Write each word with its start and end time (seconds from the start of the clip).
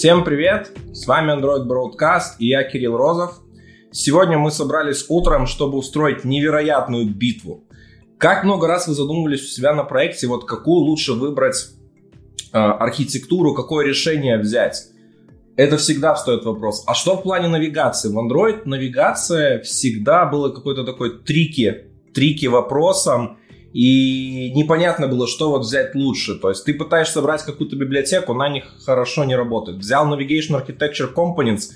Всем 0.00 0.24
привет! 0.24 0.72
С 0.94 1.06
вами 1.06 1.30
Android 1.30 1.66
Broadcast 1.66 2.36
и 2.38 2.46
я 2.46 2.64
Кирилл 2.64 2.96
Розов. 2.96 3.38
Сегодня 3.92 4.38
мы 4.38 4.50
собрались 4.50 5.04
утром, 5.10 5.46
чтобы 5.46 5.76
устроить 5.76 6.24
невероятную 6.24 7.04
битву. 7.14 7.64
Как 8.16 8.44
много 8.44 8.66
раз 8.66 8.88
вы 8.88 8.94
задумывались 8.94 9.42
у 9.42 9.48
себя 9.48 9.74
на 9.74 9.84
проекте, 9.84 10.26
вот 10.26 10.46
какую 10.46 10.78
лучше 10.84 11.12
выбрать 11.12 11.66
э, 12.50 12.56
архитектуру, 12.56 13.52
какое 13.52 13.84
решение 13.84 14.38
взять? 14.38 14.86
Это 15.56 15.76
всегда 15.76 16.14
встает 16.14 16.46
вопрос. 16.46 16.82
А 16.86 16.94
что 16.94 17.18
в 17.18 17.22
плане 17.22 17.48
навигации? 17.48 18.08
В 18.08 18.18
Android 18.18 18.62
навигация 18.64 19.60
всегда 19.60 20.24
было 20.24 20.48
какой-то 20.48 20.84
такой 20.84 21.18
трики, 21.18 21.88
трики 22.14 22.46
вопросом, 22.46 23.36
и 23.72 24.52
непонятно 24.54 25.06
было, 25.06 25.26
что 25.26 25.50
вот 25.50 25.62
взять 25.62 25.94
лучше. 25.94 26.34
То 26.34 26.48
есть 26.48 26.64
ты 26.64 26.74
пытаешься 26.74 27.22
брать 27.22 27.42
какую-то 27.42 27.76
библиотеку, 27.76 28.34
на 28.34 28.48
них 28.48 28.64
хорошо 28.84 29.24
не 29.24 29.36
работает. 29.36 29.78
Взял 29.78 30.12
Navigation 30.12 30.60
Architecture 30.60 31.12
Components, 31.14 31.70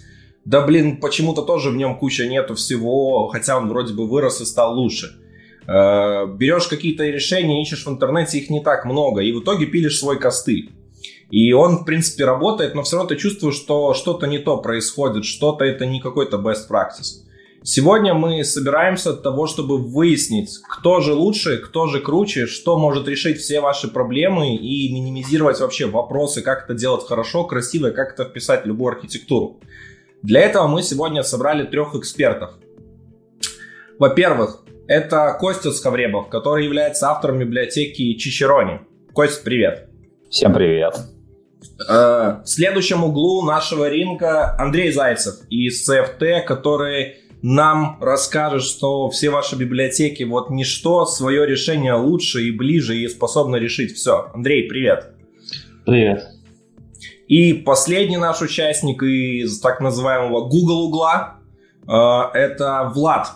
да 0.44 0.60
блин, 0.60 0.98
почему-то 1.00 1.42
тоже 1.42 1.70
в 1.70 1.76
нем 1.76 1.98
куча 1.98 2.26
нету 2.26 2.54
всего, 2.54 3.28
хотя 3.28 3.56
он 3.56 3.68
вроде 3.68 3.94
бы 3.94 4.08
вырос 4.08 4.40
и 4.40 4.44
стал 4.44 4.74
лучше. 4.74 5.16
Э, 5.66 6.26
берешь 6.26 6.66
какие-то 6.66 7.04
решения, 7.04 7.62
ищешь 7.62 7.86
в 7.86 7.88
интернете, 7.88 8.38
их 8.38 8.50
не 8.50 8.60
так 8.60 8.84
много, 8.84 9.22
и 9.22 9.32
в 9.32 9.40
итоге 9.40 9.66
пилишь 9.66 9.98
свой 9.98 10.18
костыль. 10.18 10.70
И 11.30 11.52
он, 11.52 11.78
в 11.78 11.84
принципе, 11.84 12.24
работает, 12.24 12.74
но 12.74 12.82
все 12.82 12.96
равно 12.96 13.08
ты 13.08 13.16
чувствуешь, 13.16 13.54
что 13.54 13.94
что-то 13.94 14.26
не 14.26 14.38
то 14.38 14.58
происходит, 14.58 15.24
что-то 15.24 15.64
это 15.64 15.86
не 15.86 16.00
какой-то 16.00 16.36
best 16.36 16.68
practice. 16.70 17.24
Сегодня 17.66 18.12
мы 18.12 18.44
собираемся 18.44 19.12
от 19.12 19.22
того, 19.22 19.46
чтобы 19.46 19.78
выяснить, 19.78 20.58
кто 20.68 21.00
же 21.00 21.14
лучше, 21.14 21.56
кто 21.56 21.86
же 21.86 22.00
круче, 22.00 22.44
что 22.44 22.78
может 22.78 23.08
решить 23.08 23.38
все 23.38 23.62
ваши 23.62 23.88
проблемы 23.88 24.54
и 24.54 24.92
минимизировать 24.92 25.58
вообще 25.60 25.86
вопросы, 25.86 26.42
как 26.42 26.64
это 26.64 26.74
делать 26.74 27.06
хорошо, 27.06 27.44
красиво, 27.44 27.88
как 27.88 28.12
это 28.12 28.26
вписать 28.26 28.64
в 28.64 28.66
любую 28.66 28.94
архитектуру. 28.94 29.60
Для 30.22 30.42
этого 30.42 30.66
мы 30.66 30.82
сегодня 30.82 31.22
собрали 31.22 31.64
трех 31.64 31.94
экспертов. 31.94 32.50
Во-первых, 33.98 34.62
это 34.86 35.34
Костя 35.40 35.72
Сковребов, 35.72 36.28
который 36.28 36.66
является 36.66 37.08
автором 37.08 37.38
библиотеки 37.38 38.12
Чичерони. 38.18 38.80
Костя, 39.14 39.40
привет. 39.42 39.88
Всем 40.28 40.52
привет. 40.52 40.98
Э, 41.88 42.42
в 42.44 42.46
следующем 42.46 43.04
углу 43.04 43.42
нашего 43.42 43.88
ринга 43.88 44.54
Андрей 44.58 44.92
Зайцев 44.92 45.36
из 45.48 45.88
CFT, 45.88 46.42
который 46.42 47.23
нам 47.46 47.98
расскажет, 48.00 48.62
что 48.62 49.10
все 49.10 49.28
ваши 49.28 49.54
библиотеки 49.54 50.22
вот 50.22 50.48
ничто, 50.48 51.04
свое 51.04 51.46
решение 51.46 51.92
лучше 51.92 52.42
и 52.44 52.50
ближе 52.50 52.96
и 52.96 53.06
способно 53.06 53.56
решить 53.56 53.94
все. 53.94 54.30
Андрей, 54.32 54.66
привет. 54.66 55.10
Привет. 55.84 56.24
И 57.28 57.52
последний 57.52 58.16
наш 58.16 58.40
участник 58.40 59.02
из 59.02 59.60
так 59.60 59.80
называемого 59.80 60.48
Google 60.48 60.86
угла 60.86 61.40
э, 61.86 61.92
это 62.32 62.90
Влад. 62.94 63.32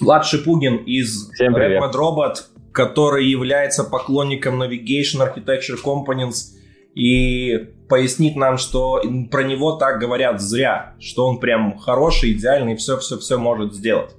Влад 0.00 0.24
Шипугин 0.24 0.76
из 0.76 1.30
Red 1.38 1.92
Robot, 1.92 2.36
который 2.72 3.26
является 3.26 3.84
поклонником 3.84 4.62
Navigation 4.62 5.20
Architecture 5.20 5.76
Components 5.84 6.54
и 6.94 7.74
пояснит 7.88 8.36
нам, 8.36 8.58
что 8.58 9.02
про 9.30 9.42
него 9.44 9.72
так 9.72 9.98
говорят 9.98 10.40
зря, 10.40 10.94
что 10.98 11.26
он 11.26 11.38
прям 11.38 11.78
хороший, 11.78 12.32
идеальный, 12.32 12.76
все-все-все 12.76 13.38
может 13.38 13.74
сделать. 13.74 14.14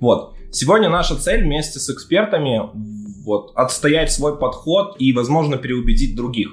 Вот. 0.00 0.34
Сегодня 0.50 0.88
наша 0.88 1.16
цель 1.16 1.42
вместе 1.42 1.78
с 1.78 1.90
экспертами 1.90 2.62
вот, 3.24 3.52
отстоять 3.54 4.12
свой 4.12 4.38
подход 4.38 4.96
и, 4.98 5.12
возможно, 5.12 5.56
переубедить 5.56 6.16
других. 6.16 6.50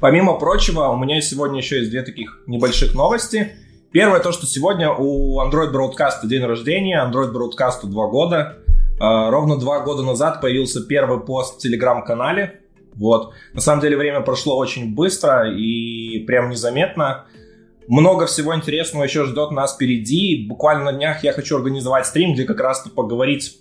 Помимо 0.00 0.38
прочего, 0.38 0.88
у 0.88 0.96
меня 0.96 1.20
сегодня 1.20 1.58
еще 1.58 1.78
есть 1.78 1.90
две 1.90 2.02
таких 2.02 2.42
небольших 2.46 2.94
новости. 2.94 3.52
Первое 3.92 4.20
то, 4.20 4.32
что 4.32 4.46
сегодня 4.46 4.90
у 4.90 5.40
Android 5.40 5.72
Broadcast 5.72 6.26
день 6.26 6.42
рождения, 6.42 6.98
Android 6.98 7.32
Broadcast 7.32 7.84
два 7.84 8.08
года. 8.08 8.58
А, 9.00 9.30
ровно 9.30 9.56
два 9.56 9.80
года 9.80 10.02
назад 10.02 10.40
появился 10.40 10.84
первый 10.84 11.20
пост 11.20 11.56
в 11.56 11.58
телеграм-канале, 11.58 12.60
вот. 12.96 13.32
На 13.52 13.60
самом 13.60 13.82
деле 13.82 13.96
время 13.96 14.20
прошло 14.20 14.56
очень 14.56 14.94
быстро 14.94 15.50
и 15.50 16.20
прям 16.26 16.50
незаметно. 16.50 17.26
Много 17.86 18.26
всего 18.26 18.54
интересного 18.54 19.04
еще 19.04 19.24
ждет 19.24 19.50
нас 19.50 19.74
впереди. 19.74 20.46
Буквально 20.48 20.84
на 20.84 20.92
днях 20.92 21.22
я 21.22 21.32
хочу 21.32 21.56
организовать 21.56 22.06
стрим, 22.06 22.34
где 22.34 22.44
как 22.44 22.60
раз-то 22.60 22.90
поговорить 22.90 23.58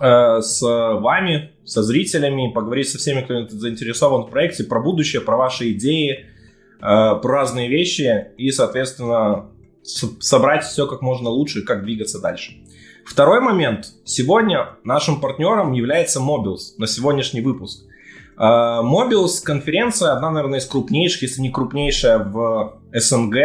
э, 0.00 0.40
с 0.40 0.60
вами, 0.60 1.52
со 1.64 1.82
зрителями, 1.82 2.52
поговорить 2.52 2.90
со 2.90 2.98
всеми, 2.98 3.22
кто 3.22 3.46
заинтересован 3.48 4.26
в 4.26 4.30
проекте, 4.30 4.64
про 4.64 4.80
будущее, 4.80 5.22
про 5.22 5.36
ваши 5.36 5.72
идеи, 5.72 6.26
э, 6.80 6.80
про 6.80 7.22
разные 7.22 7.68
вещи 7.68 8.26
и, 8.36 8.50
соответственно, 8.50 9.46
собрать 9.82 10.64
все 10.64 10.86
как 10.86 11.00
можно 11.00 11.30
лучше, 11.30 11.62
как 11.62 11.84
двигаться 11.84 12.20
дальше. 12.20 12.52
Второй 13.04 13.40
момент. 13.40 13.92
Сегодня 14.04 14.76
нашим 14.84 15.20
партнером 15.20 15.72
является 15.72 16.20
Mobiles 16.20 16.74
на 16.78 16.86
сегодняшний 16.86 17.40
выпуск. 17.40 17.86
Mobius 18.40 19.42
конференция, 19.44 20.12
одна, 20.12 20.30
наверное, 20.30 20.60
из 20.60 20.66
крупнейших, 20.66 21.22
если 21.22 21.42
не 21.42 21.50
крупнейшая 21.50 22.18
в 22.18 22.80
СНГ 22.92 23.36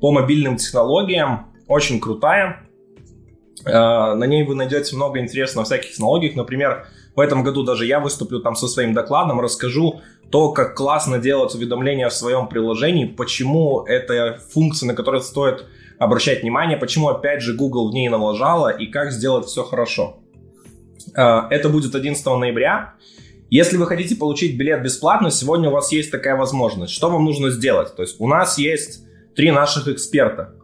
по 0.00 0.12
мобильным 0.12 0.58
технологиям. 0.58 1.46
Очень 1.68 2.00
крутая. 2.00 2.66
А, 3.64 4.14
на 4.14 4.24
ней 4.24 4.44
вы 4.44 4.54
найдете 4.54 4.94
много 4.94 5.20
интересного 5.20 5.64
всяких 5.64 5.92
технологий. 5.92 6.32
Например, 6.34 6.86
в 7.14 7.20
этом 7.20 7.42
году 7.42 7.64
даже 7.64 7.86
я 7.86 7.98
выступлю 7.98 8.40
там 8.40 8.54
со 8.54 8.68
своим 8.68 8.92
докладом, 8.92 9.40
расскажу 9.40 10.00
то, 10.30 10.52
как 10.52 10.76
классно 10.76 11.18
делать 11.18 11.54
уведомления 11.54 12.08
в 12.08 12.12
своем 12.12 12.48
приложении, 12.48 13.04
почему 13.04 13.82
это 13.82 14.38
функция, 14.52 14.88
на 14.88 14.94
которую 14.94 15.22
стоит 15.22 15.64
обращать 15.98 16.42
внимание, 16.42 16.76
почему, 16.76 17.08
опять 17.08 17.40
же, 17.40 17.54
Google 17.54 17.90
в 17.90 17.94
ней 17.94 18.08
налажала 18.08 18.68
и 18.68 18.86
как 18.86 19.12
сделать 19.12 19.46
все 19.46 19.64
хорошо. 19.64 20.18
А, 21.16 21.48
это 21.50 21.68
будет 21.68 21.94
11 21.94 22.24
ноября. 22.26 22.94
Если 23.48 23.76
вы 23.76 23.86
хотите 23.86 24.16
получить 24.16 24.56
билет 24.56 24.82
бесплатно, 24.82 25.30
сегодня 25.30 25.68
у 25.68 25.72
вас 25.72 25.92
есть 25.92 26.10
такая 26.10 26.36
возможность. 26.36 26.92
Что 26.92 27.10
вам 27.10 27.24
нужно 27.24 27.50
сделать? 27.50 27.94
То 27.94 28.02
есть 28.02 28.16
у 28.18 28.26
нас 28.26 28.58
есть 28.58 29.04
три 29.36 29.52
наших 29.52 29.86
эксперта. 29.86 30.54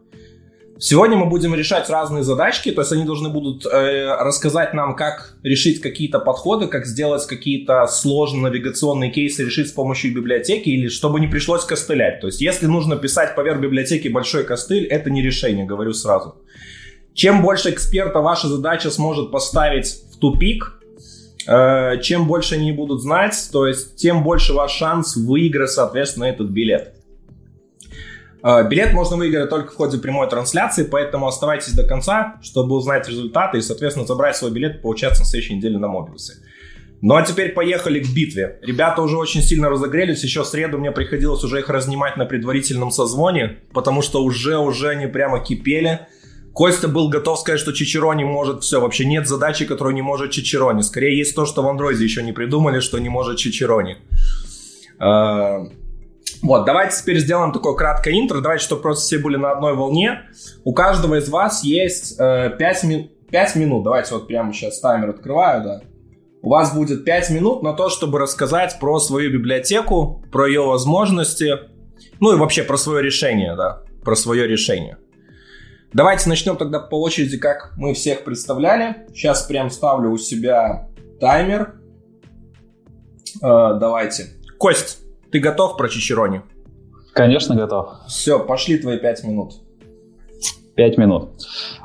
Сегодня 0.79 1.15
мы 1.15 1.27
будем 1.27 1.55
решать 1.55 1.89
разные 1.89 2.23
задачки, 2.23 2.69
то 2.71 2.81
есть 2.81 2.91
они 2.91 3.05
должны 3.05 3.29
будут 3.29 3.65
э, 3.65 4.15
рассказать 4.19 4.73
нам, 4.73 4.97
как 4.97 5.37
решить 5.41 5.79
какие-то 5.79 6.19
подходы, 6.19 6.67
как 6.67 6.85
сделать 6.85 7.25
какие-то 7.25 7.87
сложные 7.87 8.41
навигационные 8.43 9.09
кейсы 9.09 9.45
решить 9.45 9.69
с 9.69 9.71
помощью 9.71 10.13
библиотеки 10.13 10.67
или 10.67 10.89
чтобы 10.89 11.21
не 11.21 11.27
пришлось 11.27 11.63
костылять. 11.63 12.19
То 12.19 12.27
есть 12.27 12.41
если 12.41 12.65
нужно 12.65 12.97
писать 12.97 13.33
поверх 13.33 13.61
библиотеки 13.61 14.09
большой 14.09 14.43
костыль, 14.43 14.85
это 14.85 15.09
не 15.09 15.21
решение, 15.21 15.65
говорю 15.65 15.93
сразу. 15.93 16.35
Чем 17.13 17.43
больше 17.43 17.69
эксперта 17.69 18.19
ваша 18.19 18.49
задача 18.49 18.89
сможет 18.89 19.31
поставить 19.31 20.01
в 20.11 20.17
тупик, 20.17 20.82
чем 21.45 22.27
больше 22.27 22.55
они 22.55 22.71
будут 22.71 23.01
знать, 23.01 23.35
то 23.51 23.67
есть 23.67 23.95
тем 23.97 24.23
больше 24.23 24.53
ваш 24.53 24.71
шанс 24.71 25.15
выиграть, 25.15 25.71
соответственно, 25.71 26.25
этот 26.25 26.49
билет. 26.49 26.93
Э, 28.43 28.67
билет 28.67 28.93
можно 28.93 29.15
выиграть 29.15 29.49
только 29.49 29.71
в 29.71 29.75
ходе 29.75 29.97
прямой 29.97 30.29
трансляции, 30.29 30.83
поэтому 30.83 31.27
оставайтесь 31.27 31.73
до 31.73 31.83
конца, 31.83 32.35
чтобы 32.43 32.75
узнать 32.75 33.07
результаты 33.07 33.57
и, 33.57 33.61
соответственно, 33.61 34.05
забрать 34.05 34.35
свой 34.35 34.51
билет 34.51 34.75
и 34.75 34.79
поучаствовать 34.79 35.21
на 35.21 35.25
следующей 35.25 35.55
неделе 35.55 35.77
на 35.77 35.87
Мобиусе. 35.87 36.33
Ну 37.01 37.15
а 37.15 37.21
теперь 37.21 37.51
поехали 37.51 37.99
к 37.99 38.07
битве. 38.13 38.59
Ребята 38.61 39.01
уже 39.01 39.17
очень 39.17 39.41
сильно 39.41 39.69
разогрелись. 39.69 40.23
Еще 40.23 40.43
в 40.43 40.45
среду 40.45 40.77
мне 40.77 40.91
приходилось 40.91 41.43
уже 41.43 41.59
их 41.59 41.69
разнимать 41.69 42.15
на 42.15 42.25
предварительном 42.25 42.91
созвоне, 42.91 43.57
потому 43.73 44.01
что 44.01 44.23
уже-уже 44.23 44.89
они 44.89 45.07
прямо 45.07 45.43
кипели. 45.43 46.07
Костя 46.53 46.87
был 46.87 47.09
готов 47.09 47.39
сказать, 47.39 47.59
что 47.59 47.73
Чичерони 47.73 48.23
может 48.23 48.63
все. 48.63 48.79
Вообще 48.79 49.05
нет 49.05 49.27
задачи, 49.27 49.65
которую 49.65 49.95
не 49.95 50.03
может 50.03 50.31
Чичерони. 50.31 50.81
Скорее 50.81 51.17
есть 51.17 51.35
то, 51.35 51.45
что 51.45 51.63
в 51.63 51.67
андроиде 51.67 52.03
еще 52.03 52.21
не 52.21 52.31
придумали, 52.31 52.79
что 52.79 52.99
не 52.99 53.09
может 53.09 53.37
Чичерони. 53.37 53.97
А, 54.99 55.63
вот, 56.43 56.65
давайте 56.65 56.97
теперь 56.97 57.17
сделаем 57.19 57.51
такое 57.53 57.73
краткое 57.73 58.19
интро. 58.19 58.39
Давайте, 58.39 58.65
чтобы 58.65 58.83
просто 58.83 59.03
все 59.03 59.17
были 59.17 59.35
на 59.35 59.51
одной 59.51 59.75
волне. 59.75 60.29
У 60.63 60.73
каждого 60.73 61.15
из 61.15 61.27
вас 61.27 61.63
есть 61.63 62.19
э, 62.19 62.51
5, 62.57 62.83
ми- 62.83 63.11
5 63.31 63.55
минут. 63.55 63.83
Давайте 63.83 64.13
вот 64.13 64.27
прямо 64.27 64.53
сейчас 64.53 64.79
таймер 64.79 65.09
открываю, 65.09 65.63
да. 65.63 65.81
У 66.43 66.49
вас 66.49 66.75
будет 66.75 67.03
5 67.03 67.29
минут 67.31 67.63
на 67.63 67.73
то, 67.73 67.89
чтобы 67.89 68.19
рассказать 68.19 68.77
про 68.79 68.99
свою 68.99 69.31
библиотеку, 69.31 70.23
про 70.31 70.45
ее 70.45 70.61
возможности, 70.61 71.53
ну 72.19 72.35
и 72.35 72.37
вообще 72.37 72.63
про 72.63 72.77
свое 72.77 73.01
решение, 73.01 73.55
да, 73.55 73.81
про 74.03 74.15
свое 74.15 74.45
решение. 74.45 74.97
Давайте 75.93 76.27
начнем 76.27 76.57
тогда 76.57 76.79
по 76.79 76.99
очереди, 76.99 77.37
как 77.37 77.73
мы 77.77 77.93
всех 77.93 78.23
представляли. 78.23 79.05
Сейчас 79.13 79.43
прям 79.43 79.69
ставлю 79.69 80.09
у 80.09 80.17
себя 80.17 80.89
таймер. 81.19 81.75
Э, 83.43 83.77
давайте. 83.79 84.25
Кость, 84.57 84.99
ты 85.31 85.39
готов 85.39 85.77
про 85.77 85.89
Чичерони? 85.89 86.41
Конечно, 87.13 87.55
готов. 87.55 87.91
Все, 88.07 88.43
пошли 88.43 88.79
твои 88.79 88.97
пять 88.97 89.23
минут. 89.23 89.53
Пять 90.75 90.97
минут. 90.97 91.29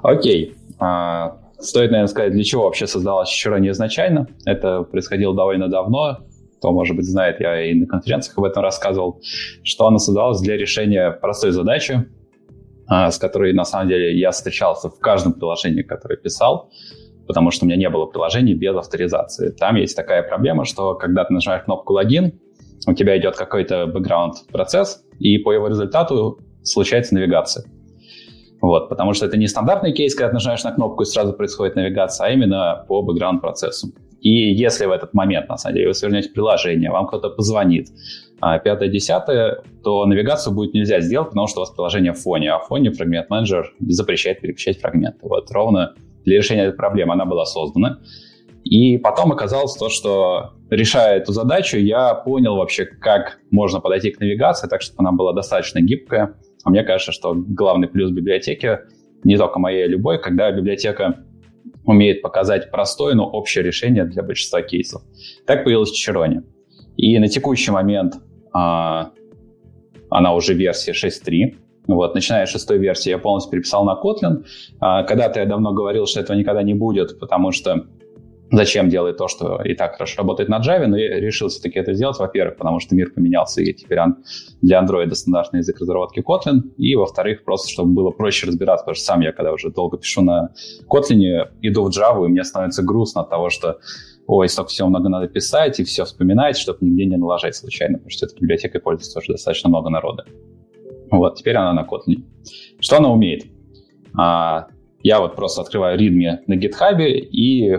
Окей. 0.03 0.57
А, 0.79 1.39
стоит, 1.59 1.91
наверное, 1.91 2.09
сказать, 2.09 2.33
для 2.33 2.45
чего 2.45 2.65
вообще 2.65 2.87
создалась 2.87 3.29
Чичерони 3.29 3.69
изначально. 3.71 4.27
Это 4.47 4.85
происходило 4.85 5.37
довольно 5.37 5.69
давно. 5.69 6.21
кто, 6.57 6.73
может 6.73 6.97
быть, 6.97 7.05
знает, 7.05 7.41
я 7.41 7.63
и 7.71 7.75
на 7.75 7.87
конференциях 7.87 8.39
об 8.39 8.45
этом 8.45 8.63
рассказывал, 8.63 9.21
что 9.63 9.87
она 9.87 9.99
создалась 9.99 10.41
для 10.41 10.57
решения 10.57 11.11
простой 11.11 11.51
задачи, 11.51 12.09
с 12.89 13.19
которой, 13.19 13.53
на 13.53 13.65
самом 13.65 13.89
деле, 13.89 14.19
я 14.19 14.31
встречался 14.31 14.89
в 14.89 14.99
каждом 14.99 15.35
приложении, 15.35 15.83
которое 15.83 16.17
писал, 16.17 16.71
потому 17.27 17.51
что 17.51 17.65
у 17.65 17.69
меня 17.69 17.77
не 17.77 17.89
было 17.91 18.07
приложений 18.07 18.55
без 18.55 18.75
авторизации. 18.75 19.51
Там 19.51 19.77
есть 19.77 19.95
такая 19.95 20.23
проблема, 20.23 20.65
что 20.65 20.95
когда 20.95 21.25
ты 21.25 21.33
нажимаешь 21.33 21.65
кнопку 21.65 21.93
«Логин», 21.93 22.41
у 22.87 22.95
тебя 22.95 23.19
идет 23.19 23.37
какой-то 23.37 23.87
бэкграунд-процесс, 23.87 25.05
и 25.19 25.39
по 25.39 25.53
его 25.53 25.69
результату 25.69 26.39
случается 26.63 27.15
навигация. 27.15 27.65
Вот, 28.61 28.89
потому 28.89 29.13
что 29.13 29.27
это 29.27 29.37
не 29.37 29.47
стандартный 29.47 29.93
кейс, 29.93 30.15
когда 30.15 30.29
ты 30.31 30.35
нажимаешь 30.35 30.65
на 30.65 30.73
кнопку 30.73 31.03
и 31.03 31.07
сразу 31.07 31.33
происходит 31.33 31.77
навигация, 31.77 32.27
а 32.27 32.31
именно 32.31 32.85
по 32.89 33.03
бэкграунд-процессу. 33.03 33.89
И 34.21 34.53
если 34.53 34.87
в 34.87 34.91
этот 34.91 35.15
момент, 35.15 35.49
на 35.49 35.57
самом 35.57 35.77
деле, 35.77 35.89
вы 35.89 35.95
свернете 35.95 36.31
приложение, 36.31 36.91
вам 36.91 37.07
кто-то 37.07 37.31
позвонит, 37.31 37.89
а, 37.89 37.93
пятое, 38.41 38.89
десятое, 38.89 39.63
то 39.83 40.07
навигацию 40.07 40.55
будет 40.55 40.75
нельзя 40.75 41.01
сделать, 41.01 41.29
потому 41.29 41.47
что 41.47 41.61
у 41.61 41.63
вас 41.63 41.71
приложение 41.71 42.13
в 42.13 42.19
фоне, 42.19 42.53
а 42.53 42.59
в 42.59 42.67
фоне 42.67 42.91
фрагмент 42.93 43.31
менеджер 43.31 43.73
запрещает 43.81 44.41
переключать 44.41 44.81
фрагменты. 44.81 45.19
Вот 45.23 45.51
ровно 45.51 45.95
для 46.25 46.37
решения 46.39 46.65
этой 46.65 46.77
проблемы 46.77 47.15
она 47.15 47.25
была 47.25 47.45
создана. 47.45 47.99
И 48.65 48.99
потом 48.99 49.33
оказалось 49.33 49.75
то, 49.75 49.89
что 49.89 50.53
решая 50.69 51.19
эту 51.19 51.33
задачу, 51.33 51.79
я 51.79 52.15
понял 52.15 52.57
вообще, 52.57 52.85
как 52.85 53.39
можно 53.51 53.81
подойти 53.81 54.11
к 54.11 54.21
навигации, 54.21 54.69
так 54.69 54.83
чтобы 54.83 55.01
она 55.01 55.13
была 55.13 55.33
достаточно 55.33 55.81
гибкая. 55.81 56.35
А 56.65 56.71
мне 56.71 56.83
кажется, 56.83 57.13
что 57.13 57.35
главный 57.35 57.89
плюс 57.89 58.11
библиотеки, 58.11 58.81
не 59.25 59.37
только 59.37 59.59
моей, 59.59 59.85
а 59.85 59.87
любой, 59.87 60.21
когда 60.21 60.53
библиотека 60.53 61.25
умеет 61.85 62.21
показать 62.21 62.71
простое, 62.71 63.15
но 63.15 63.27
общее 63.27 63.65
решение 63.65 64.05
для 64.05 64.23
большинства 64.23 64.61
кейсов. 64.61 65.03
Так 65.47 65.65
появилась 65.65 65.91
Чирони. 65.91 66.43
И 66.97 67.19
на 67.19 67.29
текущий 67.29 67.71
момент 67.71 68.17
а, 68.53 69.11
она 70.11 70.35
уже 70.35 70.55
версия 70.55 70.93
6.3. 70.93 71.57
Вот, 71.89 72.15
начиная 72.15 72.45
с 72.45 72.51
шестой 72.51 72.79
версии 72.79 73.11
я 73.11 73.19
полностью 73.19 73.53
переписал 73.53 73.85
на 73.85 73.99
Kotlin. 74.03 74.45
А, 74.81 75.05
когда-то 75.05 75.41
я 75.41 75.47
давно 75.47 75.73
говорил, 75.73 76.07
что 76.07 76.21
этого 76.21 76.37
никогда 76.37 76.63
не 76.63 76.75
будет, 76.75 77.19
потому 77.19 77.51
что 77.53 77.87
зачем 78.51 78.89
делать 78.89 79.17
то, 79.17 79.29
что 79.29 79.61
и 79.63 79.75
так 79.75 79.95
хорошо 79.95 80.19
работает 80.19 80.49
на 80.49 80.61
Java, 80.61 80.87
но 80.87 80.97
я 80.97 81.21
решил 81.21 81.49
все-таки 81.49 81.79
это 81.79 81.93
сделать, 81.95 82.19
во-первых, 82.19 82.57
потому 82.57 82.81
что 82.81 82.95
мир 82.95 83.11
поменялся, 83.11 83.63
и 83.63 83.73
теперь 83.73 83.99
для 84.63 84.83
Android 84.83 85.13
стандартный 85.15 85.59
язык 85.59 85.81
разработки 85.81 86.21
Kotlin, 86.21 86.61
и, 86.77 86.95
во-вторых, 86.95 87.45
просто 87.45 87.71
чтобы 87.71 87.93
было 87.93 88.11
проще 88.11 88.47
разбираться, 88.47 88.85
потому 88.85 88.95
что 88.95 89.05
сам 89.05 89.21
я, 89.21 89.33
когда 89.33 89.53
уже 89.53 89.71
долго 89.71 89.99
пишу 89.99 90.23
на 90.23 90.51
Kotlin, 90.89 91.49
иду 91.63 91.85
в 91.85 91.89
Java, 91.89 92.25
и 92.25 92.29
мне 92.29 92.45
становится 92.45 92.83
грустно 92.83 93.23
от 93.23 93.31
того, 93.31 93.51
что 93.51 93.79
ой, 94.29 94.49
столько 94.49 94.71
всего 94.71 94.89
много 94.89 95.09
надо 95.09 95.27
писать 95.27 95.81
и 95.81 95.85
все 95.85 96.05
вспоминать, 96.05 96.57
чтобы 96.57 96.79
нигде 96.83 97.07
не 97.07 97.17
налажать 97.17 97.57
случайно, 97.57 97.97
потому 97.97 98.11
что 98.11 98.27
этой 98.27 98.39
библиотекой 98.39 98.81
пользуется 98.81 99.15
тоже 99.15 99.33
достаточно 99.33 99.71
много 99.71 99.89
народа. 99.89 100.27
Вот, 101.11 101.37
теперь 101.37 101.57
она 101.57 101.73
на 101.73 101.87
Kotlin. 101.87 102.23
Что 102.79 102.99
она 102.99 103.11
умеет? 103.11 103.47
А, 104.17 104.69
я 105.03 105.21
вот 105.21 105.35
просто 105.35 105.63
открываю 105.63 105.99
readme 105.99 106.41
на 106.47 106.55
GitHub 106.55 107.03
и 107.03 107.79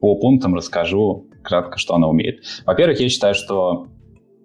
по 0.00 0.16
пунктам 0.16 0.56
расскажу 0.56 1.28
кратко, 1.42 1.78
что 1.78 1.94
она 1.94 2.08
умеет. 2.08 2.42
Во-первых, 2.66 2.98
я 3.00 3.08
считаю, 3.08 3.34
что 3.34 3.86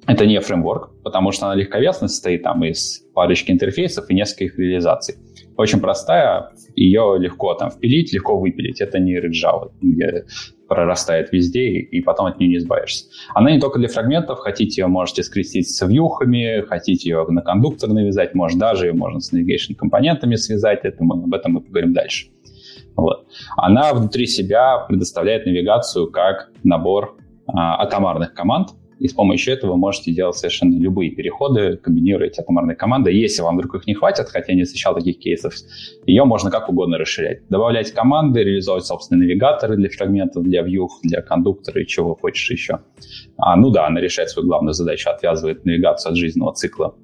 это 0.08 0.26
не 0.26 0.40
фреймворк, 0.40 1.02
потому 1.04 1.32
что 1.32 1.46
она 1.46 1.56
легковесно 1.56 2.08
состоит 2.08 2.44
там 2.44 2.64
из 2.64 3.04
парочки 3.14 3.52
интерфейсов 3.52 4.10
и 4.10 4.16
нескольких 4.16 4.58
реализаций. 4.58 5.16
Очень 5.58 5.80
простая, 5.80 6.52
ее 6.76 7.18
легко 7.20 7.54
там 7.54 7.70
впилить, 7.70 8.12
легко 8.14 8.40
выпилить. 8.40 8.82
Это 8.82 9.00
не 9.00 9.16
Java, 9.18 9.72
где 9.82 10.26
прорастает 10.68 11.32
везде, 11.32 11.68
и 11.80 12.02
потом 12.02 12.28
от 12.28 12.40
нее 12.40 12.50
не 12.50 12.58
избавишься. 12.58 13.06
Она 13.36 13.52
не 13.52 13.60
только 13.60 13.78
для 13.78 13.90
фрагментов, 13.90 14.40
хотите 14.40 14.82
ее 14.82 14.88
можете 14.88 15.22
скрестить 15.22 15.70
с 15.70 15.86
вьюхами, 15.86 16.62
хотите 16.62 17.10
ее 17.10 17.26
на 17.28 17.42
кондуктор 17.42 17.90
навязать, 17.90 18.34
может 18.34 18.58
даже 18.58 18.88
ее 18.88 18.94
можно 18.94 19.20
с 19.20 19.34
navigation 19.34 19.76
компонентами 19.78 20.36
связать, 20.36 20.80
это 20.84 21.04
мы, 21.04 21.22
об 21.22 21.34
этом 21.34 21.54
мы 21.54 21.62
поговорим 21.62 21.94
дальше. 21.94 22.30
Вот. 22.96 23.28
Она 23.58 23.94
внутри 23.94 24.26
себя 24.28 24.80
предоставляет 24.88 25.46
навигацию 25.46 26.10
как 26.10 26.52
набор 26.64 27.18
а, 27.48 27.84
атомарных 27.84 28.34
команд, 28.34 28.70
и 29.02 29.08
с 29.08 29.14
помощью 29.14 29.56
этого 29.56 29.76
можете 29.78 30.12
делать 30.12 30.36
совершенно 30.36 30.78
любые 30.78 31.10
переходы, 31.10 31.76
комбинировать 31.78 32.38
атомарные 32.38 32.76
команды. 32.76 33.12
Если 33.12 33.42
вам 33.42 33.58
вдруг 33.58 33.74
их 33.74 33.88
не 33.88 33.96
хватит, 33.96 34.30
хотя 34.30 34.52
я 34.52 34.56
не 34.56 34.64
встречал 34.64 34.94
таких 34.94 35.18
кейсов, 35.18 35.56
ее 36.06 36.24
можно 36.24 36.52
как 36.52 36.70
угодно 36.70 37.00
расширять. 37.00 37.48
Добавлять 37.50 37.92
команды, 37.94 38.44
реализовывать 38.44 38.86
собственные 38.86 39.28
навигаторы 39.28 39.76
для 39.76 39.90
фрагментов, 39.90 40.44
для 40.44 40.62
вьюх, 40.62 41.00
для 41.02 41.24
кондуктора 41.24 41.82
и 41.82 41.88
чего 41.88 42.14
хочешь 42.14 42.52
еще. 42.52 42.82
А, 43.38 43.56
ну 43.56 43.72
да, 43.72 43.88
она 43.88 44.00
решает 44.00 44.30
свою 44.30 44.48
главную 44.48 44.74
задачу, 44.74 45.10
отвязывает 45.10 45.66
навигацию 45.66 46.12
от 46.12 46.18
жизненного 46.18 46.54
цикла 46.54 46.96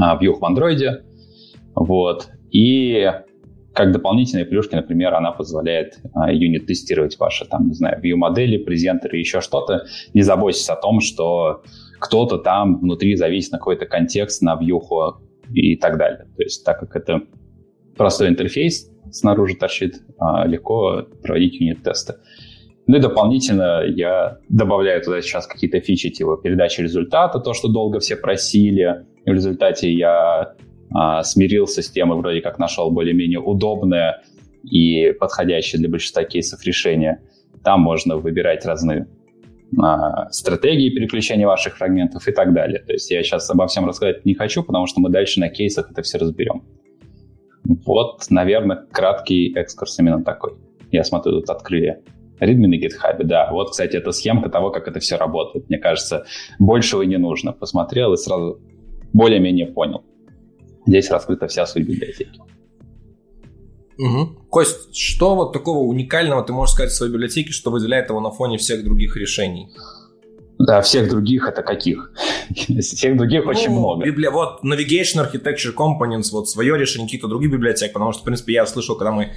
а, 0.00 0.16
вьюх 0.16 0.40
в 0.40 0.44
андроиде. 0.44 1.02
Вот. 1.74 2.28
И 2.52 3.04
как 3.76 3.92
дополнительные 3.92 4.46
плюшки, 4.46 4.74
например, 4.74 5.14
она 5.14 5.32
позволяет 5.32 5.98
а, 6.14 6.32
юнит-тестировать 6.32 7.18
ваши, 7.18 7.44
там, 7.44 7.68
не 7.68 7.74
знаю, 7.74 8.00
view-модели, 8.02 8.56
презентеры, 8.56 9.18
еще 9.18 9.42
что-то. 9.42 9.84
Не 10.14 10.22
заботьтесь 10.22 10.70
о 10.70 10.76
том, 10.76 11.00
что 11.00 11.62
кто-то 12.00 12.38
там 12.38 12.80
внутри 12.80 13.16
зависит 13.16 13.52
на 13.52 13.58
какой-то 13.58 13.84
контекст, 13.84 14.40
на 14.40 14.56
вьюху 14.56 15.18
и 15.52 15.76
так 15.76 15.98
далее. 15.98 16.26
То 16.36 16.42
есть 16.42 16.64
так 16.64 16.80
как 16.80 16.96
это 16.96 17.20
простой 17.96 18.28
интерфейс 18.28 18.90
снаружи 19.10 19.54
торчит, 19.56 20.00
а, 20.18 20.46
легко 20.46 21.02
проводить 21.22 21.60
юнит-тесты. 21.60 22.14
Ну 22.86 22.96
и 22.96 23.00
дополнительно 23.00 23.82
я 23.86 24.38
добавляю 24.48 25.02
туда 25.02 25.20
сейчас 25.20 25.46
какие-то 25.46 25.80
фичи 25.80 26.08
типа 26.08 26.38
передачи 26.42 26.80
результата, 26.80 27.40
то, 27.40 27.52
что 27.52 27.68
долго 27.68 27.98
все 27.98 28.16
просили. 28.16 29.04
В 29.26 29.30
результате 29.30 29.92
я 29.92 30.54
а, 30.92 31.22
смирился 31.22 31.82
с 31.82 31.90
тем 31.90 32.12
и 32.12 32.16
вроде 32.16 32.40
как 32.40 32.58
нашел 32.58 32.90
более-менее 32.90 33.40
удобное 33.40 34.22
и 34.62 35.12
подходящее 35.12 35.80
для 35.80 35.88
большинства 35.88 36.24
кейсов 36.24 36.64
решение. 36.64 37.20
Там 37.64 37.80
можно 37.80 38.16
выбирать 38.16 38.64
разные 38.64 39.08
а, 39.78 40.30
стратегии 40.30 40.90
переключения 40.90 41.46
ваших 41.46 41.76
фрагментов 41.76 42.26
и 42.28 42.32
так 42.32 42.52
далее. 42.52 42.80
То 42.80 42.92
есть 42.92 43.10
я 43.10 43.22
сейчас 43.22 43.50
обо 43.50 43.66
всем 43.66 43.86
рассказать 43.86 44.24
не 44.24 44.34
хочу, 44.34 44.62
потому 44.62 44.86
что 44.86 45.00
мы 45.00 45.10
дальше 45.10 45.40
на 45.40 45.48
кейсах 45.48 45.90
это 45.90 46.02
все 46.02 46.18
разберем. 46.18 46.64
Вот, 47.84 48.24
наверное, 48.30 48.86
краткий 48.92 49.52
экскурс 49.54 49.98
именно 49.98 50.22
такой. 50.22 50.54
Я 50.92 51.02
смотрю, 51.02 51.40
тут 51.40 51.50
открыли 51.50 52.02
Readme 52.40 52.66
на 52.66 52.74
GitHub, 52.76 53.22
да. 53.24 53.50
Вот, 53.50 53.70
кстати, 53.70 53.96
это 53.96 54.12
схемка 54.12 54.48
того, 54.50 54.70
как 54.70 54.88
это 54.88 55.00
все 55.00 55.16
работает. 55.16 55.68
Мне 55.68 55.78
кажется, 55.78 56.26
большего 56.58 57.02
не 57.02 57.16
нужно. 57.16 57.52
Посмотрел 57.52 58.12
и 58.12 58.16
сразу 58.16 58.60
более-менее 59.12 59.66
понял. 59.66 60.04
Здесь 60.86 61.10
раскрыта 61.10 61.48
вся 61.48 61.66
суть 61.66 61.86
библиотеки. 61.86 62.40
Угу. 63.98 64.26
Кость, 64.50 64.94
что 64.94 65.34
вот 65.34 65.52
такого 65.52 65.78
уникального 65.78 66.44
ты 66.44 66.52
можешь 66.52 66.74
сказать 66.74 66.92
в 66.92 66.94
своей 66.94 67.12
библиотеке, 67.12 67.52
что 67.52 67.70
выделяет 67.70 68.10
его 68.10 68.20
на 68.20 68.30
фоне 68.30 68.58
всех 68.58 68.84
других 68.84 69.16
решений? 69.16 69.68
Да, 70.58 70.80
всех 70.80 71.08
других 71.08 71.48
это 71.48 71.62
каких? 71.62 72.12
всех 72.80 73.16
других 73.16 73.44
ну, 73.44 73.50
очень 73.50 73.70
много. 73.70 74.04
Библи... 74.04 74.28
Вот 74.28 74.62
Navigation 74.64 75.24
Architecture 75.24 75.74
Components, 75.74 76.30
вот 76.32 76.48
свое 76.48 76.78
решение 76.78 77.06
каких-то 77.06 77.28
других 77.28 77.50
библиотек, 77.50 77.92
потому 77.92 78.12
что, 78.12 78.22
в 78.22 78.24
принципе, 78.24 78.54
я 78.54 78.66
слышал, 78.66 78.96
когда 78.96 79.12
мы 79.12 79.32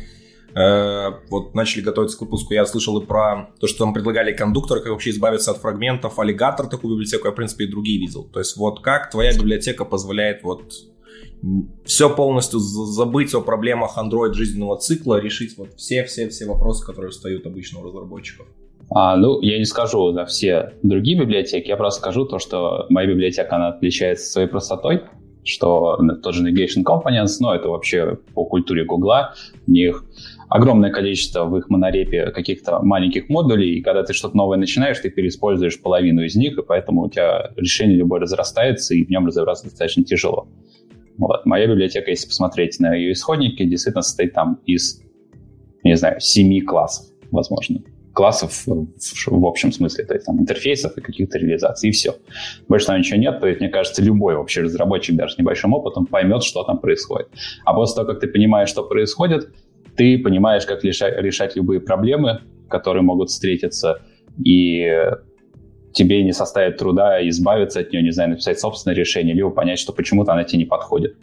э, 0.55 1.11
вот 1.29 1.55
начали 1.55 1.81
готовиться 1.81 2.17
к 2.17 2.21
выпуску, 2.21 2.53
я 2.53 2.65
слышал 2.65 2.99
и 3.01 3.05
про 3.05 3.49
то, 3.59 3.67
что 3.67 3.79
там 3.79 3.93
предлагали 3.93 4.31
кондукторы, 4.33 4.81
как 4.81 4.91
вообще 4.91 5.09
избавиться 5.09 5.51
от 5.51 5.57
фрагментов, 5.57 6.19
аллигатор 6.19 6.67
такую 6.67 6.95
библиотеку, 6.95 7.27
я, 7.27 7.31
в 7.31 7.35
принципе, 7.35 7.65
и 7.65 7.67
другие 7.67 7.99
видел. 7.99 8.23
То 8.23 8.39
есть 8.39 8.55
вот 8.55 8.81
как 8.81 9.09
твоя 9.09 9.33
библиотека 9.33 9.83
позволяет 9.83 10.43
вот 10.43 10.73
все 11.85 12.13
полностью 12.13 12.59
забыть 12.59 13.33
о 13.33 13.41
проблемах 13.41 13.97
Android 13.97 14.33
жизненного 14.33 14.77
цикла, 14.77 15.19
решить 15.19 15.57
вот 15.57 15.73
все-все-все 15.75 16.45
вопросы, 16.45 16.85
которые 16.85 17.11
встают 17.11 17.45
обычно 17.45 17.79
у 17.79 17.83
разработчиков. 17.83 18.47
А, 18.91 19.15
ну, 19.15 19.39
я 19.41 19.57
не 19.59 19.65
скажу 19.65 20.11
за 20.11 20.25
все 20.25 20.73
другие 20.81 21.17
библиотеки, 21.19 21.67
я 21.67 21.77
просто 21.77 22.01
скажу 22.01 22.25
то, 22.25 22.39
что 22.39 22.87
моя 22.89 23.07
библиотека, 23.07 23.55
она 23.55 23.69
отличается 23.69 24.31
своей 24.31 24.47
простотой, 24.47 25.03
что 25.43 25.97
тот 26.23 26.33
же 26.33 26.43
Navigation 26.43 26.83
Components, 26.83 27.37
но 27.39 27.53
это 27.53 27.69
вообще 27.69 28.17
по 28.33 28.45
культуре 28.45 28.85
Гугла, 28.85 29.35
у 29.67 29.71
них 29.71 30.03
огромное 30.47 30.91
количество 30.91 31.45
в 31.45 31.55
их 31.57 31.69
монорепе 31.69 32.31
каких-то 32.31 32.79
маленьких 32.81 33.29
модулей, 33.29 33.77
и 33.77 33.81
когда 33.81 34.03
ты 34.03 34.13
что-то 34.13 34.35
новое 34.35 34.57
начинаешь, 34.57 34.99
ты 34.99 35.09
переиспользуешь 35.11 35.79
половину 35.79 36.23
из 36.23 36.35
них, 36.35 36.57
и 36.57 36.63
поэтому 36.63 37.03
у 37.03 37.09
тебя 37.09 37.51
решение 37.55 37.95
любое 37.95 38.21
разрастается, 38.21 38.95
и 38.95 39.03
в 39.03 39.09
нем 39.09 39.27
разобраться 39.27 39.65
достаточно 39.65 40.03
тяжело. 40.03 40.47
Вот. 41.19 41.45
Моя 41.45 41.67
библиотека, 41.67 42.09
если 42.09 42.27
посмотреть 42.27 42.79
на 42.79 42.95
ее 42.95 43.11
исходники, 43.11 43.63
действительно 43.65 44.01
состоит 44.01 44.33
там 44.33 44.59
из, 44.65 45.01
не 45.83 45.95
знаю, 45.95 46.19
семи 46.21 46.61
классов, 46.61 47.07
возможно. 47.29 47.81
Классов 48.13 48.63
в, 48.65 49.45
общем 49.45 49.71
смысле, 49.71 50.05
то 50.05 50.13
есть 50.13 50.25
там 50.25 50.39
интерфейсов 50.39 50.97
и 50.97 51.01
каких-то 51.01 51.37
реализаций, 51.37 51.89
и 51.89 51.91
все. 51.91 52.15
Больше 52.69 52.87
там 52.87 52.97
ничего 52.97 53.19
нет, 53.19 53.39
то 53.39 53.47
есть, 53.47 53.59
мне 53.59 53.69
кажется, 53.69 54.01
любой 54.01 54.35
вообще 54.35 54.61
разработчик 54.61 55.15
даже 55.15 55.35
с 55.35 55.37
небольшим 55.37 55.73
опытом 55.73 56.05
поймет, 56.05 56.43
что 56.43 56.63
там 56.63 56.79
происходит. 56.79 57.27
А 57.65 57.73
после 57.73 57.95
того, 57.97 58.07
как 58.07 58.21
ты 58.21 58.27
понимаешь, 58.27 58.69
что 58.69 58.83
происходит, 58.83 59.49
ты 59.95 60.17
понимаешь, 60.17 60.65
как 60.65 60.83
решать, 60.85 61.21
решать 61.21 61.55
любые 61.57 61.81
проблемы, 61.81 62.39
которые 62.69 63.03
могут 63.03 63.29
встретиться, 63.29 64.01
и 64.43 64.89
тебе 65.93 66.23
не 66.23 66.33
составит 66.33 66.77
труда 66.77 67.27
избавиться 67.29 67.79
от 67.79 67.91
нее, 67.91 68.03
не 68.03 68.11
знаю, 68.11 68.31
написать 68.31 68.59
собственное 68.59 68.95
решение, 68.95 69.35
либо 69.35 69.49
понять, 69.49 69.79
что 69.79 69.93
почему-то 69.93 70.33
она 70.33 70.43
тебе 70.43 70.59
не 70.59 70.65
подходит. 70.65 71.15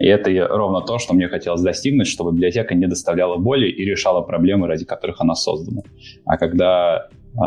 И 0.00 0.06
это 0.06 0.30
ровно 0.48 0.80
то, 0.80 0.98
что 0.98 1.12
мне 1.12 1.28
хотелось 1.28 1.60
достигнуть, 1.60 2.06
чтобы 2.06 2.32
библиотека 2.32 2.74
не 2.74 2.86
доставляла 2.86 3.36
боли 3.36 3.68
и 3.68 3.84
решала 3.84 4.22
проблемы, 4.22 4.66
ради 4.66 4.86
которых 4.86 5.20
она 5.20 5.34
создана. 5.34 5.82
А 6.24 6.38
когда 6.38 7.08
э, 7.34 7.38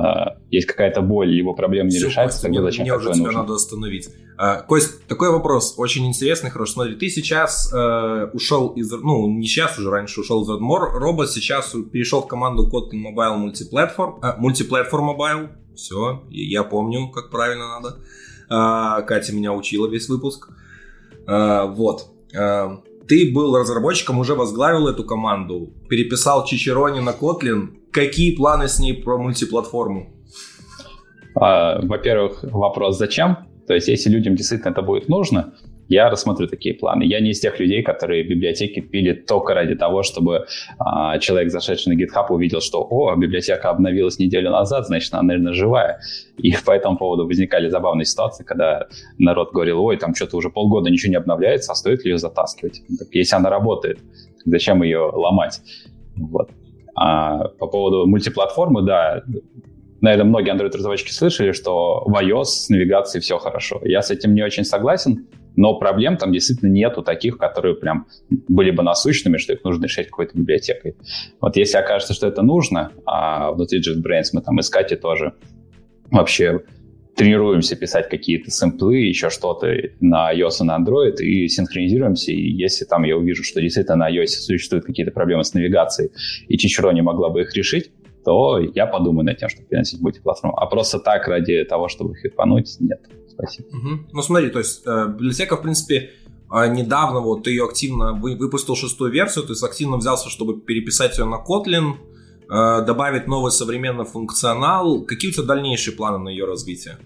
есть 0.52 0.68
какая-то 0.68 1.02
боль, 1.02 1.30
либо 1.30 1.54
проблема 1.54 1.90
не 1.90 1.98
Все, 1.98 2.10
решается, 2.10 2.38
Костя, 2.38 2.48
тогда 2.48 2.62
мне, 2.62 2.70
зачем 2.70 2.84
мне 2.84 2.94
уже 2.94 3.12
тебя 3.12 3.24
нужно? 3.24 3.42
надо 3.42 3.54
остановить. 3.56 4.10
А, 4.38 4.62
Кость, 4.62 5.08
такой 5.08 5.32
вопрос, 5.32 5.74
очень 5.78 6.06
интересный, 6.06 6.52
хороший. 6.52 6.74
Смотри, 6.74 6.96
ты 6.96 7.10
сейчас 7.10 7.74
э, 7.74 8.30
ушел 8.34 8.70
из, 8.70 8.92
ну, 8.92 9.28
не 9.28 9.48
сейчас 9.48 9.80
уже, 9.80 9.90
раньше 9.90 10.22
ушел 10.22 10.44
из 10.44 10.50
Redmore, 10.50 10.92
робот 11.00 11.32
сейчас 11.32 11.76
перешел 11.92 12.22
в 12.22 12.28
команду 12.28 12.70
Kotlin 12.72 13.02
Mobile 13.02 13.48
Multiplatform, 13.48 14.20
э, 14.22 14.40
Multiplatform 14.40 15.18
Mobile, 15.18 15.50
все, 15.76 16.24
я 16.30 16.64
помню, 16.64 17.10
как 17.10 17.30
правильно 17.30 17.68
надо. 17.68 17.98
А, 18.50 19.02
Катя 19.02 19.34
меня 19.34 19.54
учила 19.54 19.88
весь 19.88 20.10
выпуск. 20.10 20.50
А, 21.28 21.66
вот. 21.66 22.08
А, 22.38 22.82
ты 23.08 23.32
был 23.34 23.56
разработчиком, 23.58 24.20
уже 24.20 24.36
возглавил 24.36 24.88
эту 24.88 25.04
команду, 25.04 25.74
переписал 25.90 26.46
Чичерони 26.46 27.00
на 27.00 27.12
Kotlin. 27.12 27.90
Какие 27.92 28.36
планы 28.36 28.68
с 28.68 28.80
ней 28.80 28.94
про 28.94 29.18
мультиплатформу? 29.18 30.10
Во-первых, 31.36 32.44
вопрос 32.44 32.98
зачем? 32.98 33.38
То 33.68 33.74
есть, 33.74 33.88
если 33.88 34.10
людям 34.10 34.36
действительно 34.36 34.72
это 34.72 34.82
будет 34.82 35.10
нужно, 35.10 35.56
я 35.94 36.10
рассмотрю 36.10 36.48
такие 36.48 36.74
планы. 36.76 37.04
Я 37.04 37.20
не 37.20 37.30
из 37.30 37.40
тех 37.40 37.60
людей, 37.60 37.84
которые 37.84 38.24
библиотеки 38.24 38.80
пилят 38.80 39.26
только 39.26 39.54
ради 39.54 39.76
того, 39.76 40.02
чтобы 40.02 40.46
а, 40.80 41.20
человек, 41.20 41.52
зашедший 41.52 41.94
на 41.94 42.02
GitHub, 42.02 42.26
увидел, 42.30 42.62
что 42.62 42.86
«О, 42.90 43.16
библиотека 43.16 43.70
обновилась 43.70 44.20
неделю 44.20 44.50
назад, 44.50 44.88
значит, 44.88 45.14
она, 45.14 45.24
наверное, 45.24 45.54
живая». 45.54 46.00
И 46.38 46.54
по 46.66 46.72
этому 46.72 46.98
поводу 46.98 47.28
возникали 47.28 47.70
забавные 47.70 48.06
ситуации, 48.06 48.44
когда 48.44 48.88
народ 49.18 49.52
говорил 49.54 49.84
«Ой, 49.84 49.98
там 49.98 50.16
что-то 50.16 50.38
уже 50.38 50.50
полгода 50.50 50.90
ничего 50.90 51.12
не 51.12 51.18
обновляется, 51.18 51.72
а 51.72 51.76
стоит 51.76 52.04
ли 52.04 52.12
ее 52.12 52.18
затаскивать?» 52.18 52.82
так, 52.98 53.08
Если 53.12 53.36
она 53.36 53.50
работает, 53.50 54.00
зачем 54.46 54.82
ее 54.84 55.00
ломать? 55.00 55.62
Вот. 56.16 56.50
А 56.96 57.48
по 57.60 57.68
поводу 57.68 58.08
мультиплатформы, 58.08 58.82
да, 58.82 59.24
наверное, 60.02 60.26
многие 60.26 60.54
Android-разработчики 60.54 61.12
слышали, 61.12 61.52
что 61.52 62.04
в 62.06 62.16
iOS 62.16 62.46
с 62.46 62.70
навигацией 62.70 63.22
все 63.22 63.38
хорошо. 63.38 63.80
Я 63.84 64.02
с 64.02 64.12
этим 64.12 64.34
не 64.34 64.44
очень 64.44 64.64
согласен, 64.64 65.28
но 65.56 65.78
проблем 65.78 66.18
там 66.18 66.32
действительно 66.32 66.70
нету 66.70 67.02
таких, 67.04 67.38
которые 67.38 67.76
прям 67.76 68.08
были 68.30 68.72
бы 68.72 68.84
насущными, 68.84 69.38
что 69.38 69.54
их 69.54 69.64
нужно 69.64 69.86
решать 69.86 70.08
какой-то 70.08 70.38
библиотекой. 70.38 70.96
Вот 71.42 71.56
если 71.58 71.78
окажется, 71.78 72.14
что 72.14 72.28
это 72.28 72.42
нужно, 72.42 72.92
а 73.06 73.52
внутри 73.52 73.80
JetBrains 73.80 74.30
мы 74.34 74.42
там 74.42 74.60
искать 74.60 74.92
и 74.92 74.96
тоже 74.96 75.34
вообще 76.10 76.62
тренируемся 77.16 77.76
писать 77.76 78.10
какие-то 78.10 78.50
сэмплы, 78.52 78.98
еще 78.98 79.30
что-то 79.30 79.72
на 80.00 80.34
iOS 80.34 80.62
и 80.62 80.64
на 80.64 80.78
Android, 80.78 81.18
и 81.18 81.48
синхронизируемся, 81.48 82.32
и 82.32 82.42
если 82.42 82.86
там 82.86 83.04
я 83.04 83.16
увижу, 83.18 83.44
что 83.44 83.62
действительно 83.62 83.98
на 83.98 84.12
iOS 84.12 84.28
существуют 84.28 84.86
какие-то 84.86 85.12
проблемы 85.12 85.44
с 85.44 85.54
навигацией, 85.54 86.12
и 86.48 86.58
Чичеро 86.58 86.92
не 86.92 87.02
могла 87.02 87.30
бы 87.30 87.42
их 87.42 87.56
решить, 87.56 87.92
то 88.26 88.60
я 88.60 88.88
подумаю 88.88 89.26
над 89.26 89.38
тем, 89.38 89.50
чтобы 89.50 89.68
переносить 89.68 90.02
мультиплатформу. 90.02 90.58
А 90.58 90.66
просто 90.66 91.00
так, 91.00 91.28
ради 91.28 91.64
того, 91.66 91.88
чтобы 91.90 92.16
хитпануть, 92.16 92.78
нет. 92.80 93.02
Спасибо. 93.34 93.68
Угу. 93.70 93.90
Ну 94.12 94.22
смотри, 94.22 94.50
то 94.50 94.60
есть 94.60 94.84
э, 94.86 95.08
библиотека, 95.08 95.58
в 95.58 95.62
принципе, 95.62 96.12
э, 96.52 96.68
недавно 96.74 97.20
вот 97.20 97.44
ты 97.44 97.52
ее 97.52 97.66
активно 97.66 98.14
вы, 98.14 98.36
выпустил 98.36 98.76
шестую 98.76 99.12
версию, 99.12 99.46
то 99.46 99.52
есть 99.52 99.64
активно 99.64 99.98
взялся, 99.98 100.30
чтобы 100.30 100.60
переписать 100.60 101.18
ее 101.18 101.26
на 101.26 101.36
Kotlin, 101.36 101.94
э, 102.50 102.86
добавить 102.86 103.28
новый 103.28 103.52
современный 103.52 104.06
функционал. 104.06 105.04
Какие 105.04 105.32
у 105.32 105.34
тебя 105.34 105.46
дальнейшие 105.46 105.96
планы 105.96 106.18
на 106.18 106.30
ее 106.30 106.46
развитие? 106.46 106.98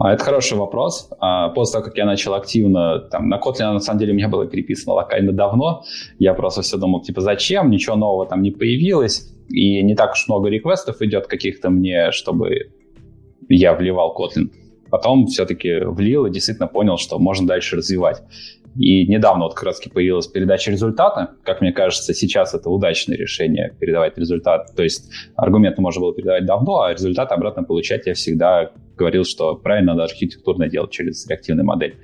А, 0.00 0.14
это 0.14 0.24
хороший 0.24 0.56
вопрос. 0.56 1.10
А, 1.20 1.50
после 1.50 1.74
того, 1.74 1.84
как 1.84 1.98
я 1.98 2.06
начал 2.06 2.32
активно, 2.32 3.00
там, 3.00 3.28
на 3.28 3.38
Kotlin, 3.38 3.74
на 3.74 3.80
самом 3.80 4.00
деле, 4.00 4.12
у 4.12 4.16
меня 4.16 4.28
было 4.28 4.46
переписано 4.46 4.94
локально 4.94 5.32
давно. 5.32 5.82
Я 6.18 6.32
просто 6.32 6.62
все 6.62 6.78
думал, 6.78 7.02
типа, 7.02 7.20
зачем? 7.20 7.70
Ничего 7.70 7.96
нового 7.96 8.26
там 8.26 8.40
не 8.40 8.50
появилось. 8.50 9.30
И 9.50 9.82
не 9.82 9.94
так 9.94 10.12
уж 10.12 10.26
много 10.26 10.48
реквестов 10.48 11.02
идет 11.02 11.26
каких-то 11.26 11.68
мне, 11.68 12.12
чтобы 12.12 12.70
я 13.50 13.74
вливал 13.74 14.16
Kotlin. 14.18 14.50
Потом 14.90 15.26
все-таки 15.26 15.84
влил 15.84 16.26
и 16.26 16.30
действительно 16.30 16.68
понял, 16.68 16.98
что 16.98 17.18
можно 17.18 17.46
дальше 17.46 17.76
развивать. 17.76 18.22
И 18.76 19.06
недавно 19.06 19.44
вот 19.44 19.54
как 19.54 19.64
раз 19.64 19.80
появилась 19.80 20.28
передача 20.28 20.70
результата. 20.70 21.30
Как 21.44 21.60
мне 21.60 21.72
кажется, 21.72 22.14
сейчас 22.14 22.54
это 22.54 22.70
удачное 22.70 23.16
решение 23.16 23.74
передавать 23.80 24.16
результат. 24.16 24.74
То 24.76 24.82
есть 24.82 25.10
аргументы 25.34 25.82
можно 25.82 26.02
было 26.02 26.14
передавать 26.14 26.46
давно, 26.46 26.82
а 26.82 26.92
результат 26.92 27.32
обратно 27.32 27.64
получать 27.64 28.06
я 28.06 28.14
всегда 28.14 28.70
говорил, 28.96 29.24
что 29.24 29.56
правильно 29.56 29.94
надо 29.94 30.04
архитектурно 30.04 30.68
делать 30.68 30.90
через 30.90 31.26
реактивную 31.26 31.66
модель. 31.66 31.96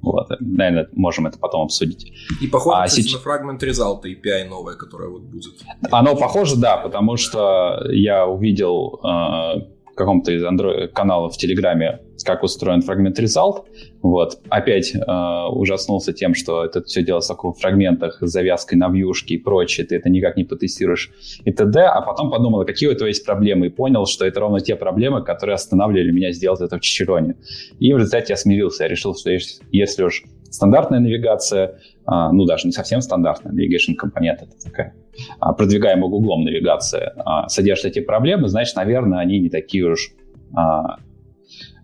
Вот, 0.00 0.28
наверное, 0.40 0.88
можем 0.92 1.26
это 1.26 1.38
потом 1.38 1.62
обсудить. 1.62 2.12
И 2.40 2.46
похоже, 2.46 2.76
а 2.78 2.86
кстати, 2.86 3.06
сейчас... 3.06 3.24
на 3.24 3.28
Fragment 3.28 3.58
Result 3.58 4.02
API 4.04 4.48
новая, 4.48 4.76
которая 4.76 5.08
вот 5.08 5.22
будет. 5.22 5.54
Оно 5.90 6.14
похоже, 6.14 6.56
да, 6.56 6.76
потому 6.76 7.16
что 7.16 7.84
я 7.90 8.26
увидел 8.26 9.00
э, 9.02 9.60
каком-то 9.96 10.32
из 10.32 10.44
Android 10.44 10.88
каналов 10.88 11.34
в 11.34 11.36
Телеграме, 11.36 12.00
как 12.28 12.42
устроен 12.42 12.82
фрагмент 12.82 13.18
result. 13.18 13.64
Вот. 14.02 14.38
Опять 14.50 14.94
э, 14.94 15.46
ужаснулся 15.50 16.12
тем, 16.12 16.34
что 16.34 16.62
это 16.62 16.82
все 16.84 17.02
делается 17.02 17.34
в 17.34 17.54
фрагментах 17.54 18.18
с 18.20 18.30
завязкой 18.30 18.76
на 18.76 18.88
вьюшки 18.88 19.32
и 19.32 19.38
прочее, 19.38 19.86
ты 19.86 19.96
это 19.96 20.10
никак 20.10 20.36
не 20.36 20.44
потестируешь 20.44 21.10
и 21.46 21.52
т.д. 21.52 21.80
А 21.80 22.02
потом 22.02 22.30
подумал, 22.30 22.66
какие 22.66 22.90
у 22.90 22.92
этого 22.92 23.08
есть 23.08 23.24
проблемы, 23.24 23.68
и 23.68 23.70
понял, 23.70 24.04
что 24.04 24.26
это 24.26 24.40
ровно 24.40 24.60
те 24.60 24.76
проблемы, 24.76 25.24
которые 25.24 25.54
останавливали 25.54 26.10
меня 26.10 26.32
сделать 26.32 26.60
это 26.60 26.76
в 26.76 26.80
Чичероне. 26.80 27.36
И 27.78 27.94
в 27.94 27.96
результате 27.96 28.34
я 28.34 28.36
смирился, 28.36 28.84
я 28.84 28.90
решил, 28.90 29.14
что 29.16 29.30
если 29.72 30.02
уж 30.02 30.24
стандартная 30.50 31.00
навигация, 31.00 31.78
а, 32.04 32.30
ну 32.30 32.44
даже 32.44 32.66
не 32.66 32.72
совсем 32.72 33.00
стандартная, 33.00 33.52
navigation 33.52 33.94
компонент 33.94 34.42
это 34.42 34.52
такая 34.62 34.94
а, 35.40 35.54
продвигаемая 35.54 36.10
Гуглом 36.10 36.44
навигация, 36.44 37.14
а, 37.16 37.48
содержит 37.48 37.86
эти 37.86 38.00
проблемы, 38.00 38.48
значит, 38.48 38.76
наверное, 38.76 39.20
они 39.20 39.38
не 39.38 39.48
такие 39.48 39.86
уж 39.86 40.10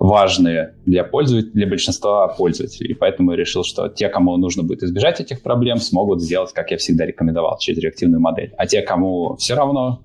важные 0.05 0.75
для 0.85 1.03
пользователей, 1.03 1.53
для 1.53 1.67
большинства 1.67 2.29
пользователей. 2.29 2.91
И 2.91 2.95
поэтому 2.95 3.33
я 3.33 3.37
решил, 3.39 3.65
что 3.65 3.89
те, 3.89 4.09
кому 4.09 4.37
нужно 4.37 4.63
будет 4.63 4.83
избежать 4.83 5.21
этих 5.21 5.43
проблем, 5.43 5.79
смогут 5.79 6.23
сделать, 6.23 6.53
как 6.53 6.71
я 6.71 6.77
всегда 6.77 7.07
рекомендовал, 7.07 7.59
через 7.59 7.79
реактивную 7.79 8.21
модель. 8.21 8.53
А 8.59 8.67
те, 8.67 8.83
кому 8.83 9.37
все 9.37 9.55
равно, 9.55 10.03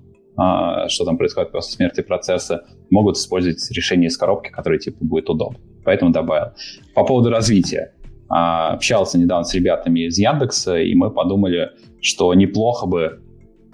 что 0.88 1.04
там 1.04 1.18
происходит 1.18 1.52
после 1.52 1.72
смерти 1.74 2.00
процесса, 2.00 2.64
могут 2.90 3.16
использовать 3.16 3.70
решение 3.72 4.08
из 4.08 4.16
коробки, 4.16 4.48
которое 4.48 4.78
типа 4.78 4.98
будет 5.00 5.28
удобно. 5.28 5.58
Поэтому 5.84 6.12
добавил. 6.12 6.52
По 6.94 7.04
поводу 7.04 7.30
развития. 7.30 7.92
А, 8.28 8.74
общался 8.74 9.18
недавно 9.18 9.44
с 9.44 9.52
ребятами 9.54 10.06
из 10.06 10.16
Яндекса, 10.18 10.78
и 10.78 10.94
мы 10.94 11.10
подумали, 11.10 11.70
что 12.00 12.32
неплохо 12.32 12.86
бы 12.86 13.20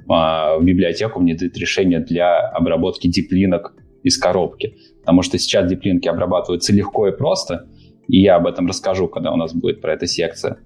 а, 0.09 0.57
в 0.59 0.65
библиотеку 0.65 1.21
внедрить 1.21 1.57
решение 1.57 2.01
для 2.01 2.41
обработки 2.49 3.07
диплинок 3.07 3.75
из 4.03 4.19
коробки. 4.19 4.77
Потому 5.07 5.23
что 5.23 5.39
сейчас 5.39 5.71
диплинки 5.71 6.09
обрабатываются 6.09 6.73
легко 6.73 7.07
и 7.07 7.17
просто, 7.17 7.69
и 8.09 8.21
я 8.21 8.35
об 8.35 8.49
этом 8.49 8.67
расскажу, 8.67 9.07
когда 9.07 9.33
у 9.33 9.37
нас 9.37 9.55
будет 9.55 9.81
про 9.81 9.93
это 9.93 10.09
секция. 10.09 10.59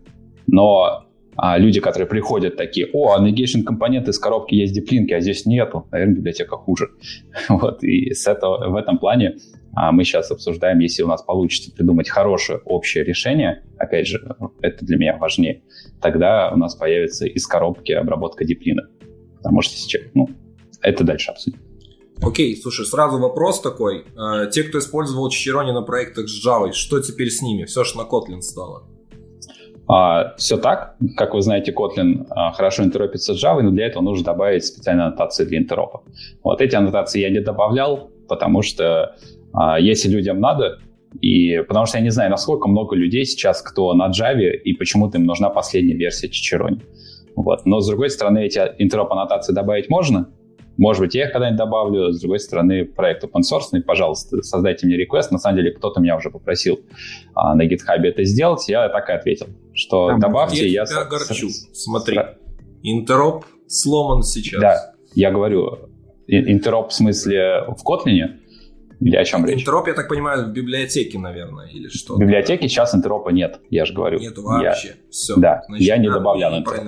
Но 0.47 1.05
а 1.37 1.59
люди, 1.59 1.79
которые 1.79 2.09
приходят 2.09 2.57
такие, 2.57 2.89
о, 2.95 3.13
а 3.13 3.23
navigation 3.23 3.65
компонент 3.65 4.09
из 4.09 4.19
коробки 4.19 4.55
есть 4.55 4.75
диплинки, 4.75 5.13
а 5.13 5.21
здесь 5.21 5.45
нету, 5.45 5.87
наверное, 5.93 6.17
библиотека 6.17 6.57
хуже. 6.57 6.89
вот, 7.51 7.85
и 7.85 8.15
с 8.15 8.27
этого, 8.27 8.71
в 8.71 8.77
этом 8.77 8.99
плане 8.99 9.37
а 9.75 9.93
мы 9.93 10.05
сейчас 10.05 10.31
обсуждаем, 10.31 10.79
если 10.81 11.03
у 11.03 11.07
нас 11.07 11.23
получится 11.23 11.71
придумать 11.71 12.09
хорошее 12.09 12.61
общее 12.65 13.05
решение, 13.05 13.63
опять 13.79 14.09
же, 14.09 14.21
это 14.63 14.85
для 14.85 14.97
меня 14.97 15.17
важнее, 15.19 15.63
тогда 16.01 16.51
у 16.51 16.57
нас 16.57 16.75
появится 16.75 17.27
из 17.27 17.47
коробки 17.47 17.93
обработка 17.93 18.45
диплина. 18.45 18.89
Потому 19.37 19.63
что 19.63 19.77
сейчас, 19.77 20.03
ну, 20.15 20.29
это 20.83 21.05
дальше 21.05 21.31
обсудим. 21.31 21.61
Окей, 22.23 22.55
слушай, 22.57 22.85
сразу 22.85 23.19
вопрос 23.19 23.61
такой. 23.61 24.05
А, 24.17 24.47
те, 24.47 24.63
кто 24.63 24.79
использовал 24.79 25.31
Чичерони 25.31 25.73
на 25.73 25.83
проектах 25.83 26.29
с 26.29 26.47
Java, 26.47 26.73
что 26.73 27.01
теперь 27.01 27.31
с 27.31 27.41
ними? 27.41 27.65
Все 27.65 27.83
же 27.85 27.97
на 27.97 28.03
Kotlin 28.03 28.43
стало. 28.43 28.85
А, 29.89 30.35
все 30.37 30.59
так. 30.59 30.97
Как 31.17 31.33
вы 31.35 31.41
знаете, 31.41 31.73
Kotlin 31.73 32.27
а, 32.31 32.53
хорошо 32.53 32.85
интеропится 32.85 33.35
с 33.35 33.43
Java, 33.43 33.63
но 33.63 33.71
для 33.71 33.87
этого 33.87 34.03
нужно 34.03 34.25
добавить 34.25 34.67
специальные 34.67 35.07
аннотации 35.07 35.45
для 35.47 35.59
интеропа. 35.59 36.03
Вот 36.45 36.61
эти 36.61 36.77
аннотации 36.77 37.21
я 37.21 37.31
не 37.31 37.41
добавлял, 37.41 38.11
потому 38.29 38.61
что 38.63 39.17
а, 39.55 39.81
если 39.81 40.09
людям 40.11 40.41
надо, 40.41 40.79
и 41.21 41.59
потому 41.67 41.87
что 41.87 41.99
я 41.99 42.05
не 42.05 42.11
знаю, 42.11 42.31
насколько 42.31 42.69
много 42.69 42.95
людей 42.95 43.25
сейчас, 43.25 43.63
кто 43.63 43.95
на 43.95 44.11
Java, 44.11 44.51
и 44.53 44.75
почему-то 44.75 45.17
им 45.17 45.25
нужна 45.25 45.49
последняя 45.49 45.97
версия 45.97 46.29
Чичерони. 46.29 46.83
Вот. 47.35 47.65
Но, 47.65 47.81
с 47.81 47.89
другой 47.89 48.11
стороны, 48.11 48.45
эти 48.45 48.59
интероп-аннотации 48.79 49.55
добавить 49.55 49.89
можно. 49.89 50.29
Может 50.81 51.03
быть, 51.03 51.15
я 51.15 51.27
их 51.27 51.33
когда-нибудь 51.33 51.59
добавлю. 51.59 52.11
С 52.11 52.21
другой 52.21 52.41
стороны, 52.41 52.87
проект 52.87 53.23
open 53.23 53.43
source, 53.43 53.79
пожалуйста, 53.83 54.41
создайте 54.43 54.87
мне 54.87 54.97
реквест. 54.97 55.31
На 55.31 55.37
самом 55.37 55.59
деле, 55.59 55.73
кто-то 55.73 56.01
меня 56.01 56.17
уже 56.17 56.31
попросил 56.31 56.81
а, 57.35 57.55
на 57.55 57.67
GitHub 57.69 58.01
это 58.03 58.25
сделать. 58.25 58.67
Я 58.67 58.89
так 58.89 59.11
и 59.11 59.13
ответил, 59.13 59.49
что 59.75 60.09
Там 60.09 60.21
добавьте. 60.21 60.67
Я, 60.67 60.87
я 60.91 61.01
огорчу. 61.03 61.51
С... 61.51 61.69
Смотри, 61.75 62.19
интероп 62.83 63.45
сломан 63.69 64.23
сейчас. 64.23 64.59
Да, 64.59 64.95
я 65.15 65.31
говорю, 65.31 65.91
интероп 66.27 66.93
в 66.93 66.95
смысле 66.95 67.67
в 67.69 67.87
Kotlin 67.87 68.39
Или 69.01 69.17
о 69.17 69.25
чем 69.27 69.45
речь? 69.45 69.61
Интероп, 69.61 69.87
я 69.87 69.93
так 69.93 70.09
понимаю, 70.09 70.47
в 70.47 70.53
библиотеке, 70.55 71.19
наверное, 71.19 71.69
или 71.69 71.89
что? 71.89 72.15
В 72.15 72.21
библиотеке 72.21 72.69
сейчас 72.71 72.95
интеропа 72.95 73.29
нет, 73.29 73.61
я 73.69 73.85
же 73.85 73.93
говорю. 73.93 74.19
Нету 74.19 74.43
вообще. 74.45 74.89
Я... 74.89 74.95
Все. 75.11 75.37
Да, 75.37 75.63
Значит, 75.69 75.87
я 75.87 75.99
не 75.99 76.09
добавлял 76.09 76.57
интероп. 76.57 76.87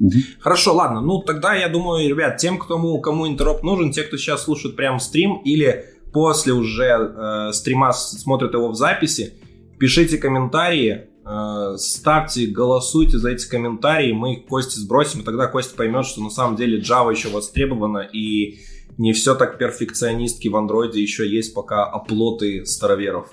Угу. 0.00 0.12
Хорошо, 0.40 0.74
ладно. 0.74 1.00
Ну, 1.00 1.20
тогда 1.20 1.54
я 1.54 1.68
думаю, 1.68 2.08
ребят, 2.08 2.38
тем, 2.38 2.58
кому, 2.58 3.00
кому 3.00 3.28
интероп 3.28 3.62
нужен, 3.62 3.92
те, 3.92 4.02
кто 4.02 4.16
сейчас 4.16 4.44
слушает 4.44 4.74
прям 4.76 4.98
стрим 4.98 5.42
или 5.44 5.84
после 6.12 6.52
уже 6.52 6.84
э, 6.84 7.52
стрима 7.52 7.92
смотрят 7.92 8.54
его 8.54 8.70
в 8.70 8.74
записи, 8.74 9.34
пишите 9.78 10.18
комментарии, 10.18 11.08
э, 11.24 11.76
ставьте, 11.76 12.46
голосуйте 12.46 13.18
за 13.18 13.30
эти 13.30 13.48
комментарии, 13.48 14.12
мы 14.12 14.34
их 14.34 14.46
Косте 14.46 14.80
сбросим, 14.80 15.20
и 15.20 15.22
тогда 15.22 15.46
Костя 15.46 15.76
поймет, 15.76 16.06
что 16.06 16.22
на 16.22 16.30
самом 16.30 16.56
деле 16.56 16.80
Java 16.80 17.10
еще 17.10 17.28
востребована, 17.28 17.98
и 17.98 18.58
не 18.98 19.12
все 19.12 19.34
так 19.34 19.58
перфекционистки 19.58 20.48
в 20.48 20.56
андроиде, 20.56 21.00
еще 21.00 21.28
есть 21.28 21.54
пока 21.54 21.84
оплоты 21.84 22.64
староверов. 22.64 23.30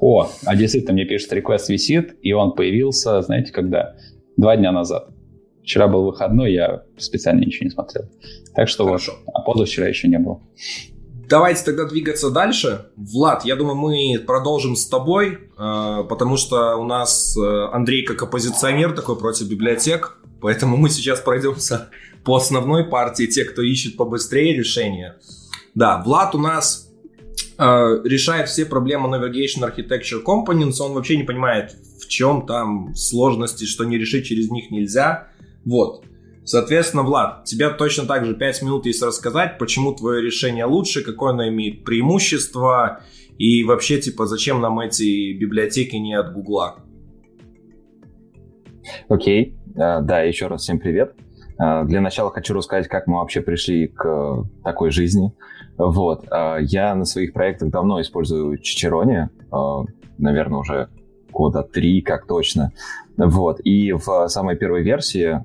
О, 0.00 0.30
а 0.44 0.56
действительно, 0.56 0.94
мне 0.94 1.04
пишет, 1.04 1.32
реквест 1.32 1.68
висит, 1.68 2.16
и 2.22 2.32
он 2.32 2.52
появился, 2.52 3.20
знаете, 3.22 3.52
когда? 3.52 3.96
Два 4.36 4.56
дня 4.56 4.72
назад. 4.72 5.10
Вчера 5.68 5.86
был 5.86 6.06
выходной, 6.06 6.54
я 6.54 6.84
специально 6.96 7.40
ничего 7.40 7.66
не 7.66 7.70
смотрел. 7.70 8.06
Так 8.54 8.70
что 8.70 8.86
Хорошо. 8.86 9.12
вот, 9.26 9.34
а 9.34 9.42
позавчера 9.42 9.86
еще 9.86 10.08
не 10.08 10.18
было. 10.18 10.40
Давайте 11.28 11.62
тогда 11.62 11.84
двигаться 11.84 12.30
дальше. 12.30 12.86
Влад, 12.96 13.44
я 13.44 13.54
думаю, 13.54 13.76
мы 13.76 14.18
продолжим 14.18 14.76
с 14.76 14.88
тобой, 14.88 15.50
э, 15.58 16.04
потому 16.08 16.38
что 16.38 16.76
у 16.76 16.84
нас 16.84 17.36
э, 17.36 17.66
Андрей 17.70 18.02
как 18.06 18.22
оппозиционер 18.22 18.94
такой 18.94 19.18
против 19.18 19.46
библиотек, 19.46 20.16
поэтому 20.40 20.78
мы 20.78 20.88
сейчас 20.88 21.20
пройдемся 21.20 21.90
по 22.24 22.36
основной 22.36 22.84
партии, 22.84 23.26
те, 23.26 23.44
кто 23.44 23.60
ищет 23.60 23.98
побыстрее 23.98 24.56
решения. 24.56 25.18
Да, 25.74 26.02
Влад 26.02 26.34
у 26.34 26.38
нас 26.38 26.90
э, 27.58 28.00
решает 28.04 28.48
все 28.48 28.64
проблемы 28.64 29.14
Navigation 29.14 29.70
Architecture 29.70 30.24
Components, 30.24 30.80
он 30.80 30.94
вообще 30.94 31.18
не 31.18 31.24
понимает, 31.24 31.76
в 32.00 32.08
чем 32.08 32.46
там 32.46 32.94
сложности, 32.94 33.66
что 33.66 33.84
не 33.84 33.98
решить 33.98 34.24
через 34.24 34.50
них 34.50 34.70
нельзя. 34.70 35.28
Вот. 35.68 36.04
Соответственно, 36.44 37.02
Влад, 37.02 37.44
тебя 37.44 37.68
точно 37.68 38.06
так 38.06 38.24
же 38.24 38.34
5 38.34 38.62
минут 38.62 38.86
есть 38.86 39.02
рассказать, 39.02 39.58
почему 39.58 39.92
твое 39.92 40.22
решение 40.22 40.64
лучше, 40.64 41.04
какое 41.04 41.32
оно 41.32 41.46
имеет 41.48 41.84
преимущество 41.84 43.02
и 43.36 43.64
вообще, 43.64 44.00
типа, 44.00 44.24
зачем 44.24 44.62
нам 44.62 44.80
эти 44.80 45.38
библиотеки 45.38 45.96
не 45.96 46.14
от 46.14 46.32
Гугла. 46.32 46.76
Окей, 49.10 49.58
okay. 49.58 49.74
uh, 49.76 50.00
да, 50.00 50.22
еще 50.22 50.46
раз 50.46 50.62
всем 50.62 50.80
привет. 50.80 51.14
Uh, 51.60 51.84
для 51.84 52.00
начала 52.00 52.30
хочу 52.30 52.54
рассказать, 52.54 52.88
как 52.88 53.06
мы 53.06 53.18
вообще 53.18 53.42
пришли 53.42 53.88
к 53.88 54.06
uh, 54.06 54.44
такой 54.64 54.90
жизни. 54.90 55.34
Вот, 55.76 56.26
я 56.60 56.94
на 56.96 57.04
своих 57.04 57.32
проектах 57.32 57.70
давно 57.70 58.00
использую 58.00 58.58
Чичерони, 58.58 59.28
наверное, 60.18 60.58
уже 60.58 60.88
года 61.30 61.62
три, 61.62 62.02
как 62.02 62.26
точно. 62.26 62.72
Вот, 63.18 63.60
и 63.64 63.92
в 63.92 64.28
самой 64.28 64.56
первой 64.56 64.82
версии 64.82 65.44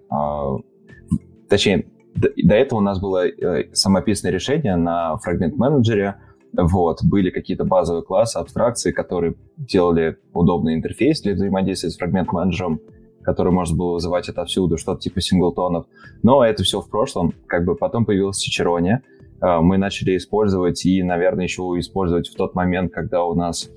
Точнее, 1.53 1.86
до, 2.15 2.56
этого 2.56 2.80
у 2.80 2.82
нас 2.82 3.00
было 3.00 3.27
э, 3.27 3.70
самописное 3.74 4.32
решение 4.32 4.75
на 4.75 5.18
фрагмент 5.18 5.56
менеджере. 5.56 6.15
Вот, 6.51 7.03
были 7.03 7.30
какие-то 7.30 7.63
базовые 7.63 8.01
классы, 8.03 8.38
абстракции, 8.38 8.92
которые 8.92 9.36
делали 9.56 10.18
удобный 10.34 10.74
интерфейс 10.74 11.22
для 11.22 11.34
взаимодействия 11.34 11.92
с 11.92 11.98
фрагмент 11.98 12.32
менеджером, 12.32 12.80
который 13.22 13.53
можно 13.53 13.77
было 13.77 13.94
вызывать 13.94 14.30
отовсюду, 14.30 14.77
что-то 14.77 15.01
типа 15.01 15.22
синглтонов. 15.22 15.86
Но 16.24 16.44
это 16.44 16.63
все 16.63 16.82
в 16.82 16.89
прошлом. 16.89 17.36
Как 17.46 17.65
бы 17.65 17.75
потом 17.75 18.06
появилась 18.06 18.39
Чичероне. 18.39 19.04
Э, 19.39 19.60
мы 19.60 19.78
начали 19.78 20.17
использовать 20.17 20.84
и, 20.88 21.04
наверное, 21.04 21.45
еще 21.45 21.62
использовать 21.78 22.30
в 22.30 22.36
тот 22.36 22.56
момент, 22.56 22.91
когда 22.91 23.26
у 23.26 23.36
нас 23.36 23.69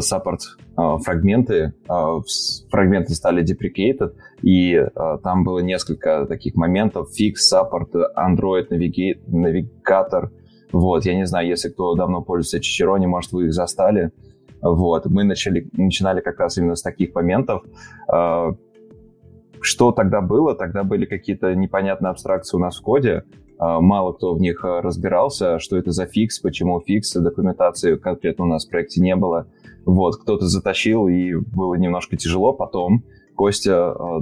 саппорт 0.00 0.40
э, 0.78 0.96
фрагменты, 1.04 1.74
э, 1.88 2.20
фрагменты 2.70 3.14
стали 3.14 3.44
deprecated, 3.44 4.14
и 4.42 4.82
там 5.22 5.44
было 5.44 5.60
несколько 5.60 6.26
таких 6.26 6.54
моментов, 6.54 7.08
fix, 7.18 7.34
support, 7.52 7.90
Android, 8.16 8.66
навигатор, 8.70 10.30
вот, 10.72 11.04
я 11.04 11.14
не 11.14 11.26
знаю, 11.26 11.48
если 11.48 11.68
кто 11.68 11.94
давно 11.94 12.22
пользуется 12.22 12.60
Чичерони, 12.60 13.06
может, 13.06 13.32
вы 13.32 13.46
их 13.46 13.52
застали, 13.52 14.10
вот, 14.60 15.06
мы 15.06 15.24
начали, 15.24 15.68
начинали 15.72 16.20
как 16.20 16.40
раз 16.40 16.58
именно 16.58 16.76
с 16.76 16.82
таких 16.82 17.14
моментов, 17.14 17.62
что 19.60 19.92
тогда 19.92 20.20
было? 20.20 20.54
Тогда 20.54 20.84
были 20.84 21.06
какие-то 21.06 21.54
непонятные 21.54 22.10
абстракции 22.10 22.56
у 22.56 22.60
нас 22.60 22.78
в 22.78 22.82
коде, 22.82 23.22
мало 23.58 24.12
кто 24.12 24.34
в 24.34 24.40
них 24.40 24.62
разбирался, 24.62 25.58
что 25.58 25.76
это 25.78 25.90
за 25.90 26.06
фикс, 26.06 26.38
почему 26.38 26.80
фикс, 26.80 27.14
документации 27.14 27.96
конкретно 27.96 28.44
у 28.44 28.48
нас 28.48 28.66
в 28.66 28.70
проекте 28.70 29.00
не 29.00 29.16
было. 29.16 29.46
Вот, 29.86 30.16
кто-то 30.16 30.46
затащил, 30.46 31.08
и 31.08 31.34
было 31.34 31.74
немножко 31.74 32.16
тяжело. 32.16 32.52
Потом 32.52 33.04
Костя 33.34 33.94
э, 33.98 34.20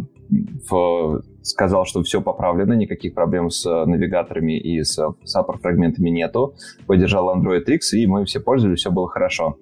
в, 0.68 1.22
сказал, 1.42 1.84
что 1.84 2.02
все 2.02 2.20
поправлено, 2.20 2.72
никаких 2.72 3.14
проблем 3.14 3.50
с 3.50 3.66
э, 3.66 3.84
навигаторами 3.84 4.58
и 4.58 4.82
с 4.82 4.98
саппорт-фрагментами 5.24 6.10
нету. 6.10 6.54
Поддержал 6.86 7.34
Android 7.36 7.64
X, 7.64 7.94
и 7.94 8.06
мы 8.06 8.24
все 8.24 8.40
пользовались, 8.40 8.80
все 8.80 8.90
было 8.90 9.08
хорошо. 9.08 9.58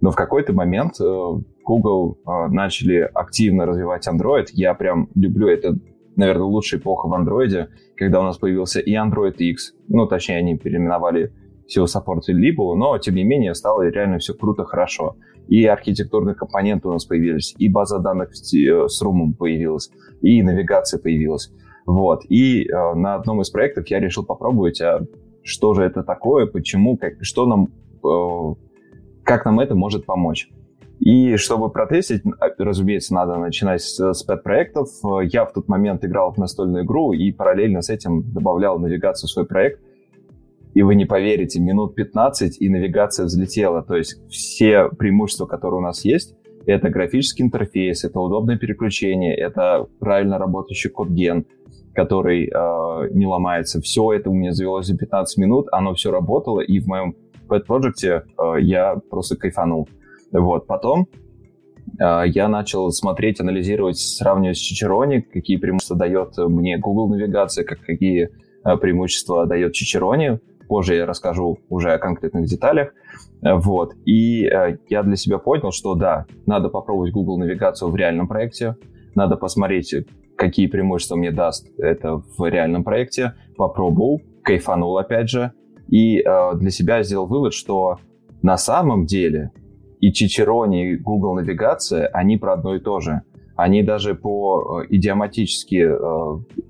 Но 0.00 0.10
в 0.10 0.16
какой-то 0.16 0.52
момент 0.52 1.00
э, 1.00 1.30
Google 1.64 2.18
э, 2.26 2.48
начали 2.48 3.08
активно 3.12 3.66
развивать 3.66 4.08
Android. 4.08 4.46
Я 4.52 4.74
прям 4.74 5.08
люблю 5.14 5.48
это, 5.48 5.76
наверное, 6.16 6.44
лучшая 6.44 6.80
эпоха 6.80 7.08
в 7.08 7.12
Android, 7.12 7.68
когда 7.96 8.20
у 8.20 8.24
нас 8.24 8.38
появился 8.38 8.80
и 8.80 8.94
Android 8.94 9.36
X. 9.36 9.74
Ну, 9.88 10.06
точнее, 10.06 10.38
они 10.38 10.56
переименовали 10.56 11.32
всего 11.66 11.86
саппортили 11.86 12.36
либо, 12.36 12.74
но, 12.74 12.98
тем 12.98 13.14
не 13.14 13.24
менее, 13.24 13.54
стало 13.54 13.88
реально 13.88 14.18
все 14.18 14.34
круто, 14.34 14.64
хорошо 14.64 15.16
и 15.48 15.64
архитектурные 15.66 16.34
компоненты 16.34 16.88
у 16.88 16.92
нас 16.92 17.04
появились, 17.04 17.54
и 17.58 17.68
база 17.68 17.98
данных 17.98 18.30
э, 18.30 18.88
с 18.88 19.02
румом 19.02 19.34
появилась, 19.34 19.90
и 20.22 20.42
навигация 20.42 21.00
появилась. 21.00 21.52
Вот. 21.86 22.22
И 22.28 22.64
э, 22.64 22.94
на 22.94 23.16
одном 23.16 23.42
из 23.42 23.50
проектов 23.50 23.86
я 23.88 24.00
решил 24.00 24.24
попробовать, 24.24 24.80
а 24.80 25.00
что 25.42 25.74
же 25.74 25.82
это 25.84 26.02
такое, 26.02 26.46
почему, 26.46 26.96
как, 26.96 27.14
что 27.20 27.46
нам, 27.46 27.68
э, 28.04 28.54
как 29.22 29.44
нам 29.44 29.60
это 29.60 29.74
может 29.74 30.06
помочь. 30.06 30.48
И 31.00 31.36
чтобы 31.36 31.70
протестить, 31.70 32.22
а, 32.40 32.48
разумеется, 32.56 33.12
надо 33.14 33.36
начинать 33.36 33.82
с, 33.82 34.14
с 34.14 34.22
пэт-проектов. 34.22 34.88
Я 35.24 35.44
в 35.44 35.52
тот 35.52 35.68
момент 35.68 36.04
играл 36.04 36.32
в 36.32 36.38
настольную 36.38 36.84
игру 36.84 37.12
и 37.12 37.32
параллельно 37.32 37.82
с 37.82 37.90
этим 37.90 38.22
добавлял 38.32 38.78
навигацию 38.78 39.28
в 39.28 39.30
свой 39.30 39.44
проект– 39.44 39.80
и 40.74 40.82
вы 40.82 40.96
не 40.96 41.04
поверите, 41.04 41.60
минут 41.60 41.94
15, 41.94 42.60
и 42.60 42.68
навигация 42.68 43.26
взлетела. 43.26 43.82
То 43.82 43.96
есть 43.96 44.20
все 44.28 44.88
преимущества, 44.88 45.46
которые 45.46 45.78
у 45.78 45.82
нас 45.82 46.04
есть, 46.04 46.34
это 46.66 46.88
графический 46.88 47.44
интерфейс, 47.44 48.04
это 48.04 48.20
удобное 48.20 48.58
переключение, 48.58 49.36
это 49.36 49.86
правильно 50.00 50.38
работающий 50.38 50.90
код-ген, 50.90 51.46
который 51.94 52.46
э, 52.46 53.08
не 53.12 53.26
ломается. 53.26 53.80
Все 53.80 54.12
это 54.12 54.30
у 54.30 54.34
меня 54.34 54.52
завелось 54.52 54.86
за 54.86 54.96
15 54.96 55.38
минут, 55.38 55.68
оно 55.72 55.94
все 55.94 56.10
работало, 56.10 56.60
и 56.60 56.80
в 56.80 56.86
моем 56.86 57.14
pet 57.48 57.66
project 57.68 58.02
э, 58.02 58.60
я 58.60 58.96
просто 59.10 59.36
кайфанул. 59.36 59.88
Вот, 60.32 60.66
потом 60.66 61.06
э, 62.00 62.22
я 62.26 62.48
начал 62.48 62.90
смотреть, 62.90 63.40
анализировать, 63.40 63.98
сравнивать 63.98 64.56
с 64.56 64.60
Чичерони, 64.60 65.20
какие 65.20 65.58
преимущества 65.58 65.96
дает 65.96 66.36
мне 66.38 66.78
Google 66.78 67.08
навигация, 67.10 67.64
как, 67.64 67.80
какие 67.80 68.30
э, 68.64 68.76
преимущества 68.78 69.46
дает 69.46 69.74
Чичерони. 69.74 70.40
Позже 70.74 70.96
я 70.96 71.06
расскажу 71.06 71.60
уже 71.68 71.92
о 71.92 71.98
конкретных 71.98 72.46
деталях. 72.46 72.94
Вот. 73.40 73.94
И 74.04 74.44
э, 74.44 74.78
я 74.88 75.04
для 75.04 75.14
себя 75.14 75.38
понял, 75.38 75.70
что 75.70 75.94
да, 75.94 76.26
надо 76.46 76.68
попробовать 76.68 77.12
Google 77.12 77.38
навигацию 77.38 77.92
в 77.92 77.94
реальном 77.94 78.26
проекте, 78.26 78.74
надо 79.14 79.36
посмотреть, 79.36 79.94
какие 80.36 80.66
преимущества 80.66 81.14
мне 81.14 81.30
даст 81.30 81.68
это 81.78 82.16
в 82.16 82.50
реальном 82.50 82.82
проекте. 82.82 83.34
Попробовал, 83.56 84.20
кайфанул 84.42 84.98
опять 84.98 85.30
же. 85.30 85.52
И 85.86 86.18
э, 86.18 86.56
для 86.56 86.70
себя 86.72 87.04
сделал 87.04 87.28
вывод, 87.28 87.54
что 87.54 88.00
на 88.42 88.56
самом 88.56 89.06
деле 89.06 89.52
и 90.00 90.12
Чичерони, 90.12 90.90
и 90.90 90.96
Google 90.96 91.36
навигация, 91.36 92.08
они 92.08 92.36
про 92.36 92.54
одно 92.54 92.74
и 92.74 92.80
то 92.80 92.98
же. 92.98 93.22
Они 93.54 93.84
даже 93.84 94.16
по 94.16 94.82
э, 94.82 94.86
идиоматически, 94.90 95.88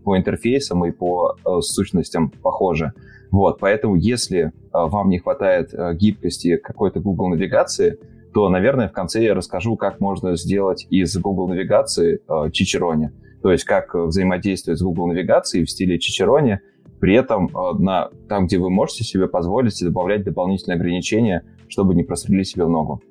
по 0.05 0.19
интерфейсам 0.19 0.85
и 0.85 0.91
по 0.91 1.37
сущностям 1.63 2.29
похожи. 2.29 2.93
Вот, 3.35 3.59
поэтому 3.59 3.97
если 3.97 4.43
э, 4.43 4.51
вам 4.73 5.09
не 5.09 5.19
хватает 5.19 5.75
э, 5.75 5.97
гибкости 5.97 6.57
какой-то 6.57 7.01
Google 7.01 7.31
навигации, 7.31 7.99
то, 8.33 8.49
наверное, 8.49 8.89
в 8.89 8.93
конце 8.93 9.25
я 9.25 9.35
расскажу, 9.35 9.77
как 9.77 9.99
можно 9.99 10.37
сделать 10.37 10.87
из 10.89 11.17
Google 11.19 11.49
навигации 11.49 12.21
э, 12.29 12.51
Чичерони. 12.53 13.11
То 13.43 13.51
есть 13.51 13.65
как 13.65 13.93
взаимодействовать 13.93 14.79
с 14.79 14.83
Google 14.85 15.09
навигацией 15.09 15.65
в 15.65 15.71
стиле 15.71 15.99
Чичерони, 15.99 16.61
при 17.01 17.17
этом 17.17 17.51
на, 17.81 18.11
там, 18.29 18.47
где 18.47 18.59
вы 18.59 18.71
можете 18.71 19.03
себе 19.03 19.27
позволить, 19.27 19.83
добавлять 19.83 20.23
дополнительные 20.23 20.77
ограничения, 20.77 21.43
чтобы 21.67 21.97
не 21.97 22.05
прострелить 22.05 22.47
себе 22.47 22.67
ногу. 22.67 23.03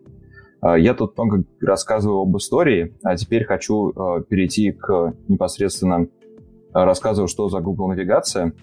Я 0.62 0.94
тут 0.94 1.18
много 1.18 1.44
рассказываю 1.60 2.22
об 2.22 2.38
истории, 2.38 2.96
а 3.04 3.18
теперь 3.18 3.44
хочу 3.44 3.92
перейти 4.30 4.72
к 4.72 5.14
непосредственно 5.28 6.08
рассказываю, 6.74 7.28
что 7.28 7.50
за 7.50 7.60
Google 7.60 7.90
навигация. 7.90 8.54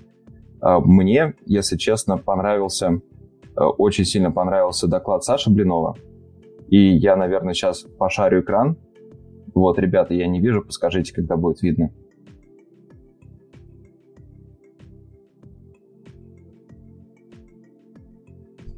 А, 0.61 0.81
мне, 0.81 1.35
если 1.46 1.77
честно, 1.77 2.16
понравился 2.18 3.01
очень 3.57 4.05
сильно 4.05 4.31
понравился 4.31 4.87
доклад 4.87 5.25
Саши 5.25 5.51
Блинова. 5.51 5.96
И 6.68 6.79
я, 6.79 7.16
наверное, 7.16 7.55
сейчас 7.55 7.83
пошарю 7.83 8.40
экран. 8.42 8.77
Вот, 9.55 9.79
ребята, 9.79 10.14
я 10.14 10.29
не 10.29 10.40
вижу, 10.40 10.62
подскажите, 10.62 11.12
когда 11.12 11.37
будет 11.37 11.62
видно. 11.62 11.90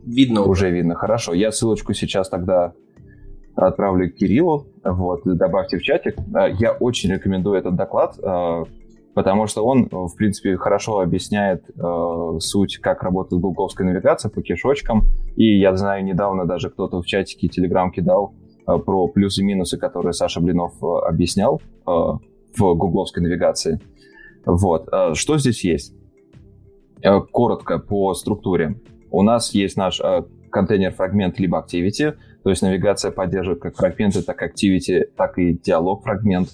Видно. 0.05 0.42
Уже 0.42 0.71
видно, 0.71 0.95
хорошо. 0.95 1.33
Я 1.33 1.53
ссылочку 1.53 1.92
сейчас 1.92 2.29
тогда 2.29 2.73
отправлю 3.55 4.11
Кириллу, 4.11 4.66
вот, 4.83 5.21
добавьте 5.25 5.77
в 5.77 5.83
чатик. 5.83 6.16
А, 6.35 6.49
я 6.49 6.73
очень 6.73 7.12
рекомендую 7.12 7.59
этот 7.59 7.77
доклад, 7.77 8.18
а, 8.23 8.64
потому 9.14 9.46
что 9.46 9.64
он, 9.64 9.88
в 9.90 10.14
принципе, 10.16 10.57
хорошо 10.57 11.01
объясняет 11.01 11.64
а, 11.79 12.38
суть, 12.38 12.79
как 12.79 13.03
работает 13.03 13.42
гугловская 13.42 13.87
навигация 13.87 14.31
по 14.31 14.42
кишочкам. 14.42 15.09
И 15.37 15.59
я 15.59 15.77
знаю, 15.77 16.05
недавно 16.05 16.46
даже 16.46 16.70
кто-то 16.70 17.03
в 17.03 17.07
чатике 17.07 17.48
Telegram 17.48 17.90
кидал 17.90 18.35
про 18.64 19.09
плюсы-минусы, 19.09 19.77
которые 19.77 20.12
Саша 20.12 20.40
Блинов 20.40 20.83
объяснял 20.83 21.61
в 21.85 22.20
гугловской 22.57 23.22
навигации. 23.22 23.81
Вот. 24.46 24.88
Что 25.14 25.38
здесь 25.38 25.64
есть? 25.64 25.94
Коротко 27.33 27.79
по 27.79 28.14
структуре. 28.14 28.81
У 29.11 29.22
нас 29.22 29.53
есть 29.53 29.77
наш 29.77 30.01
контейнер-фрагмент 30.51 31.40
либо 31.40 31.59
activity, 31.59 32.14
то 32.44 32.51
есть 32.51 32.62
навигация 32.62 33.11
поддерживает 33.11 33.61
как 33.61 33.75
фрагменты, 33.77 34.22
так 34.22 34.42
и 34.42 34.46
activity, 34.46 35.05
так 35.16 35.38
и 35.38 35.55
диалог-фрагмент. 35.55 36.51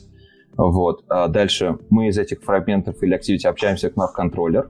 Вот. 0.59 1.05
А 1.09 1.29
дальше 1.29 1.79
мы 1.89 2.09
из 2.09 2.19
этих 2.19 2.43
фрагментов 2.43 3.03
или 3.03 3.17
activity 3.17 3.49
общаемся 3.49 3.91
к 3.91 3.97
nav-контроллер. 3.97 4.69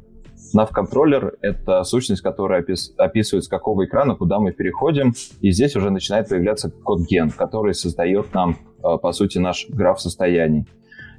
Nav-контроллер— 0.55 1.37
это 1.43 1.83
сущность, 1.83 2.23
которая 2.23 2.61
опис, 2.61 2.95
описывает, 2.97 3.45
с 3.45 3.49
какого 3.49 3.85
экрана, 3.87 4.15
куда 4.15 4.39
мы 4.39 4.53
переходим, 4.53 5.15
и 5.41 5.51
здесь 5.51 5.77
уже 5.77 5.91
начинает 5.91 6.29
появляться 6.29 6.71
код-ген, 6.71 7.31
который 7.31 7.75
создает 7.75 8.33
нам, 8.35 8.57
а, 8.83 8.99
по 8.99 9.13
сути, 9.13 9.39
наш 9.39 9.67
граф 9.69 10.01
состояний. 10.01 10.67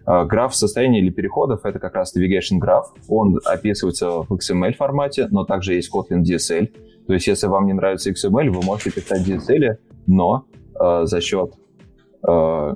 А, 0.05 0.25
граф 0.25 0.55
состояния 0.55 0.99
или 0.99 1.09
переходов— 1.09 1.61
это 1.65 1.79
как 1.79 1.95
раз 1.95 2.15
navigation 2.15 2.57
граф. 2.59 2.93
Он 3.07 3.39
описывается 3.45 4.21
в 4.21 4.31
XML 4.31 4.73
формате, 4.73 5.27
но 5.31 5.45
также 5.45 5.73
есть 5.73 5.93
Kotlin 5.93 6.23
DSL. 6.23 6.67
То 7.07 7.13
есть, 7.13 7.27
если 7.27 7.47
вам 7.47 7.65
не 7.65 7.73
нравится 7.73 8.11
XML, 8.11 8.49
вы 8.49 8.61
можете 8.63 8.91
писать 8.91 9.27
DSL, 9.27 9.77
но 10.07 10.45
э, 10.79 11.01
за 11.05 11.21
счет 11.21 11.53
э, 12.27 12.75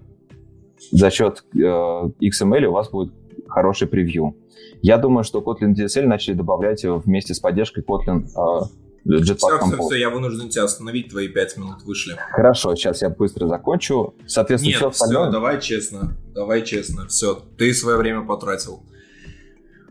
за 0.91 1.09
счет 1.09 1.43
э, 1.55 1.59
XML 1.59 2.65
у 2.65 2.71
вас 2.71 2.89
будет 2.89 3.13
хороший 3.47 3.87
превью. 3.87 4.35
Я 4.81 4.97
думаю, 4.97 5.23
что 5.23 5.39
Kotlin 5.39 5.73
DSL 5.73 6.05
начали 6.05 6.33
добавлять 6.33 6.83
вместе 6.83 7.33
с 7.33 7.39
поддержкой 7.39 7.83
Kotlin 7.83 8.25
э, 8.25 8.65
Jetpack 9.05 9.37
все, 9.37 9.59
Compose. 9.59 9.75
Все, 9.75 9.87
все, 9.87 9.95
я 9.95 10.09
вынужден 10.09 10.49
тебя 10.49 10.63
остановить, 10.63 11.09
твои 11.09 11.27
пять 11.27 11.57
минут 11.57 11.83
вышли. 11.83 12.15
Хорошо, 12.31 12.75
сейчас 12.75 13.01
я 13.01 13.09
быстро 13.09 13.47
закончу. 13.47 14.13
Соответственно, 14.25 14.71
Нет, 14.71 14.77
все, 14.77 14.87
остальное... 14.89 15.23
все, 15.23 15.31
давай 15.31 15.61
честно, 15.61 16.17
давай 16.33 16.63
честно, 16.63 17.07
все, 17.07 17.41
ты 17.57 17.73
свое 17.73 17.97
время 17.97 18.21
потратил. 18.21 18.83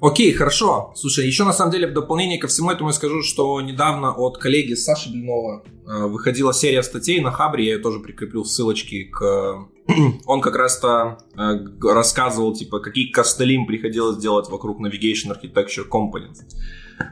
Окей, 0.03 0.33
хорошо. 0.33 0.93
Слушай, 0.97 1.29
еще 1.29 1.45
на 1.45 1.53
самом 1.53 1.71
деле 1.71 1.87
в 1.87 1.93
дополнение 1.93 2.37
ко 2.37 2.49
всему 2.49 2.73
этому 2.73 2.89
я 2.89 2.93
скажу, 2.93 3.23
что 3.23 3.61
недавно 3.61 4.13
от 4.13 4.37
коллеги 4.37 4.75
Саши 4.75 5.13
Блинова 5.13 5.63
э, 5.65 6.07
выходила 6.07 6.53
серия 6.53 6.83
статей 6.83 7.21
на 7.21 7.31
Хабре, 7.31 7.67
я 7.67 7.75
ее 7.75 7.79
тоже 7.79 8.01
прикреплю 8.01 8.43
в 8.43 8.49
ссылочке 8.49 9.05
к... 9.05 9.69
Он 10.27 10.41
как 10.41 10.57
раз-то 10.57 11.19
э, 11.37 11.89
рассказывал, 11.89 12.53
типа, 12.53 12.81
какие 12.81 13.13
костыли 13.13 13.55
им 13.55 13.65
приходилось 13.65 14.17
делать 14.17 14.49
вокруг 14.49 14.81
Navigation 14.81 15.31
Architecture 15.31 15.87
Components. 15.89 16.51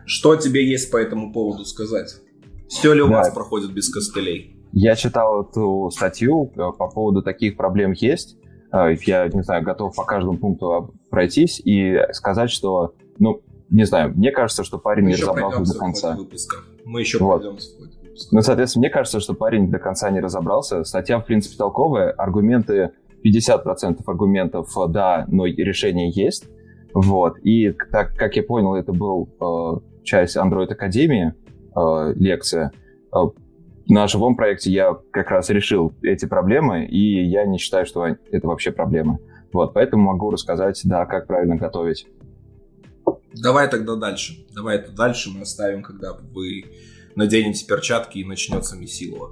Что 0.05 0.35
тебе 0.35 0.68
есть 0.68 0.90
по 0.90 0.96
этому 0.96 1.33
поводу 1.33 1.64
сказать? 1.66 2.16
Все 2.68 2.92
ли 2.92 3.03
у 3.03 3.09
да. 3.09 3.18
вас 3.18 3.33
проходит 3.33 3.72
без 3.72 3.88
костылей? 3.88 4.57
Я 4.72 4.96
читал 4.96 5.44
эту 5.44 5.90
статью, 5.94 6.50
э, 6.57 6.59
по 6.76 6.88
поводу 6.88 7.22
таких 7.22 7.57
проблем 7.57 7.92
есть. 7.92 8.37
Э, 8.73 8.95
я, 9.05 9.29
не 9.29 9.43
знаю, 9.43 9.63
готов 9.63 9.95
по 9.95 10.05
каждому 10.05 10.39
пункту 10.39 10.95
пройтись 11.11 11.61
и 11.65 11.99
сказать, 12.13 12.51
что, 12.51 12.95
ну, 13.19 13.43
не 13.71 13.85
знаю, 13.85 14.13
мне 14.17 14.33
кажется, 14.33 14.65
что 14.65 14.79
парень 14.79 15.05
Мы 15.05 15.11
не 15.11 15.17
разобрался 15.17 15.73
до 15.73 15.79
конца. 15.79 16.19
Мы 16.85 17.01
еще 17.01 17.19
вот. 17.19 17.43
пройдем 17.43 17.59
Ну, 18.33 18.41
соответственно, 18.43 18.81
мне 18.81 18.91
кажется, 18.91 19.21
что 19.21 19.35
парень 19.35 19.71
до 19.71 19.79
конца 19.79 20.11
не 20.11 20.21
разобрался. 20.21 20.83
Статья, 20.85 21.21
в 21.21 21.27
принципе, 21.27 21.57
толковая. 21.57 22.11
Аргументы, 22.11 22.93
50% 23.25 24.01
аргументов, 24.07 24.77
э, 24.77 24.89
да, 24.89 25.25
но 25.29 25.47
решение 25.47 26.11
есть. 26.11 26.49
Вот. 26.93 27.39
И 27.45 27.73
так 27.93 28.17
как 28.17 28.37
я 28.37 28.43
понял, 28.43 28.75
это 28.75 28.93
был 28.93 29.29
э, 29.41 30.05
часть 30.05 30.37
Android 30.37 30.73
Академии, 30.73 31.35
э, 31.77 32.13
лекция. 32.17 32.73
Э, 33.15 33.19
на 33.90 34.07
живом 34.07 34.37
проекте 34.37 34.70
я 34.70 34.96
как 35.11 35.31
раз 35.31 35.50
решил 35.50 35.92
эти 36.03 36.26
проблемы, 36.26 36.87
и 36.87 37.24
я 37.24 37.44
не 37.44 37.59
считаю, 37.59 37.87
что 37.87 38.07
это 38.07 38.46
вообще 38.46 38.70
проблемы. 38.70 39.18
Вот, 39.53 39.74
поэтому 39.74 40.05
могу 40.05 40.31
рассказать, 40.31 40.81
да, 40.85 41.07
как 41.07 41.26
правильно 41.26 41.57
готовить. 41.57 42.07
Давай 43.35 43.68
тогда 43.68 43.96
дальше. 43.96 44.46
Давай 44.55 44.76
это 44.76 44.92
дальше 44.92 45.31
мы 45.31 45.42
оставим, 45.42 45.83
когда 45.83 46.12
вы 46.12 46.66
наденете 47.16 47.66
перчатки 47.66 48.18
и 48.18 48.24
начнется 48.24 48.76
месилово. 48.76 49.31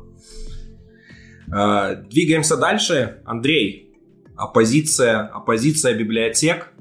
А, 1.52 1.94
двигаемся 1.94 2.56
дальше. 2.56 3.22
Андрей, 3.24 3.94
оппозиция, 4.36 5.20
оппозиция 5.20 5.94
библиотек. 5.94 6.72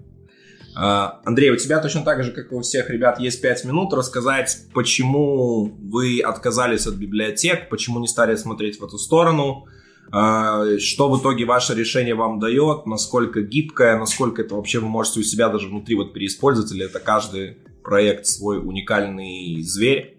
А, 0.79 1.21
Андрей, 1.25 1.49
у 1.49 1.55
тебя 1.55 1.79
точно 1.79 2.03
так 2.03 2.23
же, 2.23 2.31
как 2.31 2.51
и 2.51 2.55
у 2.55 2.61
всех 2.61 2.91
ребят, 2.91 3.19
есть 3.19 3.41
5 3.41 3.65
минут 3.65 3.93
рассказать, 3.93 4.59
почему 4.75 5.75
вы 5.81 6.21
отказались 6.21 6.85
от 6.85 6.93
библиотек, 6.93 7.67
почему 7.69 7.99
не 7.99 8.07
стали 8.07 8.35
смотреть 8.35 8.79
в 8.79 8.85
эту 8.85 8.99
сторону, 8.99 9.65
а, 10.11 10.77
что 10.77 11.09
в 11.09 11.19
итоге 11.19 11.45
ваше 11.45 11.73
решение 11.73 12.13
вам 12.13 12.39
дает, 12.39 12.85
насколько 12.85 13.41
гибкое, 13.41 13.97
насколько 13.97 14.43
это 14.43 14.53
вообще 14.53 14.77
вы 14.77 14.87
можете 14.87 15.21
у 15.21 15.23
себя 15.23 15.49
даже 15.49 15.67
внутри 15.67 15.95
вот 15.95 16.13
переиспользовать, 16.13 16.71
или 16.71 16.85
это 16.85 16.99
каждый 16.99 17.57
проект 17.83 18.27
свой 18.27 18.59
уникальный 18.59 19.59
зверь. 19.63 20.15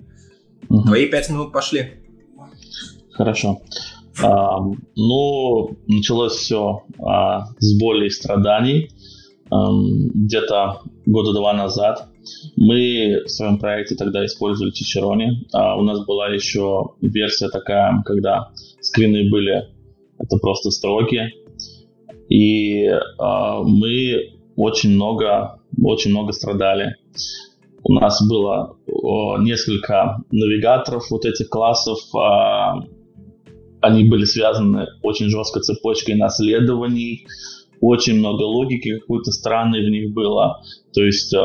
Угу. 0.69 0.89
Твои 0.89 1.07
5 1.07 1.31
минут 1.31 1.53
пошли. 1.53 2.03
Хорошо. 3.13 3.63
А, 4.21 4.59
ну, 4.97 5.79
началось 5.87 6.33
все 6.33 6.83
а, 6.99 7.47
с 7.61 7.79
боли 7.79 8.07
и 8.07 8.11
страданий. 8.11 8.91
Эм, 9.51 10.11
где-то 10.15 10.83
года 11.07 11.33
два 11.33 11.55
назад. 11.55 12.09
Мы 12.57 13.23
в 13.25 13.29
своем 13.29 13.59
проекте 13.59 13.95
тогда 13.95 14.25
использовали 14.27 14.73
Чичерони. 14.73 15.47
А 15.53 15.77
у 15.79 15.83
нас 15.83 16.05
была 16.05 16.29
еще 16.29 16.91
версия 17.01 17.49
такая, 17.49 18.03
когда 18.05 18.51
скрины 18.81 19.31
были 19.31 19.69
это 20.19 20.37
просто 20.37 20.71
строки. 20.71 21.33
И 22.29 22.89
а, 23.19 23.63
мы 23.63 24.35
очень 24.57 24.91
много, 24.91 25.61
очень 25.83 26.11
много 26.11 26.33
страдали. 26.33 26.97
У 27.85 27.95
нас 27.95 28.21
было 28.29 28.77
несколько 29.39 30.23
навигаторов 30.31 31.11
вот 31.11 31.25
этих 31.25 31.49
классов. 31.49 31.99
А, 32.15 32.75
они 33.81 34.05
были 34.05 34.25
связаны 34.25 34.89
очень 35.03 35.31
жесткой 35.31 35.63
цепочкой 35.63 36.17
наследований 36.17 37.27
очень 37.81 38.19
много 38.19 38.43
логики 38.43 38.99
какой-то 38.99 39.31
странной 39.33 39.87
в 39.87 39.91
них 39.91 40.13
было. 40.13 40.61
То 40.93 41.03
есть 41.03 41.33
э, 41.33 41.39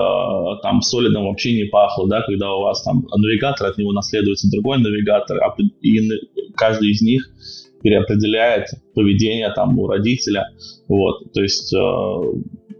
там 0.61 0.81
солидом 0.81 1.25
вообще 1.25 1.53
не 1.53 1.65
пахло, 1.65 2.07
да, 2.07 2.21
когда 2.21 2.53
у 2.53 2.61
вас 2.61 2.83
там 2.83 3.05
навигатор, 3.15 3.67
от 3.67 3.77
него 3.77 3.91
наследуется 3.91 4.49
другой 4.49 4.79
навигатор, 4.79 5.37
а, 5.43 5.55
и 5.81 5.99
каждый 6.55 6.91
из 6.91 7.01
них 7.01 7.29
переопределяет 7.81 8.67
поведение 8.95 9.51
там 9.53 9.77
у 9.77 9.87
родителя. 9.87 10.49
Вот, 10.87 11.33
то 11.33 11.41
есть 11.41 11.73
э, 11.73 11.77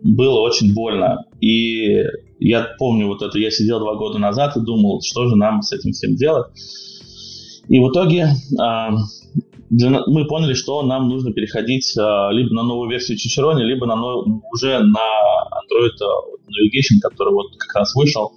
было 0.03 0.39
очень 0.39 0.73
больно. 0.73 1.25
И 1.41 2.01
я 2.39 2.67
помню 2.77 3.07
вот 3.07 3.21
это, 3.21 3.37
я 3.37 3.51
сидел 3.51 3.79
два 3.79 3.95
года 3.95 4.17
назад 4.19 4.57
и 4.57 4.61
думал, 4.61 5.01
что 5.03 5.27
же 5.27 5.35
нам 5.35 5.61
с 5.61 5.71
этим 5.71 5.91
всем 5.91 6.15
делать. 6.15 6.47
И 7.67 7.79
в 7.79 7.89
итоге 7.89 8.27
э, 8.27 8.89
для, 9.75 10.03
мы 10.05 10.25
поняли, 10.25 10.53
что 10.53 10.83
нам 10.83 11.09
нужно 11.09 11.33
переходить 11.33 11.97
а, 11.97 12.29
либо 12.31 12.53
на 12.53 12.63
новую 12.63 12.89
версию 12.91 13.17
Чичерони, 13.17 13.63
либо 13.63 13.87
на 13.87 13.95
нов, 13.95 14.27
уже 14.53 14.79
на 14.79 14.99
Android 15.61 15.97
Navigation, 16.47 16.99
который 17.01 17.33
вот 17.33 17.47
как 17.57 17.75
раз 17.75 17.95
вышел. 17.95 18.33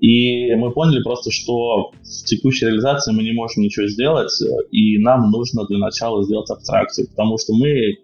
И 0.00 0.54
мы 0.54 0.72
поняли 0.72 1.02
просто, 1.02 1.30
что 1.30 1.92
в 1.92 2.24
текущей 2.26 2.66
реализации 2.66 3.14
мы 3.14 3.22
не 3.22 3.32
можем 3.32 3.62
ничего 3.62 3.86
сделать, 3.86 4.30
и 4.70 4.98
нам 4.98 5.30
нужно 5.30 5.64
для 5.66 5.78
начала 5.78 6.22
сделать 6.22 6.50
абстракцию, 6.50 7.08
потому 7.08 7.38
что 7.38 7.54
мы 7.54 7.68
э, 7.70 7.94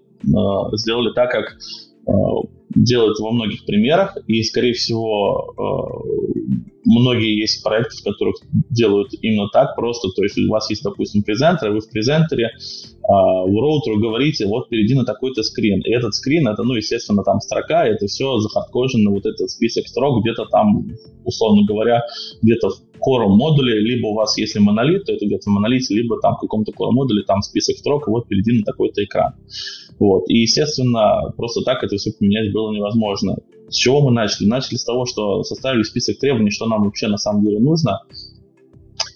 сделали 0.73 1.13
так, 1.13 1.31
как 1.31 1.45
э, 2.09 2.13
делают 2.75 3.19
во 3.21 3.31
многих 3.31 3.65
примерах, 3.65 4.17
и, 4.27 4.43
скорее 4.43 4.73
всего, 4.73 5.55
э, 5.57 6.73
многие 6.85 7.39
есть 7.39 7.63
проекты, 7.63 7.97
в 7.97 8.03
которых 8.03 8.37
делают 8.71 9.13
именно 9.21 9.49
так. 9.53 9.77
Просто, 9.77 10.09
то 10.15 10.23
есть 10.23 10.39
у 10.39 10.49
вас 10.51 10.69
есть, 10.71 10.83
допустим, 10.83 11.23
презентер, 11.23 11.71
вы 11.71 11.81
в 11.81 11.91
презентере 11.91 12.51
а, 13.05 13.45
в 13.45 13.61
роутеру 13.61 13.99
говорите, 13.99 14.47
вот 14.47 14.69
перейди 14.69 14.95
на 14.95 15.05
такой-то 15.05 15.43
скрин, 15.43 15.81
и 15.81 15.91
этот 15.91 16.15
скрин, 16.15 16.47
это, 16.49 16.63
ну, 16.63 16.75
естественно, 16.75 17.23
там 17.25 17.41
строка, 17.41 17.87
это 17.87 18.07
все 18.07 18.39
захардкожено, 18.39 19.11
вот 19.11 19.27
этот 19.27 19.51
список 19.51 19.89
строк 19.89 20.23
где-то 20.23 20.47
там, 20.47 20.93
условно 21.25 21.65
говоря, 21.67 22.03
где-то 22.43 22.71
в 22.71 22.92
core 23.07 23.27
модуле, 23.29 23.81
либо 23.81 24.09
у 24.09 24.15
вас, 24.15 24.39
если 24.39 24.59
монолит, 24.59 25.05
то 25.05 25.13
это 25.13 25.27
где-то 25.27 25.51
в 25.51 25.53
монолите, 25.53 25.95
либо 25.95 26.21
там 26.21 26.37
в 26.37 26.41
каком-то 26.41 26.73
core 26.73 26.91
модуле, 26.91 27.25
там 27.25 27.43
список 27.43 27.77
строк, 27.79 28.09
вот 28.09 28.29
перейди 28.29 28.59
на 28.59 28.65
такой-то 28.65 29.05
экран. 29.05 29.35
Вот. 29.99 30.29
И, 30.29 30.39
естественно, 30.39 31.33
просто 31.37 31.63
так 31.63 31.85
это 31.85 31.97
все 31.97 32.13
поменять 32.13 32.53
было 32.53 32.73
невозможно. 32.73 33.37
С 33.69 33.77
чего 33.77 34.01
мы 34.01 34.11
начали? 34.11 34.47
Начали 34.47 34.77
с 34.77 34.85
того, 34.85 35.07
что 35.07 35.43
составили 35.45 35.83
список 35.83 36.19
требований, 36.19 36.51
что 36.51 36.67
нам 36.67 36.85
вообще 36.85 37.09
на 37.09 37.17
самом 37.17 37.45
деле 37.45 37.59
нужно. 37.59 38.01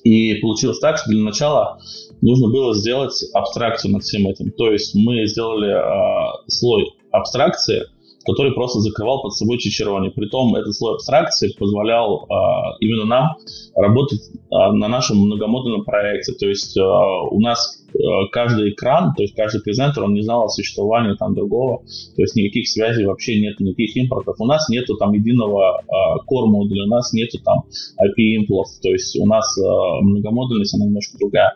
И 0.05 0.35
получилось 0.37 0.79
так, 0.79 0.99
что 0.99 1.11
для 1.11 1.22
начала 1.22 1.79
нужно 2.22 2.49
было 2.49 2.75
сделать 2.75 3.25
абстракцию 3.35 3.92
над 3.92 4.03
всем 4.03 4.27
этим. 4.29 4.53
То 4.53 4.70
есть 4.70 4.94
мы 4.94 5.27
сделали 5.27 5.72
э, 5.72 6.49
слой 6.49 6.87
абстракции, 7.11 7.83
который 8.27 8.53
просто 8.53 8.81
закрывал 8.81 9.23
под 9.23 9.33
собой 9.35 9.59
чичирование. 9.59 10.11
Притом 10.11 10.55
этот 10.57 10.75
слой 10.75 10.95
абстракции 10.95 11.55
позволял 11.59 12.25
э, 12.25 12.77
именно 12.81 13.05
нам 13.05 13.37
работать 13.75 14.21
э, 14.21 14.37
на 14.51 14.89
нашем 14.89 15.19
многомодульном 15.19 15.85
проекте. 15.85 16.33
То 16.33 16.49
есть 16.49 16.77
э, 16.77 16.83
у 16.83 17.41
нас 17.41 17.85
э, 17.95 17.99
каждый 18.33 18.71
экран, 18.71 19.15
то 19.15 19.23
есть 19.23 19.35
каждый 19.35 19.62
презентер, 19.62 20.05
он 20.05 20.15
не 20.15 20.23
знал 20.23 20.45
о 20.45 20.49
существовании 20.49 21.15
там 21.17 21.35
другого, 21.35 21.79
то 21.79 22.23
есть 22.23 22.35
никаких 22.35 22.69
связей 22.69 23.05
вообще 23.05 23.41
нет, 23.41 23.61
никаких 23.61 23.97
импортов. 23.97 24.37
У 24.41 24.45
нас 24.45 24.69
нету 24.69 24.97
там 24.97 25.12
единого 25.12 25.81
э, 25.81 25.85
core 26.29 26.47
модуля, 26.47 26.85
у 26.85 26.89
нас 26.89 27.12
нету 27.12 27.39
там 27.45 27.65
IP 28.03 28.37
имплов, 28.37 28.67
то 28.83 28.91
есть 28.91 29.17
у 29.19 29.27
нас 29.27 29.57
э, 29.59 29.62
многомодульность, 30.03 30.75
она 30.75 30.87
немножко 30.87 31.17
другая. 31.19 31.55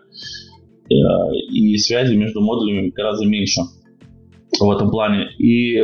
Э, 0.88 0.94
и 1.52 1.76
связи 1.78 2.14
между 2.14 2.40
модулями 2.40 2.90
гораздо 2.90 3.26
меньше 3.26 3.62
в 4.58 4.70
этом 4.70 4.90
плане. 4.90 5.30
И 5.38 5.80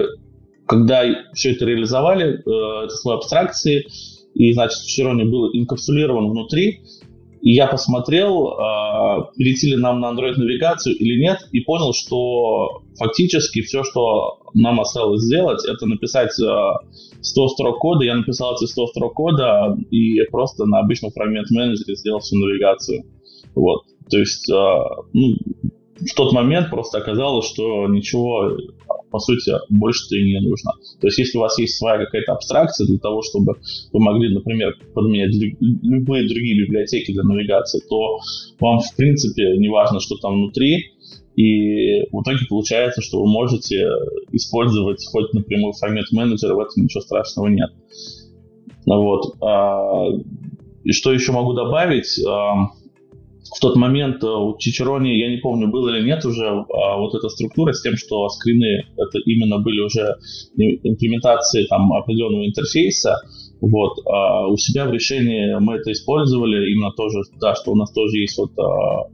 когда 0.66 1.04
все 1.32 1.52
это 1.52 1.64
реализовали, 1.64 2.38
э, 2.38 2.88
слой 2.88 3.16
абстракции, 3.16 3.86
и, 4.34 4.52
значит, 4.52 4.80
Чирони 4.86 5.24
был 5.24 5.50
инкапсулирован 5.52 6.28
внутри, 6.30 6.80
и 7.40 7.52
я 7.52 7.66
посмотрел, 7.68 8.48
э, 8.48 9.32
перейти 9.36 9.74
нам 9.76 10.00
на 10.00 10.12
Android-навигацию 10.12 10.96
или 10.96 11.20
нет, 11.20 11.38
и 11.52 11.60
понял, 11.60 11.92
что 11.92 12.82
фактически 12.98 13.62
все, 13.62 13.84
что 13.84 14.40
нам 14.54 14.80
осталось 14.80 15.22
сделать, 15.22 15.64
это 15.64 15.86
написать 15.86 16.32
100 16.32 17.48
строк 17.48 17.78
кода. 17.78 18.04
Я 18.04 18.16
написал 18.16 18.54
эти 18.54 18.64
100 18.68 18.86
строк 18.88 19.14
кода 19.14 19.76
и 19.90 20.22
просто 20.30 20.64
на 20.66 20.80
обычном 20.80 21.12
фрагмент 21.12 21.50
менеджере 21.50 21.94
сделал 21.94 22.20
всю 22.20 22.36
навигацию. 22.36 23.04
Вот. 23.54 23.82
То 24.10 24.18
есть, 24.18 24.48
ну, 24.48 25.36
в 25.98 26.14
тот 26.14 26.32
момент 26.32 26.70
просто 26.70 26.98
оказалось, 26.98 27.46
что 27.46 27.86
ничего 27.88 28.56
по 29.10 29.18
сути, 29.20 29.52
больше-то 29.70 30.16
и 30.16 30.24
не 30.24 30.40
нужно. 30.40 30.72
То 31.00 31.06
есть, 31.06 31.18
если 31.18 31.38
у 31.38 31.40
вас 31.40 31.58
есть 31.58 31.78
своя 31.78 32.04
какая-то 32.04 32.32
абстракция 32.32 32.86
для 32.86 32.98
того, 32.98 33.22
чтобы 33.22 33.54
вы 33.92 34.00
могли, 34.00 34.34
например, 34.34 34.74
подменять 34.94 35.32
любые 35.60 36.28
другие 36.28 36.66
библиотеки 36.66 37.12
для 37.12 37.22
навигации, 37.22 37.80
то 37.88 38.18
вам, 38.60 38.80
в 38.80 38.94
принципе, 38.96 39.56
не 39.56 39.68
важно, 39.68 40.00
что 40.00 40.16
там 40.16 40.34
внутри, 40.34 40.92
и 41.36 42.02
в 42.12 42.22
итоге 42.22 42.46
получается, 42.48 43.02
что 43.02 43.20
вы 43.20 43.26
можете 43.30 43.86
использовать 44.32 45.04
хоть 45.06 45.32
напрямую 45.32 45.72
фрагмент 45.74 46.10
менеджера, 46.12 46.54
в 46.54 46.60
этом 46.60 46.84
ничего 46.84 47.02
страшного 47.02 47.48
нет. 47.48 47.70
Вот. 48.86 49.34
А, 49.42 50.08
и 50.84 50.92
что 50.92 51.12
еще 51.12 51.32
могу 51.32 51.52
добавить? 51.52 52.18
В 53.54 53.60
тот 53.60 53.76
момент 53.76 54.22
э, 54.22 54.26
у 54.26 54.56
Чичерони, 54.58 55.18
я 55.18 55.30
не 55.30 55.38
помню, 55.38 55.68
было 55.68 55.88
или 55.90 56.06
нет 56.06 56.24
уже 56.24 56.46
а 56.46 56.96
вот 56.96 57.14
эта 57.14 57.28
структура 57.28 57.72
с 57.72 57.82
тем, 57.82 57.96
что 57.96 58.28
скрины 58.28 58.84
это 58.96 59.18
именно 59.24 59.58
были 59.58 59.80
уже 59.80 60.16
имплементации 60.56 61.64
там 61.64 61.92
определенного 61.92 62.46
интерфейса. 62.46 63.16
Вот, 63.60 63.98
а 64.06 64.46
у 64.48 64.56
себя 64.58 64.84
в 64.86 64.92
решении 64.92 65.58
мы 65.58 65.76
это 65.76 65.90
использовали, 65.90 66.72
именно 66.72 66.90
тоже, 66.92 67.22
да, 67.40 67.54
что 67.54 67.72
у 67.72 67.74
нас 67.74 67.90
тоже 67.90 68.18
есть 68.18 68.36
вот 68.36 68.50
а, 68.58 69.08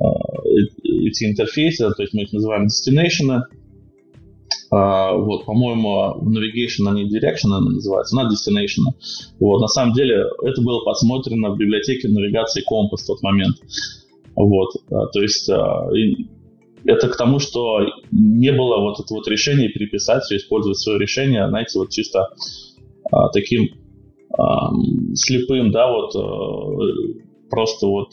а, 0.00 0.42
эти 0.84 1.24
интерфейсы, 1.24 1.90
то 1.90 2.02
есть 2.02 2.14
мы 2.14 2.22
их 2.22 2.32
называем 2.32 2.66
destination, 2.66 3.40
вот, 4.70 5.46
по-моему, 5.46 6.16
Navigation 6.22 6.88
они 6.88 7.04
Direction 7.04 7.48
называются, 7.48 8.16
на 8.16 8.28
Destination. 8.28 8.92
Вот, 9.38 9.60
на 9.60 9.68
самом 9.68 9.94
деле, 9.94 10.24
это 10.42 10.62
было 10.62 10.84
подсмотрено 10.84 11.50
в 11.50 11.58
библиотеке 11.58 12.08
навигации 12.08 12.62
Compass 12.62 13.02
в 13.02 13.06
тот 13.06 13.22
момент. 13.22 13.56
Вот, 14.36 14.70
а, 14.90 15.06
то 15.06 15.22
есть 15.22 15.48
а, 15.48 15.88
это 16.84 17.08
к 17.08 17.16
тому, 17.16 17.38
что 17.38 17.80
не 18.10 18.52
было 18.52 18.80
вот 18.80 19.00
этого 19.00 19.18
вот 19.18 19.28
решения 19.28 19.68
переписать 19.68 20.30
использовать 20.32 20.78
свое 20.78 20.98
решение, 20.98 21.48
знаете, 21.48 21.78
вот 21.78 21.90
чисто 21.90 22.28
таким 23.32 23.68
слепым, 25.14 25.70
да, 25.70 25.90
вот 25.90 26.12
просто 27.48 27.86
вот 27.86 28.12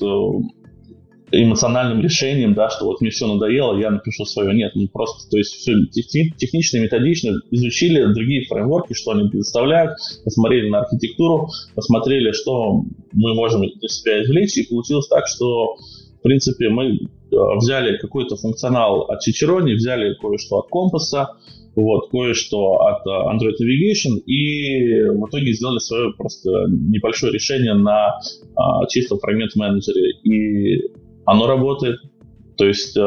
эмоциональным 1.31 2.01
решением, 2.01 2.53
да, 2.53 2.69
что 2.69 2.85
вот 2.85 3.01
мне 3.01 3.09
все 3.09 3.27
надоело, 3.27 3.79
я 3.79 3.89
напишу 3.89 4.25
свое. 4.25 4.53
Нет, 4.53 4.73
ну 4.75 4.87
просто, 4.87 5.29
то 5.29 5.37
есть 5.37 5.53
все 5.53 5.73
техни- 5.91 6.35
технично, 6.35 6.79
методично 6.79 7.39
изучили 7.51 8.13
другие 8.13 8.45
фреймворки, 8.45 8.93
что 8.93 9.11
они 9.11 9.29
предоставляют, 9.29 9.97
посмотрели 10.23 10.69
на 10.69 10.81
архитектуру, 10.81 11.49
посмотрели, 11.75 12.31
что 12.31 12.83
мы 13.13 13.33
можем 13.33 13.61
для 13.61 13.89
себя 13.89 14.23
извлечь, 14.23 14.57
и 14.57 14.67
получилось 14.67 15.07
так, 15.07 15.27
что 15.27 15.75
в 16.19 16.23
принципе 16.23 16.69
мы 16.69 16.85
э, 16.85 16.97
взяли 17.57 17.97
какой-то 17.97 18.35
функционал 18.35 19.01
от 19.01 19.21
Чичерони, 19.21 19.73
взяли 19.73 20.15
кое-что 20.21 20.59
от 20.59 20.67
Компаса, 20.69 21.29
вот, 21.75 22.09
кое-что 22.11 22.81
от 22.81 23.07
э, 23.07 23.09
Android 23.09 23.55
Navigation, 23.61 24.19
и 24.25 25.01
в 25.09 25.27
итоге 25.27 25.53
сделали 25.53 25.79
свое 25.79 26.13
просто 26.13 26.49
небольшое 26.67 27.31
решение 27.31 27.73
на 27.73 28.19
а, 28.55 28.85
чисто 28.87 29.17
фрагмент 29.17 29.55
менеджере. 29.55 30.11
И 30.23 30.91
оно 31.25 31.47
работает, 31.47 31.99
то 32.57 32.65
есть 32.65 32.95
э, 32.95 32.99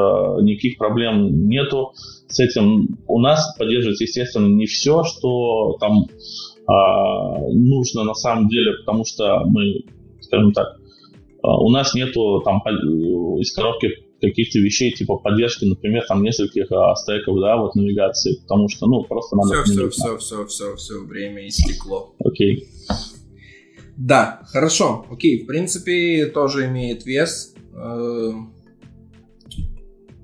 никаких 0.42 0.78
проблем 0.78 1.48
нету 1.48 1.92
с 2.28 2.40
этим. 2.40 2.98
У 3.06 3.20
нас 3.20 3.54
поддерживается, 3.58 4.04
естественно, 4.04 4.46
не 4.46 4.66
все, 4.66 5.04
что 5.04 5.76
там 5.78 6.06
э, 6.06 7.52
нужно 7.52 8.04
на 8.04 8.14
самом 8.14 8.48
деле, 8.48 8.72
потому 8.78 9.04
что 9.04 9.44
мы, 9.44 9.84
скажем 10.20 10.52
так, 10.52 10.76
э, 10.76 10.80
у 11.42 11.70
нас 11.70 11.94
нету 11.94 12.42
там 12.44 12.58
из 13.38 13.54
коробки 13.54 14.04
каких-то 14.20 14.58
вещей, 14.58 14.92
типа 14.92 15.16
поддержки, 15.16 15.64
например, 15.64 16.04
там 16.08 16.22
нескольких 16.22 16.70
а, 16.72 16.94
стеков, 16.96 17.38
да, 17.40 17.56
вот 17.56 17.74
навигации, 17.74 18.40
потому 18.40 18.68
что, 18.68 18.86
ну, 18.86 19.04
просто 19.04 19.36
надо... 19.36 19.62
Все, 19.64 19.72
все, 19.72 19.88
все, 19.90 20.18
все, 20.18 20.46
все, 20.46 20.76
все, 20.76 21.04
время 21.04 21.46
истекло. 21.46 22.14
Окей. 22.24 22.66
Да, 23.96 24.40
хорошо, 24.46 25.06
окей, 25.10 25.44
в 25.44 25.46
принципе, 25.46 26.26
тоже 26.26 26.66
имеет 26.66 27.04
вес. 27.06 27.53
Эм, 27.74 28.54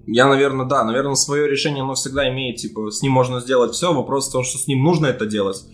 я, 0.07 0.27
наверное, 0.27 0.67
да, 0.67 0.85
наверное, 0.85 1.15
свое 1.15 1.49
решение, 1.49 1.83
оно 1.83 1.95
всегда 1.95 2.29
имеет, 2.31 2.57
типа, 2.57 2.91
с 2.91 3.03
ним 3.03 3.13
можно 3.13 3.41
сделать 3.41 3.73
все, 3.73 3.93
вопрос 3.93 4.29
в 4.29 4.33
том, 4.33 4.45
что 4.45 4.59
с 4.59 4.67
ним 4.67 4.83
нужно 4.83 5.07
это 5.07 5.27
делать, 5.27 5.65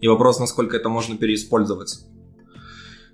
и 0.00 0.08
вопрос, 0.08 0.38
насколько 0.38 0.76
это 0.76 0.88
можно 0.88 1.16
переиспользовать. 1.16 2.00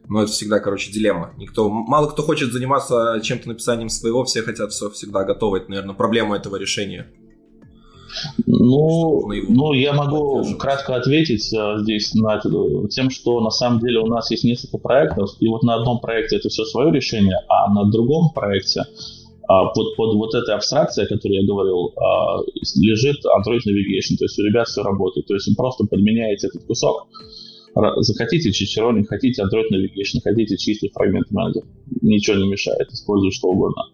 Но 0.08 0.22
это 0.22 0.32
всегда, 0.32 0.58
короче, 0.58 0.90
дилемма. 0.90 1.32
Никто, 1.38 1.70
мало 1.70 2.08
кто 2.10 2.22
хочет 2.22 2.52
заниматься 2.52 3.20
чем-то 3.22 3.48
написанием 3.48 3.88
своего, 3.88 4.24
все 4.24 4.42
хотят 4.42 4.72
все 4.72 4.90
всегда 4.90 5.24
готово. 5.24 5.56
Это, 5.56 5.70
наверное, 5.70 5.94
проблема 5.94 6.36
этого 6.36 6.56
решения. 6.56 7.10
Ну, 8.46 9.30
ну, 9.48 9.72
я 9.72 9.92
могу 9.92 10.44
кратко 10.58 10.96
ответить 10.96 11.52
а, 11.54 11.78
здесь 11.78 12.14
на 12.14 12.36
это, 12.36 12.50
тем, 12.88 13.10
что 13.10 13.40
на 13.40 13.50
самом 13.50 13.80
деле 13.80 14.00
у 14.00 14.06
нас 14.06 14.30
есть 14.30 14.44
несколько 14.44 14.78
проектов, 14.78 15.30
и 15.40 15.48
вот 15.48 15.62
на 15.62 15.74
одном 15.74 16.00
проекте 16.00 16.36
это 16.36 16.48
все 16.48 16.64
свое 16.64 16.92
решение, 16.92 17.38
а 17.48 17.72
на 17.72 17.90
другом 17.90 18.30
проекте 18.34 18.82
а, 19.48 19.66
под, 19.66 19.96
под 19.96 20.14
вот 20.16 20.34
этой 20.34 20.54
абстракцией, 20.54 21.06
о 21.06 21.08
которой 21.08 21.40
я 21.40 21.46
говорил, 21.46 21.92
а, 21.96 22.42
лежит 22.76 23.16
Android 23.24 23.60
Navigation, 23.66 24.16
то 24.18 24.24
есть 24.24 24.38
у 24.38 24.42
ребят 24.42 24.68
все 24.68 24.82
работает, 24.82 25.26
то 25.26 25.34
есть 25.34 25.48
вы 25.48 25.54
просто 25.54 25.84
подменяете 25.84 26.48
этот 26.48 26.64
кусок, 26.64 27.08
захотите 27.96 28.52
Чичерони, 28.52 29.02
хотите 29.04 29.42
Android 29.42 29.70
Navigation, 29.72 30.20
хотите 30.22 30.56
чистый 30.58 30.90
фрагмент 30.90 31.30
менеджер, 31.30 31.62
ничего 32.02 32.36
не 32.36 32.48
мешает, 32.48 32.88
используйте 32.90 33.36
что 33.36 33.48
угодно. 33.48 33.84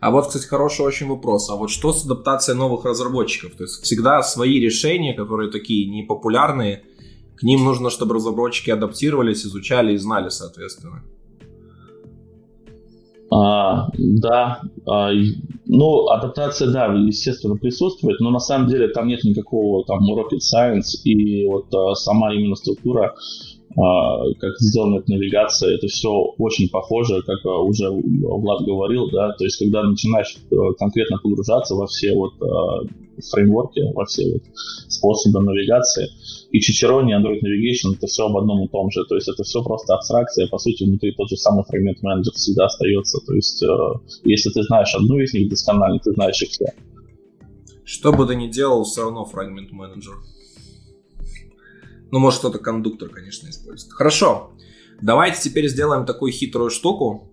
А 0.00 0.10
вот, 0.10 0.26
кстати, 0.26 0.46
хороший 0.46 0.86
очень 0.86 1.08
вопрос. 1.08 1.50
А 1.50 1.56
вот 1.56 1.70
что 1.70 1.92
с 1.92 2.04
адаптацией 2.04 2.56
новых 2.56 2.84
разработчиков? 2.84 3.56
То 3.56 3.64
есть 3.64 3.82
всегда 3.82 4.22
свои 4.22 4.60
решения, 4.60 5.14
которые 5.14 5.50
такие 5.50 5.90
непопулярные, 5.90 6.84
к 7.36 7.42
ним 7.42 7.64
нужно, 7.64 7.90
чтобы 7.90 8.14
разработчики 8.14 8.70
адаптировались, 8.70 9.44
изучали 9.44 9.94
и 9.94 9.96
знали, 9.96 10.28
соответственно. 10.28 11.02
А, 13.30 13.88
да, 13.98 14.62
а, 14.86 15.10
ну, 15.66 16.08
адаптация, 16.08 16.70
да, 16.72 16.86
естественно, 16.86 17.56
присутствует, 17.56 18.20
но 18.20 18.30
на 18.30 18.38
самом 18.38 18.68
деле 18.68 18.88
там 18.88 19.06
нет 19.06 19.22
никакого 19.22 19.84
там 19.84 19.98
rocket 20.10 20.38
science, 20.38 20.96
и 21.04 21.46
вот 21.46 21.66
а, 21.74 21.94
сама 21.94 22.32
именно 22.32 22.54
структура 22.54 23.14
как 23.74 24.58
сделана 24.58 24.98
эта 24.98 25.12
навигация, 25.12 25.74
это 25.74 25.86
все 25.88 26.10
очень 26.38 26.68
похоже, 26.68 27.22
как 27.22 27.44
а, 27.44 27.58
уже 27.60 27.90
Влад 27.90 28.64
говорил, 28.64 29.10
да, 29.10 29.32
то 29.32 29.44
есть 29.44 29.58
когда 29.58 29.82
начинаешь 29.82 30.36
э, 30.50 30.56
конкретно 30.78 31.18
погружаться 31.18 31.74
во 31.74 31.86
все 31.86 32.14
вот 32.14 32.32
а, 32.42 32.86
фреймворки, 33.30 33.80
во 33.94 34.04
все 34.06 34.32
вот 34.32 34.42
способы 34.88 35.40
навигации, 35.40 36.08
и 36.50 36.58
Cicerone, 36.58 37.10
Android 37.10 37.40
Navigation, 37.40 37.94
это 37.96 38.06
все 38.06 38.26
об 38.26 38.36
одном 38.38 38.64
и 38.64 38.68
том 38.68 38.90
же, 38.90 39.04
то 39.04 39.14
есть 39.14 39.28
это 39.28 39.42
все 39.44 39.62
просто 39.62 39.94
абстракция, 39.94 40.48
по 40.48 40.58
сути, 40.58 40.84
внутри 40.84 41.12
тот 41.12 41.28
же 41.28 41.36
самый 41.36 41.64
фрагмент 41.64 42.02
менеджер 42.02 42.32
всегда 42.32 42.66
остается, 42.66 43.20
то 43.24 43.34
есть 43.34 43.62
э, 43.62 43.68
если 44.24 44.50
ты 44.50 44.62
знаешь 44.62 44.94
одну 44.94 45.18
из 45.18 45.34
них 45.34 45.50
досконально, 45.50 45.98
ты 45.98 46.12
знаешь 46.12 46.40
их 46.42 46.48
все. 46.48 46.72
Что 47.84 48.12
бы 48.12 48.26
ты 48.26 48.34
ни 48.34 48.48
делал, 48.48 48.84
все 48.84 49.02
равно 49.02 49.24
фрагмент 49.24 49.72
менеджер. 49.72 50.14
Ну, 52.10 52.18
может, 52.18 52.40
кто-то 52.40 52.58
кондуктор, 52.58 53.08
конечно, 53.08 53.48
использует. 53.48 53.92
Хорошо. 53.92 54.52
Давайте 55.00 55.40
теперь 55.42 55.68
сделаем 55.68 56.06
такую 56.06 56.32
хитрую 56.32 56.70
штуку. 56.70 57.32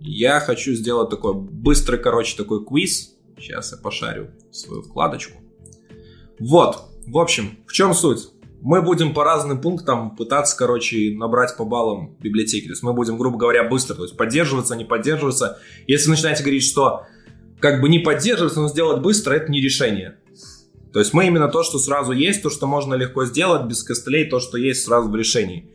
Я 0.00 0.40
хочу 0.40 0.72
сделать 0.72 1.10
такой 1.10 1.34
быстрый, 1.34 1.98
короче, 1.98 2.36
такой 2.36 2.64
квиз. 2.64 3.16
Сейчас 3.38 3.72
я 3.72 3.78
пошарю 3.78 4.30
свою 4.50 4.82
вкладочку. 4.82 5.40
Вот. 6.38 6.88
В 7.06 7.18
общем, 7.18 7.58
в 7.66 7.72
чем 7.72 7.94
суть? 7.94 8.28
Мы 8.60 8.80
будем 8.80 9.12
по 9.12 9.24
разным 9.24 9.60
пунктам 9.60 10.14
пытаться, 10.14 10.56
короче, 10.56 11.14
набрать 11.16 11.56
по 11.56 11.64
баллам 11.64 12.16
библиотеки. 12.20 12.66
То 12.66 12.70
есть 12.70 12.82
мы 12.84 12.92
будем, 12.92 13.18
грубо 13.18 13.36
говоря, 13.36 13.68
быстро, 13.68 13.96
то 13.96 14.04
есть 14.04 14.16
поддерживаться, 14.16 14.76
не 14.76 14.84
поддерживаться. 14.84 15.58
Если 15.88 16.08
начинаете 16.10 16.42
говорить, 16.42 16.64
что 16.64 17.04
как 17.58 17.80
бы 17.80 17.88
не 17.88 17.98
поддерживаться, 17.98 18.60
но 18.60 18.68
сделать 18.68 19.02
быстро, 19.02 19.34
это 19.34 19.50
не 19.50 19.60
решение. 19.60 20.20
То 20.92 20.98
есть 20.98 21.14
мы 21.14 21.26
именно 21.26 21.48
то, 21.48 21.62
что 21.62 21.78
сразу 21.78 22.12
есть, 22.12 22.42
то, 22.42 22.50
что 22.50 22.66
можно 22.66 22.94
легко 22.94 23.24
сделать, 23.24 23.64
без 23.64 23.82
костылей, 23.82 24.28
то, 24.28 24.40
что 24.40 24.58
есть 24.58 24.84
сразу 24.84 25.08
в 25.08 25.16
решении. 25.16 25.70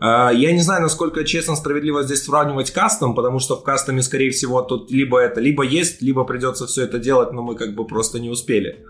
А, 0.00 0.30
я 0.32 0.52
не 0.52 0.62
знаю, 0.62 0.82
насколько 0.82 1.24
честно, 1.24 1.56
справедливо 1.56 2.02
здесь 2.04 2.22
сравнивать 2.24 2.70
кастом, 2.70 3.14
потому 3.14 3.38
что 3.38 3.56
в 3.56 3.62
кастоме, 3.62 4.02
скорее 4.02 4.30
всего, 4.30 4.62
тут 4.62 4.90
либо 4.90 5.18
это, 5.18 5.40
либо 5.40 5.64
есть, 5.64 6.00
либо 6.00 6.24
придется 6.24 6.66
все 6.66 6.84
это 6.84 6.98
делать, 6.98 7.32
но 7.32 7.42
мы 7.42 7.56
как 7.56 7.74
бы 7.74 7.86
просто 7.86 8.20
не 8.20 8.30
успели. 8.30 8.84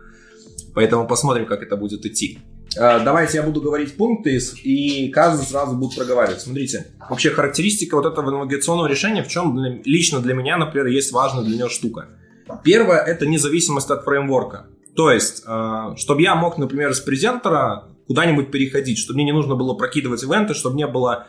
Поэтому 0.74 1.06
посмотрим, 1.08 1.46
как 1.46 1.62
это 1.62 1.76
будет 1.76 2.06
идти. 2.06 2.38
А, 2.78 3.00
давайте 3.00 3.38
я 3.38 3.42
буду 3.42 3.60
говорить 3.60 3.96
пункты, 3.96 4.38
и 4.62 5.08
каждый 5.08 5.46
сразу 5.46 5.76
будет 5.76 5.96
проговаривать. 5.96 6.42
Смотрите, 6.42 6.86
вообще 7.08 7.30
характеристика 7.30 7.96
вот 7.96 8.06
этого 8.06 8.30
навигационного 8.30 8.86
решения, 8.86 9.24
в 9.24 9.28
чем 9.28 9.56
для, 9.56 9.80
лично 9.84 10.20
для 10.20 10.34
меня, 10.34 10.58
например, 10.58 10.86
есть 10.86 11.10
важная 11.10 11.42
для 11.42 11.56
него 11.56 11.68
штука. 11.68 12.08
Первое– 12.62 12.98
это 13.06 13.26
независимость 13.26 13.90
от 13.90 14.04
фреймворка. 14.04 14.66
То 14.96 15.10
есть, 15.10 15.42
э, 15.46 15.94
чтобы 15.96 16.22
я 16.22 16.34
мог, 16.34 16.58
например, 16.58 16.94
с 16.94 17.00
презентера 17.00 17.84
куда-нибудь 18.06 18.50
переходить, 18.50 18.98
чтобы 18.98 19.16
мне 19.16 19.26
не 19.26 19.32
нужно 19.32 19.54
было 19.54 19.74
прокидывать 19.74 20.22
ивенты, 20.22 20.54
чтобы 20.54 20.76
не 20.76 20.86
было 20.86 21.28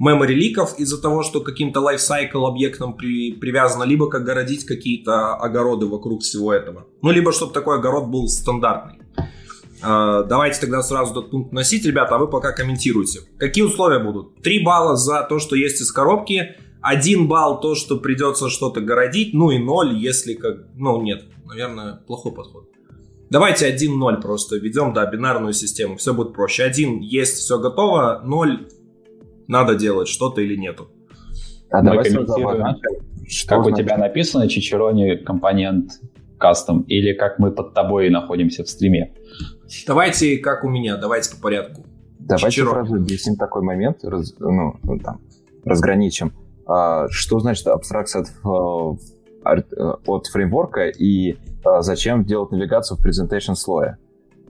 memory 0.00 0.32
ликов 0.32 0.78
из-за 0.78 1.00
того, 1.00 1.22
что 1.22 1.40
каким-то 1.40 1.80
lifecycle 1.80 2.46
объектом 2.46 2.96
при, 2.96 3.32
привязано, 3.32 3.84
либо 3.84 4.08
как 4.08 4.24
городить 4.24 4.64
какие-то 4.64 5.34
огороды 5.34 5.86
вокруг 5.86 6.22
всего 6.22 6.52
этого. 6.52 6.86
Ну, 7.02 7.10
либо 7.10 7.32
чтобы 7.32 7.52
такой 7.52 7.76
огород 7.76 8.08
был 8.08 8.28
стандартный. 8.28 9.00
Э, 9.82 10.24
давайте 10.28 10.60
тогда 10.60 10.82
сразу 10.82 11.12
этот 11.12 11.30
пункт 11.30 11.52
носить, 11.52 11.84
ребята, 11.84 12.14
а 12.14 12.18
вы 12.18 12.28
пока 12.28 12.52
комментируйте. 12.52 13.20
Какие 13.38 13.64
условия 13.64 13.98
будут? 13.98 14.42
3 14.42 14.64
балла 14.64 14.96
за 14.96 15.22
то, 15.28 15.38
что 15.38 15.56
есть 15.56 15.80
из 15.80 15.92
коробки, 15.92 16.56
1 16.80 17.28
балл 17.28 17.60
то, 17.60 17.74
что 17.74 17.98
придется 17.98 18.48
что-то 18.48 18.80
городить, 18.80 19.34
ну 19.34 19.50
и 19.50 19.58
0, 19.58 19.94
если 19.94 20.34
как... 20.34 20.66
Ну, 20.74 21.00
нет, 21.02 21.24
наверное, 21.44 22.00
плохой 22.06 22.32
подход. 22.32 22.71
Давайте 23.32 23.74
1-0 23.74 24.20
просто 24.20 24.56
введем, 24.56 24.92
да, 24.92 25.06
бинарную 25.06 25.54
систему, 25.54 25.96
все 25.96 26.12
будет 26.12 26.34
проще. 26.34 26.64
1 26.64 27.00
есть, 27.00 27.38
все 27.38 27.58
готово, 27.58 28.20
0 28.22 28.68
надо 29.48 29.74
делать 29.74 30.08
что-то 30.08 30.42
или 30.42 30.54
нету. 30.54 30.90
А 31.70 31.78
Мы 31.78 31.84
давай 31.84 32.04
комментируем, 32.04 32.76
как 33.48 33.66
у 33.66 33.70
тебя 33.70 33.96
написано 33.96 34.48
Чичерони 34.48 35.16
компонент 35.16 35.92
кастом 36.36 36.82
или 36.82 37.14
как 37.14 37.38
мы 37.38 37.52
под 37.52 37.72
тобой 37.72 38.10
находимся 38.10 38.64
в 38.64 38.68
стриме? 38.68 39.14
Давайте 39.86 40.36
как 40.36 40.62
у 40.64 40.68
меня, 40.68 40.98
давайте 40.98 41.34
по 41.34 41.40
порядку. 41.40 41.86
Давайте 42.18 42.50
Чичерони. 42.50 42.86
сразу 42.86 42.96
объясним 42.96 43.36
такой 43.36 43.62
момент, 43.62 44.04
раз, 44.04 44.34
ну, 44.40 44.74
ну, 44.82 44.98
там, 44.98 45.22
разграничим. 45.64 46.34
А, 46.66 47.08
что 47.08 47.40
значит 47.40 47.66
абстракция 47.66 48.26
от, 48.44 48.98
от, 49.44 49.66
от 50.06 50.26
фреймворка 50.26 50.88
и 50.88 51.36
а 51.64 51.82
зачем 51.82 52.24
делать 52.24 52.50
навигацию 52.50 52.98
в 52.98 53.06
presentation 53.06 53.54
слое. 53.54 53.98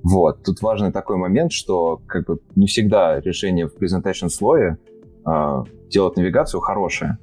Вот. 0.02 0.42
Тут 0.42 0.62
важный 0.62 0.92
такой 0.92 1.16
момент, 1.16 1.52
что 1.52 2.00
как 2.06 2.26
бы 2.26 2.38
не 2.56 2.66
всегда 2.66 3.20
решение 3.20 3.68
в 3.68 3.76
presentation 3.76 4.28
слое 4.28 4.78
э, 5.26 5.64
делать 5.90 6.16
навигацию 6.16 6.60
хорошее. 6.60 7.18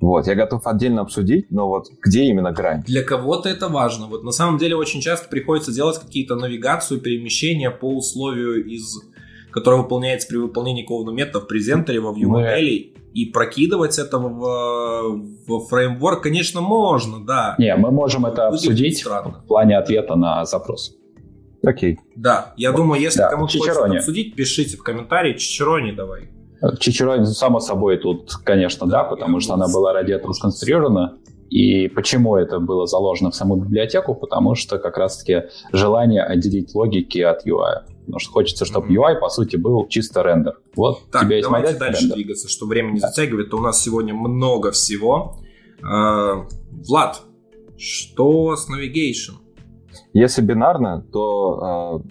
Вот, 0.00 0.26
я 0.26 0.34
готов 0.34 0.66
отдельно 0.66 1.00
обсудить, 1.00 1.50
но 1.50 1.68
вот 1.68 1.86
где 2.02 2.24
именно 2.24 2.52
грань? 2.52 2.82
Для 2.82 3.02
кого-то 3.02 3.48
это 3.48 3.68
важно. 3.68 4.06
Вот 4.06 4.24
на 4.24 4.30
самом 4.30 4.58
деле 4.58 4.76
очень 4.76 5.00
часто 5.00 5.28
приходится 5.28 5.72
делать 5.72 5.98
какие-то 5.98 6.36
навигацию, 6.36 7.00
перемещения 7.00 7.70
по 7.70 7.96
условию 7.96 8.64
из 8.64 8.98
которое 9.56 9.78
выполняется 9.78 10.28
при 10.28 10.36
выполнении 10.36 10.82
какого-то 10.82 11.12
метода 11.12 11.40
в 11.40 11.48
презентере, 11.48 11.98
во 11.98 12.10
view 12.10 12.26
модели, 12.26 12.92
и 13.14 13.24
прокидывать 13.24 13.98
это 13.98 14.18
в, 14.18 15.16
в 15.46 15.60
фреймворк, 15.70 16.24
конечно, 16.24 16.60
можно, 16.60 17.24
да. 17.24 17.54
Не, 17.56 17.74
мы 17.74 17.90
можем 17.90 18.26
это 18.26 18.50
Будет 18.50 18.60
обсудить 18.60 18.98
странно. 18.98 19.40
в 19.42 19.46
плане 19.46 19.78
ответа 19.78 20.14
на 20.14 20.44
запрос. 20.44 20.94
Окей. 21.64 21.98
Да, 22.14 22.52
я 22.58 22.70
вот. 22.70 22.76
думаю, 22.76 23.00
если 23.00 23.20
да, 23.20 23.30
кому-то 23.30 23.56
хочется 23.56 23.82
обсудить, 23.82 24.34
пишите 24.34 24.76
в 24.76 24.82
комментарии. 24.82 25.38
Чичерони 25.38 25.92
давай. 25.92 26.28
Чичерони, 26.78 27.24
само 27.24 27.60
собой, 27.60 27.96
тут, 27.96 28.34
конечно, 28.44 28.86
да, 28.86 29.04
потому 29.04 29.40
что 29.40 29.54
она 29.54 29.68
была 29.68 29.94
ради 29.94 30.12
этого 30.12 30.34
сконструирована. 30.34 31.16
И 31.48 31.88
почему 31.88 32.36
это 32.36 32.58
было 32.58 32.86
заложено 32.86 33.30
в 33.30 33.34
саму 33.34 33.56
библиотеку? 33.56 34.14
Потому 34.14 34.54
что 34.54 34.76
как 34.76 34.98
раз-таки 34.98 35.48
желание 35.72 36.22
отделить 36.22 36.74
логики 36.74 37.20
от 37.20 37.46
UI. 37.46 37.95
Потому 38.06 38.18
что 38.20 38.32
хочется, 38.32 38.64
чтобы 38.64 38.88
UI, 38.88 39.18
по 39.20 39.28
сути, 39.28 39.56
был 39.56 39.86
чисто 39.88 40.22
рендер. 40.22 40.58
Вот 40.74 41.10
так, 41.10 41.22
у 41.22 41.24
тебя 41.26 41.36
есть 41.36 41.48
давайте 41.48 41.68
модель, 41.68 41.78
дальше 41.78 42.02
рендер. 42.02 42.16
двигаться, 42.16 42.48
чтобы 42.48 42.70
время 42.70 42.92
не 42.92 43.00
затягивать. 43.00 43.50
То 43.50 43.58
у 43.58 43.60
нас 43.60 43.82
сегодня 43.82 44.14
много 44.14 44.70
всего. 44.70 45.36
Э, 45.82 46.44
Влад, 46.70 47.22
что 47.76 48.56
с 48.56 48.68
Navigation? 48.70 49.34
Если 50.12 50.40
бинарно, 50.40 51.04
то 51.12 52.02
э, 52.04 52.08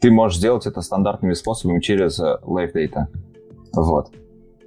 ты 0.00 0.10
можешь 0.10 0.38
сделать 0.38 0.66
это 0.66 0.80
стандартными 0.80 1.34
способами 1.34 1.80
через 1.80 2.18
э, 2.18 2.38
Live 2.42 2.72
Data. 2.74 3.06
Вот 3.72 4.08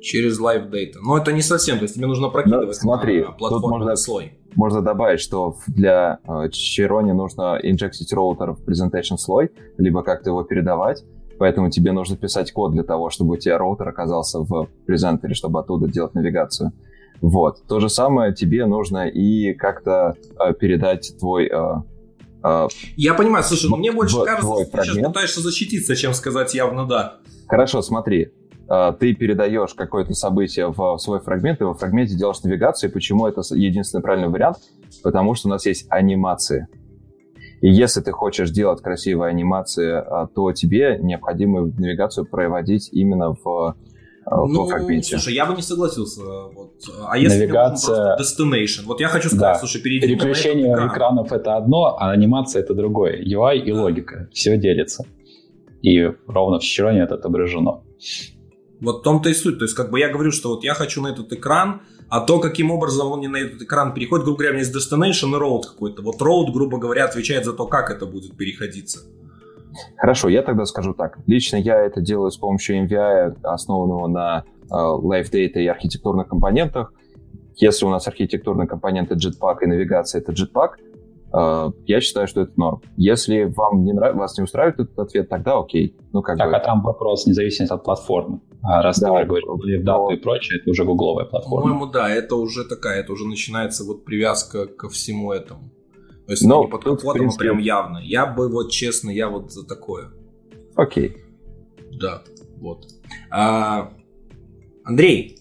через 0.01 0.39
Live 0.39 0.69
Data. 0.69 0.99
Но 1.03 1.17
это 1.17 1.31
не 1.31 1.41
совсем, 1.41 1.77
то 1.77 1.83
есть 1.83 1.95
тебе 1.95 2.07
нужно 2.07 2.29
прокидывать 2.29 2.67
Но, 2.67 2.73
смотри, 2.73 3.23
на 3.23 3.31
платформенный 3.31 3.79
можно, 3.79 3.95
слой. 3.95 4.39
Можно 4.57 4.81
добавить, 4.81 5.19
что 5.19 5.55
для 5.67 6.17
э, 6.27 6.47
Chiron 6.49 7.13
нужно 7.13 7.59
инжектить 7.61 8.11
роутер 8.11 8.53
в 8.53 8.67
presentation 8.67 9.17
слой, 9.17 9.51
либо 9.77 10.01
как-то 10.01 10.31
его 10.31 10.43
передавать, 10.43 11.03
поэтому 11.37 11.69
тебе 11.69 11.91
нужно 11.91 12.17
писать 12.17 12.51
код 12.51 12.71
для 12.71 12.81
того, 12.81 13.11
чтобы 13.11 13.35
у 13.35 13.37
тебя 13.37 13.59
роутер 13.59 13.87
оказался 13.87 14.39
в 14.39 14.67
презентере, 14.87 15.35
чтобы 15.35 15.59
оттуда 15.59 15.87
делать 15.87 16.15
навигацию. 16.15 16.71
Вот. 17.21 17.67
То 17.67 17.79
же 17.79 17.87
самое 17.87 18.33
тебе 18.33 18.65
нужно 18.65 19.07
и 19.07 19.53
как-то 19.53 20.15
э, 20.39 20.53
передать 20.55 21.13
твой 21.19 21.45
э, 21.45 21.75
э 22.43 22.67
я 22.95 23.13
понимаю, 23.13 23.43
слушай, 23.43 23.69
ну 23.69 23.77
мне 23.77 23.91
больше 23.91 24.23
кажется, 24.23 24.41
что 24.41 24.65
ты 24.65 24.83
сейчас 24.83 25.07
пытаешься 25.07 25.41
защититься, 25.41 25.95
чем 25.95 26.15
сказать 26.15 26.55
явно 26.55 26.87
да. 26.87 27.17
Хорошо, 27.47 27.83
смотри. 27.83 28.31
А, 28.69 28.91
ты 28.91 29.13
передаешь 29.13 29.73
какое-то 29.73 30.13
событие 30.13 30.67
в 30.67 30.97
свой 30.97 31.19
фрагмент, 31.19 31.61
и 31.61 31.63
во 31.63 31.73
фрагменте 31.73 32.15
делаешь 32.15 32.41
навигацию. 32.43 32.91
Почему 32.91 33.27
это 33.27 33.41
единственный 33.55 34.01
правильный 34.01 34.29
вариант? 34.29 34.57
Потому 35.03 35.35
что 35.35 35.47
у 35.47 35.51
нас 35.51 35.65
есть 35.65 35.85
анимации. 35.89 36.67
И 37.61 37.69
если 37.69 38.01
ты 38.01 38.11
хочешь 38.11 38.51
делать 38.51 38.81
красивые 38.81 39.29
анимации, 39.29 39.93
а, 39.93 40.27
то 40.27 40.51
тебе 40.51 40.99
необходимо 41.01 41.71
навигацию 41.77 42.25
проводить 42.25 42.89
именно 42.91 43.33
в 43.33 43.75
а, 44.25 44.45
ну, 44.45 44.67
фрагменте. 44.67 45.17
слушай, 45.17 45.33
я 45.33 45.45
бы 45.45 45.55
не 45.55 45.61
согласился. 45.61 46.21
Вот. 46.21 46.73
А 47.07 47.17
если 47.17 47.45
Навигация... 47.45 48.17
destination? 48.17 48.83
Вот 48.85 48.99
я 48.99 49.07
хочу 49.07 49.29
сказать, 49.29 49.53
да. 49.53 49.55
слушай, 49.55 49.81
перейди 49.81 50.07
Переключение 50.07 50.73
экран. 50.73 50.89
экранов 50.89 51.31
это 51.31 51.55
одно, 51.55 51.97
а 51.97 52.11
анимация 52.11 52.61
это 52.61 52.73
другое. 52.73 53.23
UI 53.23 53.57
и 53.59 53.71
логика. 53.71 54.27
Все 54.33 54.57
делится. 54.57 55.05
И 55.81 56.11
ровно 56.27 56.59
в 56.59 56.63
Чироне 56.63 57.03
это 57.03 57.15
отображено. 57.15 57.83
Вот 58.79 58.99
в 58.99 59.03
том-то 59.03 59.29
и 59.29 59.33
суть. 59.33 59.59
То 59.59 59.65
есть, 59.65 59.75
как 59.75 59.89
бы 59.89 59.99
я 59.99 60.09
говорю, 60.09 60.31
что 60.31 60.49
вот 60.49 60.63
я 60.63 60.73
хочу 60.73 61.01
на 61.01 61.07
этот 61.07 61.31
экран, 61.33 61.81
а 62.09 62.21
то, 62.21 62.39
каким 62.39 62.71
образом 62.71 63.11
он 63.11 63.21
не 63.21 63.27
на 63.27 63.37
этот 63.37 63.61
экран 63.61 63.93
переходит, 63.93 64.25
грубо 64.25 64.39
говоря, 64.39 64.51
у 64.51 64.53
меня 64.55 64.65
есть 64.65 64.75
destination 64.75 65.35
и 65.35 65.39
road 65.39 65.63
какой-то. 65.67 66.01
Вот 66.01 66.21
road, 66.21 66.51
грубо 66.53 66.77
говоря, 66.77 67.05
отвечает 67.05 67.45
за 67.45 67.53
то, 67.53 67.65
как 67.65 67.89
это 67.89 68.05
будет 68.05 68.37
переходиться. 68.37 68.99
Хорошо, 69.97 70.29
я 70.29 70.41
тогда 70.41 70.65
скажу 70.65 70.93
так. 70.93 71.17
Лично 71.27 71.57
я 71.57 71.81
это 71.83 72.01
делаю 72.01 72.31
с 72.31 72.37
помощью 72.37 72.85
MVI, 72.85 73.41
основанного 73.43 74.07
на 74.07 74.43
uh, 74.69 75.01
Live 75.01 75.31
Data 75.31 75.59
и 75.59 75.67
архитектурных 75.67 76.27
компонентах. 76.27 76.93
Если 77.55 77.85
у 77.85 77.89
нас 77.89 78.07
архитектурные 78.07 78.67
компоненты 78.67 79.15
Jetpack 79.15 79.57
и 79.63 79.65
навигация 79.67 80.21
это 80.21 80.31
Jetpack, 80.31 80.77
Э, 80.77 80.96
я 81.31 82.01
считаю, 82.01 82.27
что 82.27 82.41
это 82.41 82.53
норм. 82.55 82.81
Если 82.95 83.43
вам 83.43 83.83
не 83.83 83.93
нрав... 83.93 84.15
вас 84.15 84.37
не 84.37 84.43
устраивает 84.43 84.79
этот 84.79 84.99
ответ, 84.99 85.29
тогда 85.29 85.59
окей. 85.59 85.95
Ну, 86.13 86.21
как 86.21 86.37
так, 86.37 86.49
бы... 86.49 86.55
а 86.55 86.59
там 86.59 86.81
вопрос 86.81 87.25
независимости 87.25 87.73
от 87.73 87.83
платформы. 87.83 88.41
А 88.63 88.81
раз 88.81 88.99
да, 88.99 89.07
ты 89.07 89.25
говоришь 89.25 89.81
в 89.81 89.83
дату 89.83 90.13
и 90.13 90.17
прочее, 90.17 90.59
это 90.59 90.71
уже 90.71 90.83
гугловая 90.83 91.25
платформа. 91.25 91.61
По-моему, 91.61 91.85
да, 91.87 92.09
это 92.09 92.35
уже 92.35 92.63
такая, 92.63 93.01
это 93.01 93.13
уже 93.13 93.27
начинается 93.27 93.83
вот 93.83 94.05
привязка 94.05 94.67
ко 94.67 94.89
всему 94.89 95.31
этому. 95.31 95.71
То 96.25 96.33
есть 96.33 96.43
Но 96.43 96.63
не 96.63 96.69
под 96.69 96.83
капотом, 96.83 97.09
а 97.09 97.13
принципе... 97.13 97.45
прям 97.45 97.57
явно. 97.59 97.99
Я 97.99 98.25
бы 98.25 98.49
вот 98.49 98.69
честно, 98.71 99.09
я 99.09 99.29
вот 99.29 99.51
за 99.51 99.65
такое. 99.65 100.09
Окей. 100.75 101.17
Да, 101.93 102.23
вот. 102.57 102.85
А, 103.31 103.93
Андрей. 104.83 105.39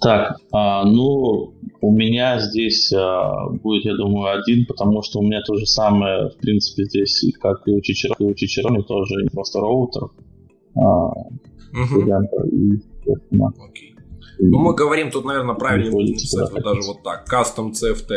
Так, 0.00 0.36
а, 0.52 0.84
ну, 0.84 1.51
у 1.82 1.90
меня 1.90 2.38
здесь 2.38 2.92
а, 2.92 3.48
будет, 3.48 3.84
я 3.84 3.96
думаю, 3.96 4.38
один, 4.38 4.66
потому 4.66 5.02
что 5.02 5.18
у 5.18 5.22
меня 5.22 5.42
то 5.42 5.56
же 5.56 5.66
самое, 5.66 6.30
в 6.30 6.36
принципе, 6.36 6.84
здесь, 6.84 7.24
как 7.40 7.66
и 7.66 7.72
у 7.72 7.80
Чичерони, 7.80 8.28
и 8.28 8.32
у 8.32 8.34
Чичерони 8.34 8.82
тоже 8.82 9.26
просто 9.32 9.58
роутер. 9.58 10.02
А, 10.76 11.08
угу. 11.08 12.00
и, 12.52 12.80
Окей. 13.68 13.96
Ну, 14.38 14.58
мы 14.60 14.74
говорим, 14.74 15.10
тут, 15.10 15.24
наверное, 15.24 15.56
правильно 15.56 15.90
будет 15.90 16.10
написать 16.10 16.52
вот 16.52 16.62
даже 16.62 16.80
вот 16.86 17.02
так. 17.02 17.26
Custom 17.28 17.72
CFT. 17.72 18.12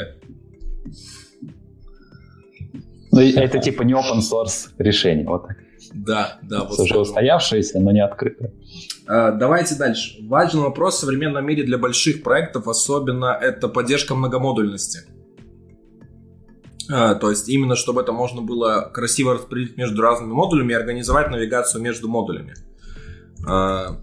Ну, 3.12 3.20
это 3.20 3.60
типа 3.60 3.82
не 3.82 3.94
open 3.94 4.20
source 4.20 4.70
решение, 4.78 5.26
вот 5.26 5.48
так. 5.48 5.58
Да, 5.96 6.40
да. 6.44 6.66
Вот 6.66 6.78
уже 6.78 7.00
устоявшееся, 7.00 7.80
но 7.80 7.92
не 7.92 8.04
открытое. 8.04 8.54
А, 9.08 9.32
давайте 9.32 9.76
дальше. 9.76 10.18
Важный 10.28 10.62
вопрос 10.62 10.98
в 10.98 11.00
современном 11.00 11.46
мире 11.46 11.64
для 11.64 11.78
больших 11.78 12.22
проектов, 12.22 12.68
особенно 12.68 13.28
это 13.28 13.70
поддержка 13.70 14.14
многомодульности. 14.14 15.04
А, 16.92 17.16
то 17.16 17.30
есть 17.30 17.48
именно 17.48 17.76
чтобы 17.76 18.02
это 18.02 18.12
можно 18.12 18.42
было 18.42 18.92
красиво 18.94 19.36
распределить 19.36 19.78
между 19.78 20.02
разными 20.02 20.34
модулями 20.34 20.74
и 20.74 20.76
организовать 20.76 21.32
навигацию 21.32 21.82
между 21.82 22.10
модулями. 22.10 22.56
А, 23.48 24.02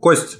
Кость, 0.00 0.38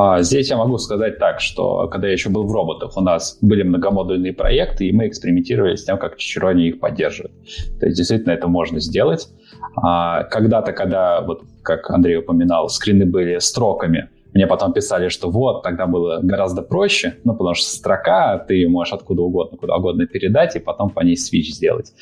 а 0.00 0.22
здесь 0.22 0.48
я 0.48 0.56
могу 0.56 0.78
сказать 0.78 1.18
так, 1.18 1.40
что 1.40 1.88
когда 1.88 2.06
я 2.06 2.12
еще 2.12 2.30
был 2.30 2.46
в 2.46 2.52
роботах, 2.52 2.96
у 2.96 3.00
нас 3.00 3.36
были 3.40 3.64
многомодульные 3.64 4.32
проекты, 4.32 4.86
и 4.86 4.92
мы 4.92 5.08
экспериментировали 5.08 5.74
с 5.74 5.84
тем, 5.84 5.98
как 5.98 6.16
Чичерони 6.16 6.68
их 6.68 6.78
поддерживает. 6.78 7.32
То 7.80 7.86
есть 7.86 7.98
действительно 7.98 8.30
это 8.30 8.46
можно 8.46 8.78
сделать. 8.78 9.28
А 9.74 10.22
когда-то, 10.22 10.72
когда, 10.72 11.20
вот 11.22 11.42
как 11.62 11.90
Андрей 11.90 12.18
упоминал, 12.18 12.68
скрины 12.68 13.06
были 13.06 13.38
строками, 13.38 14.08
мне 14.34 14.46
потом 14.46 14.72
писали, 14.72 15.08
что 15.08 15.30
вот, 15.30 15.64
тогда 15.64 15.86
было 15.86 16.20
гораздо 16.22 16.62
проще, 16.62 17.16
ну, 17.24 17.34
потому 17.34 17.54
что 17.54 17.68
строка 17.68 18.38
ты 18.38 18.68
можешь 18.68 18.92
откуда 18.92 19.22
угодно, 19.22 19.58
куда 19.58 19.76
угодно 19.78 20.06
передать, 20.06 20.54
и 20.54 20.60
потом 20.60 20.90
по 20.90 21.00
ней 21.00 21.16
свич 21.16 21.52
сделать. 21.52 21.92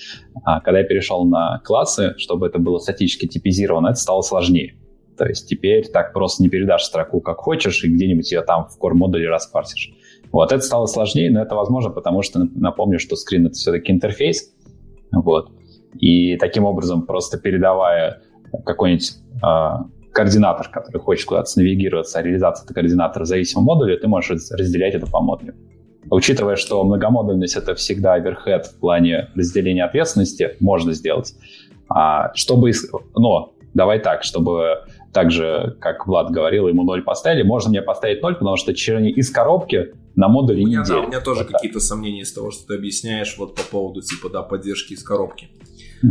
А 0.45 0.61
когда 0.61 0.81
я 0.81 0.85
перешел 0.85 1.25
на 1.25 1.63
классы, 1.65 2.15
чтобы 2.19 2.47
это 2.49 2.59
было 2.59 2.79
статически 2.79 3.27
типизировано, 3.27 3.89
это 3.89 3.99
стало 3.99 4.21
сложнее. 4.21 4.75
То 5.17 5.27
есть 5.27 5.49
теперь 5.49 5.87
так 5.89 6.13
просто 6.13 6.43
не 6.43 6.49
передашь 6.49 6.85
строку 6.85 7.21
как 7.21 7.39
хочешь 7.39 7.83
и 7.85 7.89
где-нибудь 7.89 8.31
ее 8.31 8.43
там 8.43 8.67
в 8.67 8.79
core-модуле 8.79 9.29
распарсишь. 9.29 9.93
Вот, 10.33 10.53
это 10.53 10.63
стало 10.63 10.87
сложнее, 10.87 11.31
но 11.31 11.43
это 11.43 11.55
возможно, 11.55 11.91
потому 11.91 12.23
что 12.23 12.49
напомню, 12.55 12.99
что 12.99 13.17
скрин— 13.17 13.47
это 13.49 13.55
все-таки 13.55 13.93
интерфейс. 13.93 14.53
Вот. 15.13 15.51
И 15.99 16.37
таким 16.37 16.65
образом, 16.65 17.07
просто 17.07 17.39
передавая 17.39 18.23
какой-нибудь 18.65 19.13
э, 19.43 19.69
координатор, 20.13 20.69
который 20.69 21.01
хочет 21.01 21.27
куда-то 21.27 21.51
навигироваться, 21.57 22.19
а 22.19 22.23
реализация 22.23 22.65
этого 22.65 22.75
координатора 22.75 23.25
в 23.25 23.27
зависимом 23.27 23.65
модуле, 23.65 23.97
ты 23.97 24.09
можешь 24.09 24.51
разделять 24.51 24.95
это 24.95 25.07
по 25.07 25.21
модулю. 25.21 25.55
Учитывая, 26.11 26.57
что 26.57 26.83
многомодульность— 26.85 27.57
это 27.57 27.75
всегда 27.75 28.15
оверхед 28.15 28.67
в 28.67 28.79
плане 28.79 29.29
разделения 29.35 29.85
ответственности, 29.85 30.57
можно 30.61 30.93
сделать. 30.93 31.35
А, 31.89 32.33
чтобы... 32.35 32.73
Но 33.15 33.55
давай 33.75 33.99
так, 33.99 34.23
чтобы 34.23 34.85
так 35.17 35.31
же, 35.31 35.79
как 35.81 36.07
Влад 36.07 36.31
говорил, 36.31 36.69
ему 36.69 36.83
0 36.83 37.03
поставили, 37.03 37.43
можно 37.43 37.71
мне 37.71 37.81
поставить 37.81 38.21
0, 38.21 38.35
потому 38.35 38.57
что 38.57 38.75
черни 38.75 39.11
из 39.11 39.31
коробки 39.31 39.95
на 40.15 40.29
модуле 40.29 40.63
у 40.63 40.67
меня, 40.67 40.85
Да, 40.87 41.01
у 41.01 41.07
меня 41.07 41.23
тоже 41.23 41.45
вот 41.45 41.53
какие-то 41.53 41.81
сомнения 41.81 42.21
из 42.21 42.35
того, 42.35 42.51
что 42.51 42.67
ты 42.67 42.75
объясняешь 42.75 43.35
вот 43.39 43.55
по 43.55 43.63
поводу 43.63 44.03
типа, 44.03 44.29
да, 44.29 44.43
поддержки 44.43 44.93
из 44.93 45.03
коробки. 45.03 45.49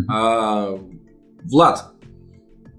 А, 0.09 0.79
Влад, 1.43 1.91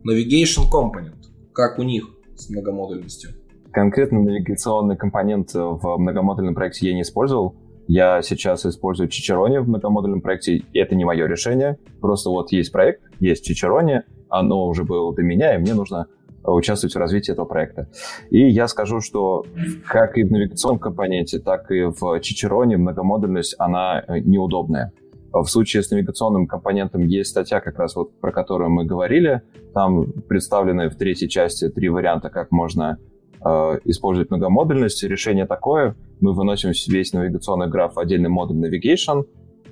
Navigation 0.04 0.64
Component, 0.68 1.14
как 1.52 1.78
у 1.78 1.84
них 1.84 2.08
с 2.34 2.50
многомодульностью? 2.50 3.30
Конкретно 3.70 4.20
навигационный 4.20 4.96
компонент 4.96 5.54
в 5.54 5.96
многомодульном 5.96 6.56
проекте 6.56 6.88
я 6.88 6.94
не 6.94 7.02
использовал. 7.02 7.54
Я 7.86 8.20
сейчас 8.22 8.66
использую 8.66 9.08
Чичерони 9.08 9.58
в 9.58 9.68
многомодульном 9.68 10.22
проекте. 10.22 10.64
Это 10.74 10.96
не 10.96 11.04
мое 11.04 11.28
решение. 11.28 11.78
Просто 12.00 12.30
вот 12.30 12.50
есть 12.50 12.72
проект, 12.72 13.02
есть 13.20 13.44
Чичерони, 13.44 14.02
оно 14.38 14.66
уже 14.66 14.84
было 14.84 15.14
до 15.14 15.22
меня, 15.22 15.54
и 15.54 15.58
мне 15.58 15.74
нужно 15.74 16.06
участвовать 16.44 16.94
в 16.94 16.98
развитии 16.98 17.32
этого 17.32 17.46
проекта. 17.46 17.88
И 18.30 18.48
я 18.48 18.68
скажу, 18.68 19.00
что 19.00 19.44
как 19.86 20.16
и 20.16 20.22
в 20.22 20.30
навигационном 20.30 20.78
компоненте, 20.78 21.38
так 21.38 21.70
и 21.70 21.84
в 21.84 22.20
Чичероне 22.20 22.76
многомодульность, 22.76 23.56
она 23.58 24.02
э, 24.06 24.20
неудобная. 24.20 24.92
В 25.32 25.46
случае 25.46 25.82
с 25.82 25.90
навигационным 25.90 26.46
компонентом 26.46 27.02
есть 27.02 27.30
статья, 27.30 27.60
как 27.60 27.78
раз 27.78 27.96
вот 27.96 28.18
про 28.20 28.32
которую 28.32 28.70
мы 28.70 28.84
говорили. 28.84 29.42
Там 29.74 30.12
представлены 30.28 30.88
в 30.88 30.96
третьей 30.96 31.28
части 31.28 31.68
три 31.68 31.88
варианта, 31.88 32.30
как 32.30 32.52
можно 32.52 32.98
э, 33.44 33.78
использовать 33.84 34.30
многомодульность. 34.30 35.02
Решение 35.02 35.46
такое. 35.46 35.94
Мы 36.20 36.32
выносим 36.32 36.70
весь 36.88 37.12
навигационный 37.12 37.68
граф 37.68 37.96
в 37.96 37.98
отдельный 37.98 38.30
модуль 38.30 38.64
Navigation, 38.64 39.26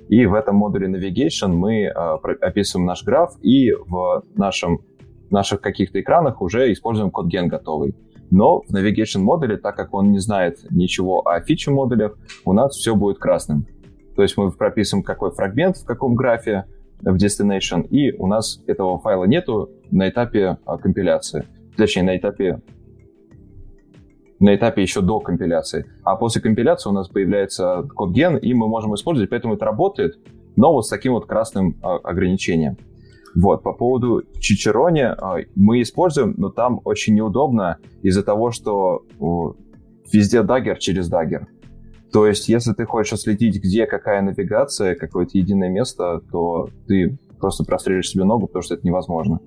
и 0.09 0.25
в 0.25 0.33
этом 0.33 0.55
модуле 0.55 0.87
Navigation 0.87 1.49
мы 1.49 1.83
э, 1.83 1.91
описываем 2.41 2.85
наш 2.85 3.03
граф, 3.03 3.35
и 3.41 3.71
в 3.71 4.23
нашем 4.35 4.79
наших 5.31 5.61
каких-то 5.61 5.99
экранах 5.99 6.41
уже 6.41 6.71
используем 6.71 7.11
код 7.11 7.27
ген 7.27 7.47
готовый. 7.47 7.95
Но 8.31 8.61
в 8.61 8.73
Navigation 8.73 9.19
модуле, 9.19 9.57
так 9.57 9.75
как 9.75 9.93
он 9.93 10.11
не 10.11 10.19
знает 10.19 10.59
ничего 10.69 11.27
о 11.27 11.39
фиче 11.41 11.71
модулях, 11.71 12.17
у 12.43 12.53
нас 12.53 12.75
все 12.75 12.95
будет 12.95 13.19
красным. 13.19 13.65
То 14.15 14.21
есть 14.21 14.37
мы 14.37 14.51
прописываем, 14.51 15.03
какой 15.03 15.31
фрагмент 15.31 15.77
в 15.77 15.85
каком 15.85 16.15
графе 16.15 16.65
в 17.01 17.15
destination, 17.15 17.85
и 17.87 18.13
у 18.13 18.27
нас 18.27 18.61
этого 18.67 18.99
файла 18.99 19.25
нету 19.25 19.69
на 19.91 20.09
этапе 20.09 20.57
а, 20.65 20.77
компиляции. 20.77 21.45
Точнее, 21.75 22.03
на 22.03 22.17
этапе 22.17 22.61
на 24.45 24.55
этапе 24.55 24.83
еще 24.83 25.01
до 25.01 25.19
компиляции. 25.19 25.85
А 26.03 26.15
после 26.15 26.39
компиляции 26.39 26.87
у 26.87 26.93
нас 26.93 27.07
появляется 27.07 27.87
codegen, 27.95 28.37
и 28.37 28.53
мы 28.53 28.67
можем 28.67 28.93
использовать, 28.93 29.31
поэтому 29.31 29.55
это 29.55 29.65
работает, 29.65 30.19
но 30.55 30.71
вот 30.71 30.85
с 30.85 30.89
таким 30.89 31.13
вот 31.13 31.25
красным 31.25 31.75
а, 31.81 31.95
ограничением. 31.95 32.77
Вот, 33.33 33.63
по 33.63 33.73
поводу 33.73 34.21
Чичерони 34.39 35.01
а, 35.01 35.37
мы 35.55 35.81
используем, 35.81 36.35
но 36.37 36.49
там 36.49 36.79
очень 36.85 37.15
неудобно 37.15 37.79
из-за 38.03 38.21
того, 38.21 38.51
что 38.51 39.01
везде 40.13 40.43
Dagger 40.43 40.77
через 40.77 41.09
Dagger. 41.09 41.47
То 42.13 42.27
есть, 42.27 42.47
если 42.47 42.73
ты 42.73 42.85
хочешь 42.85 43.13
отследить, 43.13 43.57
где 43.57 43.87
какая 43.87 44.21
навигация, 44.21 44.93
какое-то 44.93 45.39
единое 45.39 45.69
место, 45.69 46.21
то 46.31 46.69
ты 46.87 47.17
просто 47.39 47.63
прострелишь 47.63 48.09
себе 48.09 48.25
ногу, 48.25 48.45
потому 48.45 48.61
что 48.61 48.75
это 48.75 48.85
невозможно. 48.85 49.39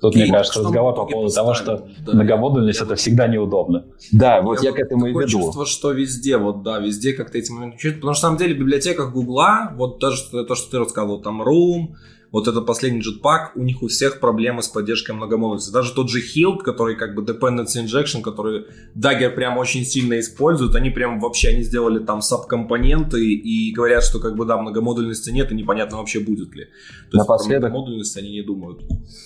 Тут, 0.00 0.14
и 0.14 0.22
мне 0.22 0.32
кажется, 0.32 0.60
разговор 0.60 0.94
по 0.94 1.06
поводу 1.06 1.32
того, 1.32 1.54
что 1.54 1.88
да. 2.04 2.12
многомодульность 2.12 2.80
это 2.80 2.96
всегда 2.96 3.28
неудобно. 3.28 3.86
Да, 4.12 4.42
вот 4.42 4.62
я, 4.62 4.70
я 4.70 4.76
к 4.76 4.78
этому 4.78 5.06
и 5.06 5.10
веду. 5.12 5.26
чувство, 5.26 5.64
что 5.64 5.92
везде, 5.92 6.36
вот 6.36 6.62
да, 6.62 6.78
везде 6.78 7.12
как-то 7.14 7.38
эти 7.38 7.50
моменты 7.50 7.76
Потому 7.76 7.96
что, 7.98 8.06
на 8.06 8.14
самом 8.14 8.36
деле, 8.36 8.54
в 8.54 8.58
библиотеках 8.58 9.12
Гугла, 9.12 9.72
вот 9.74 9.98
даже 9.98 10.22
то, 10.30 10.54
что 10.54 10.70
ты 10.70 10.78
рассказывал, 10.78 11.22
там 11.22 11.42
Room, 11.42 11.94
вот 12.32 12.48
этот 12.48 12.66
последний 12.66 13.00
Jetpack, 13.00 13.52
у 13.54 13.62
них 13.62 13.82
у 13.82 13.88
всех 13.88 14.20
проблемы 14.20 14.62
с 14.62 14.68
поддержкой 14.68 15.12
многомодульности. 15.12 15.72
Даже 15.72 15.94
тот 15.94 16.10
же 16.10 16.20
Hilt, 16.20 16.58
который 16.58 16.96
как 16.96 17.14
бы 17.14 17.22
Dependency 17.22 17.84
Injection, 17.84 18.22
который 18.22 18.66
Dagger 18.96 19.30
прям 19.30 19.58
очень 19.58 19.84
сильно 19.84 20.18
использует, 20.18 20.74
они 20.74 20.90
прям 20.90 21.20
вообще, 21.20 21.50
они 21.50 21.62
сделали 21.62 22.04
там 22.04 22.20
сабкомпоненты 22.20 23.24
и 23.24 23.72
говорят, 23.72 24.04
что 24.04 24.18
как 24.18 24.36
бы 24.36 24.44
да, 24.44 24.56
многомодульности 24.58 25.30
нет 25.30 25.52
и 25.52 25.54
непонятно 25.54 25.98
вообще 25.98 26.20
будет 26.20 26.54
ли. 26.54 26.66
То 27.10 27.18
Напоследок, 27.18 27.50
есть 27.50 27.72
многомодульность 27.72 28.16
они 28.16 28.30
не 28.32 28.42
думают. 28.42 28.82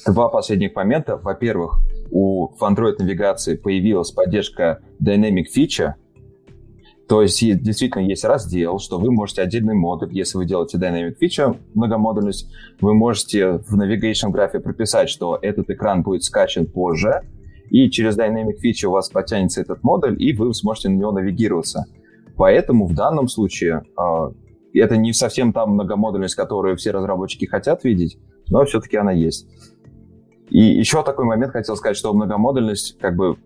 Два 0.07 0.29
последних 0.29 0.75
момента. 0.75 1.17
Во-первых, 1.17 1.79
у 2.11 2.55
Android 2.61 2.97
навигации 2.99 3.57
появилась 3.57 4.11
поддержка 4.11 4.83
Dynamic 5.03 5.45
Feature, 5.57 5.95
то 7.11 7.23
есть 7.23 7.41
действительно 7.41 8.03
есть 8.03 8.23
раздел, 8.23 8.79
что 8.79 9.01
вы 9.01 9.11
можете 9.11 9.43
отдельный 9.43 9.75
модуль, 9.75 10.11
если 10.13 10.39
вы 10.39 10.47
делаете 10.47 10.79
Dynamic 10.79 11.17
Feature, 11.21 11.59
многомодульность, 11.75 12.49
вы 12.81 12.95
можете 12.95 13.55
в 13.67 13.77
Navigation 13.77 14.31
графе 14.31 14.61
прописать, 14.61 15.09
что 15.09 15.37
этот 15.43 15.71
экран 15.71 16.05
будет 16.05 16.23
скачан 16.23 16.67
позже, 16.67 17.23
и 17.69 17.91
через 17.91 18.17
Dynamic 18.17 18.59
Feature 18.65 18.87
у 18.87 18.91
вас 18.93 19.11
потянется 19.11 19.61
этот 19.61 19.83
модуль, 19.83 20.23
и 20.23 20.33
вы 20.33 20.55
сможете 20.55 20.89
на 20.89 20.99
него 20.99 21.11
навигироваться. 21.11 21.87
Поэтому 22.37 22.87
в 22.87 22.95
данном 22.95 23.27
случае 23.27 23.83
э, 23.99 24.31
это 24.75 24.97
не 24.97 25.13
совсем 25.13 25.53
та 25.53 25.67
многомодульность, 25.67 26.37
которую 26.37 26.77
все 26.77 26.93
разработчики 26.93 27.45
хотят 27.45 27.83
видеть, 27.83 28.19
но 28.51 28.65
все-таки 28.67 28.97
она 28.97 29.11
есть. 29.11 29.49
И 30.49 30.61
еще 30.61 31.03
такой 31.03 31.25
момент 31.25 31.55
хотел 31.55 31.75
сказать, 31.75 31.97
что 31.97 32.15
многомодульность, 32.15 32.99
как 33.01 33.17
бы, 33.17 33.37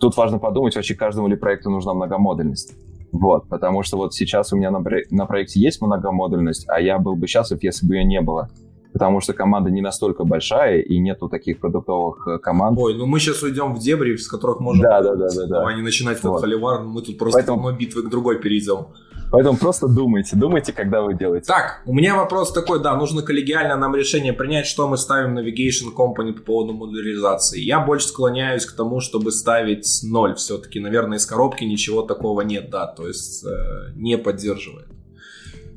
тут 0.00 0.18
важно 0.18 0.38
подумать, 0.38 0.76
вообще 0.76 0.94
каждому 0.94 1.28
ли 1.28 1.36
проекту 1.36 1.70
нужна 1.70 1.94
многомодульность. 1.94 2.74
Вот, 3.12 3.48
потому 3.48 3.82
что 3.82 3.96
вот 3.96 4.14
сейчас 4.14 4.52
у 4.52 4.56
меня 4.56 4.70
на, 4.70 4.82
на 5.10 5.26
проекте 5.26 5.60
есть 5.60 5.82
многомодульность, 5.82 6.66
а 6.68 6.80
я 6.80 6.98
был 6.98 7.16
бы 7.16 7.26
счастлив, 7.26 7.62
если 7.62 7.86
бы 7.86 7.96
ее 7.96 8.04
не 8.04 8.20
было 8.20 8.50
потому 8.92 9.20
что 9.20 9.32
команда 9.32 9.70
не 9.70 9.80
настолько 9.80 10.24
большая 10.24 10.80
и 10.80 10.98
нету 10.98 11.28
таких 11.28 11.60
продуктовых 11.60 12.26
э, 12.26 12.38
команд. 12.38 12.78
Ой, 12.78 12.94
ну 12.94 13.06
мы 13.06 13.20
сейчас 13.20 13.42
уйдем 13.42 13.74
в 13.74 13.78
дебри, 13.78 14.16
с 14.16 14.28
которых 14.28 14.60
можно 14.60 14.82
да, 14.82 15.02
да, 15.02 15.14
да, 15.14 15.28
да, 15.34 15.46
да. 15.46 15.66
а 15.66 15.72
не 15.74 15.82
начинать 15.82 16.22
вот. 16.22 16.40
холивар, 16.40 16.82
мы 16.82 17.02
тут 17.02 17.18
просто 17.18 17.38
Поэтому... 17.38 17.58
одной 17.58 17.78
битвы 17.78 18.02
к 18.02 18.10
другой 18.10 18.40
перейдем. 18.40 18.86
Поэтому 19.30 19.56
просто 19.56 19.86
думайте, 19.86 20.34
думайте, 20.34 20.72
когда 20.72 21.02
вы 21.02 21.14
делаете. 21.14 21.46
Так, 21.46 21.82
у 21.86 21.94
меня 21.94 22.16
вопрос 22.16 22.52
такой, 22.52 22.82
да, 22.82 22.96
нужно 22.96 23.22
коллегиально 23.22 23.76
нам 23.76 23.94
решение 23.94 24.32
принять, 24.32 24.66
что 24.66 24.88
мы 24.88 24.96
ставим 24.96 25.38
Navigation 25.38 25.94
Company 25.96 26.32
по 26.32 26.42
поводу 26.42 26.72
модуляризации. 26.72 27.60
Я 27.60 27.78
больше 27.78 28.08
склоняюсь 28.08 28.66
к 28.66 28.74
тому, 28.74 28.98
чтобы 28.98 29.30
ставить 29.30 30.00
0 30.02 30.34
все-таки. 30.34 30.80
Наверное, 30.80 31.18
из 31.18 31.26
коробки 31.26 31.62
ничего 31.62 32.02
такого 32.02 32.40
нет, 32.40 32.70
да, 32.70 32.88
то 32.88 33.06
есть 33.06 33.44
э, 33.44 33.92
не 33.94 34.18
поддерживает. 34.18 34.88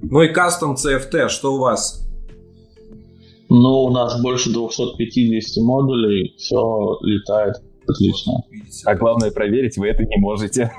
Ну 0.02 0.22
и 0.24 0.30
кастом 0.30 0.74
CFT, 0.74 1.30
что 1.30 1.54
у 1.54 1.60
вас? 1.60 2.03
Ну, 3.56 3.84
у 3.84 3.92
нас 3.92 4.20
больше 4.20 4.52
250 4.52 5.64
модулей, 5.64 6.34
все 6.40 6.98
летает 7.04 7.58
отлично. 7.88 8.34
А 8.84 8.96
главное 8.96 9.30
проверить, 9.30 9.78
вы 9.78 9.90
это 9.90 10.04
не 10.04 10.18
можете. 10.18 10.72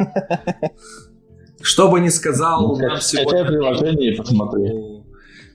Что 1.62 1.88
бы 1.88 2.00
ни 2.00 2.08
сказал, 2.08 2.66
ну, 2.66 2.76
нам 2.76 3.00
сегодня... 3.00 3.44
приложение 3.44 4.12
и 4.12 4.16
посмотри. 4.16 4.72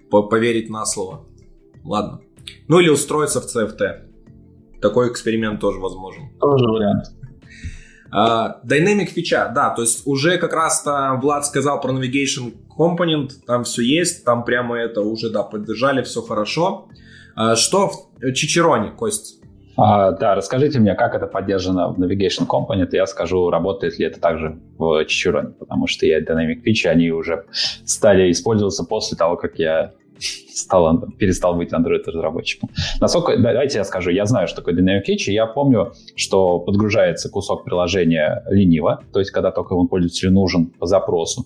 Поверить 0.09 0.70
на 0.70 0.86
слово. 0.86 1.26
Ладно. 1.84 2.22
Ну 2.70 2.80
или 2.80 2.88
устроиться 2.88 3.41
в 3.41 3.53
CFT. 3.53 4.80
Такой 4.82 5.11
эксперимент 5.11 5.59
тоже 5.59 5.82
возможен. 5.82 6.30
Тоже 6.39 6.65
вариант. 6.67 7.03
Uh, 8.15 8.65
Dynamic 8.65 9.07
фича, 9.07 9.51
да, 9.53 9.72
то 9.72 9.82
есть 9.82 10.07
уже 10.07 10.38
как 10.38 10.53
раз-то 10.53 11.20
Влад 11.22 11.45
сказал 11.45 11.80
про 11.82 11.91
Navigation 11.91 12.55
Component, 12.76 13.32
там 13.45 13.65
все 13.65 13.84
есть, 13.84 14.24
там 14.24 14.45
прямо 14.45 14.80
это 14.80 15.01
уже, 15.01 15.30
да, 15.30 15.43
поддержали, 15.43 16.01
все 16.01 16.24
хорошо. 16.24 16.88
Uh, 16.89 16.95
что 17.55 17.91
в 18.21 18.34
Чичероне, 18.34 18.91
Кость? 18.91 19.39
А, 19.82 20.11
да, 20.11 20.36
расскажите 20.36 20.80
мне, 20.80 20.93
как 20.93 21.15
это 21.15 21.25
поддержано 21.25 21.93
в 21.93 21.99
Navigation 21.99 22.45
Component, 22.47 22.89
я 22.91 23.05
скажу, 23.05 23.49
работает 23.49 23.97
ли 23.97 24.05
это 24.05 24.19
также 24.19 24.59
в 24.77 25.05
Чичероне, 25.05 25.53
потому 25.57 25.88
что 25.88 26.05
я 26.05 26.19
Dynamic 26.19 26.63
Feature, 26.65 26.89
они 26.89 27.11
уже 27.11 27.45
стали 27.86 28.30
использоваться 28.30 28.84
после 28.84 29.17
того, 29.17 29.38
как 29.38 29.57
я 29.57 29.93
стал, 30.60 31.01
перестал 31.18 31.55
быть 31.55 31.74
Android-разработчиком. 31.74 32.70
Насколько, 32.99 33.38
давайте 33.38 33.78
я 33.78 33.84
скажу, 33.84 34.12
я 34.12 34.26
знаю, 34.26 34.47
что 34.47 34.57
такое 34.57 34.76
Dynamic 34.76 35.03
Feature, 35.07 35.32
я 35.32 35.45
помню, 35.45 35.93
что 36.16 36.60
подгружается 36.60 37.30
кусок 37.30 37.64
приложения 37.64 38.43
лениво, 38.49 39.03
то 39.14 39.20
есть 39.20 39.32
когда 39.32 39.51
только 39.51 39.74
он 39.74 39.88
пользователю 39.88 40.32
нужен 40.32 40.68
по 40.68 40.86
запросу. 40.86 41.45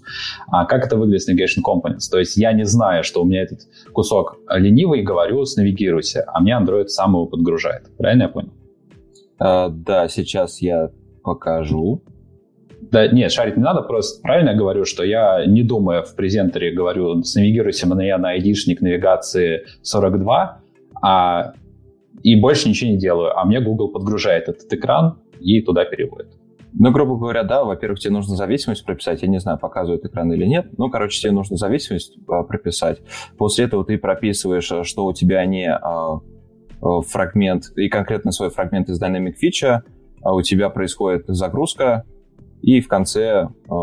А 0.51 0.65
как 0.65 0.85
это 0.85 0.97
выглядит 0.97 1.23
с 1.23 1.29
Navigation 1.29 1.61
Components? 1.65 2.09
То 2.11 2.19
есть 2.19 2.37
я 2.37 2.53
не 2.53 2.65
знаю, 2.65 3.03
что 3.03 3.21
у 3.21 3.25
меня 3.25 3.43
этот 3.43 3.59
кусок 3.93 4.37
ленивый, 4.49 5.01
говорю, 5.03 5.45
снавигируйся, 5.45 6.23
а 6.27 6.41
мне 6.41 6.53
Android 6.53 6.87
сам 6.87 7.11
его 7.11 7.25
подгружает. 7.25 7.95
Правильно 7.97 8.23
я 8.23 8.29
понял? 8.29 8.53
Uh, 9.39 9.69
да, 9.69 10.07
сейчас 10.07 10.61
я 10.61 10.91
покажу. 11.23 12.01
Да 12.91 13.07
нет, 13.07 13.31
шарить 13.31 13.57
не 13.57 13.63
надо, 13.63 13.81
просто 13.81 14.21
правильно 14.21 14.49
я 14.49 14.55
говорю, 14.55 14.85
что 14.85 15.03
я, 15.03 15.45
не 15.45 15.63
думая 15.63 16.01
в 16.01 16.15
презентере, 16.15 16.73
говорю, 16.73 17.21
снавигируйся 17.23 17.87
мне 17.87 18.15
на 18.17 18.29
айдишник 18.29 18.81
навигации 18.81 19.65
42, 19.83 20.61
а, 21.01 21.53
и 22.23 22.39
больше 22.39 22.69
ничего 22.69 22.91
не 22.91 22.97
делаю, 22.97 23.37
а 23.37 23.45
мне 23.45 23.59
Google 23.61 23.89
подгружает 23.89 24.49
этот 24.49 24.71
экран 24.73 25.19
и 25.39 25.61
туда 25.61 25.85
переводит. 25.85 26.31
Ну, 26.73 26.91
грубо 26.91 27.17
говоря, 27.17 27.43
да, 27.43 27.63
во-первых, 27.63 27.99
тебе 27.99 28.13
нужно 28.13 28.35
зависимость 28.35 28.83
прописать. 28.83 29.21
Я 29.21 29.27
не 29.27 29.39
знаю, 29.39 29.59
показывает 29.59 30.03
экран 30.05 30.31
или 30.33 30.45
нет. 30.45 30.67
Ну, 30.77 30.89
короче, 30.89 31.21
тебе 31.21 31.31
нужно 31.31 31.55
зависимость 31.55 32.17
а, 32.27 32.41
прописать. 32.43 32.99
После 33.37 33.65
этого 33.65 33.85
ты 33.85 33.99
прописываешь, 33.99 34.71
а, 34.71 34.83
что 34.83 35.05
у 35.05 35.13
тебя 35.13 35.45
не 35.45 35.71
а, 35.71 36.19
фрагмент, 36.81 37.65
и 37.75 37.89
конкретно 37.89 38.31
свой 38.31 38.49
фрагмент 38.49 38.89
из 38.89 39.01
Dynamic 39.01 39.35
Feature, 39.41 39.81
у 40.25 40.41
тебя 40.41 40.69
происходит 40.69 41.25
загрузка, 41.27 42.05
и 42.63 42.81
в 42.81 42.87
конце 42.87 43.47
э, 43.47 43.73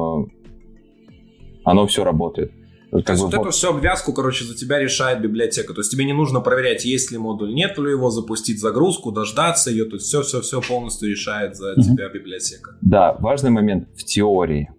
оно 1.65 1.87
все 1.87 2.03
работает. 2.03 2.53
Как 2.91 3.05
То 3.05 3.13
есть 3.13 3.23
вот, 3.23 3.35
вот 3.35 3.43
эту 3.43 3.51
всю 3.51 3.69
обвязку, 3.71 4.13
короче, 4.13 4.45
за 4.45 4.57
тебя 4.57 4.81
решает 4.81 5.21
библиотека. 5.21 5.73
То 5.75 5.81
есть 5.81 5.93
тебе 5.93 6.05
не 6.05 6.13
нужно 6.13 6.41
проверять, 6.41 6.85
есть 6.85 7.13
ли 7.13 7.19
модуль, 7.19 7.55
нет 7.55 7.79
ли 7.79 7.91
его, 7.91 8.11
запустить 8.11 8.59
загрузку, 8.59 9.13
дождаться 9.13 9.71
ее. 9.71 9.85
То 9.85 9.95
есть 9.95 10.07
все-все-все 10.07 10.61
полностью 10.61 11.09
решает 11.09 11.55
за 11.55 11.75
mm-hmm. 11.75 11.83
тебя 11.83 12.09
библиотека. 12.09 12.77
Да, 12.81 13.13
важный 13.21 13.51
момент 13.51 13.89
в 13.97 14.03
теории. 14.05 14.71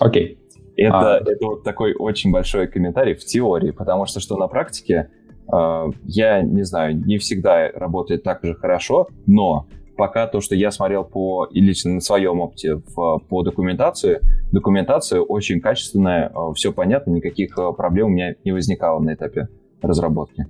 Окей. 0.00 0.34
Okay. 0.34 0.36
Это, 0.76 1.16
а. 1.16 1.20
это 1.20 1.46
вот 1.46 1.62
такой 1.62 1.94
очень 1.94 2.32
большой 2.32 2.66
комментарий 2.66 3.14
в 3.14 3.24
теории, 3.24 3.70
потому 3.70 4.06
что 4.06 4.18
что 4.18 4.36
на 4.36 4.48
практике, 4.48 5.10
э, 5.52 5.84
я 6.04 6.42
не 6.42 6.62
знаю, 6.64 6.96
не 6.96 7.18
всегда 7.18 7.70
работает 7.70 8.24
так 8.24 8.40
же 8.42 8.54
хорошо, 8.54 9.08
но 9.26 9.68
пока 10.00 10.26
то, 10.26 10.40
что 10.40 10.54
я 10.54 10.70
смотрел 10.70 11.04
по, 11.04 11.44
и 11.44 11.60
лично 11.60 11.92
на 11.92 12.00
своем 12.00 12.40
опыте 12.40 12.76
в, 12.76 13.18
по 13.28 13.42
документации, 13.42 14.20
документация 14.50 15.20
очень 15.20 15.60
качественная, 15.60 16.30
э, 16.30 16.54
все 16.54 16.72
понятно, 16.72 17.10
никаких 17.10 17.50
э, 17.58 17.72
проблем 17.76 18.06
у 18.06 18.08
меня 18.08 18.34
не 18.42 18.52
возникало 18.52 18.98
на 18.98 19.12
этапе 19.12 19.48
разработки. 19.82 20.46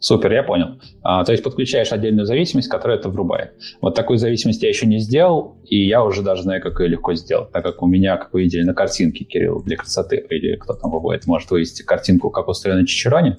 Супер, 0.00 0.32
я 0.32 0.42
понял. 0.44 0.80
А, 1.02 1.24
то 1.24 1.32
есть 1.32 1.42
подключаешь 1.42 1.92
отдельную 1.92 2.24
зависимость, 2.24 2.68
которая 2.68 2.98
это 2.98 3.08
врубает. 3.08 3.54
Вот 3.80 3.96
такую 3.96 4.18
зависимость 4.18 4.62
я 4.62 4.68
еще 4.68 4.86
не 4.86 4.98
сделал, 4.98 5.56
и 5.64 5.86
я 5.86 6.04
уже 6.04 6.22
даже 6.22 6.42
знаю, 6.42 6.62
как 6.62 6.78
ее 6.78 6.88
легко 6.88 7.14
сделать, 7.14 7.50
так 7.50 7.64
как 7.64 7.82
у 7.82 7.86
меня, 7.86 8.16
как 8.16 8.32
вы 8.32 8.42
видели 8.42 8.62
на 8.62 8.74
картинке, 8.74 9.24
Кирилл, 9.24 9.60
для 9.62 9.76
красоты, 9.76 10.24
или 10.30 10.54
кто 10.54 10.74
там 10.74 10.92
выводит, 10.92 11.26
может 11.26 11.50
вывести 11.50 11.82
картинку, 11.82 12.30
как 12.30 12.46
устроена 12.46 12.86
чичероне, 12.86 13.38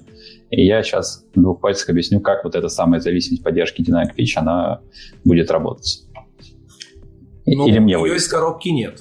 и 0.50 0.66
я 0.66 0.82
сейчас 0.82 1.24
двух 1.34 1.60
пальцах 1.60 1.88
объясню, 1.88 2.20
как 2.20 2.44
вот 2.44 2.54
эта 2.54 2.68
самая 2.68 3.00
зависимость 3.00 3.42
поддержки 3.42 3.80
Dynamic 3.80 4.14
Pitch, 4.16 4.36
она 4.36 4.82
будет 5.24 5.50
работать. 5.50 6.02
Ну, 7.46 7.66
или 7.66 7.78
мне 7.78 7.94
ее 7.94 8.16
из 8.16 8.28
коробки 8.28 8.68
нет. 8.68 9.00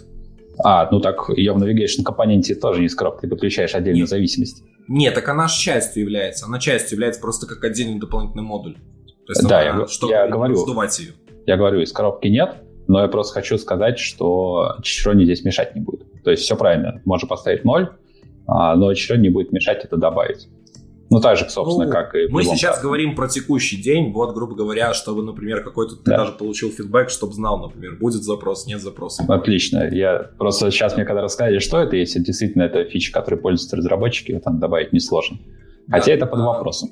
А, 0.64 0.90
ну 0.92 1.00
так 1.02 1.30
ее 1.36 1.54
в 1.54 1.58
Navigation 1.62 2.04
компоненте 2.04 2.56
тоже 2.56 2.80
не 2.80 2.88
из 2.88 2.96
коробки, 2.96 3.22
ты 3.22 3.28
подключаешь 3.28 3.76
отдельную 3.76 4.04
нет. 4.04 4.10
зависимость. 4.10 4.64
Нет, 4.90 5.14
так 5.14 5.30
она 5.30 5.48
же 5.48 5.56
частью 5.56 6.02
является. 6.02 6.48
Она 6.48 6.58
частью 6.58 6.96
является 6.96 7.22
просто 7.22 7.46
как 7.46 7.64
отдельный 7.64 8.00
дополнительный 8.00 8.44
модуль. 8.44 8.74
То 8.74 9.34
есть 9.34 9.48
да, 9.48 9.62
она, 9.62 9.82
я, 9.82 9.88
чтобы 9.88 10.14
я 10.14 10.28
говорю, 10.28 10.56
сдувать 10.56 11.00
ее. 11.00 11.12
Я 11.46 11.58
говорю, 11.58 11.80
из 11.80 11.94
коробки 11.94 12.28
нет, 12.28 12.56
но 12.88 13.04
я 13.04 13.08
просто 13.08 13.36
хочу 13.36 13.60
сказать, 13.60 14.00
что 14.00 14.78
Чичероне 14.82 15.26
здесь 15.26 15.46
мешать 15.46 15.76
не 15.76 15.82
будет. 15.82 16.24
То 16.24 16.32
есть 16.32 16.42
все 16.42 16.58
правильно. 16.58 17.04
Можно 17.06 17.28
поставить 17.28 17.64
0, 17.64 17.90
а, 18.48 18.76
но 18.76 18.92
Чичероне 18.96 19.28
не 19.28 19.30
будет 19.30 19.52
мешать 19.52 19.86
это 19.86 19.96
добавить. 19.96 20.48
Ну, 21.10 21.20
так 21.20 21.38
же, 21.38 21.50
собственно, 21.50 21.86
ну, 21.86 21.92
как 21.92 22.14
и 22.14 22.28
Мы 22.30 22.44
сейчас 22.44 22.76
кассе. 22.76 22.84
говорим 22.84 23.16
про 23.16 23.28
текущий 23.28 23.78
день, 23.78 24.12
вот, 24.12 24.34
грубо 24.36 24.56
говоря, 24.56 24.94
чтобы, 24.94 25.24
например, 25.24 25.64
какой-то 25.64 25.96
ты 25.96 26.12
да. 26.12 26.18
даже 26.18 26.34
получил 26.34 26.70
фидбэк, 26.70 27.10
чтобы 27.10 27.34
знал, 27.34 27.58
например, 27.60 27.96
будет 27.96 28.24
запрос, 28.24 28.68
нет 28.68 28.82
запроса. 28.82 29.26
Отлично. 29.28 29.90
Я 29.92 30.30
просто 30.38 30.70
сейчас 30.70 30.96
мне 30.96 31.06
когда 31.06 31.22
рассказали, 31.22 31.60
что 31.60 31.80
это, 31.80 31.96
если 31.96 32.20
действительно 32.20 32.64
это 32.64 32.84
фича, 32.86 33.12
которой 33.12 33.38
пользуются 33.38 33.76
разработчики, 33.78 34.40
там 34.44 34.60
добавить 34.60 34.94
несложно. 34.94 35.40
Хотя 35.90 36.08
да, 36.08 36.12
это 36.14 36.26
под 36.28 36.40
вопросом. 36.42 36.92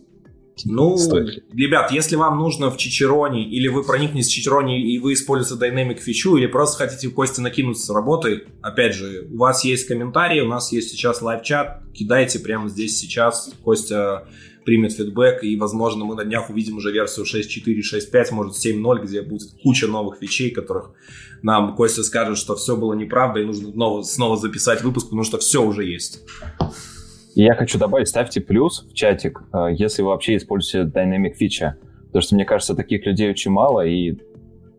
Ну, 0.66 0.98
Стоит. 0.98 1.44
ребят, 1.54 1.92
если 1.92 2.16
вам 2.16 2.38
нужно 2.38 2.72
в 2.72 2.78
Чичероне, 2.78 3.44
или 3.44 3.68
вы 3.68 3.84
проникнете 3.84 4.28
в 4.28 4.32
Чичероне 4.32 4.82
и 4.82 5.00
вы 5.00 5.14
используете 5.14 5.66
Dynamic 5.66 6.00
фичу, 6.00 6.38
или 6.38 6.48
просто 6.48 6.86
хотите 6.86 7.10
в 7.10 7.14
Кости 7.14 7.42
накинуться 7.42 7.86
с 7.86 7.90
работой, 7.90 8.46
опять 8.62 8.96
же, 8.96 9.28
у 9.32 9.38
вас 9.38 9.64
есть 9.64 9.88
комментарии, 9.88 10.42
у 10.42 10.48
нас 10.48 10.72
есть 10.72 10.90
сейчас 10.90 11.22
live 11.22 11.49
chat, 11.49 11.84
кидайте 11.94 12.40
прямо 12.40 12.70
здесь 12.70 12.98
сейчас, 12.98 13.52
Костя 13.64 14.28
примет 14.66 14.92
feedback, 14.94 15.44
и, 15.44 15.56
возможно, 15.56 16.04
мы 16.04 16.16
на 16.16 16.26
днях 16.26 16.50
увидим 16.50 16.76
уже 16.78 16.92
версию 16.92 17.26
6.4, 17.26 17.80
6.5, 18.12 18.34
может 18.34 18.54
7.0, 18.54 19.06
где 19.06 19.22
будет 19.22 19.50
куча 19.64 19.88
новых 19.88 20.18
фичей, 20.20 20.52
которых 20.52 20.92
нам 21.42 21.76
Костя 21.76 22.04
скажет, 22.04 22.38
что 22.38 22.56
все 22.56 22.76
было 22.76 22.94
неправда, 22.94 23.40
и 23.40 23.46
нужно 23.46 24.04
снова 24.04 24.38
записать 24.38 24.84
выпуск, 24.84 25.08
потому 25.08 25.24
что 25.24 25.38
все 25.38 25.64
уже 25.64 25.86
есть. 25.86 26.22
И 27.38 27.44
я 27.44 27.54
хочу 27.54 27.78
добавить, 27.78 28.08
ставьте 28.08 28.42
плюс 28.42 28.88
в 28.90 28.96
чатик, 28.96 29.44
э, 29.54 29.68
если 29.74 30.02
вы 30.02 30.08
вообще 30.08 30.38
используете 30.38 30.90
Dynamic 30.90 31.34
Feature. 31.40 31.74
Потому 32.08 32.22
что, 32.24 32.34
мне 32.34 32.46
кажется, 32.46 32.74
таких 32.74 33.06
людей 33.06 33.30
очень 33.30 33.52
мало, 33.52 33.86
и 33.86 34.18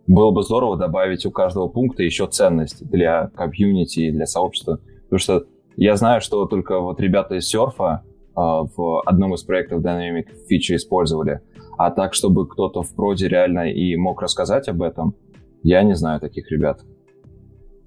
было 0.09 0.33
бы 0.33 0.43
здорово 0.43 0.77
добавить 0.77 1.25
у 1.25 1.31
каждого 1.31 1.69
пункта 1.69 2.03
еще 2.03 2.27
ценность 2.27 2.85
для 2.85 3.29
комьюнити 3.29 4.01
и 4.01 4.11
для 4.11 4.27
сообщества. 4.27 4.81
Потому 5.05 5.21
что 5.21 5.45
я 5.77 5.95
знаю, 5.95 6.21
что 6.21 6.47
только 6.47 6.81
вот 6.81 7.01
ребята 7.01 7.37
из 7.37 7.49
серфа 7.49 8.03
э, 8.03 8.31
в 8.35 9.03
одном 9.07 9.35
из 9.35 9.45
проектов 9.45 9.81
Dynamic 9.81 10.27
Feature 10.51 10.75
использовали. 10.75 11.41
А 11.77 11.93
так, 11.93 12.13
чтобы 12.13 12.49
кто-то 12.49 12.83
в 12.83 12.93
проде 12.93 13.29
реально 13.29 13.71
и 13.71 13.95
мог 13.95 14.21
рассказать 14.21 14.67
об 14.69 14.83
этом, 14.83 15.15
я 15.63 15.85
не 15.85 15.95
знаю 15.95 16.19
таких 16.19 16.51
ребят. 16.51 16.81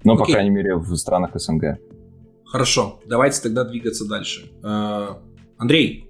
Ну, 0.02 0.14
okay. 0.14 0.18
по 0.18 0.24
крайней 0.24 0.48
мере, 0.50 0.76
в 0.76 0.96
странах 0.96 1.32
СНГ. 1.34 1.78
Хорошо, 2.52 3.00
давайте 3.06 3.40
тогда 3.40 3.64
двигаться 3.64 4.06
дальше. 4.06 4.52
Э, 4.62 5.14
Андрей, 5.56 6.04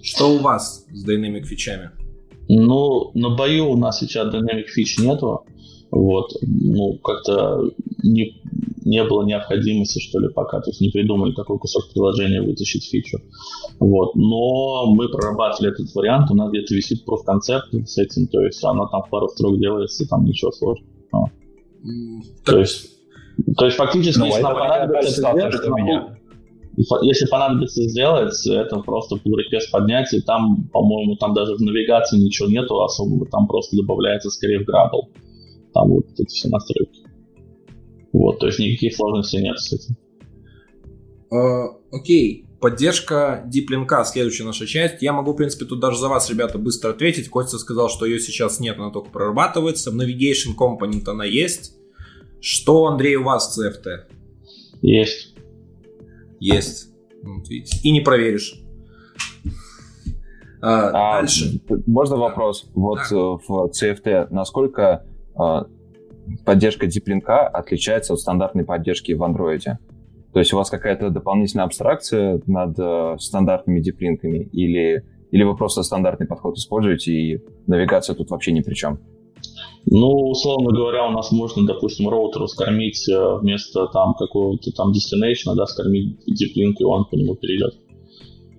что 0.00 0.32
у 0.32 0.38
вас 0.38 0.86
с 0.92 1.04
Dynamic 1.04 1.42
фичами? 1.42 1.90
Ну, 2.48 3.10
на 3.14 3.30
бою 3.30 3.70
у 3.70 3.76
нас 3.76 3.98
сейчас 3.98 4.32
Dynamic 4.32 4.66
фич 4.68 4.96
нету. 5.00 5.44
Вот, 5.90 6.36
ну, 6.42 6.98
как-то 6.98 7.72
не, 8.04 8.40
не 8.84 9.02
было 9.02 9.24
необходимости, 9.24 9.98
что 9.98 10.20
ли, 10.20 10.28
пока. 10.28 10.60
То 10.60 10.70
есть 10.70 10.80
не 10.80 10.90
придумали, 10.90 11.32
какой 11.34 11.58
кусок 11.58 11.90
приложения 11.92 12.42
вытащить 12.42 12.88
фичу. 12.88 13.18
Вот. 13.80 14.14
Но 14.14 14.94
мы 14.94 15.08
прорабатывали 15.08 15.72
этот 15.72 15.92
вариант, 15.96 16.30
у 16.30 16.36
нас 16.36 16.48
где-то 16.50 16.76
висит 16.76 17.04
проф-концепт 17.04 17.74
с 17.74 17.98
этим, 17.98 18.28
то 18.28 18.40
есть 18.40 18.62
оно 18.62 18.86
там 18.86 19.02
в 19.02 19.10
пару 19.10 19.26
строк 19.30 19.58
делается, 19.58 20.08
там 20.08 20.24
ничего 20.24 20.52
сложного. 20.52 21.32
То 22.44 22.56
есть, 22.56 22.97
то 23.56 23.64
есть 23.64 23.76
фактически, 23.76 24.18
ну, 24.18 24.26
если 24.26 24.42
нам 24.42 24.54
понадобится 24.54 25.28
это 25.28 25.56
сделать, 25.56 25.68
меня. 25.76 26.18
Если 27.02 27.26
понадобится 27.26 27.82
сделать, 27.88 28.46
это 28.46 28.78
просто 28.80 29.16
pull 29.16 29.34
request 29.34 29.70
поднять, 29.72 30.12
и 30.14 30.20
там, 30.20 30.68
по-моему, 30.72 31.16
там 31.16 31.34
даже 31.34 31.54
в 31.54 31.60
навигации 31.60 32.18
ничего 32.18 32.48
нету 32.48 32.82
особого, 32.82 33.26
там 33.26 33.48
просто 33.48 33.76
добавляется 33.76 34.30
скорее 34.30 34.60
в 34.60 34.62
Grapple. 34.62 35.12
Там 35.74 35.90
вот 35.90 36.06
эти 36.18 36.28
все 36.28 36.48
настройки. 36.48 37.02
Вот, 38.12 38.38
то 38.38 38.46
есть 38.46 38.58
никаких 38.58 38.94
сложностей 38.94 39.42
нет 39.42 39.58
с 39.58 39.72
этим. 39.72 39.96
Uh, 41.32 41.68
окей, 41.92 42.46
поддержка 42.60 43.44
DeepLink, 43.52 44.04
следующая 44.04 44.44
наша 44.44 44.66
часть. 44.66 45.02
Я 45.02 45.12
могу, 45.12 45.32
в 45.32 45.36
принципе, 45.36 45.64
тут 45.66 45.80
даже 45.80 45.98
за 45.98 46.08
вас, 46.08 46.30
ребята, 46.30 46.58
быстро 46.58 46.90
ответить. 46.90 47.28
Костя 47.28 47.58
сказал, 47.58 47.88
что 47.88 48.06
ее 48.06 48.18
сейчас 48.18 48.60
нет, 48.60 48.78
она 48.78 48.90
только 48.90 49.10
прорабатывается. 49.10 49.90
В 49.90 49.96
Navigation 49.96 50.54
Component 50.58 51.08
она 51.08 51.24
есть. 51.24 51.77
Что, 52.40 52.86
Андрей, 52.86 53.16
у 53.16 53.24
вас 53.24 53.58
CFT? 53.58 54.14
Есть. 54.82 55.34
Есть. 56.40 56.90
Вот 57.22 57.48
видите. 57.48 57.78
И 57.82 57.90
не 57.90 58.00
проверишь. 58.00 58.62
А, 60.60 60.88
а, 60.88 61.20
дальше. 61.20 61.60
Можно 61.86 62.16
вопрос? 62.16 62.68
Вот 62.74 62.98
да. 63.10 63.16
Э, 63.16 63.38
в 63.46 63.70
CFT 63.70 64.28
насколько 64.30 65.04
а, 65.36 65.66
поддержка 66.44 66.86
диплинка 66.86 67.46
отличается 67.46 68.12
от 68.12 68.20
стандартной 68.20 68.64
поддержки 68.64 69.12
в 69.12 69.22
Android? 69.22 69.62
То 70.32 70.38
есть 70.38 70.52
у 70.52 70.56
вас 70.56 70.68
какая-то 70.68 71.10
дополнительная 71.10 71.64
абстракция 71.64 72.40
над 72.46 72.78
э, 72.78 73.16
стандартными 73.18 73.80
диплинками 73.80 74.38
или, 74.52 75.04
или 75.30 75.42
вы 75.42 75.56
просто 75.56 75.82
стандартный 75.82 76.26
подход 76.26 76.56
используете 76.56 77.12
и 77.12 77.42
навигация 77.66 78.14
тут 78.14 78.30
вообще 78.30 78.52
ни 78.52 78.60
при 78.60 78.74
чем? 78.74 79.00
Ну, 79.90 80.08
условно 80.30 80.70
говоря, 80.70 81.06
у 81.06 81.10
нас 81.12 81.32
можно, 81.32 81.66
допустим, 81.66 82.08
роутер 82.08 82.46
скормить 82.46 83.08
э, 83.08 83.38
вместо 83.40 83.86
там 83.86 84.14
какого-то 84.14 84.70
там 84.72 84.90
destination, 84.90 85.54
да, 85.56 85.64
скормить 85.66 86.18
deep 86.28 86.74
и 86.78 86.84
он 86.84 87.06
по 87.06 87.14
нему 87.14 87.34
перейдет. 87.36 87.74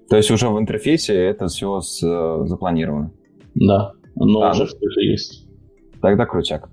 То 0.10 0.18
есть 0.18 0.32
уже 0.32 0.50
в 0.50 0.58
интерфейсе 0.58 1.14
это 1.14 1.48
все 1.48 1.82
с, 1.82 2.02
э, 2.02 2.48
запланировано? 2.48 3.14
Да, 3.54 3.94
но 4.16 4.42
а, 4.42 4.52
уже 4.52 4.66
все 4.66 4.78
это 4.78 5.02
есть. 5.02 5.46
Тогда 6.02 6.26
крутяк. 6.26 6.70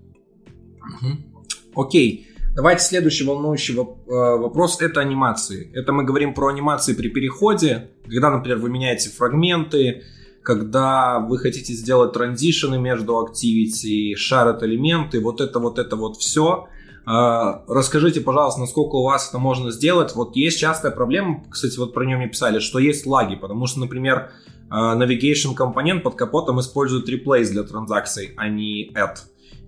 Угу. 0.81 1.83
Окей. 1.83 2.27
Давайте 2.55 2.83
следующий 2.83 3.25
волнующий 3.25 3.75
э, 3.75 3.77
вопрос– 3.77 4.81
это 4.81 5.01
анимации. 5.01 5.71
Это 5.75 5.93
мы 5.93 6.05
говорим 6.05 6.33
про 6.33 6.49
анимации 6.49 6.95
при 6.95 7.09
переходе, 7.09 7.91
когда, 8.09 8.31
например, 8.31 8.57
вы 8.57 8.71
меняете 8.71 9.11
фрагменты, 9.11 10.05
когда 10.47 11.19
вы 11.19 11.39
хотите 11.39 11.73
сделать 11.73 12.13
транзишены 12.13 12.79
между 12.79 13.15
activity, 13.15 14.15
шарят 14.15 14.63
элементы, 14.63 15.19
вот 15.21 15.41
это, 15.41 15.59
вот 15.59 15.81
это, 15.81 15.97
вот 15.97 16.19
все. 16.19 16.69
А, 17.05 17.65
расскажите, 17.67 18.21
пожалуйста, 18.21 18.61
насколько 18.61 18.95
у 18.95 19.03
вас 19.03 19.29
это 19.29 19.41
можно 19.41 19.73
сделать. 19.73 20.15
Вот 20.15 20.37
есть 20.37 20.61
частая 20.61 20.93
проблема, 20.93 21.43
кстати, 21.51 21.77
вот 21.79 21.93
про 21.93 22.07
нее 22.07 22.17
мне 22.17 22.29
писали, 22.29 22.61
что 22.61 22.79
есть 22.79 23.07
лаги, 23.07 23.35
потому 23.35 23.67
что, 23.67 23.81
например, 23.81 24.31
а, 24.71 24.95
navigation 24.97 25.53
компонент 25.57 26.05
под 26.05 26.15
капотом 26.15 26.61
использует 26.61 27.09
replace 27.09 27.51
для 27.51 27.65
транзакций, 27.65 28.33
а 28.37 28.49
не 28.49 28.93
add. 28.95 29.17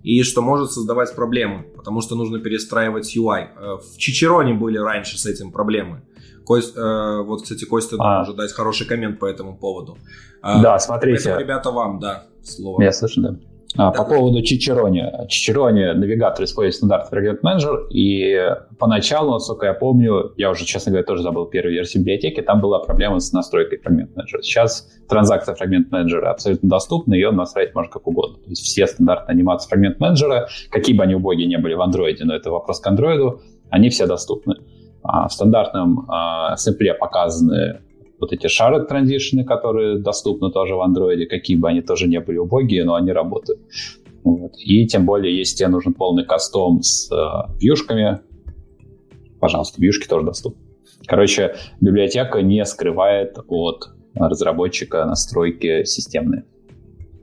И 0.03 0.23
что 0.23 0.41
может 0.41 0.71
создавать 0.71 1.13
проблемы, 1.13 1.63
потому 1.75 1.99
что 1.99 2.15
нужно 2.15 2.39
перестраивать 2.39 3.17
UI. 3.17 3.49
Э, 3.53 3.77
в 3.83 3.97
Чичероне 3.97 4.53
были 4.53 4.77
раньше 4.77 5.17
с 5.17 5.25
этим 5.25 5.51
проблемы. 5.51 6.03
Кость, 6.49 6.75
э, 6.75 7.21
вот, 7.27 7.43
кстати, 7.43 7.63
Костя 7.65 7.95
а. 7.99 8.19
может 8.19 8.35
дать 8.35 8.51
хороший 8.53 8.87
коммент 8.87 9.19
по 9.19 9.27
этому 9.27 9.55
поводу. 9.55 9.99
А, 10.41 10.59
да, 10.63 10.79
смотрите. 10.79 11.25
Поэтому, 11.25 11.39
ребята, 11.39 11.69
вам, 11.69 11.99
да, 11.99 12.23
слово. 12.43 12.81
Я 12.81 12.91
слышу, 12.91 13.21
да. 13.21 13.35
А, 13.77 13.91
по 13.91 14.03
поводу 14.03 14.41
Чичерони. 14.41 15.27
Чичерони 15.27 15.93
навигатор 15.93 16.43
использует 16.45 16.73
стандарт 16.73 17.13
Fragment 17.13 17.41
Manager, 17.43 17.87
и 17.91 18.35
поначалу, 18.79 19.33
насколько 19.33 19.67
я 19.67 19.75
помню, 19.75 20.33
я 20.37 20.49
уже, 20.49 20.65
честно 20.65 20.91
говоря, 20.91 21.05
тоже 21.05 21.21
забыл 21.21 21.45
первую 21.45 21.75
версию 21.75 22.01
библиотеки, 22.01 22.41
там 22.41 22.61
была 22.61 22.79
проблема 22.79 23.19
с 23.19 23.31
настройкой 23.31 23.77
Fragment 23.77 24.15
Manager. 24.15 24.41
Сейчас 24.41 24.89
транзакция 25.07 25.53
Fragment 25.53 25.91
Manager 25.91 26.21
абсолютно 26.21 26.67
доступна, 26.67 27.13
ее 27.13 27.29
настроить 27.29 27.75
можно 27.75 27.91
как 27.91 28.07
угодно. 28.07 28.39
То 28.39 28.49
есть 28.49 28.63
все 28.63 28.87
стандартные 28.87 29.35
анимации 29.35 29.71
Fragment 29.71 29.99
Manager, 29.99 30.47
какие 30.71 30.97
бы 30.97 31.03
они 31.03 31.13
убогие 31.13 31.47
не 31.47 31.59
были 31.59 31.75
в 31.75 31.81
Android, 31.81 32.17
но 32.21 32.35
это 32.35 32.49
вопрос 32.49 32.79
к 32.79 32.87
Android, 32.87 33.37
они 33.69 33.91
все 33.91 34.07
доступны. 34.07 34.55
А 34.55 34.78
в 35.03 35.29
стандартном 35.29 36.05
а, 36.09 36.57
сэмпле 36.57 36.93
показаны 36.93 37.81
вот 38.19 38.33
эти 38.33 38.47
шары 38.47 38.85
транзишны, 38.85 39.45
которые 39.45 39.99
доступны 39.99 40.51
тоже 40.51 40.75
в 40.75 40.81
андроиде, 40.81 41.25
какие 41.25 41.57
бы 41.57 41.69
они 41.69 41.81
тоже 41.81 42.07
не 42.07 42.19
были 42.19 42.37
убогие, 42.37 42.83
но 42.83 42.95
они 42.95 43.11
работают. 43.11 43.61
Вот. 44.23 44.53
И 44.57 44.85
тем 44.87 45.05
более, 45.05 45.37
если 45.37 45.57
тебе 45.57 45.69
нужен 45.69 45.93
полный 45.93 46.25
кастом 46.25 46.81
с 46.81 47.09
э, 47.11 47.15
вьюшками, 47.59 48.19
пожалуйста, 49.39 49.81
вьюшки 49.81 50.07
тоже 50.07 50.25
доступны. 50.25 50.61
Короче, 51.05 51.55
библиотека 51.79 52.41
не 52.41 52.63
скрывает 52.65 53.37
от 53.47 53.89
разработчика 54.15 55.05
настройки 55.05 55.85
системные. 55.85 56.43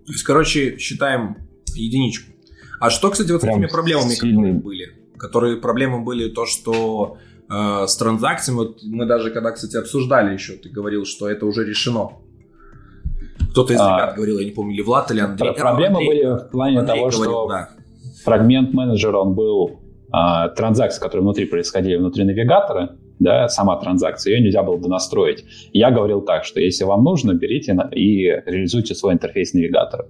То 0.07 0.12
есть, 0.12 0.24
короче, 0.24 0.79
считаем 0.79 1.37
единичку. 1.74 2.33
А 2.81 2.91
что, 2.91 3.11
кстати, 3.11 3.33
вот 3.33 3.43
с 3.43 3.45
этими 3.45 3.66
проблемами, 3.66 4.11
сильный. 4.11 4.53
которые 4.53 4.53
были? 4.55 4.89
Которые 5.18 5.57
проблемы 5.57 6.03
были 6.03 6.29
то, 6.29 6.47
что 6.47 7.18
э, 7.51 7.86
с 7.86 7.97
транзакциями. 7.97 8.59
Вот 8.59 8.78
мы 8.82 9.07
даже 9.07 9.30
когда, 9.30 9.53
кстати, 9.53 9.76
обсуждали 9.76 10.32
еще, 10.32 10.55
ты 10.55 10.68
говорил, 10.68 11.05
что 11.05 11.28
это 11.28 11.47
уже 11.47 11.64
решено. 11.64 12.12
Кто-то 13.51 13.72
из 13.72 13.80
а, 13.80 13.97
ребят 13.97 14.16
говорил, 14.16 14.38
я 14.38 14.44
не 14.44 14.51
помню, 14.51 14.74
или 14.74 14.82
Влад, 14.82 15.11
или 15.11 15.20
Андрей. 15.20 15.53
Проблемы 15.53 15.97
Андрей, 15.97 16.09
были 16.09 16.38
в 16.38 16.51
плане 16.51 16.78
Андрей 16.80 17.01
того, 17.01 17.11
говорил, 17.11 17.30
что 17.32 17.49
да. 17.49 17.68
фрагмент 18.24 18.74
менеджера, 18.74 19.16
он 19.18 19.34
был 19.34 19.80
а, 20.12 20.49
транзакции, 20.49 21.01
которые 21.01 21.22
внутри 21.22 21.47
происходили, 21.47 21.97
внутри 21.97 22.24
навигатора, 22.24 22.97
да, 23.18 23.49
сама 23.49 23.76
транзакция, 23.76 24.34
ее 24.34 24.42
нельзя 24.42 24.62
было 24.62 24.78
донастроить. 24.78 25.44
Я 25.72 25.90
говорил 25.90 26.20
так, 26.20 26.44
что 26.44 26.61
если 26.61 26.84
вам 26.84 27.03
нужно, 27.03 27.32
берите 27.32 27.72
и 27.92 28.24
реализуйте 28.24 28.94
свой 28.94 29.14
интерфейс 29.14 29.55
навигатора. 29.55 30.07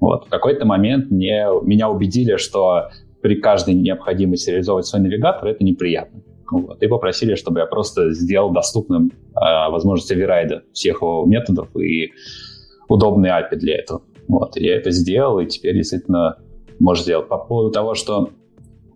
Вот. 0.00 0.26
В 0.26 0.28
какой-то 0.28 0.64
момент 0.64 1.10
мне, 1.10 1.46
меня 1.62 1.90
убедили, 1.90 2.36
что 2.36 2.90
при 3.20 3.40
каждой 3.40 3.74
необходимости 3.74 4.50
реализовывать 4.50 4.86
свой 4.86 5.02
навигатор 5.02 5.48
это 5.48 5.64
неприятно. 5.64 6.22
Вот, 6.50 6.82
и 6.82 6.86
попросили, 6.86 7.34
чтобы 7.34 7.60
я 7.60 7.66
просто 7.66 8.12
сделал 8.12 8.50
доступным 8.50 9.08
э, 9.08 9.70
возможность 9.70 10.10
оверрайда 10.10 10.62
всех 10.72 11.02
его 11.02 11.24
методов 11.26 11.68
и 11.76 12.12
удобный 12.88 13.30
API 13.30 13.56
для 13.56 13.76
этого. 13.76 14.02
Вот, 14.28 14.56
и 14.56 14.64
я 14.64 14.76
это 14.76 14.90
сделал, 14.90 15.40
и 15.40 15.46
теперь 15.46 15.74
действительно 15.74 16.38
можешь 16.78 17.04
сделать. 17.04 17.28
По 17.28 17.38
поводу 17.38 17.70
того, 17.70 17.94
что 17.94 18.30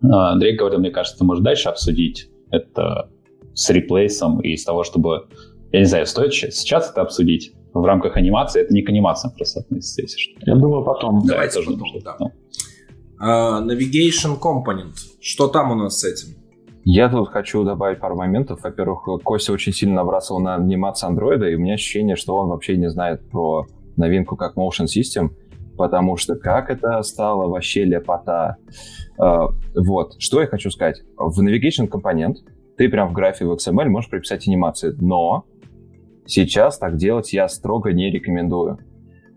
э, 0.01 0.07
Андрей 0.07 0.55
говорил, 0.55 0.79
мне 0.79 0.91
кажется, 0.91 1.23
может 1.23 1.43
дальше 1.43 1.69
обсудить 1.69 2.29
это 2.51 3.09
с 3.53 3.69
реплейсом 3.69 4.41
и 4.41 4.55
с 4.55 4.63
того, 4.63 4.83
чтобы, 4.83 5.27
я 5.71 5.79
не 5.79 5.85
знаю, 5.85 6.05
стоит 6.05 6.33
сейчас 6.33 6.89
это 6.89 7.01
обсудить 7.01 7.53
в 7.73 7.83
рамках 7.83 8.17
анимации, 8.17 8.61
это 8.61 8.73
не 8.73 8.83
к 8.83 8.89
анимациям 8.89 9.33
просто 9.35 9.61
относится, 9.61 10.01
если 10.01 10.17
что. 10.17 10.39
Я 10.45 10.55
думаю, 10.55 10.83
потом. 10.83 11.25
Давайте 11.25 11.55
тоже 11.55 11.71
потом, 11.71 12.01
да. 12.03 12.17
Uh, 13.21 13.63
navigation 13.65 14.39
Component. 14.39 14.95
Что 15.21 15.47
там 15.47 15.71
у 15.71 15.75
нас 15.75 15.99
с 15.99 16.03
этим? 16.03 16.35
Я 16.85 17.07
тут 17.07 17.29
хочу 17.29 17.63
добавить 17.63 17.99
пару 17.99 18.17
моментов. 18.17 18.61
Во-первых, 18.61 19.07
Костя 19.23 19.53
очень 19.53 19.71
сильно 19.71 19.95
набрасывал 19.95 20.41
на 20.41 20.55
анимацию 20.55 21.09
андроида, 21.09 21.47
и 21.47 21.55
у 21.55 21.59
меня 21.59 21.75
ощущение, 21.75 22.17
что 22.17 22.35
он 22.35 22.49
вообще 22.49 22.75
не 22.75 22.89
знает 22.89 23.29
про 23.29 23.65
новинку 23.95 24.35
как 24.35 24.57
Motion 24.57 24.85
System, 24.85 25.29
потому 25.77 26.17
что 26.17 26.35
как 26.35 26.69
это 26.69 27.01
стало 27.03 27.47
вообще 27.47 27.85
лепота. 27.85 28.57
Uh, 29.17 29.53
вот, 29.75 30.15
что 30.19 30.41
я 30.41 30.47
хочу 30.47 30.71
сказать. 30.71 31.01
В 31.17 31.39
Navigation 31.41 31.87
компонент 31.87 32.37
ты 32.77 32.89
прям 32.89 33.09
в 33.09 33.13
графе 33.13 33.45
в 33.45 33.53
XML 33.53 33.85
можешь 33.85 34.09
приписать 34.09 34.47
анимации, 34.47 34.93
но 34.99 35.45
сейчас 36.25 36.79
так 36.79 36.97
делать 36.97 37.31
я 37.31 37.47
строго 37.47 37.93
не 37.93 38.11
рекомендую. 38.11 38.79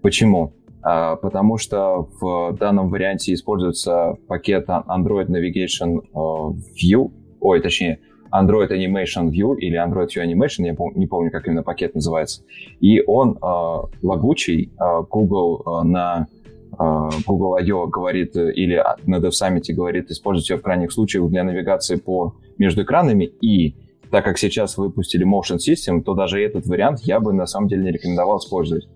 Почему? 0.02 0.54
Uh, 0.84 1.16
потому 1.16 1.58
что 1.58 2.08
в 2.20 2.56
данном 2.58 2.88
варианте 2.88 3.34
используется 3.34 4.14
пакет 4.26 4.68
Android 4.68 5.28
Navigation 5.28 6.00
uh, 6.12 6.54
View, 6.74 7.12
ой, 7.40 7.60
точнее, 7.60 8.00
Android 8.32 8.70
Animation 8.70 9.30
View 9.30 9.56
или 9.56 9.78
Android 9.78 10.08
View 10.08 10.24
Animation, 10.24 10.64
я 10.64 10.76
не 10.94 11.06
помню, 11.06 11.30
как 11.30 11.46
именно 11.46 11.62
пакет 11.62 11.94
называется. 11.94 12.42
И 12.80 13.02
он 13.06 13.38
э, 13.40 13.96
лагучий, 14.02 14.72
э, 14.78 15.02
Google 15.08 15.62
э, 15.64 15.86
на 15.86 16.26
э, 16.72 17.08
Google 17.26 17.56
I.O. 17.56 17.86
говорит, 17.86 18.36
или 18.36 18.82
на 19.04 19.16
Dev 19.16 19.30
Summit 19.30 19.72
говорит, 19.72 20.10
используйте 20.10 20.54
ее 20.54 20.58
в 20.58 20.62
крайних 20.62 20.92
случаях 20.92 21.28
для 21.30 21.44
навигации 21.44 21.96
по 21.96 22.34
между 22.58 22.82
экранами, 22.82 23.24
и 23.24 23.76
так 24.10 24.24
как 24.24 24.38
сейчас 24.38 24.76
выпустили 24.76 25.26
Motion 25.26 25.58
System, 25.58 26.02
то 26.02 26.14
даже 26.14 26.42
этот 26.42 26.66
вариант 26.66 27.00
я 27.02 27.20
бы 27.20 27.32
на 27.32 27.46
самом 27.46 27.68
деле 27.68 27.84
не 27.84 27.92
рекомендовал 27.92 28.38
использовать. 28.38 28.88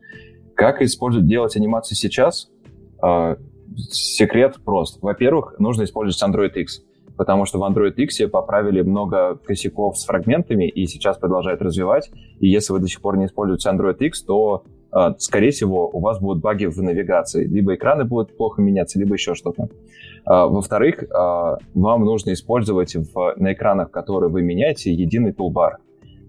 Как 0.55 0.83
использовать, 0.83 1.27
делать 1.27 1.57
анимации 1.57 1.95
сейчас? 1.95 2.51
Э, 3.03 3.37
секрет 3.91 4.57
прост. 4.65 5.01
Во-первых, 5.03 5.57
нужно 5.59 5.85
использовать 5.85 6.23
Android 6.23 6.53
X 6.55 6.83
потому 7.21 7.45
что 7.45 7.59
в 7.59 7.65
Android 7.65 7.93
X 7.97 8.31
поправили 8.33 8.81
много 8.81 9.37
косяков 9.45 9.99
с 9.99 10.07
фрагментами 10.07 10.67
и 10.67 10.87
сейчас 10.87 11.19
продолжают 11.19 11.61
развивать. 11.61 12.11
И 12.39 12.49
если 12.49 12.73
вы 12.73 12.79
до 12.79 12.87
сих 12.87 13.03
пор 13.03 13.19
не 13.19 13.27
используете 13.27 13.69
Android 13.69 13.99
X, 13.99 14.23
то, 14.23 14.65
э, 14.91 15.11
скорее 15.19 15.51
всего, 15.51 15.91
у 15.93 16.01
вас 16.01 16.19
будут 16.19 16.43
баги 16.43 16.65
в 16.65 16.79
навигации. 16.79 17.47
Либо 17.47 17.75
экраны 17.75 18.05
будут 18.07 18.35
плохо 18.39 18.63
меняться, 18.63 18.99
либо 18.99 19.13
еще 19.17 19.35
что-то. 19.35 19.65
Э, 19.65 19.69
во-вторых, 20.25 21.03
э, 21.03 21.07
вам 21.75 22.05
нужно 22.07 22.33
использовать 22.33 22.97
в, 22.97 23.35
на 23.37 23.53
экранах, 23.53 23.91
которые 23.91 24.31
вы 24.31 24.41
меняете, 24.41 24.91
единый 24.91 25.35
тулбар. 25.35 25.77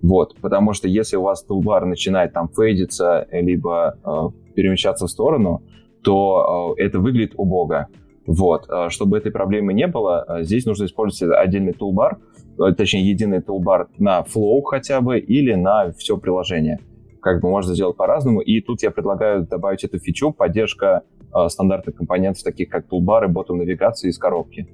Вот, 0.01 0.35
потому 0.41 0.73
что 0.73 0.89
если 0.89 1.15
у 1.15 1.21
вас 1.21 1.41
тулбар 1.41 1.85
начинает 1.85 2.33
там 2.33 2.49
фейдиться, 2.49 3.27
либо 3.31 3.95
э, 4.03 4.53
перемещаться 4.55 5.05
в 5.07 5.09
сторону, 5.09 5.61
то 6.03 6.75
э, 6.77 6.83
это 6.83 6.99
выглядит 6.99 7.33
убого. 7.37 7.87
Вот, 8.25 8.69
э, 8.69 8.89
чтобы 8.89 9.17
этой 9.17 9.31
проблемы 9.31 9.73
не 9.73 9.87
было, 9.87 10.25
э, 10.27 10.43
здесь 10.43 10.65
нужно 10.65 10.85
использовать 10.85 11.35
отдельный 11.37 11.73
тулбар, 11.73 12.19
э, 12.59 12.73
точнее, 12.73 13.09
единый 13.09 13.41
тулбар 13.41 13.87
на 13.97 14.21
Flow 14.21 14.61
хотя 14.63 15.01
бы 15.01 15.19
или 15.19 15.53
на 15.53 15.91
все 15.93 16.17
приложение. 16.17 16.79
Как 17.21 17.41
бы 17.41 17.49
можно 17.49 17.73
сделать 17.73 17.97
по-разному. 17.97 18.41
И 18.41 18.61
тут 18.61 18.83
я 18.83 18.91
предлагаю 18.91 19.45
добавить 19.45 19.83
эту 19.83 19.99
фичу, 19.99 20.31
поддержка 20.31 21.03
стандартных 21.47 21.95
компонентов, 21.95 22.43
таких 22.43 22.67
как 22.69 22.87
тулбары, 22.87 23.27
ботом 23.27 23.59
навигации 23.59 24.09
из 24.09 24.17
коробки. 24.17 24.67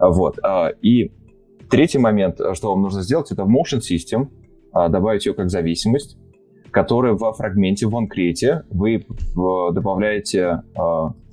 Вот. 0.00 0.38
И 0.80 1.12
третий 1.70 1.98
момент, 1.98 2.40
что 2.54 2.70
вам 2.70 2.82
нужно 2.82 3.02
сделать, 3.02 3.30
это 3.30 3.44
в 3.44 3.48
Motion 3.48 3.80
System 3.80 4.28
добавить 4.72 5.26
ее 5.26 5.34
как 5.34 5.50
зависимость, 5.50 6.16
которая 6.70 7.12
во 7.12 7.34
фрагменте 7.34 7.86
в 7.86 7.94
OnCreate 7.94 8.64
вы 8.70 9.04
добавляете 9.74 10.62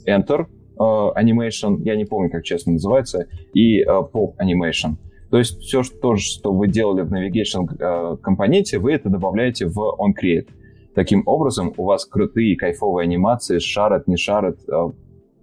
Enter 0.05 0.45
Animation, 0.79 1.81
я 1.83 1.95
не 1.95 2.05
помню, 2.05 2.29
как 2.29 2.43
честно 2.43 2.73
называется, 2.73 3.27
и 3.53 3.83
Pop 3.83 4.35
Animation. 4.41 4.95
То 5.29 5.37
есть 5.37 5.59
все, 5.59 5.83
что, 5.83 6.15
что 6.15 6.53
вы 6.53 6.67
делали 6.67 7.01
в 7.01 7.13
Navigation 7.13 8.17
компоненте, 8.17 8.79
вы 8.79 8.93
это 8.93 9.09
добавляете 9.09 9.67
в 9.67 9.77
OnCreate. 9.77 10.47
Таким 10.95 11.23
образом, 11.25 11.73
у 11.77 11.83
вас 11.83 12.05
крутые, 12.05 12.55
кайфовые 12.55 13.03
анимации, 13.03 13.59
шарят, 13.59 14.07
не 14.07 14.15
шарят. 14.15 14.57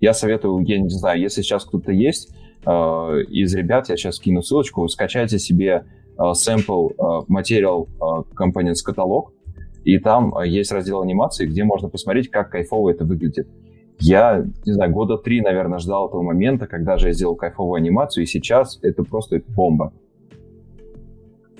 Я 0.01 0.15
советую, 0.15 0.65
я 0.67 0.79
не 0.79 0.89
знаю, 0.89 1.21
если 1.21 1.43
сейчас 1.43 1.65
кто-то 1.65 1.93
есть 1.93 2.35
из 2.65 3.55
ребят, 3.55 3.89
я 3.89 3.97
сейчас 3.97 4.19
кину 4.19 4.43
ссылочку, 4.43 4.89
скачайте 4.89 5.39
себе 5.39 5.85
Э, 6.19 6.33
sample 6.33 6.93
э, 6.99 7.25
э, 7.29 8.25
Components 8.35 8.83
каталог, 8.85 9.33
и 9.85 9.99
там 9.99 10.35
есть 10.45 10.73
раздел 10.73 11.03
анимации, 11.03 11.47
где 11.47 11.63
можно 11.65 11.89
посмотреть, 11.89 12.31
как 12.31 12.51
кайфово 12.51 12.91
это 12.91 13.05
выглядит. 13.05 13.49
Я, 13.99 14.45
не 14.65 14.73
знаю, 14.73 14.93
года 14.93 15.17
три, 15.17 15.41
наверное, 15.41 15.79
ждал 15.79 16.09
этого 16.09 16.23
момента, 16.23 16.67
когда 16.67 16.97
же 16.97 17.09
я 17.09 17.13
сделал 17.13 17.35
кайфовую 17.35 17.77
анимацию, 17.77 18.25
и 18.25 18.27
сейчас 18.27 18.79
это 18.83 19.03
просто 19.05 19.41
бомба. 19.49 19.93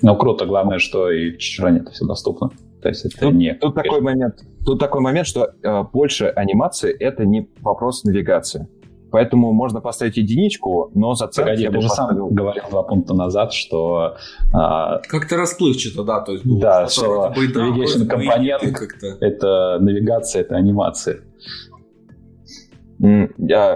Ну, 0.01 0.15
круто. 0.15 0.45
Главное, 0.45 0.79
что 0.79 1.09
и 1.09 1.31
в 1.31 1.37
Чичуране 1.39 1.79
это 1.79 1.91
все 1.91 2.05
доступно. 2.05 2.51
То 2.81 2.89
есть 2.89 3.05
это 3.05 3.19
тут, 3.19 3.33
не... 3.33 3.55
Тут 3.55 3.75
такой 3.75 4.01
момент, 4.01 4.35
тут 4.63 4.79
такой 4.79 5.01
момент, 5.01 5.25
что 5.25 5.49
э, 5.63 5.83
больше 5.91 6.25
анимации— 6.27 6.95
это 6.99 7.25
не 7.25 7.49
вопрос 7.61 8.03
навигации. 8.03 8.67
Поэтому 9.09 9.53
можно 9.53 9.79
поставить 9.81 10.17
единичку, 10.17 10.91
но 10.93 11.15
зацепки 11.15 11.49
Погоди, 11.49 11.63
я 11.63 11.71
ты 11.71 11.81
же 11.81 11.87
поставил... 11.87 12.27
сам 12.27 12.35
говорил 12.35 12.63
два 12.69 12.83
пункта 12.83 13.13
назад, 13.13 13.53
что... 13.53 14.17
А... 14.53 14.99
Как-то 15.07 15.37
расплывчато, 15.37 16.03
да, 16.03 16.19
то 16.19 16.33
есть... 16.33 16.45
Было 16.45 16.59
да, 16.59 16.87
что 16.87 17.33
navigation 17.35 18.05
компонент— 18.05 18.63
это 19.21 19.77
навигация, 19.79 20.41
это 20.41 20.55
анимация. 20.55 21.21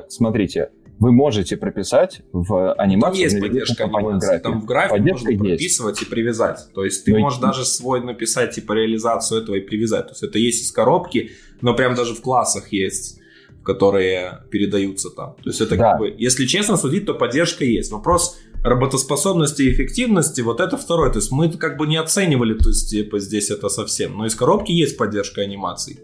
Смотрите, 0.10 0.70
вы 1.00 1.12
можете 1.12 1.58
прописать 1.58 2.22
в 2.32 2.74
анимацию 2.76 3.24
там 3.30 3.34
есть 3.34 3.40
поддержка 3.42 3.86
анимации. 3.86 4.38
Там 4.38 4.62
в 4.62 4.66
графике 4.66 4.98
поддержка 4.98 5.32
можно 5.32 5.48
есть. 5.48 5.58
прописывать 5.58 6.02
и 6.04 6.06
привязать. 6.06 6.60
То 6.76 6.86
есть 6.86 7.06
ты 7.06 7.14
но 7.14 7.20
можешь 7.22 7.40
и... 7.40 7.42
даже 7.42 7.66
свой 7.66 8.04
написать 8.04 8.52
типа 8.52 8.74
реализацию 8.74 9.42
этого 9.42 9.56
и 9.56 9.62
привязать. 9.62 10.08
То 10.08 10.12
есть 10.12 10.22
это 10.22 10.38
есть 10.38 10.64
из 10.64 10.72
коробки, 10.72 11.32
но 11.62 11.74
прям 11.74 11.96
даже 11.96 12.14
в 12.14 12.22
классах 12.22 12.72
есть 12.72 13.18
которые 13.64 14.44
передаются 14.50 15.10
там. 15.12 15.36
То 15.44 15.50
есть 15.50 15.62
это 15.62 15.78
да. 15.78 15.92
как 15.92 16.00
бы, 16.00 16.16
если 16.18 16.46
честно 16.46 16.78
судить, 16.78 17.06
то 17.06 17.14
поддержка 17.14 17.64
есть. 17.64 17.92
Вопрос 17.92 18.40
работоспособности 18.64 19.64
и 19.64 19.72
эффективности, 19.72 20.42
вот 20.42 20.60
это 20.60 20.78
второе. 20.78 21.12
То 21.12 21.20
есть 21.20 21.32
мы 21.32 21.52
как 21.52 21.78
бы 21.78 21.88
не 21.88 21.98
оценивали, 21.98 22.56
то 22.56 22.70
есть 22.70 22.90
типа 22.90 23.20
здесь 23.20 23.50
это 23.50 23.70
совсем. 23.70 24.18
Но 24.18 24.26
из 24.26 24.36
коробки 24.36 24.72
есть 24.72 24.98
поддержка 24.98 25.42
анимаций. 25.42 26.00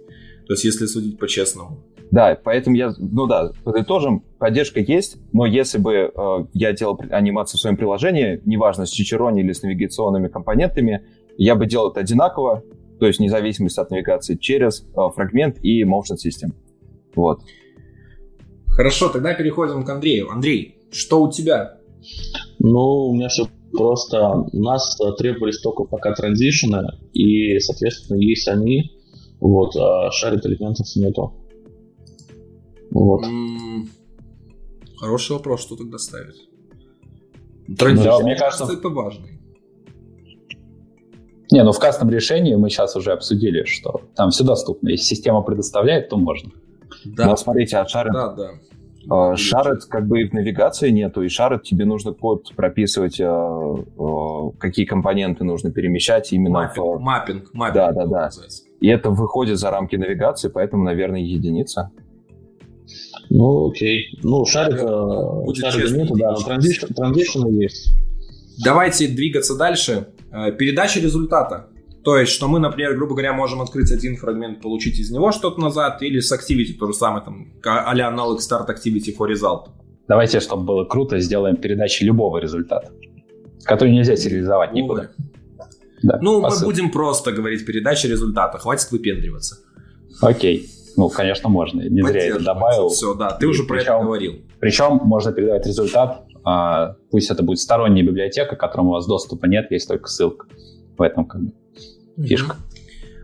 То 0.48 0.54
есть 0.54 0.66
если 0.66 0.86
судить 0.86 1.18
по-честному. 1.20 1.84
Да, 2.12 2.38
поэтому 2.42 2.76
я, 2.76 2.94
ну 2.98 3.26
да, 3.26 3.52
подытожим, 3.64 4.24
поддержка 4.40 4.80
есть, 4.80 5.18
но 5.34 5.46
если 5.46 5.78
бы 5.78 5.94
э, 5.94 6.46
я 6.54 6.72
делал 6.72 7.00
анимацию 7.12 7.58
в 7.58 7.62
своем 7.62 7.76
приложении, 7.76 8.42
неважно, 8.46 8.86
с 8.86 8.90
чичерони 8.90 9.42
или 9.42 9.52
с 9.52 9.62
навигационными 9.62 10.30
компонентами, 10.30 11.06
я 11.38 11.56
бы 11.56 11.66
делал 11.66 11.92
это 11.92 12.00
одинаково, 12.00 12.64
то 13.00 13.08
есть 13.08 13.20
независимость 13.20 13.78
от 13.78 13.92
навигации 13.92 14.36
через 14.36 14.84
э, 14.84 15.00
фрагмент 15.14 15.58
и 15.64 15.84
motion 15.84 16.16
system. 16.16 16.54
Вот. 17.16 17.42
Хорошо, 18.68 19.10
тогда 19.10 19.34
переходим 19.34 19.84
к 19.84 19.90
Андрею. 19.90 20.30
Андрей, 20.30 20.78
что 20.92 21.22
у 21.22 21.32
тебя? 21.32 21.78
Ну, 22.60 23.10
у 23.10 23.16
меня 23.16 23.28
все 23.28 23.48
просто. 23.74 24.46
У 24.54 24.62
нас 24.62 24.98
э, 25.02 25.12
требовались 25.18 25.60
только 25.60 25.84
пока 25.84 26.14
транзишены, 26.14 26.88
и, 27.12 27.60
соответственно, 27.60 28.18
есть 28.18 28.48
они, 28.48 28.92
вот, 29.42 29.76
а 29.76 30.10
шарит 30.12 30.46
элементов 30.46 30.88
нету. 30.96 31.34
Вот. 32.98 33.24
М-м- 33.24 33.90
хороший 34.98 35.34
вопрос, 35.34 35.62
что 35.62 35.76
тогда 35.76 36.00
ставить. 36.00 36.50
Transition, 37.78 38.10
да, 38.10 38.20
мне 38.20 38.36
кажется, 38.36 38.74
это 38.74 38.90
важный. 38.90 39.40
Не, 41.52 41.64
ну 41.64 41.72
в 41.72 41.80
custom 41.80 42.10
решении 42.10 42.56
мы 42.56 42.70
сейчас 42.70 42.96
уже 42.96 43.12
обсудили, 43.12 43.66
что 43.66 44.02
там 44.16 44.32
все 44.32 44.44
доступно. 44.44 44.90
Если 44.90 45.06
система 45.06 45.42
предоставляет, 45.44 46.10
то 46.10 46.18
можно. 46.18 46.52
Да. 47.06 47.28
Но 47.28 47.36
смотрите, 47.36 47.78
а 47.78 47.88
Shared... 47.88 48.14
Да, 48.14 48.34
да. 48.34 49.36
Shared 49.36 49.86
как 49.86 50.08
бы 50.08 50.22
и 50.22 50.28
в 50.28 50.34
навигации 50.34 50.90
нету, 50.90 51.22
и 51.22 51.30
Shared 51.30 51.64
тебе 51.64 51.86
нужно 51.86 52.14
код 52.14 52.52
прописывать, 52.56 53.22
uh, 53.22 53.88
uh, 53.96 54.58
какие 54.58 54.86
компоненты 54.86 55.46
нужно 55.46 55.72
перемещать 55.72 56.34
именно 56.34 56.62
mapping, 56.62 56.86
в... 56.86 57.00
Mapping, 57.00 57.54
mapping. 57.54 57.76
Да, 57.76 57.92
да, 57.92 58.06
да. 58.06 58.30
И 58.82 58.88
это 58.88 59.12
выходит 59.12 59.60
за 59.60 59.70
рамки 59.70 59.96
навигации, 59.96 60.50
поэтому, 60.50 60.84
наверное, 60.84 61.22
единица. 61.22 61.92
Ну, 63.30 63.70
окей. 63.70 64.18
Ну, 64.24 64.46
шарик, 64.46 64.80
шарика 64.80 65.96
нету, 65.96 66.16
да, 66.16 66.32
но 66.32 66.38
транзишн 66.96 67.48
есть. 67.48 67.94
Давайте 68.64 69.08
двигаться 69.08 69.56
дальше. 69.56 70.08
Передача 70.58 71.00
результата. 71.00 71.68
То 72.04 72.18
есть, 72.18 72.32
что 72.32 72.48
мы, 72.48 72.60
например, 72.60 72.96
грубо 72.96 73.14
говоря, 73.16 73.34
можем 73.34 73.62
открыть 73.62 73.92
один 73.92 74.16
фрагмент, 74.16 74.62
получить 74.62 74.98
из 74.98 75.12
него 75.12 75.32
что-то 75.34 75.60
назад, 75.60 76.02
или 76.02 76.22
с 76.22 76.32
Activity 76.32 76.78
то 76.80 76.88
же 76.88 76.94
самое, 76.94 77.24
там, 77.24 77.52
а-ля 77.66 78.08
аналог 78.08 78.40
Start 78.40 78.68
Activity 78.70 79.14
for 79.18 79.30
Result. 79.30 79.70
Давайте, 80.08 80.40
чтобы 80.40 80.64
было 80.64 80.86
круто, 80.86 81.20
сделаем 81.20 81.58
передачи 81.58 82.04
любого 82.06 82.38
результата, 82.38 82.92
который 83.64 83.92
нельзя 83.92 84.16
сериализовать 84.16 84.72
никуда. 84.72 85.10
Да, 86.02 86.20
ну, 86.22 86.40
мы 86.40 86.50
будем 86.64 86.92
просто 86.92 87.34
говорить 87.34 87.66
передача 87.66 88.08
результата, 88.08 88.58
хватит 88.58 88.90
выпендриваться. 88.92 89.58
Окей. 90.22 90.70
Ну, 90.98 91.10
конечно, 91.10 91.48
можно. 91.48 91.82
Не 91.82 92.02
зря 92.02 92.26
это 92.26 92.44
добавил. 92.44 92.90
Все, 92.90 93.14
да, 93.14 93.32
ты 93.32 93.48
уже 93.48 93.64
про 93.64 93.78
причем, 93.78 93.94
это 93.94 94.04
говорил. 94.04 94.34
Причем 94.60 95.00
можно 95.04 95.32
передавать 95.32 95.66
результат, 95.66 96.26
а, 96.44 96.96
пусть 97.12 97.30
это 97.30 97.44
будет 97.44 97.60
сторонняя 97.60 98.04
библиотека, 98.04 98.56
к 98.56 98.60
которому 98.60 98.90
у 98.90 98.94
вас 98.94 99.06
доступа 99.06 99.46
нет, 99.46 99.70
есть 99.70 99.88
только 99.88 100.08
ссылка. 100.08 100.48
Поэтому 100.98 101.28
как 101.28 101.42
бы 101.42 101.54
фишка. 102.26 102.58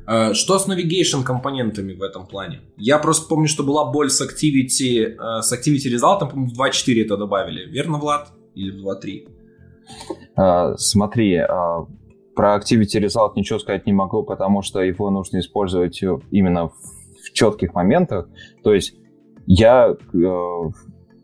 Э, 0.06 0.34
что 0.34 0.60
с 0.60 0.68
navigation 0.68 1.24
компонентами 1.24 1.94
в 1.94 2.02
этом 2.04 2.28
плане? 2.28 2.62
Я 2.78 3.00
просто 3.00 3.28
помню, 3.28 3.48
что 3.48 3.64
была 3.64 3.92
боль 3.92 4.10
с 4.10 4.22
Activity, 4.22 5.16
э, 5.18 5.42
с 5.42 5.52
Activity 5.54 5.94
Result, 5.96 6.20
по-моему, 6.20 6.48
в 6.48 6.60
2.4 6.60 7.06
это 7.06 7.18
добавили. 7.18 7.66
Верно, 7.70 7.98
Влад? 7.98 8.30
Или 8.56 8.72
в 8.72 8.86
2.3? 8.86 9.28
А, 10.36 10.76
смотри, 10.78 11.38
а, 11.38 11.88
про 12.36 12.58
Activity 12.58 13.02
Result 13.02 13.32
ничего 13.36 13.60
сказать 13.60 13.86
не 13.86 13.94
могу, 13.94 14.24
потому 14.24 14.62
что 14.62 14.82
его 14.82 15.10
нужно 15.10 15.40
использовать 15.40 16.02
именно 16.32 16.70
в 16.70 17.03
четких 17.34 17.74
моментах. 17.74 18.30
То 18.64 18.74
есть 18.74 18.96
я 19.46 19.90
э, 19.90 20.28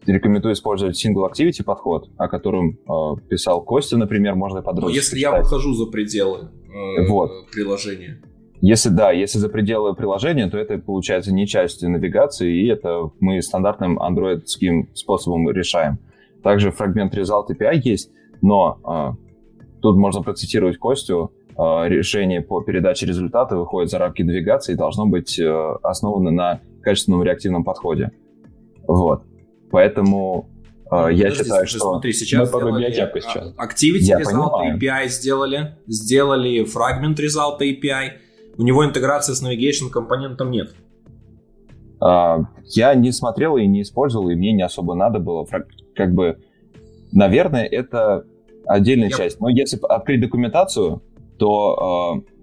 рекомендую 0.05 0.53
использовать 0.53 1.03
single 1.03 1.30
activity 1.32 1.64
подход, 1.64 2.10
о 2.18 2.28
котором 2.28 2.72
э, 2.72 3.22
писал 3.30 3.64
Костя, 3.64 3.97
например, 3.97 4.36
можно 4.36 4.62
подробнее. 4.62 4.95
если 4.95 5.16
почитать. 5.16 5.34
я 5.34 5.41
выхожу 5.41 5.74
за 5.74 5.86
пределы 5.86 6.49
э, 6.68 7.07
вот. 7.07 7.32
приложения. 7.51 8.22
Если 8.62 8.89
да, 8.89 9.12
если 9.12 9.39
за 9.39 9.47
пределы 9.47 9.95
приложения, 9.95 10.49
то 10.49 10.57
это 10.57 10.78
получается 10.80 11.34
не 11.34 11.47
часть 11.47 11.82
навигации, 11.82 12.62
и 12.62 12.68
это 12.68 13.10
мы 13.22 13.41
стандартным 13.41 14.01
андроидским 14.01 14.89
способом 14.95 15.49
решаем. 15.49 15.99
Также 16.43 16.72
фрагмент 16.72 17.14
Result 17.16 17.47
API 17.49 17.80
есть, 17.84 18.12
но 18.41 18.80
э, 18.86 19.82
тут 19.82 19.95
можно 19.95 20.22
процитировать 20.22 20.78
Костю, 20.78 21.32
решение 21.60 22.41
по 22.41 22.62
передаче 22.62 23.05
результата 23.05 23.57
выходит 23.57 23.89
за 23.89 23.97
рамки 23.97 24.22
навигации 24.22 24.74
и 24.74 24.76
должно 24.76 25.05
быть 25.05 25.38
э, 25.39 25.76
основано 25.84 26.32
на 26.32 26.62
качественном 26.82 27.24
реактивном 27.24 27.64
подходе. 27.64 28.12
Вот. 28.88 29.24
Поэтому 29.72 30.49
Uh, 30.91 31.14
я 31.14 31.26
Подожди, 31.26 31.43
считаю, 31.43 31.68
что 31.68 31.80
смотри, 31.80 32.14
сейчас 32.14 32.51
мы 32.51 32.60
по 32.60 32.66
библиотеку 32.66 33.20
сейчас. 33.20 33.53
Activity 33.57 33.99
я 33.99 34.22
Result 34.22 34.49
понимаю. 34.49 34.80
API 34.80 35.07
сделали, 35.07 35.76
сделали 35.86 36.66
Fragment 36.66 37.16
Result 37.18 37.60
API. 37.62 38.14
У 38.57 38.64
него 38.64 38.84
интеграции 38.84 39.34
с 39.34 39.43
Navigation 39.43 39.91
компонентом 39.91 40.49
нет. 40.49 40.74
Uh, 42.01 42.43
я 42.76 42.95
не 42.95 43.12
смотрел 43.12 43.57
и 43.57 43.68
не 43.68 43.84
использовал, 43.84 44.30
и 44.30 44.36
мне 44.36 44.51
не 44.51 44.64
особо 44.64 44.95
надо 44.95 45.20
было. 45.20 45.45
Как 45.95 46.12
бы, 46.16 46.39
наверное, 47.12 47.66
это 47.66 48.26
отдельная 48.66 49.10
я... 49.10 49.16
часть. 49.16 49.39
Но 49.39 49.49
если 49.49 49.80
открыть 49.88 50.22
документацию, 50.22 51.03
то... 51.40 52.24
Uh... 52.26 52.36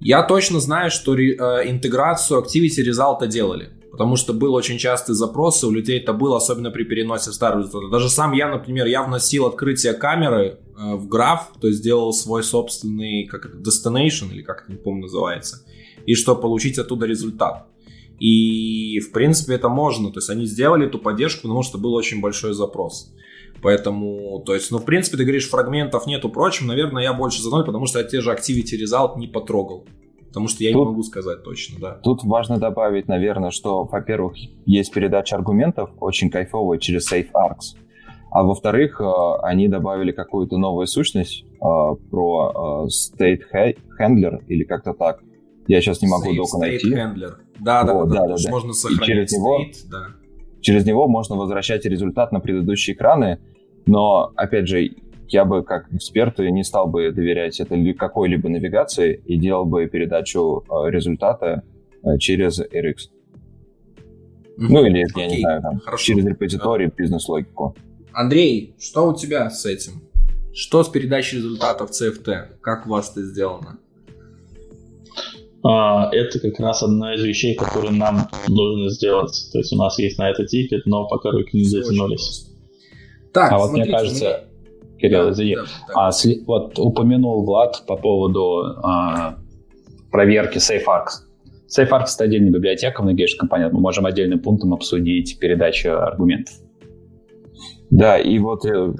Я 0.00 0.22
точно 0.22 0.60
знаю, 0.60 0.90
что 0.92 1.16
uh, 1.16 1.68
интеграцию 1.68 2.40
Activity 2.40 2.88
Result 2.88 3.26
делали. 3.26 3.70
Потому 3.90 4.14
что 4.14 4.32
был 4.32 4.54
очень 4.54 4.78
частый 4.78 5.16
запрос, 5.16 5.64
и 5.64 5.66
у 5.66 5.72
людей 5.72 5.98
это 5.98 6.12
было, 6.12 6.36
особенно 6.36 6.70
при 6.70 6.84
переносе 6.84 7.30
в 7.30 7.34
старый. 7.34 7.64
Даже 7.90 8.08
сам 8.08 8.32
я, 8.32 8.48
например, 8.48 8.86
я 8.86 9.02
вносил 9.02 9.44
открытие 9.46 9.92
камеры 9.92 10.60
э, 10.76 10.94
в 10.94 11.08
граф, 11.08 11.50
то 11.60 11.66
есть 11.66 11.80
сделал 11.80 12.12
свой 12.12 12.44
собственный, 12.44 13.26
как 13.26 13.46
это, 13.46 13.56
destination, 13.56 14.30
или 14.32 14.42
как 14.42 14.62
это, 14.62 14.72
не 14.72 14.78
помню, 14.78 15.02
называется, 15.02 15.64
и 16.06 16.14
чтобы 16.14 16.42
получить 16.42 16.78
оттуда 16.78 17.06
результат. 17.06 17.66
И, 18.20 19.00
в 19.00 19.10
принципе, 19.10 19.54
это 19.54 19.68
можно. 19.68 20.12
То 20.12 20.18
есть 20.18 20.30
они 20.30 20.46
сделали 20.46 20.86
эту 20.86 21.00
поддержку, 21.00 21.42
потому 21.42 21.62
что 21.62 21.78
был 21.78 21.94
очень 21.94 22.20
большой 22.20 22.54
запрос. 22.54 23.12
Поэтому, 23.62 24.42
то 24.46 24.54
есть, 24.54 24.70
ну, 24.70 24.78
в 24.78 24.84
принципе, 24.84 25.16
ты 25.16 25.24
говоришь, 25.24 25.48
фрагментов 25.48 26.06
нету, 26.06 26.28
прочим, 26.28 26.66
наверное, 26.66 27.02
я 27.02 27.12
больше 27.12 27.42
за 27.42 27.50
ноль, 27.50 27.64
потому 27.64 27.86
что 27.86 27.98
я 27.98 28.04
те 28.04 28.20
же 28.20 28.30
Activity 28.30 28.76
Result 28.82 29.18
не 29.18 29.26
потрогал. 29.26 29.84
Потому 30.28 30.46
что 30.48 30.62
я 30.62 30.72
тут, 30.72 30.80
не 30.80 30.86
могу 30.86 31.02
сказать 31.02 31.42
точно, 31.42 31.78
да. 31.80 31.90
Тут 32.02 32.22
важно 32.22 32.58
добавить, 32.58 33.08
наверное, 33.08 33.50
что, 33.50 33.84
во-первых, 33.84 34.34
есть 34.66 34.92
передача 34.92 35.36
аргументов, 35.36 35.90
очень 36.00 36.30
кайфовая, 36.30 36.78
через 36.78 37.10
SafeArcs. 37.10 37.76
А 38.30 38.42
во-вторых, 38.42 39.00
э, 39.00 39.04
они 39.42 39.68
добавили 39.68 40.12
какую-то 40.12 40.58
новую 40.58 40.86
сущность 40.86 41.44
э, 41.44 41.56
про 41.58 42.86
э, 42.86 42.88
State 42.88 43.40
Handler 43.98 44.44
или 44.46 44.64
как-то 44.64 44.92
так. 44.92 45.20
Я 45.66 45.80
сейчас 45.80 46.02
не 46.02 46.08
могу 46.08 46.34
доку 46.34 46.58
найти. 46.58 46.92
Handler. 46.92 47.36
Да, 47.58 47.84
да, 47.84 47.94
вот, 47.94 48.10
да, 48.10 48.26
да, 48.26 48.36
да. 48.36 48.50
Можно 48.50 48.72
сохранить 48.72 49.02
И 49.02 49.06
через 49.06 49.32
него, 49.32 49.60
state, 49.62 49.90
да. 49.90 50.06
Через 50.60 50.86
него 50.86 51.08
можно 51.08 51.36
возвращать 51.36 51.84
результат 51.84 52.32
на 52.32 52.40
предыдущие 52.40 52.94
экраны, 52.94 53.38
но, 53.86 54.32
опять 54.36 54.68
же, 54.68 54.90
я 55.28 55.44
бы 55.44 55.62
как 55.62 55.92
эксперт 55.92 56.38
не 56.38 56.64
стал 56.64 56.88
бы 56.88 57.10
доверять 57.12 57.60
это 57.60 57.76
какой-либо 57.94 58.48
навигации 58.48 59.20
и 59.26 59.36
делал 59.38 59.64
бы 59.64 59.86
передачу 59.86 60.64
э, 60.68 60.90
результата 60.90 61.62
э, 62.02 62.18
через 62.18 62.60
RX. 62.60 63.10
Mm-hmm. 64.58 64.66
Ну 64.70 64.84
или, 64.86 65.04
Окей. 65.04 65.22
я 65.22 65.26
не 65.28 65.40
знаю, 65.40 65.62
там, 65.62 65.80
Хорошо. 65.80 66.04
через 66.04 66.24
репозиторий, 66.24 66.90
бизнес-логику. 66.94 67.76
Андрей, 68.12 68.74
что 68.78 69.08
у 69.08 69.14
тебя 69.14 69.50
с 69.50 69.66
этим? 69.66 70.02
Что 70.52 70.82
с 70.82 70.88
передачей 70.88 71.36
результатов 71.36 71.90
CFT? 71.90 72.58
Как 72.60 72.86
у 72.86 72.90
вас 72.90 73.12
это 73.12 73.22
сделано? 73.22 73.78
А, 75.64 76.08
это 76.12 76.38
как 76.40 76.58
раз 76.60 76.82
одна 76.82 77.14
из 77.14 77.22
вещей, 77.22 77.54
которые 77.54 77.92
нам 77.92 78.28
нужно 78.48 78.90
сделать. 78.90 79.50
То 79.52 79.58
есть 79.58 79.72
у 79.72 79.76
нас 79.76 79.98
есть 79.98 80.18
на 80.18 80.30
это 80.30 80.46
тикет, 80.46 80.86
но 80.86 81.06
пока 81.08 81.30
руки 81.30 81.56
не 81.56 81.64
затянулись. 81.64 82.48
Так, 83.32 83.52
а 83.52 83.58
вот 83.58 83.72
мне 83.72 83.86
кажется, 83.86 84.44
Кирилл, 84.98 85.26
да, 85.26 85.30
извини. 85.32 85.56
Да, 85.56 85.62
да. 85.62 86.08
А, 86.08 86.10
вот 86.46 86.78
упомянул 86.78 87.44
Влад 87.44 87.84
по 87.86 87.96
поводу 87.96 88.76
а, 88.82 89.36
проверки 90.10 90.58
SafeArcs. 90.58 91.26
SafeArcs— 91.68 92.14
это 92.14 92.24
отдельная 92.24 92.50
библиотека 92.50 93.02
в 93.02 93.06
Navigation 93.06 93.36
компании. 93.38 93.68
Мы 93.70 93.80
можем 93.80 94.06
отдельным 94.06 94.40
пунктом 94.40 94.72
обсудить 94.74 95.38
передачу 95.38 95.90
аргументов. 95.90 96.54
Да, 97.90 98.18
и 98.18 98.38
вот 98.38 98.64
э, 98.66 98.92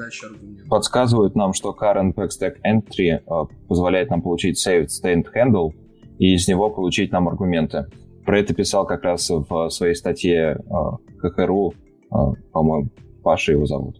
подсказывают 0.68 1.34
нам, 1.34 1.52
что 1.52 1.76
current 1.78 2.14
backstack 2.14 2.56
entry 2.66 3.20
э, 3.20 3.46
позволяет 3.68 4.10
нам 4.10 4.22
получить 4.22 4.66
saved 4.66 4.88
stand 4.88 5.24
handle 5.34 5.72
и 6.18 6.34
из 6.34 6.48
него 6.48 6.70
получить 6.70 7.12
нам 7.12 7.28
аргументы. 7.28 7.86
Про 8.24 8.40
это 8.40 8.54
писал 8.54 8.86
как 8.86 9.04
раз 9.04 9.30
в 9.30 9.70
своей 9.70 9.94
статье 9.94 10.58
э, 10.58 11.18
КХРУ, 11.20 11.72
э, 11.72 12.16
по-моему, 12.52 12.90
Паша 13.22 13.52
его 13.52 13.66
зовут. 13.66 13.96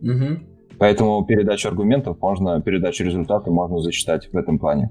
Угу. 0.00 0.78
Поэтому 0.78 1.24
передачу 1.26 1.68
аргументов 1.68 2.18
можно, 2.20 2.60
передачу 2.60 3.04
результата 3.04 3.50
можно 3.50 3.78
засчитать 3.80 4.28
в 4.32 4.36
этом 4.36 4.58
плане. 4.58 4.90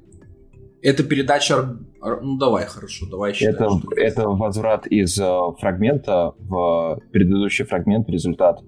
Это 0.81 1.03
передача... 1.03 1.77
Ну, 2.21 2.37
давай, 2.37 2.65
хорошо, 2.65 3.07
давай 3.09 3.33
считаем. 3.33 3.81
Это, 3.91 4.01
это 4.01 4.29
возврат 4.29 4.85
из 4.85 5.19
э, 5.19 5.27
фрагмента 5.59 6.33
в 6.37 6.99
предыдущий 7.11 7.65
фрагмент 7.65 8.09
результат. 8.09 8.61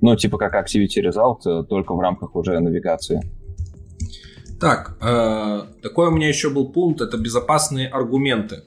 Ну, 0.00 0.14
типа 0.14 0.38
как 0.38 0.54
Activity 0.54 1.02
Result, 1.02 1.64
только 1.64 1.94
в 1.94 2.00
рамках 2.00 2.36
уже 2.36 2.60
навигации. 2.60 3.20
Так, 4.64 4.96
э, 5.02 5.62
такой 5.82 6.08
у 6.08 6.10
меня 6.10 6.26
еще 6.26 6.48
был 6.48 6.72
пункт, 6.72 7.02
это 7.02 7.18
безопасные 7.18 7.86
аргументы. 7.86 8.62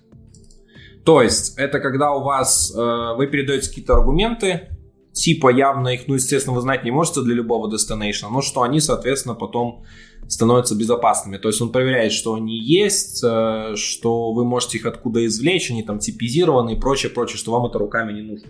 То 1.03 1.23
есть, 1.23 1.57
это 1.57 1.79
когда 1.79 2.13
у 2.13 2.21
вас, 2.21 2.71
э, 2.71 3.15
вы 3.17 3.25
передаете 3.25 3.67
какие-то 3.67 3.95
аргументы, 3.95 4.67
типа 5.11 5.49
явно 5.49 5.87
их, 5.87 6.07
ну, 6.07 6.13
естественно, 6.13 6.55
вы 6.55 6.61
знать 6.61 6.83
не 6.83 6.91
можете 6.91 7.23
для 7.23 7.33
любого 7.33 7.67
destination, 7.67 8.27
но 8.29 8.43
что 8.43 8.61
они, 8.61 8.79
соответственно, 8.79 9.33
потом 9.33 9.85
становятся 10.27 10.75
безопасными. 10.75 11.37
То 11.37 11.49
есть 11.49 11.59
он 11.63 11.71
проверяет, 11.71 12.11
что 12.11 12.35
они 12.35 12.59
есть, 12.59 13.23
э, 13.23 13.73
что 13.75 14.33
вы 14.33 14.45
можете 14.45 14.77
их 14.77 14.85
откуда 14.85 15.25
извлечь, 15.25 15.71
они 15.71 15.81
там 15.81 15.97
типизированы 15.97 16.73
и 16.73 16.79
прочее, 16.79 17.11
прочее, 17.11 17.39
что 17.39 17.53
вам 17.53 17.65
это 17.65 17.79
руками 17.79 18.13
не 18.13 18.21
нужно. 18.21 18.49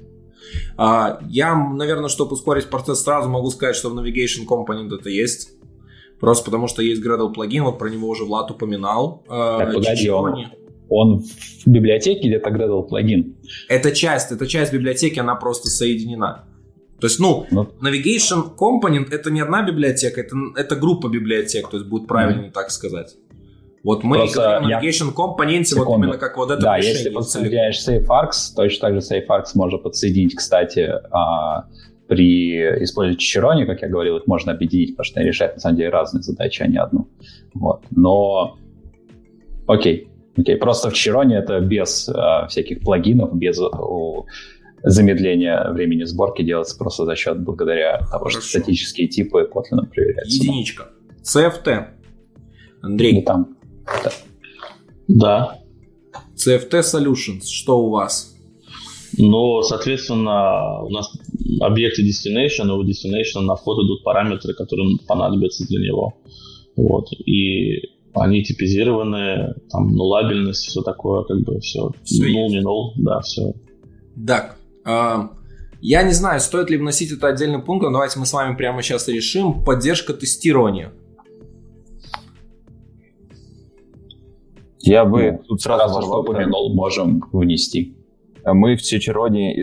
А, 0.76 1.22
я, 1.30 1.56
наверное, 1.56 2.10
чтобы 2.10 2.34
ускорить 2.34 2.70
процесс, 2.70 3.04
сразу 3.04 3.30
могу 3.30 3.50
сказать, 3.52 3.78
что 3.78 3.89
в 3.89 3.98
Navigation 3.98 4.45
Component 4.45 4.93
это 4.93 5.10
есть. 5.10 5.52
Просто 6.20 6.45
потому 6.45 6.68
что 6.68 6.82
есть 6.82 7.05
Gradle 7.05 7.32
плагин, 7.32 7.63
вот 7.63 7.78
про 7.78 7.89
него 7.89 8.07
уже 8.07 8.26
Влад 8.26 8.49
упоминал. 8.49 9.24
Э, 9.28 9.57
так, 9.59 9.74
погоди, 9.74 10.09
он, 10.09 10.47
он 10.89 11.20
в 11.20 11.68
библиотеке 11.68 12.28
где-то 12.28 12.49
Gradle 12.49 12.88
плагин? 12.88 13.36
Это 13.70 13.91
часть, 13.91 14.32
это 14.32 14.47
часть 14.47 14.74
библиотеки, 14.74 15.20
она 15.20 15.36
просто 15.36 15.70
соединена. 15.70 16.45
То 16.99 17.05
есть, 17.07 17.20
ну, 17.20 17.45
ну, 17.51 17.68
Navigation 17.82 18.55
Component 18.57 19.13
это 19.13 19.30
не 19.30 19.41
одна 19.41 19.61
библиотека, 19.61 20.22
это, 20.22 20.36
это 20.55 20.76
группа 20.76 21.07
библиотек, 21.09 21.70
то 21.70 21.78
есть 21.78 21.88
будет 21.88 22.07
правильнее 22.07 22.49
mm-hmm. 22.49 22.53
так 22.53 22.72
сказать. 22.72 23.15
Вот 23.84 24.03
мы 24.03 24.18
Просто 24.18 24.41
говорим 24.41 24.68
о 24.68 24.82
Navigation 24.82 25.13
Component, 25.13 25.76
вот 25.76 25.97
именно 25.97 26.18
как 26.18 26.38
вот 26.38 26.49
это 26.49 26.61
Да, 26.61 26.78
решение. 26.78 26.97
если 26.97 27.09
подсоединяешь 27.11 27.88
SafeArcs, 27.88 28.55
точно 28.55 28.89
так 28.89 29.01
же 29.01 29.01
SafeArcs 29.01 29.51
можно 29.53 29.78
подсоединить, 29.78 30.36
кстати, 30.36 30.89
а, 31.11 31.68
при 32.08 32.84
использовании 32.84 33.20
Чичерони, 33.20 33.66
как 33.66 33.82
я 33.82 33.89
говорил, 33.89 34.18
их 34.18 34.28
можно 34.28 34.51
объединить, 34.51 34.91
потому 34.91 35.05
что 35.05 35.20
они 35.20 35.30
решают, 35.30 35.55
на 35.55 35.62
самом 35.62 35.78
деле, 35.78 35.89
разные 35.89 36.24
задачи, 36.24 36.62
а 36.62 36.68
не 36.68 36.78
одну. 36.78 37.08
Вот. 37.53 37.84
Но, 37.91 38.58
окей, 39.68 40.08
окей. 40.38 40.55
Просто 40.55 40.89
в 40.89 40.93
Чичероне 40.93 41.38
это 41.38 41.60
без 41.60 42.10
а, 42.10 42.47
всяких 42.47 42.82
плагинов, 42.82 43.36
без 43.36 43.60
у, 43.60 44.26
замедление 44.84 45.70
времени 45.72 46.03
сборки 46.03 46.43
делается 46.43 46.78
просто 46.78 47.05
за 47.05 47.16
счет 47.16 47.39
благодаря 47.41 47.99
того, 47.99 48.26
Хорошо. 48.26 48.41
что 48.41 48.60
статические 48.60 49.08
типы 49.08 49.49
Kotlin 49.51 49.86
проверяются. 49.88 50.38
Единичка. 50.38 50.88
CFT. 51.24 51.88
Андрей. 52.82 53.14
Ну, 53.16 53.22
там. 53.24 53.58
Да. 54.03 54.12
да. 55.08 55.60
CFT 56.36 56.80
Solutions. 56.82 57.45
Что 57.45 57.80
у 57.80 57.89
вас? 57.89 58.37
Ну, 59.18 59.61
соответственно, 59.63 60.82
у 60.84 60.89
нас 60.89 61.11
объекты 61.61 62.03
destination, 62.03 62.68
и 62.68 62.72
у 62.72 62.84
destination 62.84 63.41
на 63.41 63.55
вход 63.55 63.84
идут 63.84 64.03
параметры, 64.03 64.53
которые 64.53 64.97
понадобятся 65.07 65.65
для 65.68 65.80
него. 65.80 66.13
Вот. 66.76 67.07
И 67.26 67.82
они 68.13 68.43
типизированы, 68.43 69.55
там, 69.70 69.89
нулабельность, 69.89 70.68
все 70.68 70.82
такое, 70.82 71.24
как 71.24 71.39
бы 71.41 71.59
все. 71.59 71.91
все 72.03 72.32
нул, 72.32 72.49
не 72.49 72.61
нул, 72.61 72.93
да, 72.97 73.22
все. 73.22 73.53
Так, 74.26 74.57
я 75.82 76.03
не 76.03 76.13
знаю, 76.13 76.39
стоит 76.39 76.70
ли 76.70 76.78
вносить 76.78 77.11
это 77.11 77.28
отдельным 77.28 77.63
пунктом. 77.63 77.93
Давайте 77.93 78.20
мы 78.20 78.26
с 78.26 78.34
вами 78.34 78.55
прямо 78.55 78.82
сейчас 78.82 79.07
решим. 79.07 79.63
Поддержка 79.63 80.13
тестирования. 80.13 80.93
Я 84.80 85.05
бы 85.05 85.32
ну, 85.34 85.43
тут 85.43 85.61
сразу, 85.61 85.93
сразу 85.93 86.07
что 86.07 86.22
упомянул, 86.22 86.74
можем 86.74 87.22
внести. 87.34 87.97
Мы 88.54 88.76
в 88.76 88.82
Чичероне 88.82 89.56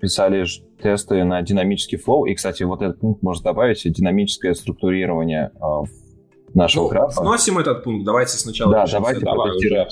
писали 0.00 0.44
тесты 0.82 1.24
на 1.24 1.42
динамический 1.42 1.98
флоу. 1.98 2.26
И, 2.26 2.34
кстати, 2.34 2.62
вот 2.62 2.82
этот 2.82 3.00
пункт 3.00 3.22
можно 3.22 3.44
добавить, 3.44 3.82
динамическое 3.84 4.54
структурирование 4.54 5.50
а, 5.60 5.82
нашего 6.54 6.84
ну, 6.84 6.88
графа. 6.90 7.20
Вносим 7.20 7.58
этот 7.58 7.84
пункт. 7.84 8.04
Давайте 8.04 8.36
сначала. 8.36 8.72
Да, 8.72 8.86
давайте 8.90 9.20
протестируем. 9.20 9.86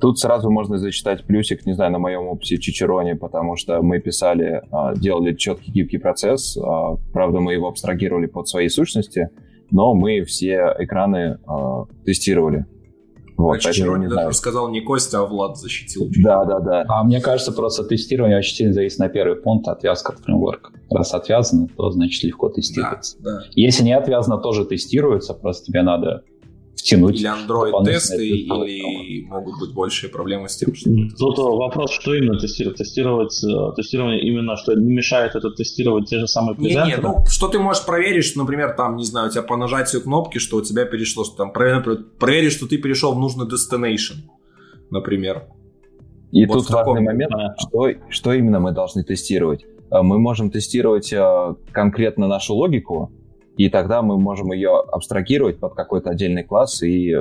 Тут 0.00 0.18
сразу 0.20 0.48
можно 0.50 0.78
зачитать 0.78 1.24
плюсик, 1.24 1.66
не 1.66 1.72
знаю, 1.72 1.90
на 1.90 1.98
моем 1.98 2.28
опыте 2.28 2.58
Чичероне, 2.58 3.16
потому 3.16 3.56
что 3.56 3.82
мы 3.82 3.98
писали, 3.98 4.62
а, 4.70 4.94
делали 4.94 5.34
четкий 5.34 5.72
гибкий 5.72 5.98
процесс. 5.98 6.56
А, 6.56 6.96
правда, 7.12 7.40
мы 7.40 7.54
его 7.54 7.68
абстрагировали 7.68 8.26
под 8.26 8.48
свои 8.48 8.68
сущности, 8.68 9.30
но 9.72 9.94
мы 9.94 10.22
все 10.22 10.74
экраны 10.78 11.38
а, 11.46 11.84
тестировали. 12.04 12.66
Вот, 13.38 13.54
а 13.54 13.58
Чичероне 13.60 14.08
даже 14.08 14.28
рассказал 14.28 14.68
не 14.68 14.80
Костя, 14.80 15.20
а 15.20 15.24
Влад 15.24 15.56
защитил. 15.56 16.10
Да, 16.22 16.44
да, 16.44 16.58
да. 16.58 16.84
А 16.88 17.04
мне 17.04 17.20
кажется, 17.20 17.52
просто 17.52 17.84
тестирование 17.84 18.36
очень 18.36 18.56
сильно 18.56 18.72
зависит 18.72 18.98
на 18.98 19.08
первый 19.08 19.36
пункт, 19.36 19.68
отвязка 19.68 20.12
от 20.12 20.18
фреймворка. 20.18 20.72
Раз 20.90 21.14
отвязано, 21.14 21.68
то 21.76 21.88
значит 21.92 22.24
легко 22.24 22.48
тестируется. 22.48 23.16
Да, 23.20 23.38
да. 23.38 23.44
Если 23.52 23.84
не 23.84 23.92
отвязано, 23.92 24.38
тоже 24.38 24.64
тестируется, 24.64 25.34
просто 25.34 25.66
тебе 25.66 25.82
надо 25.82 26.24
втянуть. 26.78 27.20
Или 27.20 27.28
Android-тесты, 27.28 28.26
или 28.26 29.26
могут 29.26 29.58
быть 29.60 29.74
большие 29.74 30.10
проблемы 30.10 30.48
с 30.48 30.56
тем, 30.56 30.74
что... 30.74 30.90
Тут 31.18 31.38
вопрос, 31.38 31.90
что 31.90 32.14
именно 32.14 32.38
тестировать? 32.38 32.78
Тестировать 32.78 33.44
э, 33.44 33.72
тестирование 33.76 34.20
именно, 34.20 34.56
что 34.56 34.74
не 34.74 34.94
мешает 34.94 35.34
это 35.34 35.50
тестировать 35.50 36.08
те 36.08 36.18
же 36.18 36.26
самые 36.26 36.56
презентеры? 36.56 36.86
Не, 36.86 36.96
не, 36.96 37.00
ну, 37.00 37.26
что 37.26 37.48
ты 37.48 37.58
можешь 37.58 37.84
проверить, 37.84 38.24
что, 38.24 38.38
например, 38.38 38.74
там, 38.76 38.96
не 38.96 39.04
знаю, 39.04 39.28
у 39.28 39.30
тебя 39.30 39.42
по 39.42 39.56
нажатию 39.56 40.02
кнопки, 40.02 40.38
что 40.38 40.58
у 40.58 40.62
тебя 40.62 40.84
перешло, 40.84 41.24
что 41.24 41.36
там, 41.36 41.52
проверить, 41.52 42.52
что 42.52 42.66
ты 42.66 42.78
перешел 42.78 43.14
в 43.14 43.18
нужный 43.18 43.46
destination, 43.46 44.28
например. 44.90 45.46
И 46.30 46.46
вот 46.46 46.58
тут 46.58 46.70
важный 46.70 47.00
момент, 47.00 47.32
что, 47.58 47.88
что 48.10 48.32
именно 48.32 48.60
мы 48.60 48.72
должны 48.72 49.02
тестировать. 49.02 49.64
Э, 49.90 50.02
мы 50.02 50.18
можем 50.18 50.50
тестировать 50.50 51.12
э, 51.12 51.54
конкретно 51.72 52.28
нашу 52.28 52.54
логику, 52.54 53.12
и 53.58 53.68
тогда 53.68 54.02
мы 54.02 54.18
можем 54.18 54.52
ее 54.52 54.70
абстрагировать 54.70 55.58
под 55.58 55.74
какой-то 55.74 56.10
отдельный 56.10 56.44
класс 56.44 56.80
и 56.82 57.16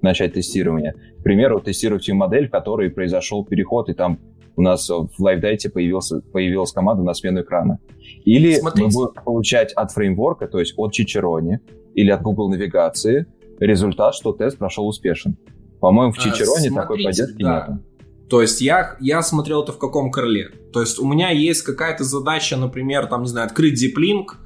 начать 0.00 0.34
тестирование. 0.34 0.94
К 1.18 1.22
примеру, 1.24 1.60
тестировать 1.60 2.08
модель, 2.10 2.46
в 2.46 2.50
которой 2.50 2.90
произошел 2.90 3.44
переход, 3.44 3.88
и 3.90 3.94
там 3.94 4.20
у 4.56 4.62
нас 4.62 4.88
в 4.88 5.10
LiveDate 5.20 5.68
появился, 5.68 6.20
появилась 6.20 6.72
команда 6.72 7.02
на 7.02 7.12
смену 7.12 7.42
экрана. 7.42 7.80
Или 8.24 8.54
Смотрите. 8.54 8.86
мы 8.86 8.92
будем 8.92 9.24
получать 9.24 9.72
от 9.72 9.90
фреймворка, 9.90 10.46
то 10.46 10.60
есть 10.60 10.74
от 10.76 10.92
Чичерони 10.92 11.58
или 11.94 12.10
от 12.10 12.22
Google 12.22 12.48
навигации, 12.50 13.26
результат, 13.58 14.14
что 14.14 14.32
тест 14.32 14.58
прошел 14.58 14.86
успешен. 14.86 15.36
По-моему, 15.80 16.12
в 16.12 16.18
Чичероне 16.18 16.70
а, 16.70 16.82
такой 16.82 17.02
поддержки 17.02 17.42
да. 17.42 17.66
нет. 17.68 17.80
То 18.28 18.42
есть 18.42 18.60
я, 18.60 18.96
я 19.00 19.22
смотрел 19.22 19.64
это 19.64 19.72
в 19.72 19.78
каком 19.78 20.12
крыле. 20.12 20.50
То 20.72 20.80
есть 20.80 21.00
у 21.00 21.06
меня 21.06 21.30
есть 21.30 21.62
какая-то 21.62 22.04
задача, 22.04 22.56
например, 22.56 23.06
там, 23.06 23.22
не 23.22 23.28
знаю, 23.28 23.46
открыть 23.46 23.76
а, 23.76 24.39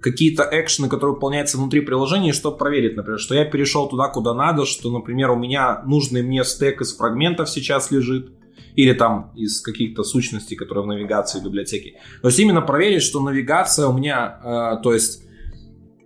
какие-то 0.00 0.48
экшены, 0.50 0.88
которые 0.88 1.14
выполняются 1.14 1.58
внутри 1.58 1.80
приложения, 1.80 2.32
чтобы 2.32 2.56
проверить, 2.56 2.96
например, 2.96 3.20
что 3.20 3.34
я 3.34 3.44
перешел 3.44 3.88
туда, 3.88 4.08
куда 4.08 4.34
надо, 4.34 4.66
что, 4.66 4.90
например, 4.90 5.30
у 5.30 5.36
меня 5.36 5.82
нужный 5.86 6.22
мне 6.22 6.44
стек 6.44 6.80
из 6.80 6.96
фрагментов 6.96 7.48
сейчас 7.48 7.90
лежит, 7.90 8.32
или 8.74 8.92
там 8.92 9.32
из 9.34 9.60
каких-то 9.60 10.04
сущностей, 10.04 10.56
которые 10.56 10.84
в 10.84 10.86
навигации 10.86 11.42
библиотеки. 11.42 11.98
То 12.20 12.28
есть 12.28 12.38
именно 12.38 12.60
проверить, 12.60 13.02
что 13.02 13.20
навигация 13.20 13.86
у 13.86 13.92
меня, 13.92 14.38
э, 14.78 14.82
то 14.82 14.92
есть 14.92 15.22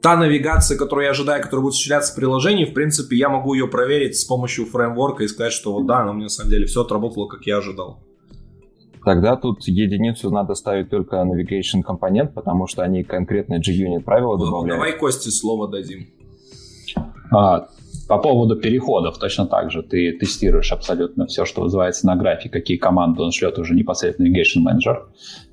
та 0.01 0.17
навигация, 0.17 0.79
которую 0.79 1.05
я 1.05 1.11
ожидаю, 1.11 1.43
которая 1.43 1.63
будет 1.63 1.73
осуществляться 1.73 2.13
в 2.13 2.17
приложении, 2.17 2.65
в 2.65 2.73
принципе, 2.73 3.17
я 3.17 3.29
могу 3.29 3.55
ее 3.55 3.67
проверить 3.67 4.17
с 4.17 4.25
помощью 4.25 4.67
фреймворка 4.67 5.25
и 5.25 5.29
сказать, 5.29 5.53
что 5.53 5.73
вот 5.73 5.87
да, 5.87 6.01
она 6.01 6.13
у 6.13 6.15
меня 6.15 6.25
на 6.25 6.31
самом 6.31 6.51
деле 6.51 6.67
все 6.67 6.83
отработало, 6.83 7.27
как 7.27 7.47
я 7.47 7.59
ожидал. 7.59 8.03
Тогда 9.05 9.37
тут 9.37 9.63
единицу 9.67 10.31
надо 10.31 10.55
ставить 10.55 10.91
только 10.91 11.17
navigation 11.17 11.83
компонент, 11.83 12.35
потому 12.35 12.67
что 12.67 12.83
они 12.83 13.03
конкретно 13.03 13.55
JUnit 13.55 14.01
правила 14.01 14.37
ну, 14.37 14.45
добавляют. 14.45 14.81
Давай 14.81 14.99
Косте 14.99 15.31
слово 15.31 15.69
дадим. 15.69 16.07
А, 17.33 17.69
по 18.09 18.19
поводу 18.19 18.57
переходов 18.57 19.19
точно 19.19 19.47
так 19.47 19.71
же. 19.71 19.83
Ты 19.83 20.13
тестируешь 20.19 20.73
абсолютно 20.73 21.27
все, 21.27 21.45
что 21.45 21.63
вызывается 21.63 22.07
на 22.07 22.17
графе, 22.17 22.49
какие 22.49 22.77
команды 22.77 23.23
он 23.23 23.31
шлет 23.31 23.59
уже 23.59 23.75
непосредственно 23.75 24.27
Navigation 24.27 24.65
Manager. 24.67 25.05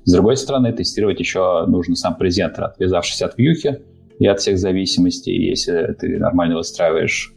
С 0.04 0.12
другой 0.12 0.36
стороны, 0.36 0.72
тестировать 0.72 1.20
еще 1.20 1.64
нужно 1.66 1.94
сам 1.94 2.16
презентер, 2.16 2.64
отвязавшись 2.64 3.22
от 3.22 3.38
вьюхи 3.38 3.80
и 4.18 4.26
от 4.26 4.40
всех 4.40 4.58
зависимостей. 4.58 5.48
Если 5.48 5.96
ты 5.98 6.18
нормально 6.18 6.56
выстраиваешь 6.56 7.32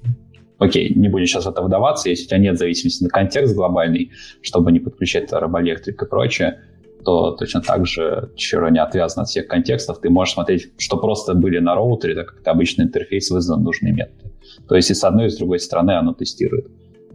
Окей, 0.62 0.94
не 0.94 1.10
будем 1.10 1.26
сейчас 1.26 1.46
в 1.46 1.50
это 1.50 1.64
вдаваться, 1.64 2.08
если 2.08 2.26
у 2.26 2.28
тебя 2.28 2.38
нет 2.38 2.56
зависимости 2.60 3.04
на 3.04 3.10
контекст 3.10 3.56
глобальный, 3.56 4.12
чтобы 4.44 4.72
не 4.72 4.80
подключать 4.80 5.34
робоэлектрик 5.34 6.04
и 6.04 6.06
прочее, 6.06 6.62
то 7.04 7.32
точно 7.32 7.62
так 7.62 7.88
же 7.88 8.32
Чиро 8.36 8.70
не 8.70 8.80
отвязан 8.80 9.24
от 9.24 9.30
всех 9.30 9.48
контекстов. 9.48 10.00
Ты 10.02 10.12
можешь 10.12 10.36
смотреть, 10.36 10.72
что 10.78 10.98
просто 10.98 11.34
были 11.34 11.58
на 11.58 11.74
роутере, 11.74 12.14
так 12.14 12.28
как 12.28 12.42
это 12.42 12.52
обычный 12.52 12.86
интерфейс 12.86 13.32
вызван 13.32 13.64
нужные 13.64 13.92
методы. 13.92 14.34
То 14.68 14.76
есть 14.76 14.92
и 14.92 14.94
с 14.94 15.04
одной, 15.04 15.26
и 15.26 15.30
с 15.30 15.38
другой 15.38 15.60
стороны 15.60 15.98
оно 15.98 16.14
тестирует. 16.14 16.68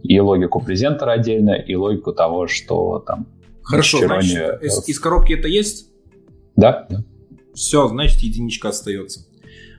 И 0.03 0.19
логику 0.19 0.59
презентера 0.59 1.11
отдельно, 1.11 1.51
и 1.51 1.73
логику 1.73 2.11
того, 2.11 2.47
что 2.47 2.99
там... 2.99 3.27
Хорошо, 3.63 3.99
значит, 3.99 4.61
из, 4.61 4.89
из 4.89 4.99
коробки 4.99 5.31
это 5.31 5.47
есть? 5.47 5.89
Да, 6.57 6.85
да. 6.89 7.01
Все, 7.53 7.87
значит, 7.87 8.19
единичка 8.19 8.69
остается. 8.69 9.21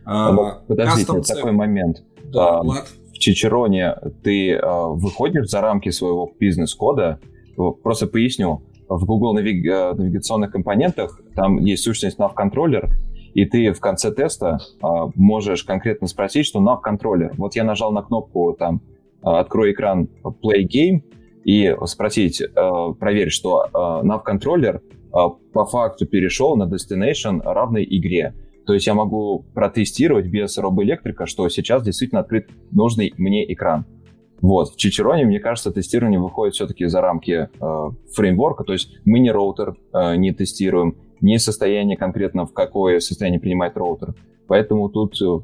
А, 0.07 0.33
Подождите, 0.67 1.21
такой 1.21 1.53
момент. 1.53 2.03
Да, 2.33 2.61
а, 2.61 2.63
Влад 2.63 2.87
Чичероне 3.19 3.97
ты 4.23 4.53
э, 4.53 4.61
выходишь 4.63 5.49
за 5.49 5.61
рамки 5.61 5.91
своего 5.91 6.33
бизнес-кода. 6.39 7.21
Просто 7.83 8.07
поясню. 8.07 8.63
В 8.89 9.05
Google 9.05 9.35
навиг... 9.35 9.67
Э, 9.67 9.93
навигационных 9.95 10.53
компонентах 10.53 11.21
там 11.35 11.59
есть 11.59 11.85
сущность 11.85 12.19
nav-контроллер, 12.19 12.89
и 13.35 13.45
ты 13.45 13.73
в 13.73 13.81
конце 13.81 14.13
теста 14.13 14.59
э, 14.83 14.87
можешь 15.15 15.65
конкретно 15.65 16.07
спросить, 16.07 16.47
что 16.47 16.61
nav-контроллер. 16.61 17.35
Вот 17.37 17.55
я 17.57 17.65
нажал 17.65 17.93
на 17.93 18.03
кнопку 18.03 18.57
там 18.59 18.81
«Открой 19.23 19.73
экран 19.73 20.09
Play 20.23 20.67
Game» 20.67 21.03
и 21.49 21.75
спросить, 21.87 22.43
э, 22.43 22.47
проверь, 23.01 23.31
что 23.31 23.65
э, 23.65 24.07
nav-контроллер 24.07 24.81
э, 24.81 25.17
по 25.53 25.65
факту 25.65 26.07
перешел 26.07 26.57
на 26.57 26.65
destination 26.65 27.41
равной 27.43 27.87
игре. 27.89 28.35
То 28.69 28.75
есть 28.75 28.87
я 28.87 28.93
могу 28.93 29.47
протестировать 29.55 30.27
без 30.27 30.59
робоэлектрика, 30.59 31.25
что 31.25 31.49
сейчас 31.49 31.83
действительно 31.83 32.21
открыт 32.21 32.51
нужный 32.71 33.15
мне 33.17 33.51
экран. 33.51 33.87
Вот. 34.43 34.75
В 34.75 34.77
Чичероне, 34.77 35.25
мне 35.25 35.41
кажется, 35.41 35.73
тестирование 35.73 36.21
выходит 36.21 36.55
все-таки 36.55 36.85
за 36.85 37.01
рамки 37.01 37.49
э, 37.49 37.91
фреймворка, 38.15 38.65
то 38.65 38.75
есть 38.75 38.95
мы 39.07 39.21
не 39.21 39.31
роутер 39.31 39.75
э, 39.95 40.17
не 40.17 40.35
тестируем, 40.35 40.99
не 41.23 41.39
состояние 41.39 41.97
конкретно, 41.97 42.45
в 42.45 42.53
какое 42.53 43.01
состояние 43.01 43.41
принимает 43.41 43.75
роутер. 43.79 44.15
Поэтому 44.49 44.91
тут, 44.91 45.19
э, 45.23 45.39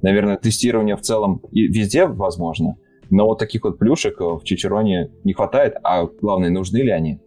наверное, 0.00 0.38
тестирование 0.38 0.96
в 0.96 1.02
целом 1.02 1.42
и 1.52 1.66
везде 1.66 2.06
возможно, 2.06 2.76
но 3.10 3.26
вот 3.26 3.38
таких 3.38 3.64
вот 3.64 3.78
плюшек 3.78 4.18
э, 4.22 4.24
в 4.24 4.40
Чичероне 4.42 5.10
не 5.22 5.34
хватает, 5.34 5.74
а 5.84 6.06
главное, 6.06 6.48
нужны 6.48 6.78
ли 6.78 6.90
они? 6.90 7.20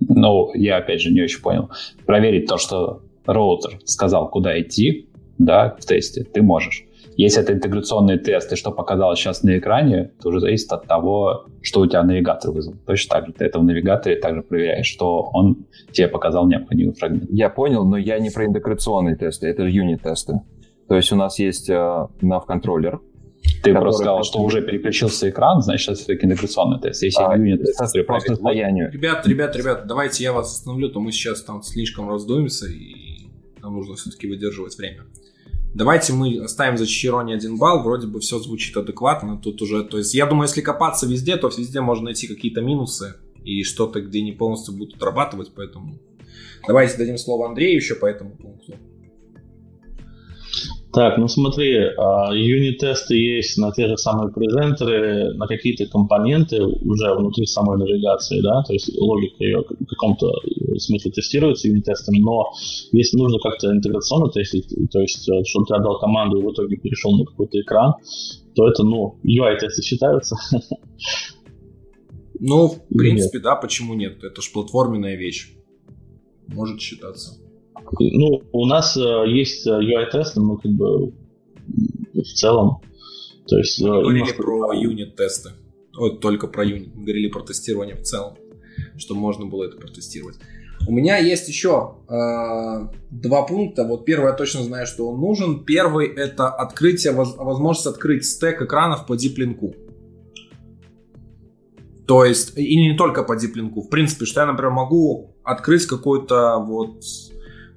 Ну, 0.00 0.52
я 0.54 0.78
опять 0.78 1.02
же 1.02 1.12
не 1.12 1.22
очень 1.22 1.40
понял. 1.40 1.70
Проверить 2.04 2.46
то, 2.46 2.58
что 2.58 3.02
роутер 3.28 3.78
сказал, 3.84 4.28
куда 4.30 4.60
идти, 4.60 5.08
да, 5.38 5.76
в 5.78 5.84
тесте, 5.84 6.24
ты 6.24 6.42
можешь. 6.42 6.84
Если 7.16 7.42
это 7.42 7.52
интеграционный 7.52 8.16
тест, 8.18 8.52
и 8.52 8.56
что 8.56 8.70
показалось 8.70 9.18
сейчас 9.18 9.42
на 9.42 9.58
экране, 9.58 10.12
то 10.22 10.28
уже 10.28 10.40
зависит 10.40 10.72
от 10.72 10.86
того, 10.86 11.46
что 11.62 11.80
у 11.80 11.86
тебя 11.86 12.02
навигатор 12.04 12.52
вызвал. 12.52 12.76
Точно 12.86 13.16
так 13.16 13.26
же 13.26 13.32
ты 13.32 13.44
это 13.44 13.58
в 13.58 13.64
навигаторе 13.64 14.16
также 14.16 14.42
проверяешь, 14.42 14.86
что 14.86 15.28
он 15.32 15.66
тебе 15.92 16.08
показал 16.08 16.46
необходимый 16.46 16.94
фрагмент. 16.94 17.28
Я 17.30 17.50
понял, 17.50 17.84
но 17.84 17.96
я 17.96 18.18
не 18.18 18.30
про 18.30 18.46
интеграционные 18.46 19.16
тесты, 19.16 19.48
это 19.48 19.64
юнит-тесты. 19.64 20.40
То 20.88 20.94
есть 20.94 21.12
у 21.12 21.16
нас 21.16 21.38
есть 21.38 21.68
э, 21.68 21.74
nav-контроллер, 22.22 23.00
ты 23.62 23.72
просто 23.72 24.02
сказал, 24.04 24.24
что 24.24 24.40
уже 24.40 24.62
переключился 24.62 25.28
экран, 25.28 25.60
значит, 25.62 25.88
это 25.88 25.98
все-таки 25.98 26.26
интеграционный 26.26 26.80
тест. 26.80 27.02
Если 27.02 27.22
а, 27.22 27.36
юнит 27.36 27.62
тест 27.64 28.06
по 28.06 28.20
состоянию. 28.20 28.90
Ребят, 28.92 29.26
ребят, 29.26 29.56
ребят, 29.56 29.86
давайте 29.86 30.24
я 30.24 30.32
вас 30.32 30.52
остановлю, 30.52 30.90
то 30.90 31.00
мы 31.00 31.12
сейчас 31.12 31.42
там 31.42 31.62
слишком 31.62 32.08
раздуемся 32.08 32.66
и 32.66 33.07
нам 33.68 33.76
нужно 33.76 33.96
все-таки 33.96 34.26
выдерживать 34.26 34.76
время. 34.76 35.04
Давайте 35.74 36.12
мы 36.12 36.38
оставим 36.42 36.78
за 36.78 36.86
Чирони 36.86 37.34
один 37.34 37.58
балл, 37.58 37.82
вроде 37.82 38.06
бы 38.06 38.20
все 38.20 38.38
звучит 38.38 38.76
адекватно, 38.76 39.38
тут 39.38 39.60
уже, 39.60 39.84
то 39.84 39.98
есть 39.98 40.14
я 40.14 40.26
думаю, 40.26 40.48
если 40.48 40.62
копаться 40.62 41.06
везде, 41.06 41.36
то 41.36 41.48
везде 41.48 41.80
можно 41.80 42.06
найти 42.06 42.26
какие-то 42.26 42.62
минусы 42.62 43.16
и 43.44 43.62
что-то, 43.62 44.00
где 44.00 44.22
не 44.22 44.32
полностью 44.32 44.74
будут 44.74 44.96
отрабатывать, 44.96 45.52
поэтому 45.54 45.98
давайте 46.66 46.96
дадим 46.96 47.18
слово 47.18 47.48
Андрею 47.48 47.76
еще 47.76 47.94
по 47.94 48.06
этому 48.06 48.30
пункту. 48.36 48.74
Так, 50.92 51.18
ну 51.18 51.28
смотри, 51.28 51.76
а, 51.98 52.32
юнит-тесты 52.32 53.14
есть 53.14 53.58
на 53.58 53.72
те 53.72 53.88
же 53.88 53.98
самые 53.98 54.32
презентеры, 54.32 55.34
на 55.34 55.46
какие-то 55.46 55.86
компоненты 55.86 56.64
уже 56.64 57.14
внутри 57.14 57.44
самой 57.44 57.76
навигации, 57.76 58.40
да, 58.40 58.62
то 58.62 58.72
есть 58.72 58.90
логика 58.98 59.44
ее 59.44 59.64
в 59.68 59.86
каком-то 59.86 60.32
смысле 60.78 61.10
тестируется 61.10 61.68
юнит-тестами, 61.68 62.20
но 62.20 62.52
если 62.92 63.18
нужно 63.18 63.38
как-то 63.38 63.70
интеграционно 63.70 64.30
тестить, 64.30 64.72
то 64.90 65.00
есть 65.00 65.28
э, 65.28 65.44
чтобы 65.44 65.66
ты 65.66 65.74
отдал 65.74 65.98
команду 65.98 66.38
и 66.38 66.42
в 66.42 66.52
итоге 66.52 66.76
перешел 66.76 67.18
на 67.18 67.26
какой-то 67.26 67.60
экран, 67.60 67.94
то 68.54 68.66
это, 68.66 68.82
ну, 68.82 69.18
UI-тесты 69.24 69.82
считаются. 69.82 70.36
Ну, 72.40 72.68
в 72.68 72.96
принципе, 72.96 73.40
да, 73.40 73.56
почему 73.56 73.94
нет? 73.94 74.22
Это 74.22 74.40
же 74.40 74.50
платформенная 74.52 75.16
вещь. 75.16 75.54
Может 76.46 76.80
считаться. 76.80 77.36
Ну, 78.00 78.42
у 78.52 78.66
нас 78.66 78.96
э, 78.96 79.24
есть 79.26 79.66
э, 79.66 79.70
UI-тесты, 79.70 80.40
но 80.40 80.56
как 80.56 80.72
бы 80.72 81.12
в 82.14 82.32
целом. 82.34 82.80
То 83.46 83.56
есть, 83.58 83.80
Мы 83.80 84.02
говорили 84.02 84.32
про 84.32 84.72
юнит-тесты. 84.74 85.50
Вот 85.96 86.20
только 86.20 86.46
про 86.46 86.64
юнит. 86.64 86.94
Мы 86.94 87.02
говорили 87.02 87.28
про 87.28 87.42
тестирование 87.42 87.96
в 87.96 88.02
целом, 88.02 88.36
что 88.96 89.14
можно 89.14 89.46
было 89.46 89.64
это 89.64 89.76
протестировать. 89.76 90.36
У 90.86 90.92
меня 90.92 91.18
есть 91.18 91.48
еще 91.48 91.96
э, 92.08 92.14
два 93.10 93.42
пункта. 93.42 93.84
Вот 93.84 94.04
первый 94.04 94.30
я 94.30 94.32
точно 94.32 94.62
знаю, 94.62 94.86
что 94.86 95.08
он 95.08 95.20
нужен. 95.20 95.64
Первый 95.64 96.06
это 96.08 96.48
открытие, 96.48 97.12
возможность 97.12 97.86
открыть 97.86 98.24
стек 98.24 98.62
экранов 98.62 99.06
по 99.06 99.16
диплинку. 99.16 99.74
То 102.06 102.24
есть, 102.24 102.56
и 102.56 102.76
не 102.76 102.96
только 102.96 103.22
по 103.22 103.36
диплинку. 103.36 103.82
В 103.82 103.90
принципе, 103.90 104.24
что 104.24 104.40
я, 104.40 104.46
например, 104.46 104.70
могу 104.72 105.36
открыть 105.42 105.84
какую-то 105.84 106.56
вот 106.58 107.02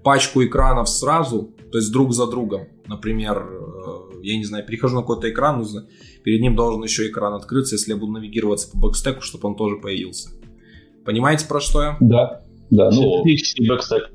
пачку 0.03 0.43
экранов 0.43 0.89
сразу, 0.89 1.53
то 1.71 1.77
есть 1.77 1.91
друг 1.91 2.13
за 2.13 2.27
другом. 2.27 2.67
Например, 2.87 3.47
э, 3.49 4.19
я 4.23 4.37
не 4.37 4.43
знаю, 4.43 4.65
перехожу 4.65 4.95
на 4.95 5.01
какой-то 5.01 5.29
экран, 5.29 5.59
нужно, 5.59 5.87
перед 6.23 6.41
ним 6.41 6.55
должен 6.55 6.83
еще 6.83 7.07
экран 7.07 7.33
открыться, 7.33 7.75
если 7.75 7.91
я 7.91 7.97
буду 7.97 8.13
навигироваться 8.13 8.69
по 8.71 8.77
backstack 8.77 9.13
у, 9.13 9.21
чтобы 9.21 9.49
он 9.49 9.55
тоже 9.55 9.77
появился. 9.77 10.29
Понимаете, 11.05 11.47
про 11.47 11.59
что 11.59 11.81
я? 11.81 11.97
Да, 11.99 12.43
да. 12.69 12.89
Ну, 12.91 13.23
backstack. 13.23 14.11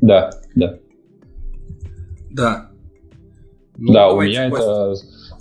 Да, 0.00 0.30
да. 0.54 0.78
Да. 2.30 2.70
Ну, 3.76 3.92
да, 3.92 4.10
у 4.10 4.20
меня 4.20 4.46
это, 4.48 4.94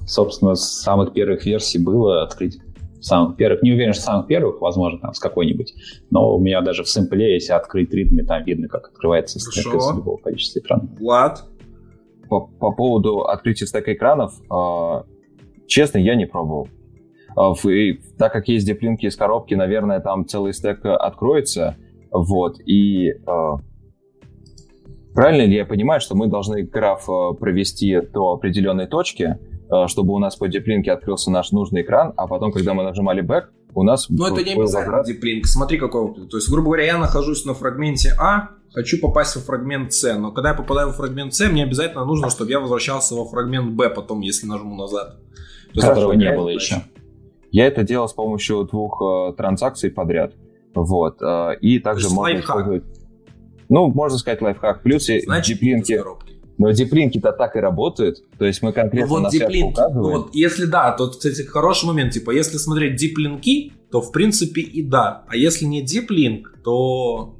собственно, 0.07 0.55
с 0.55 0.81
самых 0.81 1.13
первых 1.13 1.45
версий 1.45 1.79
было 1.79 2.23
открыть 2.23 2.59
самых 3.01 3.35
первых. 3.35 3.61
Не 3.63 3.71
уверен, 3.71 3.93
что 3.93 4.03
самых 4.03 4.27
первых, 4.27 4.61
возможно, 4.61 4.99
там 4.99 5.13
с 5.13 5.19
какой-нибудь. 5.19 5.73
Но 6.09 6.35
у 6.35 6.39
меня 6.39 6.61
даже 6.61 6.83
в 6.83 6.87
sample 6.87 7.22
е, 7.22 7.33
если 7.33 7.53
открыть 7.53 7.93
readme, 7.93 8.23
там 8.23 8.43
видно, 8.43 8.67
как 8.67 8.87
открывается 8.87 9.39
стек 9.39 9.73
из 9.73 9.95
любого 9.95 10.17
количества 10.17 10.59
экранов. 10.59 10.89
Влад? 10.99 11.43
По, 12.29 12.41
по 12.47 12.71
поводу 12.71 13.21
открытия 13.21 13.65
стека 13.65 13.93
экранов, 13.93 14.33
э, 14.49 15.03
честно, 15.67 15.97
я 15.97 16.15
не 16.15 16.25
пробовал. 16.25 16.69
Э, 17.37 17.53
и, 17.69 17.99
так 18.17 18.31
как 18.31 18.47
есть 18.47 18.65
диплинки 18.65 19.05
из 19.05 19.15
коробки, 19.15 19.53
наверное, 19.53 19.99
там 19.99 20.25
целый 20.25 20.53
стек 20.53 20.85
откроется. 20.85 21.75
Вот, 22.11 22.59
и 22.65 23.09
э, 23.09 23.53
правильно 25.13 25.45
ли 25.45 25.55
я 25.55 25.65
понимаю, 25.65 26.01
что 26.01 26.15
мы 26.15 26.27
должны 26.27 26.63
граф 26.63 27.09
э, 27.09 27.33
провести 27.39 28.01
до 28.01 28.33
определенной 28.33 28.87
точки, 28.87 29.37
чтобы 29.87 30.13
у 30.13 30.19
нас 30.19 30.35
по 30.35 30.47
диплинке 30.47 30.91
открылся 30.91 31.31
наш 31.31 31.51
нужный 31.51 31.81
экран, 31.81 32.13
а 32.17 32.27
потом, 32.27 32.51
когда 32.51 32.73
мы 32.73 32.83
нажимали 32.83 33.23
back, 33.23 33.45
у 33.73 33.83
нас... 33.83 34.09
Но 34.09 34.27
это 34.27 34.43
не 34.43 34.53
обязательно 34.53 35.03
диплинк. 35.03 35.45
Смотри, 35.45 35.77
какой 35.77 36.13
То 36.27 36.37
есть, 36.37 36.49
грубо 36.49 36.65
говоря, 36.65 36.85
я 36.85 36.97
нахожусь 36.97 37.45
на 37.45 37.53
фрагменте 37.53 38.13
А, 38.19 38.49
хочу 38.73 38.99
попасть 38.99 39.35
во 39.35 39.41
фрагмент 39.41 39.93
С, 39.93 40.17
но 40.17 40.31
когда 40.31 40.49
я 40.49 40.55
попадаю 40.55 40.87
во 40.87 40.93
фрагмент 40.93 41.33
С, 41.33 41.47
мне 41.49 41.63
обязательно 41.63 42.05
нужно, 42.05 42.29
чтобы 42.29 42.51
я 42.51 42.59
возвращался 42.59 43.15
во 43.15 43.25
фрагмент 43.25 43.71
Б 43.71 43.89
потом, 43.89 44.21
если 44.21 44.47
нажму 44.47 44.75
назад. 44.75 45.17
То 45.73 45.79
есть, 45.79 45.87
Которого 45.87 46.13
не 46.13 46.31
было 46.35 46.49
еще. 46.49 46.83
Я 47.51 47.67
это 47.67 47.83
делал 47.83 48.07
с 48.07 48.13
помощью 48.13 48.63
двух 48.63 49.01
э, 49.01 49.33
транзакций 49.35 49.91
подряд. 49.91 50.33
Вот. 50.73 51.21
Э, 51.21 51.55
и 51.59 51.79
также 51.79 52.07
можно 52.09 52.21
лайфхак. 52.21 52.43
использовать... 52.43 52.83
Ну, 53.67 53.87
можно 53.87 54.17
сказать 54.17 54.41
лайфхак. 54.41 54.83
Плюс 54.83 55.05
Значит, 55.05 55.59
диплинки... 55.59 55.99
Но 56.61 56.69
диплинки-то 56.69 57.31
так 57.31 57.55
и 57.55 57.59
работают. 57.59 58.17
То 58.37 58.45
есть 58.45 58.61
мы 58.61 58.71
конкретно 58.71 59.07
ну, 59.07 59.15
вот 59.15 59.23
на 59.23 59.29
диплинки, 59.31 59.81
ну, 59.91 60.01
вот 60.03 60.35
если 60.35 60.65
да, 60.65 60.91
то, 60.91 61.09
кстати, 61.09 61.41
хороший 61.41 61.87
момент. 61.87 62.13
Типа, 62.13 62.29
если 62.29 62.57
смотреть 62.57 62.97
диплинки, 62.97 63.73
то 63.89 63.99
в 63.99 64.11
принципе 64.11 64.61
и 64.61 64.83
да. 64.83 65.23
А 65.27 65.35
если 65.35 65.65
не 65.65 65.81
диплинк, 65.81 66.55
то... 66.63 67.33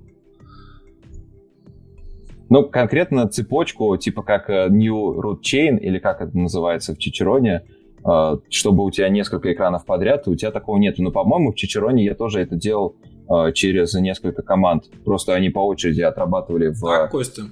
Ну, 2.50 2.64
конкретно 2.68 3.28
цепочку, 3.28 3.96
типа 3.96 4.24
как 4.24 4.50
э, 4.50 4.70
New 4.70 5.22
Root 5.22 5.42
Chain, 5.44 5.78
или 5.78 6.00
как 6.00 6.22
это 6.22 6.36
называется 6.36 6.96
в 6.96 6.98
Чичероне, 6.98 7.62
э, 8.04 8.38
чтобы 8.50 8.84
у 8.84 8.90
тебя 8.90 9.08
несколько 9.10 9.54
экранов 9.54 9.86
подряд, 9.86 10.28
у 10.28 10.36
тебя 10.36 10.50
такого 10.50 10.78
нет. 10.80 10.98
Но, 10.98 11.12
по-моему, 11.12 11.52
в 11.52 11.56
Чичероне 11.56 12.04
я 12.06 12.16
тоже 12.16 12.42
это 12.42 12.56
делал 12.56 12.96
э, 13.30 13.52
через 13.54 13.94
несколько 13.94 14.42
команд. 14.42 14.86
Просто 15.06 15.36
они 15.36 15.50
по 15.50 15.60
очереди 15.60 16.02
отрабатывали 16.02 16.70
в... 16.70 16.82
Так, 16.82 17.12
Костя, 17.12 17.44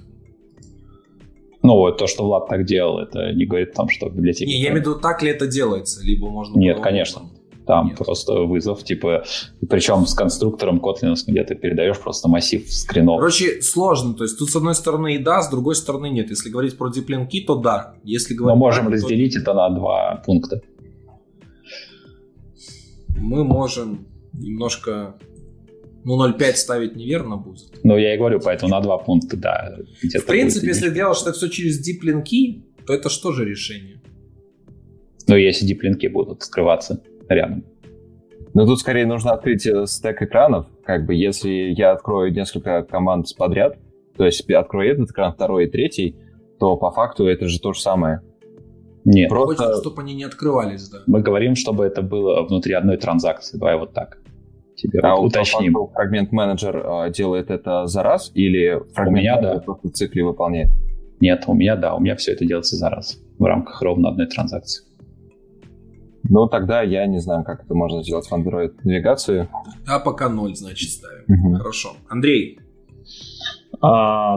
ну, 1.70 1.76
вот 1.76 1.98
то, 1.98 2.08
что 2.08 2.24
Влад 2.24 2.48
так 2.48 2.64
делал, 2.64 2.98
это 2.98 3.32
не 3.32 3.46
говорит 3.46 3.70
о 3.70 3.74
том, 3.74 3.88
что 3.88 4.08
в 4.08 4.14
библиотеке... 4.14 4.46
Не, 4.46 4.60
я 4.60 4.70
имею 4.70 4.82
в 4.82 4.86
виду, 4.86 4.94
так 4.98 5.22
ли 5.22 5.30
это 5.30 5.46
делается, 5.46 6.04
либо 6.04 6.28
можно... 6.28 6.58
Нет, 6.58 6.76
было... 6.76 6.84
конечно. 6.84 7.22
Там 7.64 7.86
Нет. 7.88 7.98
просто 7.98 8.32
вызов, 8.40 8.82
типа, 8.82 9.22
причем 9.68 10.04
с 10.06 10.14
конструктором 10.14 10.80
Kotlin, 10.80 11.14
где 11.28 11.44
ты 11.44 11.54
передаешь 11.54 12.00
просто 12.00 12.28
массив 12.28 12.66
скринов. 12.72 13.18
Короче, 13.18 13.62
сложно. 13.62 14.14
То 14.14 14.24
есть 14.24 14.36
тут 14.36 14.50
с 14.50 14.56
одной 14.56 14.74
стороны 14.74 15.14
и 15.14 15.18
да, 15.18 15.42
с 15.42 15.48
другой 15.48 15.76
стороны 15.76 16.10
нет. 16.10 16.30
Если 16.30 16.50
говорить 16.50 16.76
про 16.76 16.88
диплинки, 16.88 17.40
то 17.40 17.54
да. 17.54 17.94
Если 18.02 18.34
говорить 18.34 18.56
Мы 18.56 18.58
можем 18.58 18.84
так, 18.86 18.94
разделить 18.94 19.34
то... 19.34 19.40
это 19.42 19.54
на 19.54 19.68
два 19.70 20.20
пункта. 20.26 20.62
Мы 23.16 23.44
можем 23.44 24.08
немножко 24.32 25.14
ну, 26.04 26.16
0,5 26.26 26.54
ставить 26.54 26.96
неверно 26.96 27.36
будет. 27.36 27.72
Ну, 27.82 27.96
я 27.96 28.14
и 28.14 28.18
говорю, 28.18 28.40
поэтому 28.40 28.70
на 28.70 28.80
два 28.80 28.98
пункта, 28.98 29.36
да. 29.36 29.76
В 30.02 30.26
принципе, 30.26 30.68
если 30.68 30.90
делать 30.90 31.20
это 31.20 31.32
все 31.32 31.48
через 31.48 31.78
диплинки, 31.78 32.64
то 32.86 32.94
это 32.94 33.08
что 33.10 33.32
же 33.32 33.44
решение? 33.44 34.00
Ну, 35.26 35.36
если 35.36 35.66
диплинки 35.66 36.06
будут 36.06 36.42
скрываться 36.42 37.02
рядом. 37.28 37.64
Ну, 38.54 38.66
тут 38.66 38.80
скорее 38.80 39.06
нужно 39.06 39.32
открыть 39.32 39.66
э, 39.66 39.86
стек 39.86 40.22
экранов. 40.22 40.66
Как 40.84 41.06
бы, 41.06 41.14
если 41.14 41.50
я 41.76 41.92
открою 41.92 42.32
несколько 42.32 42.82
команд 42.82 43.26
подряд, 43.36 43.78
то 44.16 44.24
есть 44.24 44.48
открою 44.50 44.92
этот 44.92 45.10
экран, 45.10 45.32
второй 45.32 45.66
и 45.66 45.70
третий, 45.70 46.16
то 46.58 46.76
по 46.76 46.90
факту 46.90 47.26
это 47.26 47.46
же 47.46 47.60
то 47.60 47.72
же 47.72 47.80
самое. 47.80 48.22
Нет. 49.04 49.28
Просто... 49.28 49.62
Хочется, 49.64 49.80
чтобы 49.82 50.02
они 50.02 50.14
не 50.14 50.24
открывались, 50.24 50.88
да. 50.88 50.98
Мы 51.06 51.20
говорим, 51.20 51.54
чтобы 51.54 51.84
это 51.84 52.02
было 52.02 52.42
внутри 52.42 52.72
одной 52.72 52.96
транзакции. 52.96 53.56
Давай 53.56 53.78
вот 53.78 53.92
так 53.92 54.18
тебе 54.80 55.00
а 55.00 55.16
уточним. 55.16 55.76
А 55.76 55.86
фрагмент 55.86 56.32
менеджер 56.32 56.82
а, 56.84 57.10
делает 57.10 57.50
это 57.50 57.86
за 57.86 58.02
раз 58.02 58.30
или 58.34 58.80
фрагмент 58.94 59.08
у 59.08 59.20
меня, 59.20 59.40
да. 59.40 59.58
просто 59.60 59.88
в 59.88 59.92
цикле 59.92 60.24
выполняет? 60.24 60.70
Нет, 61.20 61.44
у 61.46 61.54
меня 61.54 61.76
да, 61.76 61.94
у 61.94 62.00
меня 62.00 62.16
все 62.16 62.32
это 62.32 62.46
делается 62.46 62.76
за 62.76 62.88
раз 62.88 63.18
в 63.38 63.44
рамках 63.44 63.80
ровно 63.82 64.08
одной 64.08 64.26
транзакции. 64.26 64.84
Ну, 66.24 66.46
тогда 66.46 66.82
я 66.82 67.06
не 67.06 67.18
знаю, 67.18 67.44
как 67.44 67.64
это 67.64 67.74
можно 67.74 68.02
сделать 68.02 68.26
в 68.26 68.32
Android 68.32 68.72
навигацию. 68.84 69.48
А 69.86 69.98
пока 69.98 70.28
ноль, 70.28 70.54
значит, 70.54 70.90
ставим. 70.90 71.24
Угу. 71.28 71.56
Хорошо. 71.56 71.90
Андрей. 72.08 72.60
А, 73.80 74.36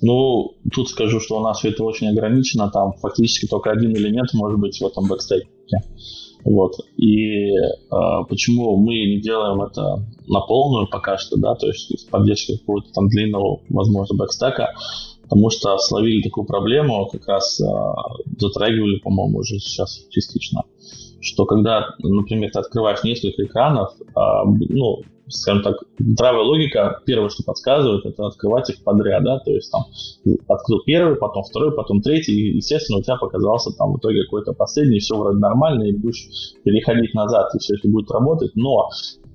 ну, 0.00 0.52
тут 0.72 0.88
скажу, 0.88 1.20
что 1.20 1.38
у 1.38 1.42
нас 1.42 1.58
все 1.58 1.70
это 1.70 1.84
очень 1.84 2.08
ограничено. 2.08 2.70
Там 2.70 2.92
фактически 2.94 3.46
только 3.46 3.70
один 3.70 3.94
элемент 3.96 4.32
может 4.32 4.58
быть 4.58 4.80
в 4.80 4.86
этом 4.86 5.08
backstack 5.08 5.41
е. 5.41 5.48
Вот. 6.48 6.76
И 6.96 7.50
э, 7.50 7.74
почему 8.26 8.76
мы 8.78 8.94
не 8.94 9.20
делаем 9.20 9.60
это 9.60 10.02
на 10.26 10.40
полную 10.40 10.88
пока 10.88 11.18
что, 11.18 11.36
да, 11.36 11.54
то 11.54 11.66
есть 11.66 11.98
с 11.98 12.04
поддержкой 12.04 12.56
какого-то 12.56 12.90
там 12.94 13.08
длинного, 13.08 13.60
возможно, 13.68 14.16
backstack 14.16 14.62
а, 14.62 14.72
потому 15.22 15.50
что 15.50 15.76
словили 15.76 16.22
такую 16.22 16.46
проблему, 16.46 17.06
как 17.12 17.26
раз 17.28 17.60
э, 17.60 17.64
затрагивали, 18.38 18.98
по-моему, 18.98 19.40
уже 19.40 19.58
сейчас 19.58 20.06
частично, 20.08 20.62
что 21.20 21.44
когда, 21.44 21.84
например, 21.98 22.50
ты 22.50 22.60
открываешь 22.60 23.04
несколько 23.04 23.44
экранов, 23.44 23.92
э, 24.00 24.12
ну, 24.70 25.02
скажем 25.28 25.62
так, 25.62 25.76
здравая 25.98 26.42
логика, 26.42 27.00
первое, 27.06 27.28
что 27.28 27.42
подсказывает, 27.44 28.04
это 28.06 28.26
открывать 28.26 28.70
их 28.70 28.82
подряд, 28.82 29.24
да, 29.24 29.38
то 29.38 29.50
есть 29.50 29.70
там 29.70 29.82
открыл 30.48 30.80
первый, 30.84 31.16
потом 31.16 31.42
второй, 31.44 31.74
потом 31.74 32.00
третий, 32.00 32.32
и, 32.32 32.56
естественно, 32.56 32.98
у 32.98 33.02
тебя 33.02 33.16
показался 33.16 33.70
там 33.76 33.92
в 33.92 33.98
итоге 33.98 34.24
какой-то 34.24 34.52
последний, 34.52 34.98
все 34.98 35.16
вроде 35.16 35.38
нормально, 35.38 35.84
и 35.84 35.96
будешь 35.96 36.28
переходить 36.64 37.14
назад, 37.14 37.54
и 37.54 37.58
все 37.58 37.74
это 37.74 37.88
будет 37.88 38.10
работать, 38.10 38.52
но 38.54 38.88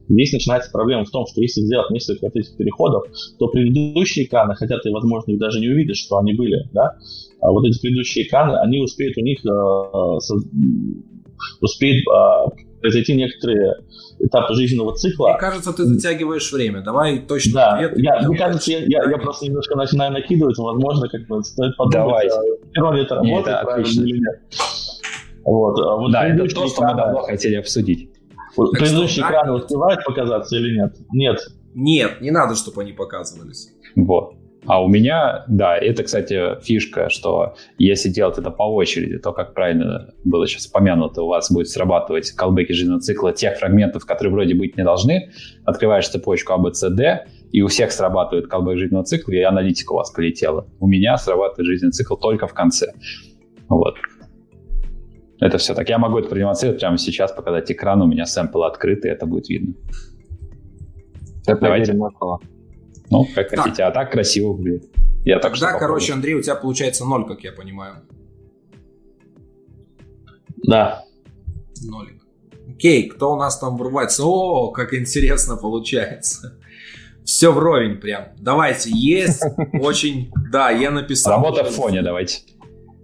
Здесь 0.10 0.34
начинается 0.34 0.70
проблема 0.70 1.06
в 1.06 1.12
том, 1.12 1.26
что 1.26 1.42
если 1.42 1.62
сделать 1.62 1.90
несколько 1.90 2.28
этих 2.28 2.58
переходов, 2.58 3.06
то 3.40 3.48
предыдущие 3.48 4.26
экраны, 4.26 4.54
хотя 4.56 4.78
ты, 4.78 4.92
возможно, 4.92 5.32
их 5.32 5.40
даже 5.40 5.62
не 5.62 5.70
увидишь, 5.70 6.04
что 6.04 6.18
они 6.18 6.34
были, 6.34 6.70
да, 6.74 6.98
а 7.40 7.52
вот 7.52 7.66
эти 7.66 7.80
предыдущие 7.80 8.28
экраны, 8.28 8.58
они 8.58 8.82
успеют 8.82 9.18
у 9.18 9.22
них 9.22 9.40
э, 9.46 10.20
со, 10.20 10.36
успеют 11.62 12.06
э, 12.08 12.73
произойти 12.84 13.16
некоторые 13.16 13.78
этапы 14.20 14.54
жизненного 14.56 14.94
цикла. 14.94 15.30
Мне 15.30 15.38
кажется, 15.38 15.72
ты 15.72 15.86
затягиваешь 15.86 16.52
время. 16.52 16.82
Давай 16.82 17.20
точно 17.20 17.54
да, 17.54 17.74
ответ. 17.76 17.94
Я, 17.96 18.28
мне 18.28 18.38
кажется, 18.38 18.72
я, 18.72 18.80
я, 18.80 19.10
я 19.10 19.18
просто 19.18 19.46
немножко 19.46 19.78
начинаю 19.78 20.12
накидывать. 20.12 20.58
Возможно, 20.58 21.08
как 21.08 21.26
бы 21.28 21.42
стоит 21.46 21.78
подумать, 21.78 21.94
Давай. 21.94 22.28
а, 22.28 22.42
это 22.74 23.16
работает 23.16 23.22
нет, 23.22 23.44
правильно 23.64 24.02
или 24.02 24.20
нет. 24.20 24.42
Вот. 25.46 25.80
А 25.80 25.96
вот 25.96 26.12
да, 26.12 26.28
это 26.28 26.54
то, 26.54 26.68
что 26.68 26.82
мы 26.82 26.96
давно 26.96 27.22
хотели 27.22 27.56
обсудить. 27.56 28.10
Вот, 28.58 28.72
предыдущие 28.72 29.26
экраны 29.26 29.54
успевают 29.54 30.04
показаться 30.04 30.58
или 30.58 30.78
нет? 30.78 30.96
Нет. 31.14 31.40
Нет, 31.74 32.20
не 32.20 32.32
надо, 32.32 32.56
чтобы 32.56 32.82
они 32.82 32.92
показывались. 32.92 33.70
Вот. 33.96 34.36
А 34.66 34.84
у 34.84 34.88
меня, 34.88 35.44
да, 35.48 35.78
это, 35.78 36.04
кстати, 36.04 36.62
фишка, 36.62 37.10
что 37.10 37.56
если 37.78 38.10
делать 38.10 38.38
это 38.38 38.50
по 38.50 38.64
очереди, 38.64 39.18
то, 39.18 39.34
как 39.34 39.54
правильно 39.54 40.14
было 40.24 40.48
сейчас 40.48 40.68
упомянуто, 40.68 41.24
у 41.24 41.28
вас 41.28 41.52
будет 41.52 41.68
срабатывать 41.68 42.32
колбеки 42.32 42.72
жизненного 42.72 43.02
цикла 43.02 43.34
тех 43.34 43.58
фрагментов, 43.58 44.06
которые 44.06 44.34
вроде 44.34 44.56
быть 44.56 44.78
не 44.78 44.84
должны. 44.84 45.32
Открываешь 45.66 46.08
цепочку 46.08 46.54
ABCD, 46.54 47.20
и 47.52 47.62
у 47.62 47.68
всех 47.68 47.92
срабатывает 47.92 48.48
колбек 48.48 48.78
жизненного 48.78 49.06
цикла, 49.06 49.34
и 49.34 49.42
аналитика 49.42 49.92
у 49.92 49.96
вас 49.98 50.12
полетела. 50.12 50.66
У 50.80 50.88
меня 50.88 51.18
срабатывает 51.18 51.68
жизненный 51.68 51.92
цикл 51.92 52.16
только 52.16 52.48
в 52.48 52.54
конце. 52.54 52.94
Вот. 53.68 53.96
Это 55.42 55.58
все 55.58 55.74
так. 55.74 55.90
Я 55.90 55.98
могу 55.98 56.20
это 56.20 56.30
продемонстрировать 56.30 56.80
прямо 56.80 56.98
сейчас, 56.98 57.34
показать 57.34 57.70
экран, 57.70 58.02
у 58.02 58.08
меня 58.08 58.26
сэмпл 58.26 58.64
открытый, 58.64 59.12
это 59.12 59.26
будет 59.26 59.50
видно. 59.50 59.74
Давайте. 61.46 61.94
Ну, 63.14 63.28
как 63.36 63.50
так. 63.50 63.60
хотите, 63.60 63.84
а 63.84 63.92
так 63.92 64.12
красиво 64.12 64.54
выглядит. 64.54 64.90
Я 65.24 65.40
так 65.40 65.54
Тогда, 65.54 65.78
короче, 65.78 66.14
Андрей, 66.14 66.34
у 66.36 66.42
тебя 66.42 66.56
получается 66.56 67.06
ноль, 67.06 67.26
как 67.26 67.42
я 67.44 67.52
понимаю. 67.52 68.02
Да. 70.64 71.04
Нолик. 71.84 72.22
Окей, 72.68 73.08
кто 73.08 73.34
у 73.34 73.36
нас 73.38 73.60
там 73.60 73.78
врывается? 73.78 74.24
О, 74.26 74.72
как 74.72 74.94
интересно 74.94 75.56
получается. 75.58 76.60
Все 77.24 77.52
вровень 77.52 77.98
прям. 77.98 78.30
Давайте, 78.38 78.90
есть 78.92 79.44
очень... 79.82 80.32
Да, 80.52 80.72
я 80.72 80.92
написал. 80.92 81.34
Работа 81.34 81.64
в 81.64 81.70
фоне, 81.70 82.02
давайте. 82.02 82.42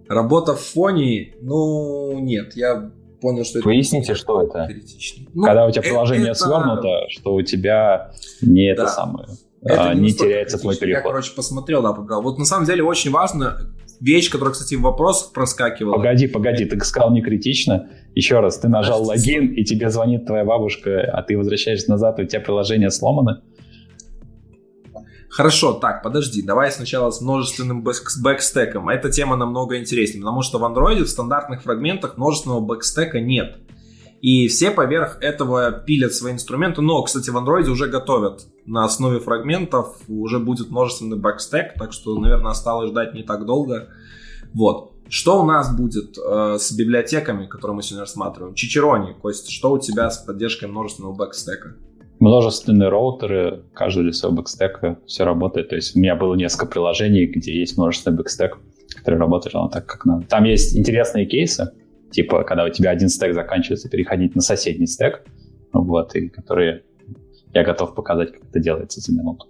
Работа 0.07 0.55
в 0.55 0.59
фоне, 0.59 1.35
ну, 1.41 2.19
нет, 2.19 2.55
я 2.55 2.91
понял, 3.21 3.45
что 3.45 3.59
это... 3.59 3.65
Поясните, 3.65 4.15
что 4.15 4.41
это? 4.41 4.67
Ну, 5.33 5.43
Когда 5.43 5.67
у 5.67 5.71
тебя 5.71 5.83
приложение 5.83 6.31
это... 6.31 6.39
свернуто, 6.39 7.05
что 7.09 7.35
у 7.35 7.41
тебя 7.43 8.11
не 8.41 8.73
да. 8.73 8.83
это 8.83 8.91
самое... 8.91 9.27
Это 9.61 9.89
а, 9.89 9.93
не, 9.93 10.01
не 10.01 10.13
теряется 10.13 10.57
твой 10.57 10.75
переход. 10.77 11.03
Я, 11.03 11.09
короче, 11.09 11.33
посмотрел, 11.35 11.81
да, 11.81 11.93
побрал. 11.93 12.21
Вот 12.21 12.37
на 12.37 12.45
самом 12.45 12.65
деле 12.65 12.83
очень 12.83 13.11
важно, 13.11 13.73
вещь, 13.99 14.29
которая, 14.29 14.53
кстати, 14.53 14.75
в 14.75 14.81
вопросах 14.81 15.33
проскакивала. 15.33 15.95
Погоди, 15.95 16.27
погоди, 16.27 16.65
ты 16.65 16.79
сказал 16.81 17.11
не 17.11 17.21
критично. 17.21 17.89
Еще 18.15 18.39
раз, 18.39 18.57
ты 18.57 18.69
нажал 18.69 19.03
логин, 19.03 19.47
и 19.47 19.63
тебе 19.63 19.89
звонит 19.89 20.25
твоя 20.25 20.45
бабушка, 20.45 21.01
а 21.11 21.21
ты 21.23 21.37
возвращаешься 21.37 21.89
назад, 21.89 22.19
и 22.19 22.23
у 22.23 22.25
тебя 22.25 22.41
приложение 22.41 22.89
сломано. 22.89 23.43
Хорошо, 25.29 25.73
так, 25.73 26.01
подожди, 26.01 26.41
давай 26.41 26.71
сначала 26.71 27.11
с 27.11 27.21
множественным 27.21 27.83
backstack 27.83 28.63
ом. 28.63 28.89
Эта 28.89 29.11
тема 29.11 29.35
намного 29.35 29.77
интереснее, 29.77 30.21
потому 30.21 30.41
что 30.41 30.57
в 30.57 30.63
Android 30.63 31.03
в 31.03 31.07
стандартных 31.07 31.63
фрагментах 31.63 32.17
множественного 32.17 32.61
backstack 32.61 33.15
а 33.15 33.21
нет. 33.21 33.57
И 34.21 34.47
все 34.47 34.71
поверх 34.71 35.17
этого 35.21 35.71
пилят 35.71 36.13
свои 36.13 36.33
инструменты. 36.33 36.81
Но, 36.81 37.01
кстати, 37.03 37.29
в 37.29 37.37
Android 37.37 37.67
уже 37.69 37.87
готовят 37.87 38.47
на 38.65 38.83
основе 38.83 39.19
фрагментов. 39.19 39.97
Уже 40.07 40.39
будет 40.39 40.69
множественный 40.69 41.17
backstack, 41.17 41.75
так 41.75 41.93
что, 41.93 42.19
наверное, 42.19 42.51
осталось 42.51 42.89
ждать 42.89 43.13
не 43.13 43.23
так 43.23 43.45
долго. 43.45 43.89
Вот. 44.53 44.93
Что 45.07 45.41
у 45.41 45.45
нас 45.45 45.75
будет 45.75 46.17
э, 46.17 46.57
с 46.59 46.71
библиотеками, 46.71 47.47
которые 47.47 47.77
мы 47.77 47.81
сегодня 47.81 48.01
рассматриваем? 48.01 48.53
Чичерони, 48.53 49.13
Костя, 49.19 49.49
что 49.51 49.71
у 49.71 49.79
тебя 49.79 50.09
с 50.09 50.19
поддержкой 50.19 50.65
множественного 50.65 51.13
backstack 51.13 51.64
а? 51.64 51.75
множественные 52.19 52.89
роутеры, 52.89 53.63
каждый 53.73 54.03
для 54.03 54.13
своего 54.13 54.37
backstack 54.37 54.88
а, 54.88 54.99
все 55.05 55.23
работает. 55.23 55.69
То 55.69 55.75
есть 55.75 55.95
у 55.95 55.99
меня 55.99 56.15
было 56.15 56.35
несколько 56.35 56.65
приложений, 56.65 57.27
где 57.27 57.57
есть 57.57 57.77
множественный 57.77 58.17
backstack, 58.17 58.57
который 58.97 59.19
работает 59.19 59.55
так, 59.71 59.85
как 59.85 60.05
надо. 60.05 60.25
Там 60.27 60.43
есть 60.43 60.77
интересные 60.77 61.25
кейсы, 61.25 61.71
типа, 62.11 62.43
когда 62.43 62.65
у 62.65 62.69
тебя 62.69 62.91
один 62.91 63.09
стек 63.09 63.33
заканчивается, 63.33 63.89
переходить 63.89 64.35
на 64.35 64.41
соседний 64.41 64.87
стек, 64.87 65.23
вот, 65.73 66.15
и 66.15 66.29
которые 66.29 66.83
я 67.53 67.63
готов 67.63 67.95
показать, 67.95 68.31
как 68.31 68.43
это 68.43 68.59
делается 68.59 69.01
за 69.01 69.11
минуту. 69.13 69.47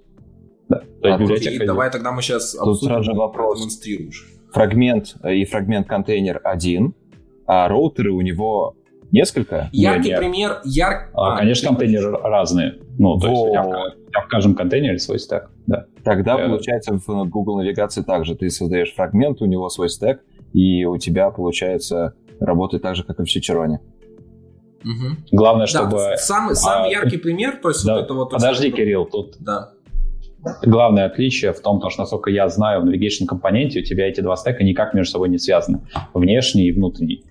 Да. 0.68 0.84
То 1.02 1.08
есть 1.08 1.20
а, 1.20 1.24
библиотека... 1.24 1.66
Давай 1.66 1.92
тогда 1.92 2.12
мы 2.12 2.22
сейчас 2.22 2.54
Тут 2.54 2.82
сразу 2.82 3.14
вопрос. 3.16 3.60
демонстрируешь. 3.60 4.28
Фрагмент 4.52 5.16
и 5.24 5.46
фрагмент 5.46 5.88
контейнер 5.88 6.42
один, 6.44 6.94
а 7.46 7.68
роутеры 7.68 8.12
у 8.12 8.22
него 8.22 8.76
Несколько? 9.12 9.70
Яркий 9.72 10.10
нет, 10.10 10.20
пример. 10.20 10.62
Яр... 10.64 11.10
А, 11.14 11.34
а, 11.34 11.38
конечно, 11.38 11.70
контейнеры 11.70 12.12
разные. 12.12 12.76
Ну, 12.98 13.18
то 13.18 13.28
есть 13.28 13.42
у 13.42 13.50
тебя, 13.50 13.64
в, 13.64 14.26
в 14.26 14.28
каждом 14.28 14.56
контейнере 14.56 15.00
свой 15.00 15.20
стек. 15.20 15.50
Да. 15.66 15.86
Тогда, 16.04 16.40
э... 16.40 16.48
получается, 16.48 17.00
в 17.06 17.26
Google 17.26 17.58
навигации 17.58 18.04
также 18.04 18.36
ты 18.36 18.50
создаешь 18.50 18.94
фрагмент, 18.94 19.42
у 19.42 19.46
него 19.46 19.70
свой 19.70 19.90
стек, 19.90 20.22
и 20.54 20.86
у 20.86 20.98
тебя, 20.98 21.32
получается, 21.32 22.14
работает 22.40 22.84
так 22.84 22.96
же, 22.96 23.04
как 23.04 23.20
и 23.20 23.24
в 23.24 23.28
Чичероне. 23.28 23.80
Угу. 24.84 25.38
Главное, 25.38 25.66
чтобы... 25.66 25.98
Да, 25.98 26.18
самый, 26.18 26.56
самый 26.56 26.90
а, 26.90 26.92
яркий 26.92 27.18
пример, 27.18 27.60
то 27.62 27.70
есть 27.70 27.86
да, 27.86 27.96
вот 27.96 28.06
это 28.06 28.14
вот... 28.14 28.30
Подожди, 28.32 28.72
Кирилл, 28.72 29.06
тут... 29.06 29.36
Да. 29.40 29.72
Главное 30.64 31.06
отличие 31.06 31.52
в 31.52 31.60
том, 31.60 31.82
что, 31.90 32.04
насколько 32.04 32.30
я 32.30 32.48
знаю, 32.48 32.82
в 32.82 32.86
navigation 32.86 33.26
компоненте 33.28 33.82
у 33.82 33.84
тебя 33.84 34.08
эти 34.08 34.22
два 34.22 34.38
стека 34.38 34.64
никак 34.64 34.94
между 34.94 35.12
собой 35.12 35.30
не 35.30 35.38
связаны. 35.38 35.82
Внешний 36.14 36.68
и 36.68 36.72
внутренний. 36.72 37.26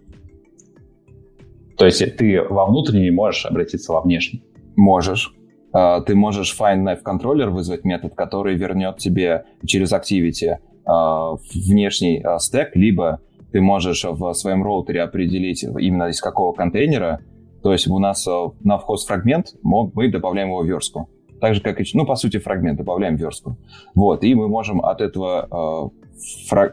То 1.79 1.87
есть 1.87 2.17
ты 2.17 2.43
во 2.43 2.67
внутренний 2.67 3.11
можешь 3.11 3.47
обратиться 3.47 3.93
во 3.93 4.03
внешний? 4.03 4.43
Можешь. 4.77 5.33
А, 5.73 6.01
ты 6.03 6.15
можешь 6.15 6.55
find 6.59 6.85
knife 6.85 7.03
controller 7.03 7.49
вызвать 7.49 7.85
метод, 7.85 8.15
который 8.15 8.57
вернет 8.57 8.99
тебе 8.99 9.45
через 9.65 9.93
Activity 9.93 10.57
а, 10.85 11.37
внешний 11.55 12.23
стек, 12.39 12.77
либо 12.77 13.21
ты 13.53 13.61
можешь 13.61 14.05
в 14.05 14.33
своем 14.35 14.63
роутере 14.63 15.03
определить 15.03 15.63
именно 15.63 16.09
из 16.09 16.21
какого 16.21 16.53
контейнера. 16.53 17.21
То 17.63 17.73
есть 17.73 17.89
у 17.89 17.99
нас 17.99 18.27
на 18.27 18.79
вход 18.79 19.03
фрагмент 19.03 19.55
мы 19.63 20.09
добавляем 20.09 20.49
его 20.49 20.61
в 20.61 20.67
верстку. 20.67 21.09
Так 21.41 21.55
же, 21.55 21.61
как 21.61 21.81
и, 21.81 21.85
ну, 21.95 22.05
по 22.05 22.17
сути, 22.17 22.39
фрагмент 22.39 22.79
добавляем 22.79 23.17
верстку. 23.17 23.57
Вот, 23.95 24.25
и 24.25 24.35
мы 24.35 24.49
можем 24.49 24.81
от 24.81 25.01
этого 25.01 25.93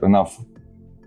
на 0.02 0.26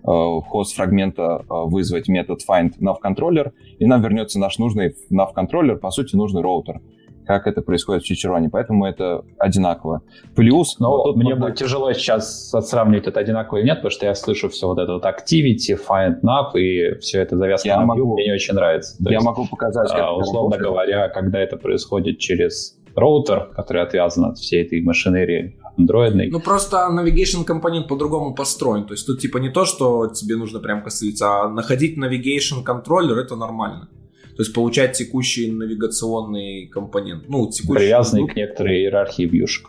Э, 0.09 0.41
хост 0.47 0.75
фрагмента 0.75 1.41
э, 1.41 1.45
вызвать 1.49 2.07
метод 2.07 2.39
find 2.49 2.73
navcontroller, 2.79 3.51
и 3.79 3.85
нам 3.85 4.01
вернется 4.01 4.39
наш 4.39 4.57
нужный 4.57 4.95
navcontroller, 5.11 5.75
по 5.75 5.91
сути, 5.91 6.15
нужный 6.15 6.41
роутер 6.41 6.81
как 7.29 7.45
это 7.45 7.61
происходит 7.61 8.01
в 8.01 8.07
Чичероне, 8.07 8.49
поэтому 8.49 8.87
это 8.87 9.23
одинаково. 9.37 10.01
Плюс... 10.35 10.79
Но 10.79 11.03
вот 11.03 11.15
мне 11.15 11.35
будет 11.35 11.57
тяжело 11.57 11.93
сейчас 11.93 12.49
сравнивать 12.49 13.05
это 13.05 13.19
одинаково 13.19 13.59
или 13.59 13.67
нет, 13.67 13.75
потому 13.75 13.91
что 13.91 14.07
я 14.07 14.15
слышу 14.15 14.49
все 14.49 14.65
вот 14.65 14.79
это 14.79 14.93
вот 14.93 15.05
activity, 15.05 15.77
find 15.77 16.21
nav, 16.23 16.59
и 16.59 16.97
все 16.97 17.21
это 17.21 17.37
завязка 17.37 17.67
я 17.67 17.77
на 17.77 17.85
могу, 17.85 18.15
мне 18.15 18.25
не 18.25 18.33
очень 18.33 18.55
нравится. 18.55 18.97
То 18.97 19.11
я 19.11 19.17
есть, 19.17 19.25
могу 19.27 19.45
показать... 19.45 19.91
А, 19.91 20.11
условно 20.11 20.57
говоря, 20.57 21.07
когда 21.09 21.39
это 21.39 21.57
происходит 21.57 22.17
через 22.17 22.79
роутер, 22.95 23.51
который 23.55 23.83
отвязан 23.83 24.25
от 24.25 24.39
всей 24.39 24.63
этой 24.63 24.81
машинерии 24.81 25.59
андроидной. 25.77 26.31
Ну, 26.31 26.39
просто 26.39 26.77
navigation 26.91 27.43
компонент 27.45 27.87
по-другому 27.87 28.33
построен. 28.33 28.85
То 28.85 28.93
есть 28.93 29.05
тут 29.05 29.19
типа 29.19 29.37
не 29.37 29.49
то, 29.49 29.65
что 29.65 30.07
тебе 30.07 30.35
нужно 30.35 30.59
прям 30.59 30.81
коситься, 30.81 31.27
а 31.43 31.47
находить 31.47 31.95
navigation 31.95 32.63
контроллер 32.63 33.19
это 33.19 33.35
нормально. 33.35 33.87
То 34.39 34.43
есть 34.43 34.53
получать 34.53 34.93
текущий 34.93 35.51
навигационный 35.51 36.67
компонент. 36.67 37.25
Ну, 37.27 37.49
текущий... 37.49 37.79
Привязанный 37.79 38.25
к 38.25 38.37
некоторой 38.37 38.77
иерархии 38.83 39.23
вьюшек. 39.23 39.67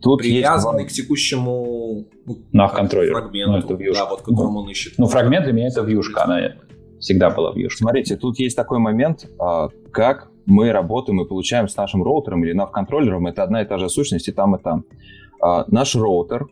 Тут 0.00 0.20
привязанный 0.20 0.84
есть... 0.84 0.94
к 0.94 0.96
текущему 0.96 2.06
ну, 2.52 2.68
контроллер. 2.68 3.14
фрагменту, 3.14 3.50
ну, 3.50 3.58
это 3.58 3.74
вьюшка. 3.74 4.04
да, 4.04 4.10
вот 4.10 4.20
которому 4.22 4.52
ну, 4.52 4.58
он 4.60 4.70
ищет. 4.70 4.92
Ну, 4.96 5.08
фрагмент 5.08 5.46
для 5.46 5.52
меня 5.52 5.66
это 5.66 5.80
вьюшка, 5.80 6.22
она 6.22 6.54
всегда 7.00 7.30
была 7.30 7.52
вьюшка. 7.52 7.78
Смотрите, 7.78 8.16
тут 8.16 8.38
есть 8.38 8.54
такой 8.54 8.78
момент, 8.78 9.28
а, 9.40 9.70
как 9.90 10.30
мы 10.46 10.70
работаем 10.70 11.20
и 11.20 11.26
получаем 11.26 11.66
с 11.66 11.76
нашим 11.76 12.04
роутером 12.04 12.44
или 12.44 12.52
nav-контроллером, 12.52 13.26
это 13.26 13.42
одна 13.42 13.62
и 13.62 13.66
та 13.66 13.76
же 13.78 13.88
сущность 13.88 14.28
и 14.28 14.32
там, 14.32 14.54
и 14.54 14.62
там. 14.62 14.84
А, 15.42 15.64
наш 15.66 15.96
роутер, 15.96 16.46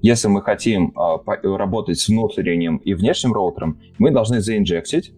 если 0.00 0.28
мы 0.28 0.42
хотим 0.42 0.92
а, 0.96 1.18
работать 1.42 1.98
с 1.98 2.06
внутренним 2.06 2.76
и 2.76 2.94
внешним 2.94 3.32
роутером, 3.32 3.80
мы 3.98 4.12
должны 4.12 4.40
заинжектить, 4.40 5.12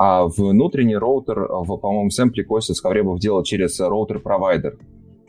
а 0.00 0.28
внутренний 0.28 0.96
роутер, 0.96 1.48
в, 1.50 1.76
по-моему, 1.76 2.10
sample 2.10 2.39
е 2.39 2.44
Костя 2.44 2.72
Скавребов 2.72 3.18
делал 3.18 3.42
через 3.42 3.80
router 3.80 4.19
provider. 4.19 4.78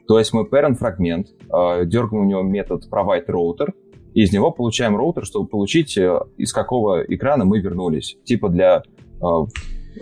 То 0.07 0.19
есть 0.19 0.31
мы 0.31 0.43
parent 0.43 0.75
fragment, 0.75 1.29
а, 1.51 1.85
дергаем 1.85 2.25
у 2.25 2.27
него 2.27 2.43
метод 2.43 2.83
provide 2.91 3.25
router, 3.27 3.73
и 4.13 4.21
из 4.21 4.31
него 4.31 4.51
получаем 4.51 4.95
роутер, 4.95 5.25
чтобы 5.25 5.47
получить, 5.47 5.97
э, 5.97 6.19
из 6.37 6.53
какого 6.53 7.01
экрана 7.01 7.45
мы 7.45 7.59
вернулись. 7.59 8.17
Типа 8.25 8.49
для 8.49 8.83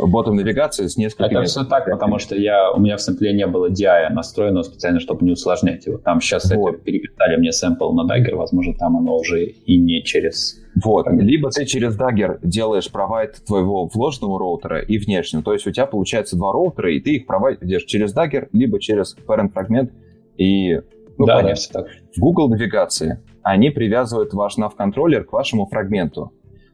bottom 0.05 0.35
навигации 0.35 0.87
с 0.87 0.97
несколькими... 0.97 1.39
Это 1.39 1.43
все 1.43 1.63
так, 1.63 1.89
потому 1.89 2.19
что 2.19 2.35
я, 2.35 2.71
у 2.71 2.79
меня 2.79 2.97
в 2.97 3.01
sample 3.01 3.29
е 3.29 3.33
не 3.33 3.47
было 3.47 3.69
DI 3.69 4.09
настроенного 4.09 4.63
специально, 4.63 4.99
чтобы 4.99 5.25
не 5.25 5.31
усложнять 5.31 5.85
его. 5.85 5.97
Там 5.97 6.21
сейчас 6.21 6.51
вот. 6.53 6.75
это 6.75 6.83
переписали 6.83 7.37
мне 7.37 7.51
sample 7.51 7.91
на 7.93 8.01
Dagger, 8.01 8.35
возможно, 8.35 8.73
там 8.75 8.97
оно 8.97 9.17
уже 9.17 9.45
и 9.45 9.77
не 9.77 10.03
через... 10.03 10.59
Вот, 10.83 11.07
либо 11.09 11.49
ты 11.49 11.65
через 11.65 11.97
Dagger 11.97 12.39
делаешь 12.43 12.91
провайд 12.91 13.43
твоего 13.45 13.87
вложенного 13.87 14.39
роутера 14.39 14.79
и 14.79 14.97
внешнего, 14.99 15.43
то 15.43 15.53
есть 15.53 15.65
у 15.65 15.71
тебя 15.71 15.87
получается 15.87 16.35
два 16.35 16.51
роутера, 16.53 16.93
и 16.93 16.99
ты 16.99 17.15
их 17.15 17.25
провайдишь 17.25 17.85
через 17.85 18.15
Dagger, 18.15 18.49
либо 18.53 18.79
через 18.79 19.15
parent 19.27 19.51
фрагмент 19.51 19.91
и... 20.37 20.79
Ну, 21.17 21.25
да, 21.25 21.37
понятно. 21.37 21.55
все 21.55 21.73
так. 21.73 21.87
В 22.15 22.19
Google 22.19 22.49
навигации 22.49 23.23
они 23.41 23.71
привязывают 23.71 24.33
ваш 24.33 24.57
nav-контроллер 24.57 25.23
к 25.23 25.33
вашему 25.33 25.65
фрагменту. 25.65 26.31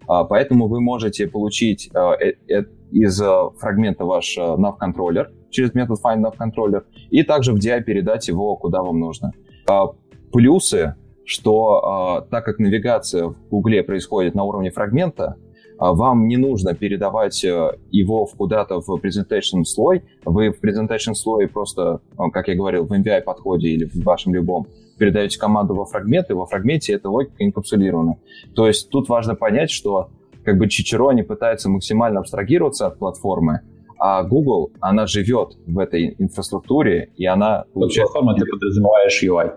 А, 0.07 0.23
поэтому 0.23 0.67
вы 0.67 0.81
можете 0.81 1.27
получить 1.27 1.89
а, 1.93 2.15
э, 2.15 2.33
э, 2.49 2.63
из 2.93 3.19
а, 3.21 3.49
фрагмента 3.57 4.05
ваш 4.05 4.37
nav-контроллер 4.37 5.31
через 5.49 5.73
метод 5.73 5.99
find 6.03 6.23
nav-controller 6.23 6.83
и 7.09 7.23
также 7.23 7.53
в 7.53 7.57
DI 7.57 7.81
передать 7.81 8.27
его 8.27 8.55
куда 8.55 8.81
вам 8.81 8.99
нужно. 8.99 9.31
Плюсы, 10.31 10.95
что 11.25 12.25
так 12.31 12.43
как 12.43 12.59
навигация 12.59 13.27
в 13.27 13.35
Гугле 13.49 13.83
происходит 13.83 14.35
на 14.35 14.43
уровне 14.43 14.71
фрагмента, 14.71 15.37
вам 15.77 16.27
не 16.27 16.37
нужно 16.37 16.73
передавать 16.73 17.43
его 17.43 18.25
куда-то 18.25 18.81
в 18.81 18.89
presentation 18.99 19.63
слой. 19.63 20.03
Вы 20.25 20.51
в 20.51 20.63
presentation 20.63 21.13
слое 21.13 21.47
просто, 21.47 22.01
как 22.31 22.47
я 22.47 22.55
говорил, 22.55 22.85
в 22.85 22.91
MVI 22.91 23.21
подходе 23.21 23.69
или 23.69 23.85
в 23.85 24.03
вашем 24.03 24.33
любом, 24.33 24.67
передаете 24.97 25.39
команду 25.39 25.75
во 25.75 25.85
фрагмент, 25.85 26.29
и 26.29 26.33
во 26.33 26.45
фрагменте 26.45 26.93
эта 26.93 27.09
логика 27.09 27.35
инкапсулирована. 27.39 28.17
То 28.55 28.67
есть 28.67 28.89
тут 28.89 29.09
важно 29.09 29.35
понять, 29.35 29.71
что 29.71 30.09
как 30.43 30.57
бы 30.57 30.67
Чичерони 30.67 31.21
пытается 31.21 31.69
максимально 31.69 32.19
абстрагироваться 32.19 32.87
от 32.87 32.99
платформы, 32.99 33.61
а 33.97 34.23
Google, 34.23 34.71
она 34.81 35.07
живет 35.07 35.57
в 35.65 35.79
этой 35.79 36.15
инфраструктуре, 36.19 37.11
и 37.15 37.25
она... 37.25 37.65
Получает... 37.73 38.09
Платформа 38.09 38.35
ты 38.37 38.45
подразумеваешь 38.45 39.23
UI. 39.23 39.53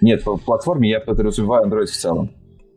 Нет, 0.00 0.22
по 0.22 0.36
платформе 0.36 0.88
я 0.88 1.00
подразумеваю 1.00 1.66
Android 1.66 1.86
в 1.86 1.96
целом. 1.96 2.30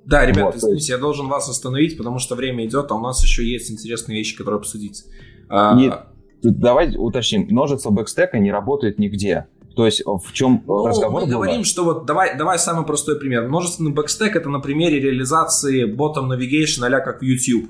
Да, 0.06 0.26
ребята, 0.26 0.46
вот, 0.46 0.56
извините, 0.56 0.78
есть... 0.78 0.90
я 0.90 0.98
должен 0.98 1.28
вас 1.28 1.48
остановить, 1.48 1.96
потому 1.98 2.18
что 2.18 2.36
время 2.36 2.66
идет, 2.66 2.92
а 2.92 2.96
у 2.96 3.00
нас 3.00 3.22
еще 3.24 3.46
есть 3.46 3.72
интересные 3.72 4.18
вещи, 4.18 4.36
которые 4.36 4.58
обсудить. 4.58 5.04
Нет, 5.50 5.94
а... 5.94 6.08
давай 6.42 6.96
уточним. 6.98 7.46
Множество 7.50 7.92
backstack 7.92 8.35
а 8.35 8.40
не 8.40 8.52
работает 8.52 8.98
нигде. 8.98 9.46
То 9.76 9.86
есть 9.86 10.04
в 10.06 10.34
чем 10.34 10.64
ну, 10.68 10.88
разговор? 10.88 11.22
Мы 11.22 11.28
был? 11.28 11.34
говорим, 11.34 11.64
что 11.64 11.84
вот 11.84 12.06
давай, 12.06 12.38
давай 12.38 12.60
самый 12.60 12.86
простой 12.86 13.20
пример. 13.20 13.48
Множественный 13.48 13.92
backstack 13.92 14.36
это 14.36 14.50
на 14.50 14.60
примере 14.60 15.00
реализации 15.00 15.86
bottom 15.86 16.32
navigation 16.32 16.86
а 16.86 17.00
как 17.00 17.22
в 17.22 17.24
YouTube. 17.24 17.70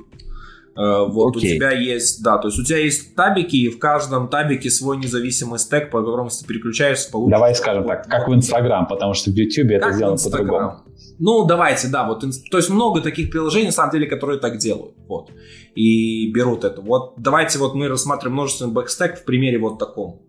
Э, 0.75 1.05
вот 1.05 1.35
okay. 1.35 1.39
у 1.39 1.41
тебя 1.41 1.71
есть, 1.71 2.23
да, 2.23 2.37
то 2.37 2.47
есть 2.47 2.57
у 2.57 2.63
тебя 2.63 2.77
есть 2.77 3.13
табики, 3.15 3.57
и 3.57 3.69
в 3.69 3.77
каждом 3.77 4.29
табике 4.29 4.69
свой 4.69 4.97
независимый 4.97 5.59
стек, 5.59 5.91
по 5.91 5.99
которому 5.99 6.29
ты 6.29 6.45
переключаешься, 6.45 7.11
получишь. 7.11 7.31
Давай 7.31 7.53
скажем 7.55 7.85
так, 7.85 8.07
как 8.07 8.27
в 8.27 8.33
Инстаграм, 8.33 8.87
потому 8.87 9.13
что 9.13 9.31
в 9.31 9.33
YouTube 9.35 9.71
это 9.71 9.91
сделано 9.91 10.17
по-другому. 10.17 10.83
Ну, 11.19 11.45
давайте, 11.45 11.87
да, 11.89 12.07
вот, 12.07 12.21
то 12.21 12.57
есть 12.57 12.69
много 12.69 13.01
таких 13.01 13.31
приложений, 13.31 13.67
на 13.67 13.71
самом 13.73 13.91
деле, 13.91 14.07
которые 14.07 14.39
так 14.39 14.57
делают, 14.57 14.95
вот, 15.07 15.29
и 15.75 16.31
берут 16.31 16.63
это. 16.63 16.81
Вот 16.81 17.15
давайте 17.17 17.59
вот 17.59 17.75
мы 17.75 17.89
рассматриваем 17.89 18.35
множественный 18.35 18.71
backstack 18.71 19.19
в 19.19 19.25
примере 19.25 19.59
вот 19.59 19.77
таком. 19.77 20.21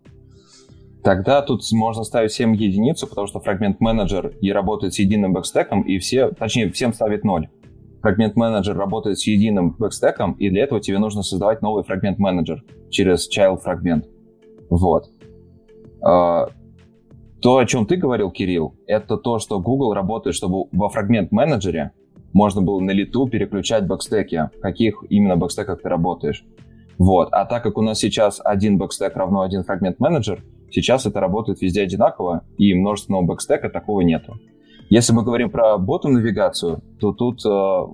Тогда 1.03 1.41
тут 1.41 1.61
можно 1.73 2.03
ставить 2.03 2.31
всем 2.31 2.53
единицу, 2.53 3.07
потому 3.07 3.27
что 3.27 3.41
fragment 3.41 3.81
manager 3.81 4.33
и 4.39 4.51
работает 4.53 4.93
с 4.93 4.99
единым 4.99 5.33
backstack 5.33 5.69
ом, 5.69 5.81
и 5.81 5.99
все, 5.99 6.29
точнее, 6.29 6.71
всем 6.71 6.93
ставит 6.93 7.25
ноль. 7.25 7.49
Fragment 8.01 8.37
manager 8.37 8.77
работает 8.77 9.19
с 9.19 9.27
единым 9.27 9.71
backstack 9.71 10.18
ом, 10.18 10.33
и 10.33 10.49
для 10.49 10.63
этого 10.63 10.79
тебе 10.79 10.99
нужно 10.99 11.21
создавать 11.21 11.61
новый 11.61 11.83
fragment 11.83 12.19
manager 12.19 12.63
через 12.89 13.29
child 13.29 13.57
fragment. 13.57 14.07
Вот. 14.69 15.09
А, 16.01 16.47
то, 17.41 17.57
о 17.57 17.65
чем 17.65 17.85
ты 17.85 17.97
говорил, 17.97 18.31
Кирилл, 18.31 18.75
это 18.87 19.17
то, 19.17 19.39
что 19.39 19.59
Google 19.59 19.93
работает, 19.93 20.35
чтобы 20.35 20.69
во 20.71 20.87
fragment 20.87 21.33
manager 21.33 21.84
е 21.84 21.91
можно 22.31 22.61
было 22.61 22.79
на 22.79 22.91
лету 22.91 23.27
переключать 23.27 23.85
backstack 23.85 24.37
и, 24.37 24.49
каких 24.61 25.03
именно 25.09 25.35
backstack 25.35 25.70
ах 25.70 25.81
ты 25.81 25.89
работаешь. 25.89 26.45
Вот. 26.97 27.29
А 27.33 27.45
так 27.45 27.63
как 27.63 27.77
у 27.77 27.81
нас 27.81 27.99
сейчас 27.99 28.39
один 28.43 28.77
backstack 28.77 29.17
равно 29.17 29.41
один 29.41 29.63
fragment 29.63 29.99
manager, 29.99 30.41
Сейчас 30.73 31.05
это 31.05 31.19
работает 31.19 31.61
везде 31.61 31.83
одинаково, 31.83 32.41
и 32.57 32.73
множественного 32.73 33.21
backstack 33.21 33.64
а 33.64 33.69
такого 33.69 34.01
нету. 34.01 34.39
Если 34.89 35.13
мы 35.13 35.23
говорим 35.23 35.51
про 35.51 35.77
bottom 35.77 36.12
навигацию, 36.12 36.81
то 36.99 37.13
тут 37.13 37.45
э, 37.45 37.49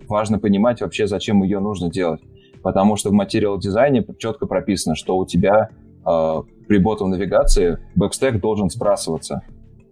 важно 0.08 0.40
понимать 0.40 0.82
вообще, 0.82 1.06
зачем 1.06 1.44
ее 1.44 1.60
нужно 1.60 1.92
делать. 1.92 2.22
Потому 2.64 2.96
что 2.96 3.10
в 3.10 3.14
material 3.14 3.58
design 3.58 3.99
е 3.99 4.06
четко 4.18 4.48
прописано, 4.48 4.96
что 4.96 5.18
у 5.18 5.26
тебя 5.26 5.70
э, 6.06 6.42
при 6.68 6.78
bottom-навигации 6.78 7.80
back 7.96 8.15
stack 8.15 8.40
должен 8.40 8.70
сбрасываться. 8.70 9.42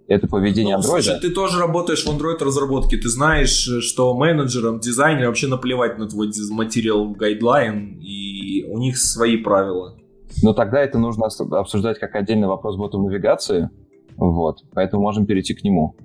Это 0.07 0.27
поведение 0.27 0.77
ну, 0.77 0.81
Android. 0.81 1.01
Слушай, 1.01 1.19
ты 1.19 1.30
тоже 1.31 1.59
работаешь 1.59 2.05
в 2.05 2.09
Android 2.09 2.41
разработке. 2.41 2.95
Ты 2.95 3.09
знаешь, 3.09 3.69
что 3.81 4.14
менеджерам, 4.14 4.80
дизайнерам 4.80 5.27
вообще 5.27 5.47
наплевать 5.47 5.97
на 5.97 6.07
твой 6.07 6.31
material 6.51 7.09
guideline, 7.09 7.99
и 8.01 8.64
у 8.69 8.77
них 8.80 8.97
свои 8.97 9.35
правила. 9.35 9.97
Но 10.43 10.53
тогда 10.53 10.81
это 10.81 10.99
нужно 10.99 11.27
обсуждать 11.51 11.99
как 11.99 12.15
отдельный 12.15 12.47
вопрос 12.47 12.76
bottom 12.77 13.03
навигации. 13.03 13.69
Вот, 14.15 14.64
поэтому 14.73 15.03
можем 15.03 15.26
перейти 15.26 15.53
к 15.53 15.64
нему. 15.64 15.95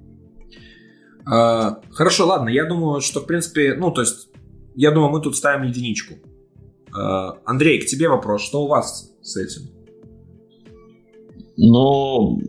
А, 1.24 1.80
хорошо, 1.90 2.26
ладно. 2.26 2.48
Я 2.48 2.64
думаю, 2.64 3.00
что 3.00 3.20
в 3.20 3.26
принципе, 3.26 3.74
ну, 3.74 3.90
то 3.90 4.00
есть, 4.02 4.28
я 4.74 4.90
думаю, 4.90 5.12
мы 5.12 5.20
тут 5.20 5.36
ставим 5.36 5.68
единичку. 5.68 6.14
А, 6.94 7.38
Андрей, 7.44 7.80
к 7.80 7.86
тебе 7.86 8.08
вопрос. 8.08 8.42
Что 8.42 8.64
у 8.64 8.68
вас 8.68 9.14
с 9.22 9.36
этим? 9.36 9.68
Ну, 11.56 12.40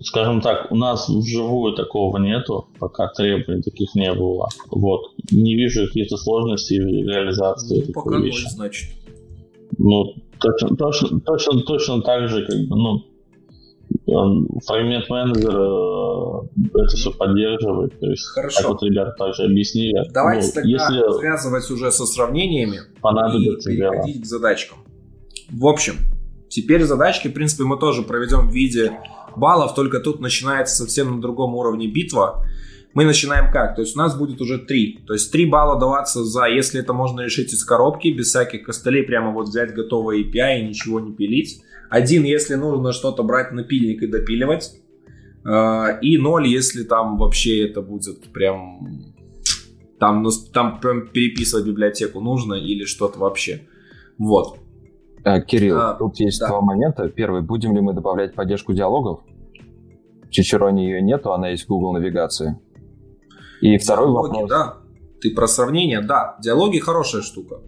скажем 0.00 0.40
так, 0.40 0.72
у 0.72 0.76
нас 0.76 1.08
вживую 1.08 1.74
такого 1.74 2.18
нету, 2.18 2.68
пока 2.78 3.08
требований 3.08 3.62
таких 3.62 3.94
не 3.94 4.12
было. 4.12 4.48
Вот. 4.70 5.12
Не 5.30 5.54
вижу 5.54 5.86
каких-то 5.86 6.16
сложностей 6.16 6.80
в 6.80 7.08
реализации. 7.08 7.84
Ну, 7.86 7.92
пока 7.92 8.18
ноль, 8.18 8.32
значит. 8.32 8.90
Ну, 9.78 10.14
точно, 10.38 10.76
точно, 10.76 11.20
точно, 11.20 11.60
точно 11.62 12.02
так 12.02 12.28
же, 12.28 12.46
как 12.46 12.56
бы, 12.68 12.76
ну, 12.76 13.02
фрагмент 14.66 15.08
менеджер 15.08 15.54
э, 15.54 16.26
это 16.74 16.96
все 16.96 17.10
поддерживает. 17.12 17.98
То 17.98 18.06
есть, 18.06 18.26
Хорошо. 18.26 18.60
как 18.60 18.68
вот 18.70 18.82
ребята 18.82 19.14
также 19.18 19.44
объяснили. 19.44 20.10
Давайте 20.12 20.48
ну, 20.48 20.52
тогда 20.54 20.68
если 20.68 21.18
связывать 21.18 21.70
уже 21.70 21.92
со 21.92 22.06
сравнениями 22.06 22.80
понадобится 23.00 23.70
и 23.70 23.76
переходить 23.76 24.22
к 24.22 24.26
задачкам. 24.26 24.78
В 25.50 25.66
общем, 25.66 25.94
теперь 26.48 26.84
задачки, 26.84 27.28
в 27.28 27.32
принципе, 27.32 27.64
мы 27.64 27.78
тоже 27.78 28.02
проведем 28.02 28.48
в 28.48 28.52
виде 28.52 28.98
баллов, 29.36 29.74
только 29.74 30.00
тут 30.00 30.20
начинается 30.20 30.76
совсем 30.76 31.16
на 31.16 31.20
другом 31.20 31.54
уровне 31.54 31.86
битва 31.86 32.44
мы 32.96 33.04
начинаем 33.04 33.52
как? 33.52 33.76
То 33.76 33.82
есть 33.82 33.94
у 33.94 33.98
нас 33.98 34.16
будет 34.16 34.40
уже 34.40 34.56
3. 34.56 35.04
То 35.06 35.12
есть 35.12 35.30
3 35.30 35.44
балла 35.44 35.78
даваться 35.78 36.24
за, 36.24 36.46
если 36.46 36.80
это 36.80 36.94
можно 36.94 37.20
решить 37.20 37.52
из 37.52 37.62
коробки, 37.62 38.08
без 38.08 38.28
всяких 38.28 38.62
костылей, 38.62 39.02
прямо 39.02 39.32
вот 39.32 39.48
взять 39.48 39.74
готовое 39.74 40.24
API 40.24 40.60
и 40.60 40.68
ничего 40.68 40.98
не 40.98 41.12
пилить. 41.12 41.60
Один, 41.90 42.24
если 42.24 42.54
нужно 42.54 42.92
что-то 42.92 43.22
брать 43.22 43.52
напильник 43.52 44.02
и 44.02 44.06
допиливать. 44.06 44.80
А, 45.44 45.98
и 46.00 46.16
0, 46.16 46.48
если 46.48 46.84
там 46.84 47.18
вообще 47.18 47.68
это 47.68 47.82
будет 47.82 48.32
прям... 48.32 48.88
Там, 50.00 50.22
ну, 50.22 50.30
там 50.54 50.80
прям 50.80 51.08
переписывать 51.08 51.66
библиотеку 51.66 52.20
нужно 52.20 52.54
или 52.54 52.84
что-то 52.84 53.18
вообще. 53.18 53.60
Вот. 54.16 54.56
А, 55.22 55.42
Кирилл, 55.42 55.76
а, 55.78 55.92
тут 55.92 56.18
есть 56.18 56.40
да. 56.40 56.48
два 56.48 56.62
момента. 56.62 57.10
Первый, 57.10 57.42
будем 57.42 57.74
ли 57.74 57.82
мы 57.82 57.92
добавлять 57.92 58.34
поддержку 58.34 58.72
диалогов? 58.72 59.20
В 60.24 60.30
Чичероне 60.30 60.86
ее 60.86 61.02
нету, 61.02 61.34
она 61.34 61.50
есть 61.50 61.64
в 61.64 61.68
Google 61.68 61.92
навигации. 61.92 62.58
И 63.60 63.78
второй 63.78 64.06
Диалоги, 64.06 64.32
вопрос... 64.32 64.50
Да. 64.50 64.76
Ты 65.20 65.34
про 65.34 65.46
сравнение, 65.46 66.00
да. 66.02 66.36
Диалоги 66.42 66.78
хорошая 66.78 67.22
штука. 67.22 67.60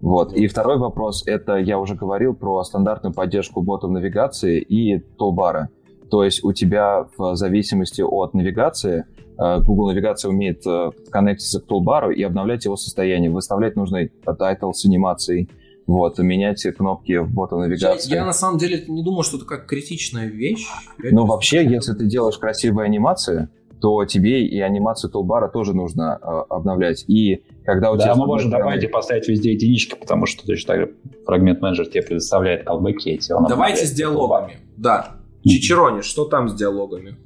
Вот. 0.00 0.32
И 0.34 0.46
второй 0.46 0.78
вопрос, 0.78 1.22
это 1.26 1.56
я 1.56 1.78
уже 1.78 1.94
говорил 1.94 2.34
про 2.34 2.62
стандартную 2.64 3.14
поддержку 3.14 3.62
ботов 3.62 3.90
навигации 3.90 4.60
и 4.60 4.98
толбара. 5.18 5.70
То 6.10 6.22
есть 6.22 6.44
у 6.44 6.52
тебя 6.52 7.08
в 7.16 7.34
зависимости 7.34 8.02
от 8.02 8.34
навигации 8.34 9.04
э, 9.38 9.60
Google 9.60 9.88
навигация 9.88 10.30
умеет 10.30 10.64
э, 10.66 10.90
коннектиться 11.10 11.60
к 11.60 11.66
тулбару 11.66 12.10
и 12.10 12.22
обновлять 12.22 12.64
его 12.64 12.76
состояние, 12.76 13.30
выставлять 13.30 13.76
нужный 13.76 14.12
title 14.38 14.70
с 14.72 14.84
анимацией, 14.84 15.50
вот, 15.86 16.18
менять 16.18 16.62
кнопки 16.76 17.18
в 17.18 17.32
bottom 17.32 17.56
навигации. 17.56 18.10
Я, 18.10 18.18
я 18.18 18.24
на 18.24 18.32
самом 18.32 18.58
деле 18.58 18.84
не 18.86 19.02
думаю, 19.02 19.22
что 19.22 19.36
это 19.36 19.46
как 19.46 19.66
критичная 19.66 20.26
вещь. 20.26 20.66
Ну, 20.98 21.26
вообще, 21.26 21.64
если 21.64 21.94
ты 21.94 22.06
делаешь 22.06 22.38
красивые 22.38 22.86
анимации, 22.86 23.48
то 23.80 24.04
тебе 24.04 24.46
и 24.46 24.60
анимацию 24.60 25.10
тулбара 25.10 25.48
тоже 25.48 25.74
нужно 25.74 26.18
э, 26.20 26.26
обновлять. 26.48 27.04
И 27.08 27.42
когда 27.64 27.92
у 27.92 27.96
да, 27.96 28.04
тебя... 28.04 28.14
мы 28.14 28.26
можем 28.26 28.50
добавить 28.50 28.82
и 28.84 28.86
поставить 28.86 29.28
везде 29.28 29.52
единички, 29.52 29.96
потому 29.98 30.26
что 30.26 30.46
точно 30.46 30.74
так 30.74 30.80
же 30.80 30.94
fragment 31.24 31.60
manager 31.60 31.86
тебе 31.86 32.02
предоставляет 32.02 32.64
колбеки, 32.64 33.10
эти 33.10 33.28
Давайте 33.48 33.86
с 33.86 33.92
диалогами. 33.92 34.58
Да. 34.76 35.16
Чичерони, 35.44 36.00
что 36.00 36.24
там 36.24 36.48
с 36.48 36.54
диалогами? 36.54 37.16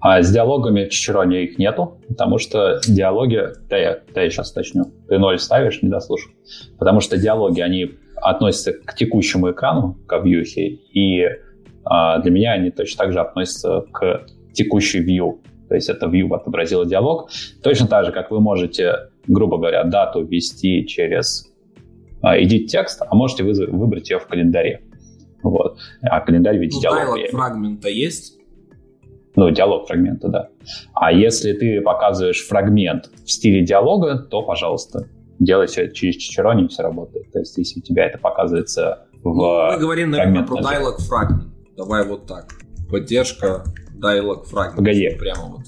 А 0.00 0.22
с 0.22 0.32
диалогами 0.32 0.84
в 0.84 0.88
Чичероне 0.88 1.44
их 1.44 1.58
нету, 1.58 2.00
потому 2.08 2.38
что 2.38 2.80
диалоги... 2.88 3.40
Да, 3.68 3.76
я, 3.76 4.00
да, 4.12 4.22
я 4.22 4.30
сейчас 4.30 4.50
уточню. 4.50 4.86
Ты 5.08 5.18
ноль 5.18 5.38
ставишь, 5.38 5.80
не 5.82 5.88
дослушал. 5.88 6.32
Потому 6.78 7.00
что 7.00 7.16
диалоги, 7.16 7.60
они 7.60 7.92
относятся 8.16 8.72
к 8.72 8.94
текущему 8.94 9.52
экрану, 9.52 9.96
к 10.06 10.18
вьюхе, 10.18 10.66
и 10.66 11.26
а, 11.84 12.18
для 12.18 12.30
меня 12.30 12.52
они 12.52 12.70
точно 12.70 13.04
так 13.04 13.12
же 13.12 13.20
относятся 13.20 13.84
к 13.92 14.26
текущей 14.52 15.04
view 15.04 15.38
то 15.72 15.76
есть 15.76 15.88
это 15.88 16.04
view 16.04 16.28
отобразило 16.34 16.84
диалог. 16.84 17.30
Точно 17.62 17.86
так 17.86 18.04
же, 18.04 18.12
как 18.12 18.30
вы 18.30 18.40
можете, 18.40 19.08
грубо 19.26 19.56
говоря, 19.56 19.84
дату 19.84 20.22
ввести 20.22 20.86
через 20.86 21.50
а, 22.20 22.38
edit 22.38 22.66
текст, 22.66 23.00
а 23.00 23.14
можете 23.14 23.42
вы, 23.42 23.54
выбрать 23.68 24.10
ее 24.10 24.18
в 24.18 24.26
календаре. 24.26 24.82
Вот. 25.42 25.78
А 26.02 26.20
календарь 26.20 26.58
видит 26.58 26.74
ну, 26.74 26.80
диалог. 26.82 27.16
Диалог 27.16 27.30
фрагмента 27.30 27.88
есть? 27.88 28.38
Ну, 29.34 29.50
диалог 29.50 29.86
фрагмента, 29.86 30.28
да. 30.28 30.48
А 30.92 31.10
если 31.10 31.54
ты 31.54 31.80
показываешь 31.80 32.46
фрагмент 32.46 33.10
в 33.24 33.30
стиле 33.30 33.64
диалога, 33.64 34.18
то, 34.18 34.42
пожалуйста, 34.42 35.08
делай 35.38 35.68
все 35.68 35.90
через 35.90 36.16
Чичерони, 36.16 36.68
все 36.68 36.82
работает. 36.82 37.32
То 37.32 37.38
есть, 37.38 37.56
если 37.56 37.80
у 37.80 37.82
тебя 37.82 38.04
это 38.04 38.18
показывается 38.18 39.06
в 39.22 39.34
ну, 39.34 39.72
Мы 39.72 39.78
говорим, 39.78 40.10
наверное, 40.10 40.42
про 40.42 40.58
dialog 40.58 40.98
фрагмент. 40.98 41.50
Давай 41.78 42.06
вот 42.06 42.26
так. 42.26 42.50
Поддержка 42.90 43.64
dialog 44.02 44.44
фрагмент. 44.44 44.76
Погоди. 44.76 45.10
Прямо 45.18 45.44
вот. 45.48 45.66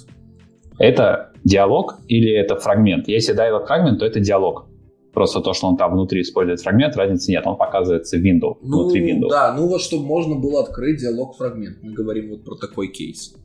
Это 0.78 1.32
диалог 1.44 1.98
или 2.08 2.32
это 2.32 2.56
фрагмент? 2.56 3.08
Если 3.08 3.34
dialog 3.34 3.66
фрагмент, 3.66 3.98
то 4.00 4.06
это 4.06 4.20
диалог. 4.20 4.66
Просто 5.12 5.40
то, 5.40 5.52
что 5.52 5.68
он 5.68 5.76
там 5.76 5.92
внутри 5.92 6.22
использует 6.22 6.60
фрагмент, 6.60 6.96
разницы 6.96 7.30
нет. 7.30 7.46
Он 7.46 7.56
показывается 7.56 8.16
в 8.16 8.20
window, 8.20 8.56
ну, 8.62 8.82
внутри 8.82 9.12
window. 9.12 9.28
Да, 9.28 9.54
ну 9.56 9.68
вот 9.68 9.80
чтобы 9.80 10.04
можно 10.04 10.34
было 10.34 10.62
открыть 10.62 11.00
диалог 11.00 11.36
фрагмент. 11.36 11.78
Мы 11.82 11.92
говорим 11.92 12.30
вот 12.30 12.44
про 12.44 12.56
такой 12.56 12.88
кейс. 12.88 13.36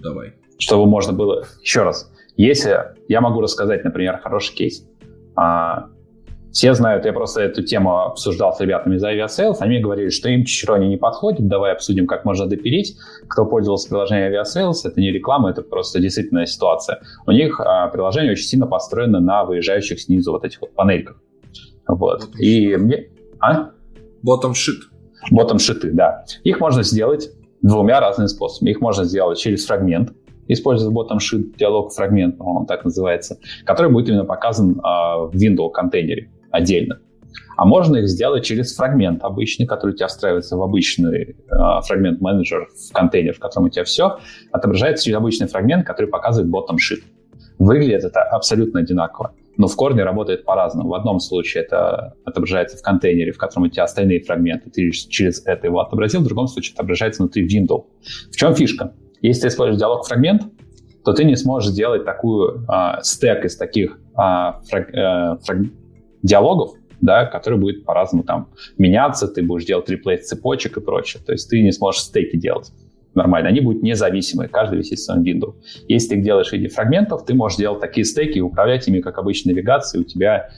Давай. 0.00 0.32
Чтобы 0.58 0.86
можно 0.86 1.12
было... 1.12 1.44
Еще 1.60 1.82
раз. 1.82 2.10
Если 2.36 2.78
я 3.08 3.20
могу 3.20 3.42
рассказать, 3.42 3.84
например, 3.84 4.20
хороший 4.22 4.54
кейс. 4.54 4.86
А, 6.52 6.54
Все 6.54 6.74
знают, 6.74 7.06
я 7.06 7.12
просто 7.12 7.40
эту 7.40 7.62
тему 7.62 7.98
обсуждал 7.98 8.52
с 8.52 8.60
ребятами 8.60 8.96
из 8.96 9.04
Aviasales, 9.04 9.56
они 9.60 9.80
говорили, 9.80 10.10
что 10.10 10.28
им 10.28 10.44
Чичерони 10.44 10.86
не 10.86 10.96
подходит, 10.98 11.48
давай 11.48 11.72
обсудим, 11.72 12.06
как 12.06 12.24
можно 12.24 12.46
допилить. 12.46 12.96
Кто 13.28 13.46
пользовался 13.46 13.88
приложением 13.88 14.32
Aviasales, 14.32 14.76
это 14.84 15.00
не 15.00 15.10
реклама, 15.10 15.50
это 15.50 15.62
просто 15.62 16.00
действительно 16.00 16.46
ситуация. 16.46 17.00
У 17.26 17.30
них 17.32 17.58
а, 17.58 17.88
приложение 17.88 18.32
очень 18.32 18.44
сильно 18.44 18.66
построено 18.66 19.20
на 19.20 19.44
выезжающих 19.44 20.00
снизу 20.00 20.32
вот 20.32 20.44
этих 20.44 20.60
вот 20.60 20.74
панельках. 20.74 21.16
Вот. 21.88 22.24
Bottom 22.24 22.38
И 22.38 22.76
мне... 22.76 23.08
А? 23.40 23.70
Bottom 24.24 24.52
shit. 24.52 24.80
Bottom 25.32 25.58
шиты, 25.58 25.90
да. 25.92 26.24
Их 26.44 26.60
можно 26.60 26.82
сделать 26.82 27.30
двумя 27.62 28.00
разными 28.00 28.26
способами. 28.28 28.70
Их 28.70 28.80
можно 28.80 29.04
сделать 29.04 29.38
через 29.38 29.64
фрагмент, 29.66 30.12
используя 30.48 30.92
bottom 30.92 31.18
sheet 31.18 31.56
диалог 31.56 31.92
фрагмент, 31.92 32.36
он 32.38 32.66
так 32.66 32.84
называется, 32.84 33.38
который 33.64 33.90
будет 33.90 34.08
именно 34.08 34.24
показан 34.24 34.72
э, 34.72 34.82
в 34.82 35.32
window 35.34 35.70
контейнере 35.70 36.28
отдельно. 36.52 37.00
А 37.56 37.64
можно 37.64 37.96
их 37.96 38.08
сделать 38.08 38.44
через 38.44 38.74
фрагмент 38.74 39.22
обычный, 39.22 39.66
который 39.66 39.92
у 39.92 39.96
тебя 39.96 40.08
встраивается 40.08 40.56
в 40.56 40.62
обычный 40.62 41.22
э, 41.22 41.34
фрагмент 41.86 42.20
менеджер 42.20 42.68
в 42.68 42.92
контейнер, 42.92 43.34
в 43.34 43.38
котором 43.38 43.66
у 43.66 43.68
тебя 43.68 43.84
все, 43.84 44.18
отображается 44.50 45.04
через 45.04 45.16
обычный 45.16 45.46
фрагмент, 45.48 45.86
который 45.86 46.06
показывает 46.06 46.52
bottom 46.52 46.76
sheet. 46.76 47.02
Выглядит 47.58 48.04
это 48.04 48.22
абсолютно 48.22 48.80
одинаково, 48.80 49.34
но 49.56 49.66
в 49.66 49.76
корне 49.76 50.02
работает 50.02 50.44
по-разному. 50.44 50.88
В 50.88 50.94
одном 50.94 51.20
случае 51.20 51.64
это 51.64 52.14
отображается 52.24 52.76
в 52.76 52.82
контейнере, 52.82 53.32
в 53.32 53.38
котором 53.38 53.64
у 53.64 53.68
тебя 53.68 53.84
остальные 53.84 54.20
фрагменты, 54.20 54.70
ты 54.70 54.90
через 54.90 55.46
это 55.46 55.66
его 55.66 55.80
отобразил, 55.80 56.20
в 56.20 56.24
другом 56.24 56.48
случае 56.48 56.74
отображается 56.74 57.22
внутри 57.22 57.46
window. 57.46 57.84
В 58.30 58.36
чем 58.36 58.54
фишка? 58.54 58.94
Если 59.20 59.42
ты 59.42 59.48
используешь 59.48 59.78
диалог 59.78 60.06
фрагмент, 60.06 60.42
то 61.04 61.12
ты 61.12 61.24
не 61.24 61.36
сможешь 61.36 61.70
сделать 61.70 62.04
такую 62.04 62.66
э, 62.66 63.02
стек 63.02 63.44
из 63.44 63.56
таких 63.56 63.98
э, 64.14 64.16
фраг, 64.16 64.90
э, 64.94 65.36
фраг, 65.44 65.58
диалогов, 66.22 66.74
да, 67.00 67.26
который 67.26 67.58
будет 67.58 67.84
по-разному 67.84 68.24
там 68.24 68.48
меняться, 68.78 69.28
ты 69.28 69.42
будешь 69.42 69.64
делать 69.64 69.88
реплейс 69.88 70.26
цепочек 70.26 70.76
и 70.76 70.80
прочее. 70.80 71.22
То 71.24 71.32
есть 71.32 71.50
ты 71.50 71.62
не 71.62 71.72
сможешь 71.72 72.02
стейки 72.02 72.36
делать 72.36 72.72
нормально. 73.14 73.48
Они 73.48 73.60
будут 73.60 73.82
независимые, 73.82 74.48
каждый 74.48 74.78
висит 74.78 74.98
в 74.98 75.04
своем 75.04 75.22
window. 75.22 75.54
Если 75.88 76.14
ты 76.14 76.22
делаешь 76.22 76.52
виде 76.52 76.68
фрагментов, 76.68 77.26
ты 77.26 77.34
можешь 77.34 77.58
делать 77.58 77.80
такие 77.80 78.04
стейки 78.04 78.38
и 78.38 78.40
управлять 78.40 78.86
ими, 78.88 79.00
как 79.00 79.18
обычной 79.18 79.52
навигацией. 79.52 80.02
У 80.02 80.06
тебя 80.06 80.50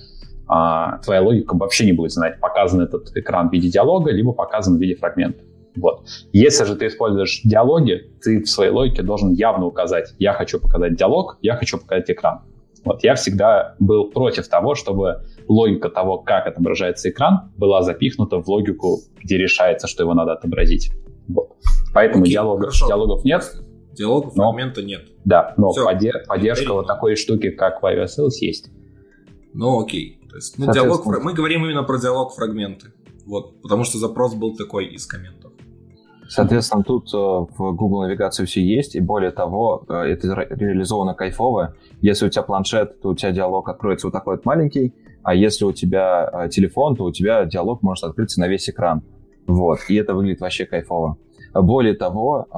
а, 0.47 0.99
твоя 0.99 1.23
логика 1.23 1.57
вообще 1.57 1.87
не 1.87 1.93
будет 1.93 2.13
знать, 2.13 2.39
показан 2.41 2.81
этот 2.81 3.17
экран 3.17 3.49
в 3.49 3.53
виде 3.53 3.71
диалога, 3.71 4.11
либо 4.11 4.33
показан 4.33 4.77
в 4.77 4.81
виде 4.81 4.95
фрагмента. 4.95 5.43
Вот. 5.77 6.07
Если 6.33 6.65
же 6.65 6.77
ты 6.77 6.87
используешь 6.87 7.41
диалоги, 7.43 8.11
ты 8.23 8.43
в 8.43 8.49
своей 8.49 8.71
логике 8.71 9.03
должен 9.03 9.33
явно 9.33 9.67
указать, 9.67 10.15
я 10.19 10.33
хочу 10.33 10.61
показать 10.61 10.97
диалог, 10.97 11.39
я 11.43 11.57
хочу 11.57 11.79
показать 11.79 12.11
экран. 12.11 12.43
Вот. 12.85 13.03
Я 13.03 13.15
всегда 13.15 13.75
был 13.79 14.11
против 14.11 14.47
того, 14.47 14.75
чтобы 14.75 15.25
логика 15.49 15.89
того, 15.89 16.19
как 16.19 16.47
отображается 16.47 17.11
экран, 17.11 17.53
была 17.57 17.83
запихнута 17.83 18.41
в 18.41 18.49
логику, 18.49 19.01
где 19.23 19.37
решается, 19.37 19.87
что 19.87 20.03
его 20.03 20.15
надо 20.15 20.33
отобразить. 20.33 20.93
Вот. 21.29 21.53
Поэтому 21.93 22.23
Окей, 22.23 22.35
диалогов, 22.35 22.73
диалогов 22.73 23.25
нет. 23.25 23.45
Диалогов 23.93 24.35
но, 24.35 24.51
фрагмента 24.51 24.83
нет. 24.83 25.03
Да, 25.25 25.55
но 25.57 25.71
Все, 25.71 25.85
подер, 25.85 26.25
поддержка 26.27 26.73
вот 26.73 26.87
такой 26.87 27.17
штуки, 27.17 27.51
как 27.51 27.83
в 27.83 27.87
iOS 27.87 28.29
есть. 28.41 28.71
Ну 29.53 29.81
окей. 29.81 30.21
То 30.29 30.37
есть, 30.37 30.59
ну, 30.59 30.73
диалог, 30.73 31.07
мы 31.07 31.33
говорим 31.33 31.65
именно 31.65 31.85
про 31.85 31.99
диалог 31.99 32.33
фрагменты. 32.35 32.89
Вот, 33.25 33.63
потому 33.63 33.85
что 33.85 33.99
запрос 33.99 34.35
был 34.35 34.57
такой 34.57 34.87
из 34.87 35.07
комментов. 35.07 35.53
Соответственно, 36.29 36.83
тут 36.83 37.13
э, 37.13 37.17
в 37.17 37.73
Google 37.73 38.03
навигации 38.03 38.45
все 38.45 38.63
есть, 38.63 38.97
и 38.97 39.01
более 39.01 39.31
того, 39.31 39.85
э, 39.89 39.95
это 39.95 40.47
реализовано 40.51 41.15
кайфово. 41.15 41.77
Если 42.01 42.27
у 42.27 42.29
тебя 42.29 42.43
планшет, 42.43 43.01
то 43.01 43.11
у 43.11 43.15
тебя 43.15 43.31
диалог 43.31 43.69
откроется 43.69 44.07
вот 44.07 44.13
такой 44.13 44.37
вот 44.37 44.45
маленький, 44.45 44.95
а 45.25 45.35
если 45.35 45.65
у 45.65 45.73
тебя 45.73 46.31
э, 46.33 46.49
телефон, 46.49 46.95
то 46.95 47.05
у 47.05 47.13
тебя 47.13 47.45
диалог 47.45 47.83
может 47.83 48.05
открыться 48.05 48.41
на 48.41 48.49
весь 48.49 48.69
экран. 48.69 49.03
Вот, 49.47 49.81
и 49.89 49.97
это 49.97 50.15
выглядит 50.15 50.41
вообще 50.41 50.65
кайфово. 50.65 51.19
Более 51.53 51.95
того, 51.95 52.49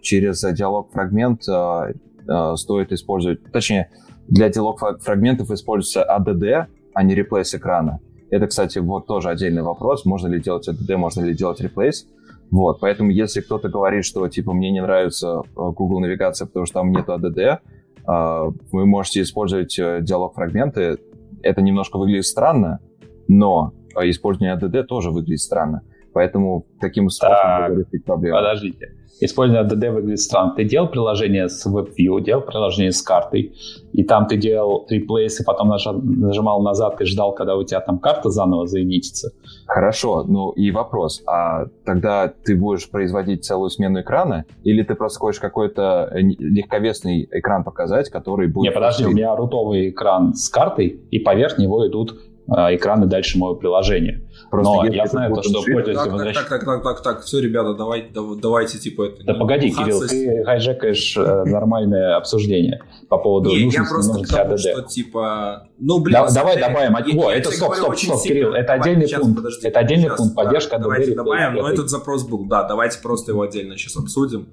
через 0.00 0.40
диалог 0.40 0.90
фрагмент 0.90 1.42
стоит 1.42 2.92
использовать, 2.92 3.52
точнее, 3.52 3.90
для 4.28 4.48
диалог 4.48 4.80
фрагментов 5.02 5.50
используется 5.50 6.06
ADD, 6.08 6.66
а 6.94 7.02
не 7.02 7.14
реплейс 7.14 7.54
экрана. 7.54 8.00
Это, 8.30 8.46
кстати, 8.46 8.78
вот 8.78 9.06
тоже 9.06 9.28
отдельный 9.28 9.62
вопрос, 9.62 10.04
можно 10.04 10.28
ли 10.28 10.40
делать 10.40 10.68
ADD, 10.68 10.96
можно 10.96 11.22
ли 11.22 11.34
делать 11.34 11.60
реплейс. 11.60 12.06
Вот, 12.50 12.80
поэтому 12.80 13.10
если 13.10 13.40
кто-то 13.40 13.68
говорит, 13.68 14.04
что, 14.04 14.26
типа, 14.28 14.52
мне 14.52 14.70
не 14.70 14.80
нравится 14.80 15.42
э, 15.44 15.50
Google 15.54 16.00
навигация, 16.00 16.46
потому 16.46 16.66
что 16.66 16.74
там 16.74 16.90
нет 16.90 17.08
ADD, 17.08 17.38
э, 17.38 18.50
вы 18.72 18.86
можете 18.86 19.22
использовать 19.22 19.78
э, 19.78 20.00
диалог-фрагменты. 20.00 20.98
Это 21.42 21.62
немножко 21.62 21.98
выглядит 21.98 22.26
странно, 22.26 22.80
но 23.28 23.72
использование 24.02 24.56
ADD 24.56 24.84
тоже 24.84 25.10
выглядит 25.10 25.40
странно. 25.40 25.82
Поэтому 26.12 26.66
таким 26.80 27.10
способом 27.10 27.78
решить 27.78 28.04
проблему. 28.04 28.38
Подождите. 28.38 28.94
Использование 29.20 29.66
ADD 29.66 29.90
выглядит 29.92 30.20
странно. 30.20 30.54
Ты 30.54 30.64
делал 30.64 30.88
приложение 30.88 31.48
с 31.48 31.66
WebView, 31.66 32.20
делал 32.22 32.42
приложение 32.42 32.92
с 32.92 33.00
картой, 33.00 33.54
и 33.92 34.04
там 34.04 34.26
ты 34.26 34.36
делал 34.36 34.86
реплейс, 34.90 35.40
и 35.40 35.44
потом 35.44 35.68
нажимал 35.68 36.62
назад 36.62 37.00
и 37.00 37.04
ждал, 37.04 37.32
когда 37.34 37.56
у 37.56 37.64
тебя 37.64 37.80
там 37.80 37.98
карта 37.98 38.28
заново 38.30 38.66
заинитится. 38.66 39.32
Хорошо, 39.66 40.24
ну 40.24 40.50
и 40.50 40.70
вопрос. 40.70 41.22
А 41.26 41.66
тогда 41.84 42.28
ты 42.28 42.56
будешь 42.56 42.90
производить 42.90 43.44
целую 43.44 43.70
смену 43.70 44.00
экрана, 44.00 44.44
или 44.64 44.82
ты 44.82 44.94
просто 44.94 45.18
хочешь 45.18 45.40
какой-то 45.40 46.10
легковесный 46.14 47.28
экран 47.30 47.64
показать, 47.64 48.10
который 48.10 48.48
будет... 48.48 48.70
Не, 48.70 48.74
подожди, 48.74 49.06
у 49.06 49.10
меня 49.10 49.34
рутовый 49.34 49.90
экран 49.90 50.34
с 50.34 50.48
картой, 50.50 51.00
и 51.10 51.18
поверх 51.18 51.58
него 51.58 51.86
идут 51.88 52.18
экраны 52.48 53.06
дальше 53.06 53.38
моего 53.38 53.56
приложения. 53.56 54.22
Просто 54.50 54.72
Но 54.72 54.86
я 54.86 55.06
знаю 55.06 55.34
то, 55.34 55.42
что 55.42 55.62
пользователь 55.62 55.94
так, 55.94 56.12
возвращает... 56.12 56.48
Так, 56.48 56.64
так, 56.64 56.64
так, 56.64 56.82
так, 56.82 57.02
так, 57.02 57.22
все, 57.24 57.40
ребята, 57.40 57.74
давайте, 57.74 58.08
давайте, 58.40 58.78
типа, 58.78 59.06
это... 59.06 59.24
Да 59.24 59.34
погоди, 59.34 59.70
Кирилл, 59.70 60.00
ты 60.06 60.44
хайджекаешь 60.44 61.16
э, 61.16 61.44
нормальное 61.46 62.16
обсуждение 62.16 62.80
по 63.08 63.18
поводу 63.18 63.50
не, 63.50 63.68
я 63.70 63.84
просто 63.84 64.22
к 64.22 64.28
тому, 64.28 64.56
что, 64.56 64.82
типа... 64.82 65.68
Ну, 65.78 65.98
блин, 65.98 66.14
да, 66.14 66.32
давай 66.32 66.60
добавим. 66.60 67.18
О, 67.18 67.30
это 67.30 67.50
стоп, 67.50 67.74
стоп, 67.74 67.96
стоп, 67.96 68.22
Кирилл, 68.22 68.52
это 68.52 68.74
отдельный 68.74 69.08
пункт. 69.08 69.44
Это 69.64 69.78
отдельный 69.80 70.10
пункт, 70.16 70.34
поддержка 70.34 70.78
Давайте 70.78 71.14
добавим, 71.14 71.54
но 71.54 71.68
этот 71.68 71.90
запрос 71.90 72.24
был, 72.24 72.44
да, 72.46 72.62
давайте 72.64 73.00
просто 73.00 73.32
его 73.32 73.42
отдельно 73.42 73.76
сейчас 73.76 73.96
обсудим. 73.96 74.48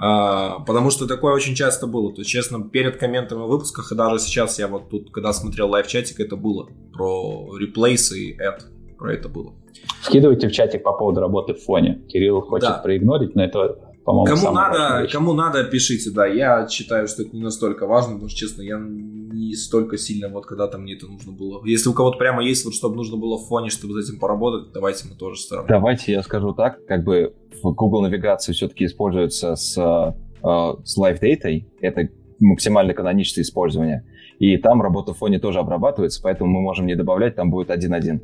А, 0.00 0.60
потому 0.60 0.90
что 0.90 1.06
такое 1.06 1.34
очень 1.34 1.54
часто 1.54 1.86
было. 1.86 2.12
То 2.14 2.20
есть, 2.20 2.30
честно, 2.30 2.62
перед 2.62 2.96
комментами 2.96 3.40
в 3.40 3.48
выпусках, 3.48 3.90
и 3.90 3.96
даже 3.96 4.20
сейчас 4.20 4.58
я 4.58 4.68
вот 4.68 4.88
тут, 4.90 5.10
когда 5.10 5.32
смотрел 5.32 5.68
live-чатик, 5.70 6.20
это 6.20 6.36
было 6.36 6.68
про 6.92 7.56
реплейсы 7.58 8.18
и 8.18 8.36
это, 8.36 8.66
про 8.96 9.14
это 9.14 9.28
было. 9.28 9.54
Скидывайте 10.02 10.48
в 10.48 10.52
чатик 10.52 10.84
по 10.84 10.92
поводу 10.92 11.20
работы 11.20 11.54
в 11.54 11.62
фоне. 11.62 12.02
Кирилл 12.08 12.40
хочет 12.42 12.68
да. 12.68 12.78
проигнорить, 12.78 13.34
но 13.34 13.44
это 13.44 13.87
по-моему, 14.08 14.36
кому 14.36 14.52
надо, 14.52 15.06
кому 15.12 15.34
надо, 15.34 15.64
пишите, 15.64 16.10
да. 16.10 16.26
Я 16.26 16.66
считаю, 16.66 17.06
что 17.08 17.24
это 17.24 17.36
не 17.36 17.42
настолько 17.42 17.86
важно, 17.86 18.14
потому 18.14 18.30
что, 18.30 18.38
честно, 18.38 18.62
я 18.62 18.78
не 18.78 19.54
столько 19.54 19.98
сильно 19.98 20.30
вот 20.30 20.46
когда-то 20.46 20.78
мне 20.78 20.94
это 20.94 21.06
нужно 21.06 21.30
было. 21.30 21.62
Если 21.66 21.90
у 21.90 21.92
кого-то 21.92 22.16
прямо 22.16 22.42
есть, 22.42 22.64
вот 22.64 22.72
чтобы 22.72 22.96
нужно 22.96 23.18
было 23.18 23.36
в 23.36 23.46
фоне, 23.48 23.68
чтобы 23.68 24.00
с 24.00 24.08
этим 24.08 24.18
поработать, 24.18 24.72
давайте 24.72 25.06
мы 25.10 25.14
тоже 25.14 25.42
сравним. 25.42 25.68
Давайте 25.68 26.12
я 26.12 26.22
скажу 26.22 26.54
так, 26.54 26.86
как 26.86 27.04
бы 27.04 27.34
в 27.62 27.74
Google 27.74 28.00
навигации 28.00 28.54
все-таки 28.54 28.86
используется 28.86 29.56
с, 29.56 29.76
э, 29.76 30.74
с 30.84 30.98
Live 30.98 31.20
Data, 31.20 31.62
это 31.82 32.08
максимально 32.40 32.94
каноничное 32.94 33.42
использование. 33.42 34.06
И 34.38 34.56
там 34.56 34.80
работа 34.80 35.12
в 35.12 35.18
фоне 35.18 35.38
тоже 35.38 35.58
обрабатывается, 35.58 36.22
поэтому 36.22 36.50
мы 36.50 36.62
можем 36.62 36.86
не 36.86 36.96
добавлять, 36.96 37.36
там 37.36 37.50
будет 37.50 37.70
один-один. 37.70 38.22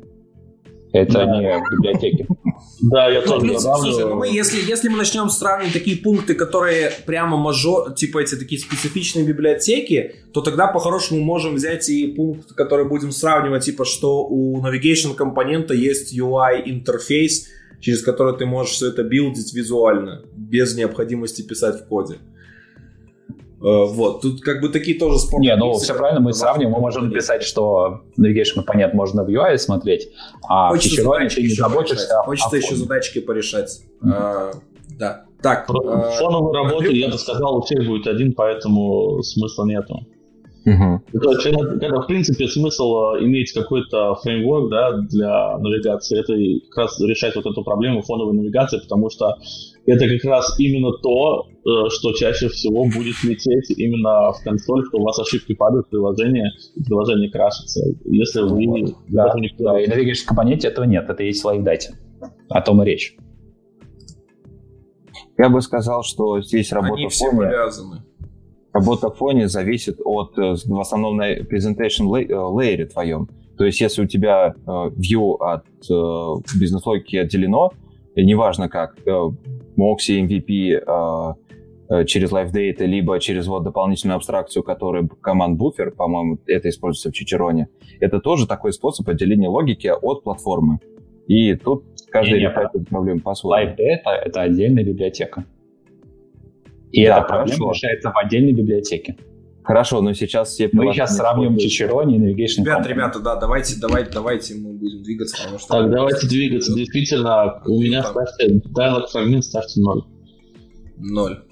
Это 0.95 1.13
да. 1.13 1.25
не 1.25 1.59
в 1.59 1.71
библиотеке. 1.71 2.25
Да, 2.81 3.09
я 3.09 3.21
тоже 3.21 3.59
Слушай, 3.59 4.05
ну 4.05 4.15
мы, 4.15 4.29
если, 4.29 4.61
если 4.61 4.87
мы 4.87 4.97
начнем 4.97 5.29
сравнивать 5.29 5.73
такие 5.73 5.97
пункты, 5.97 6.35
которые 6.35 6.91
прямо 7.05 7.35
мажор, 7.35 7.93
типа 7.93 8.19
эти 8.19 8.35
такие 8.35 8.61
специфичные 8.61 9.25
библиотеки, 9.25 10.15
то 10.33 10.41
тогда 10.41 10.67
по-хорошему 10.67 11.21
можем 11.21 11.55
взять 11.55 11.89
и 11.89 12.07
пункт, 12.07 12.53
который 12.53 12.87
будем 12.87 13.11
сравнивать, 13.11 13.65
типа, 13.65 13.83
что 13.83 14.25
у 14.25 14.61
navigation 14.65 15.15
компонента 15.15 15.73
есть 15.73 16.17
UI 16.17 16.61
интерфейс, 16.65 17.47
через 17.81 18.01
который 18.01 18.37
ты 18.37 18.45
можешь 18.45 18.75
все 18.75 18.87
это 18.87 19.03
билдить 19.03 19.53
визуально, 19.53 20.23
без 20.35 20.77
необходимости 20.77 21.41
писать 21.41 21.81
в 21.81 21.87
коде. 21.87 22.19
Э, 23.65 23.85
вот, 23.85 24.21
тут 24.21 24.41
как 24.41 24.61
бы 24.61 24.69
такие 24.69 24.99
тоже 24.99 25.17
спорные. 25.17 25.53
Не, 25.53 25.57
ну 25.57 25.73
все 25.73 25.95
правильно, 25.95 26.19
мы 26.19 26.33
сравним, 26.33 26.69
мы 26.69 26.79
можем 26.79 27.09
написать, 27.09 27.41
что 27.41 28.01
Navigation 28.15 28.57
компонент 28.57 28.93
можно 28.93 29.23
в 29.23 29.27
UI 29.27 29.57
смотреть, 29.57 30.09
а 30.47 30.69
Хочется 30.69 30.89
в 30.89 30.97
Фичероне 30.97 31.29
ты 31.29 31.41
не 31.41 31.47
заботишься. 31.49 32.13
Хочется 32.25 32.57
еще 32.57 32.75
задачки 32.75 33.19
порешать. 33.21 33.81
Mm-hmm. 34.03 34.13
А, 34.13 34.51
да. 34.99 35.25
Так. 35.41 35.65
Фоновую 35.65 36.51
а, 36.51 36.63
работу, 36.63 36.91
я 36.91 37.09
бы 37.09 37.17
сказал, 37.17 37.57
у 37.57 37.61
всех 37.61 37.87
будет 37.87 38.05
один, 38.05 38.33
поэтому 38.33 39.23
смысла 39.23 39.65
нету. 39.65 40.05
Uh-huh. 40.67 40.99
Это, 41.13 41.85
это, 41.85 42.01
в 42.01 42.07
принципе, 42.07 42.47
смысл 42.47 43.13
э, 43.13 43.23
иметь 43.23 43.51
какой-то 43.51 44.15
фреймворк 44.15 44.71
да, 44.71 44.93
для 44.93 45.59
навигации. 45.59 46.19
Это 46.19 46.33
как 46.69 46.85
раз 46.85 46.99
решать 47.01 47.35
вот 47.35 47.45
эту 47.45 47.63
проблему 47.63 48.01
фоновой 48.01 48.33
навигации, 48.33 48.79
потому 48.79 49.11
что 49.11 49.35
это 49.85 50.07
как 50.07 50.23
раз 50.25 50.59
именно 50.59 50.91
то, 50.93 51.47
э, 51.47 51.89
что 51.89 52.13
чаще 52.13 52.49
всего 52.49 52.85
будет 52.85 53.23
лететь 53.23 53.77
именно 53.77 54.31
в 54.31 54.43
консоль, 54.43 54.85
что 54.87 54.97
у 54.97 55.03
вас 55.03 55.19
ошибки 55.19 55.53
падают 55.53 55.87
в 55.87 55.89
приложение, 55.89 56.51
и 56.75 56.83
приложение 56.83 57.29
крашится. 57.29 57.83
Если 58.05 58.41
вы... 58.41 58.93
Да, 59.09 59.33
да, 59.33 59.35
да. 59.59 59.79
и 59.79 59.87
на 59.87 59.93
Navigation 59.93 60.25
компоненте 60.25 60.67
этого 60.69 60.85
нет, 60.85 61.09
это 61.09 61.23
есть 61.23 61.43
в 61.43 61.47
LiveDate. 61.47 61.93
О 62.49 62.61
том 62.61 62.81
и 62.81 62.85
речь. 62.85 63.15
Я 65.37 65.49
бы 65.49 65.61
сказал, 65.61 66.03
что 66.03 66.41
здесь 66.41 66.71
работа 66.71 66.95
Они 66.95 67.09
все 67.09 67.25
фоне, 67.29 67.47
повязаны. 67.47 68.03
Работа 68.73 69.09
в 69.09 69.17
фоне 69.17 69.47
зависит 69.47 69.99
от, 70.03 70.37
э, 70.39 70.55
в 70.65 70.79
основном, 70.79 71.17
на 71.17 71.37
presentation 71.37 72.07
layer 72.07 72.81
э, 72.81 72.85
твоем. 72.85 73.29
То 73.57 73.63
есть, 73.63 73.79
если 73.79 74.01
у 74.01 74.05
тебя 74.05 74.53
view 74.65 75.37
от 75.39 75.63
бизнес-логики 76.59 77.15
отделено, 77.15 77.71
неважно 78.17 78.67
как, 78.67 78.97
Moxie, 79.77 80.21
MVP 80.21 82.05
через 82.05 82.31
LiveData, 82.31 82.85
либо 82.85 83.19
через 83.19 83.47
вот 83.47 83.63
дополнительную 83.63 84.15
абстракцию, 84.15 84.63
которая 84.63 85.07
команд 85.21 85.57
буфер, 85.57 85.91
по-моему, 85.91 86.39
это 86.47 86.69
используется 86.69 87.11
в 87.11 87.13
Чичероне, 87.13 87.67
это 87.99 88.19
тоже 88.19 88.47
такой 88.47 88.73
способ 88.73 89.07
отделения 89.07 89.47
логики 89.47 89.87
от 89.87 90.23
платформы. 90.23 90.79
И 91.27 91.53
тут 91.55 91.85
каждый 92.09 92.39
решает 92.39 92.69
эту 92.73 92.85
проблему 92.85 93.21
по-своему. 93.21 93.71
LiveData— 93.71 94.11
это 94.25 94.41
отдельная 94.41 94.83
библиотека. 94.83 95.45
И 96.91 97.05
да, 97.05 97.19
эта 97.19 97.27
проблема 97.27 97.57
хорошо. 97.57 97.71
решается 97.71 98.11
в 98.11 98.17
отдельной 98.17 98.53
библиотеке. 98.53 99.15
Хорошо, 99.65 100.01
но 100.01 100.13
сейчас 100.13 100.49
все... 100.49 100.69
Мы 100.71 100.93
сейчас 100.93 101.17
сравниваем 101.17 101.57
Чичерони 101.57 102.17
и 102.17 102.19
Navigation 102.19 102.61
Ребят, 102.61 102.85
ребята, 102.85 103.19
да, 103.19 103.35
давайте, 103.35 103.75
давайте, 103.79 104.11
давайте 104.11 104.53
мы 104.55 104.73
будем 104.73 105.01
двигаться, 105.01 105.37
потому 105.37 105.57
что... 105.57 105.67
Так, 105.69 105.91
давайте 105.91 106.27
двигаться. 106.27 106.73
Действительно, 106.75 107.63
у 107.65 107.81
меня 107.81 108.03
ставьте 108.03 108.61
dialog 108.77 109.07
фрагмент, 109.11 109.43
ставьте 109.43 109.81
0. 109.81 110.05
0. 110.97 111.43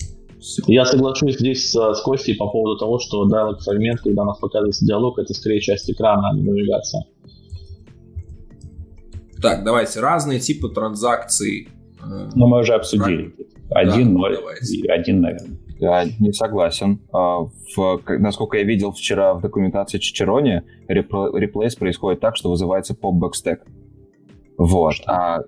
Я 0.67 0.85
соглашусь 0.85 1.39
здесь 1.39 1.71
с, 1.71 1.73
с 1.73 2.01
Костей 2.01 2.35
по 2.35 2.47
поводу 2.49 2.77
того, 2.77 2.99
что 2.99 3.27
dialog 3.27 3.57
фрагмент, 3.63 4.01
когда 4.01 4.21
у 4.21 4.25
нас 4.25 4.37
показывается 4.37 4.85
диалог, 4.85 5.17
это 5.17 5.33
скорее 5.33 5.59
часть 5.59 5.89
экрана, 5.89 6.29
а 6.29 6.35
не 6.35 6.43
навигация. 6.43 7.05
Так, 9.41 9.63
давайте, 9.63 9.99
разные 10.01 10.39
типы 10.39 10.69
транзакций. 10.69 11.67
Э, 12.03 12.29
ну, 12.35 12.45
мы 12.45 12.59
уже 12.59 12.75
обсудили. 12.75 13.33
Один, 13.71 14.13
ноль 14.13 14.37
и 14.61 14.87
один, 14.87 15.21
наверное. 15.21 15.57
Я 15.79 16.05
не 16.19 16.31
согласен. 16.31 17.01
А, 17.11 17.39
в, 17.75 18.01
насколько 18.19 18.57
я 18.57 18.63
видел 18.63 18.91
вчера 18.91 19.33
в 19.33 19.41
документации 19.41 19.97
Cicerone, 19.97 20.63
replace 20.87 21.75
происходит 21.75 22.19
так, 22.19 22.35
что 22.35 22.49
вызывается 22.49 22.95
pop 22.95 23.15
back 23.15 23.35
stack. 23.35 23.65
Вот. 24.57 24.95
А, 25.07 25.39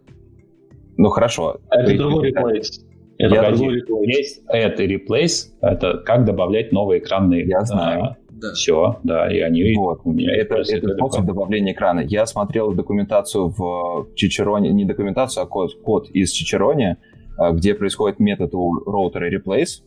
ну 0.97 1.09
хорошо. 1.09 1.57
Это 1.69 1.97
другой 1.97 2.27
replace. 2.29 2.85
Это 3.17 3.35
я 3.35 3.51
другой 3.51 3.75
replace. 3.75 4.41
Это 4.47 4.83
replace, 4.83 5.55
это 5.61 5.99
как 6.05 6.25
добавлять 6.25 6.71
новые 6.71 6.99
экранные. 6.99 7.45
Я 7.45 7.61
знаю. 7.61 8.03
А, 8.03 8.17
да. 8.29 8.51
Все, 8.53 8.99
да, 9.03 9.31
и 9.31 9.39
они 9.39 9.75
вот. 9.75 10.01
у 10.03 10.11
меня. 10.11 10.35
Это, 10.35 10.55
это 10.55 10.95
способ 10.95 11.25
добавления 11.25 11.73
экрана. 11.73 12.01
Я 12.01 12.25
смотрел 12.25 12.73
документацию 12.73 13.47
в 13.47 14.09
Чичероне, 14.15 14.71
не 14.71 14.83
документацию, 14.83 15.43
а 15.43 15.47
код, 15.47 15.71
код 15.81 16.09
из 16.09 16.31
Чичерони, 16.31 16.97
а, 17.37 17.51
где 17.51 17.73
происходит 17.73 18.19
метод 18.19 18.53
у 18.53 18.73
роутера 18.85 19.31
replace. 19.31 19.81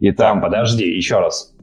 И 0.00 0.10
там... 0.12 0.40
подожди, 0.40 0.84
еще 0.84 1.20
раз. 1.20 1.54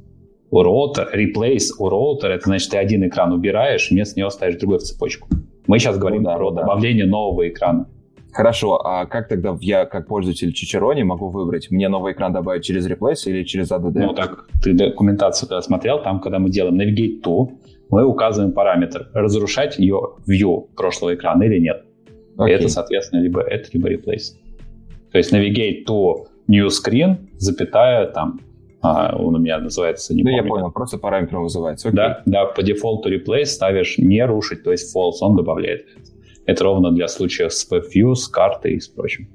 У 0.49 0.61
роутера, 0.61 1.10
replace 1.15 1.69
у 1.80 1.89
роутера, 1.89 2.34
это 2.34 2.45
значит, 2.45 2.69
ты 2.69 2.77
один 2.77 3.07
экран 3.07 3.31
убираешь, 3.31 3.89
вместо 3.89 4.19
него 4.19 4.30
ставишь 4.30 4.60
другой 4.60 4.80
в 4.80 4.84
цепочку. 4.84 5.27
Мы 5.68 5.80
сейчас 5.80 5.97
говорим 5.97 6.23
ну, 6.23 6.30
да, 6.30 6.35
про 6.35 6.51
да. 6.51 6.61
добавление 6.61 7.05
нового 7.05 7.47
экрана. 7.47 7.88
Хорошо, 8.34 8.80
а 8.84 9.05
как 9.05 9.27
тогда 9.27 9.55
я, 9.61 9.85
как 9.85 10.07
пользователь 10.07 10.53
Чичерони, 10.53 11.03
могу 11.03 11.30
выбрать, 11.30 11.69
мне 11.69 11.88
новый 11.88 12.14
экран 12.14 12.34
добавить 12.34 12.64
через 12.64 12.88
Replace 12.88 13.27
или 13.27 13.43
через 13.43 13.72
ADD? 13.72 13.93
Ну, 13.93 14.14
так, 14.14 14.47
ты 14.61 14.73
документацию 14.73 15.47
когда 15.47 15.61
смотрел, 15.61 16.01
там, 16.01 16.19
когда 16.19 16.39
мы 16.39 16.49
делаем 16.49 16.80
Navigate 16.80 17.22
to, 17.23 17.51
мы 17.89 18.03
указываем 18.05 18.51
параметр, 18.51 19.10
разрушать 19.14 19.77
ее 19.77 20.15
view 20.27 20.68
прошлого 20.76 21.14
экрана 21.14 21.43
или 21.43 21.60
нет. 21.60 21.84
Okay. 22.38 22.49
И 22.49 22.51
это, 22.53 22.69
соответственно, 22.69 23.22
либо 23.22 23.41
это, 23.41 23.69
либо 23.72 23.91
Replace. 23.91 24.34
То 25.11 25.19
есть 25.19 25.31
Navigate 25.31 25.85
to 25.88 26.26
New 26.47 26.67
Screen, 26.67 27.29
запятая, 27.37 28.07
там, 28.07 28.39
а, 28.81 29.15
он 29.15 29.35
у 29.35 29.39
меня 29.39 29.59
называется, 29.59 30.13
не 30.13 30.23
Ну, 30.23 30.29
помню. 30.29 30.43
я 30.43 30.49
понял, 30.49 30.71
просто 30.71 30.97
параметром 30.97 31.43
вызывается. 31.43 31.89
Okay. 31.89 31.93
Да, 31.93 32.21
да, 32.25 32.45
по 32.45 32.61
дефолту 32.63 33.09
Replace 33.13 33.45
ставишь 33.45 33.97
не 33.97 34.25
рушить, 34.25 34.63
то 34.63 34.71
есть 34.71 34.95
false, 34.95 35.17
он 35.21 35.35
добавляет 35.35 35.85
это. 36.45 36.63
Ровно 36.63 36.91
для 36.91 37.07
случаев 37.07 37.53
с 37.53 37.71
WebView, 37.71 38.15
с 38.15 38.27
картой 38.27 38.73
и 38.73 38.79
с 38.79 38.87
прочим. 38.87 39.29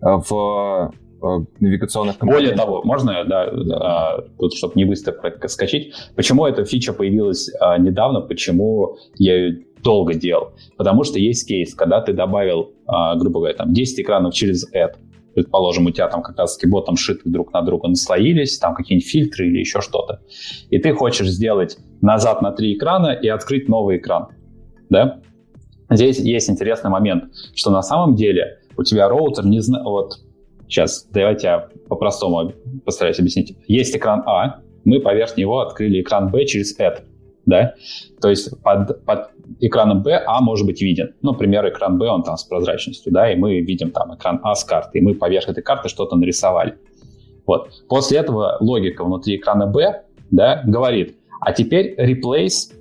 А 0.00 0.18
в 0.18 0.92
э, 1.22 1.26
навигационных 1.60 2.18
компонентах. 2.18 2.56
Более 2.56 2.56
того, 2.56 2.82
можно, 2.84 3.24
да, 3.24 3.50
да, 3.52 4.24
тут, 4.38 4.54
чтобы 4.54 4.74
не 4.74 4.84
быстро 4.84 5.14
скачать, 5.46 5.92
почему 6.16 6.44
эта 6.46 6.64
фича 6.64 6.92
появилась 6.92 7.50
а, 7.60 7.78
недавно, 7.78 8.20
почему 8.20 8.96
я 9.16 9.36
ее 9.36 9.64
долго 9.82 10.14
делал? 10.14 10.52
Потому 10.76 11.04
что 11.04 11.18
есть 11.18 11.46
кейс, 11.46 11.74
когда 11.74 12.00
ты 12.00 12.12
добавил, 12.12 12.72
а, 12.86 13.14
грубо 13.16 13.38
говоря, 13.40 13.54
там 13.54 13.72
10 13.72 14.00
экранов 14.00 14.34
через 14.34 14.70
Add, 14.74 14.96
предположим, 15.34 15.86
у 15.86 15.90
тебя 15.90 16.08
там 16.08 16.22
как 16.22 16.38
раз 16.38 16.58
ботом 16.64 16.96
шиты 16.96 17.28
друг 17.28 17.52
на 17.52 17.62
друга 17.62 17.88
наслоились, 17.88 18.58
там 18.58 18.74
какие-нибудь 18.74 19.08
фильтры 19.08 19.48
или 19.48 19.58
еще 19.58 19.80
что-то, 19.80 20.20
и 20.70 20.78
ты 20.78 20.92
хочешь 20.92 21.28
сделать 21.28 21.78
назад 22.00 22.42
на 22.42 22.52
три 22.52 22.74
экрана 22.74 23.12
и 23.12 23.28
открыть 23.28 23.68
новый 23.68 23.98
экран, 23.98 24.28
да? 24.90 25.20
Здесь 25.90 26.18
есть 26.18 26.48
интересный 26.50 26.90
момент, 26.90 27.24
что 27.54 27.70
на 27.70 27.82
самом 27.82 28.16
деле 28.16 28.58
у 28.76 28.82
тебя 28.82 29.08
роутер 29.08 29.44
не 29.46 29.60
знает... 29.60 29.84
Вот 29.84 30.14
сейчас 30.66 31.06
давайте 31.12 31.46
я 31.46 31.68
по-простому 31.88 32.52
постараюсь 32.84 33.18
объяснить. 33.18 33.56
Есть 33.66 33.96
экран 33.96 34.22
А, 34.26 34.60
мы 34.84 35.00
поверх 35.00 35.36
него 35.36 35.60
открыли 35.60 36.00
экран 36.00 36.30
Б 36.30 36.44
через 36.46 36.78
Add. 36.78 37.04
Да? 37.46 37.74
То 38.20 38.30
есть 38.30 38.50
под, 38.62 39.04
под 39.04 39.30
экраном 39.60 40.02
B 40.02 40.14
А 40.26 40.40
может 40.40 40.66
быть 40.66 40.80
виден. 40.80 41.14
Ну, 41.22 41.32
например, 41.32 41.68
экран 41.68 41.98
B, 41.98 42.08
он 42.08 42.22
там 42.22 42.36
с 42.36 42.44
прозрачностью, 42.44 43.12
да, 43.12 43.32
и 43.32 43.36
мы 43.36 43.60
видим 43.60 43.90
там 43.90 44.14
экран 44.14 44.40
А 44.42 44.54
с 44.54 44.64
карты, 44.64 44.98
и 44.98 45.02
мы 45.02 45.14
поверх 45.14 45.48
этой 45.48 45.62
карты 45.62 45.88
что-то 45.88 46.16
нарисовали. 46.16 46.78
Вот. 47.46 47.70
После 47.88 48.18
этого 48.18 48.56
логика 48.60 49.04
внутри 49.04 49.36
экрана 49.36 49.66
B, 49.66 50.02
да, 50.30 50.62
говорит, 50.66 51.16
а 51.40 51.52
теперь 51.52 51.94
replace 51.98 52.72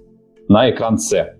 на 0.47 0.69
экран 0.69 0.97
C 0.97 1.35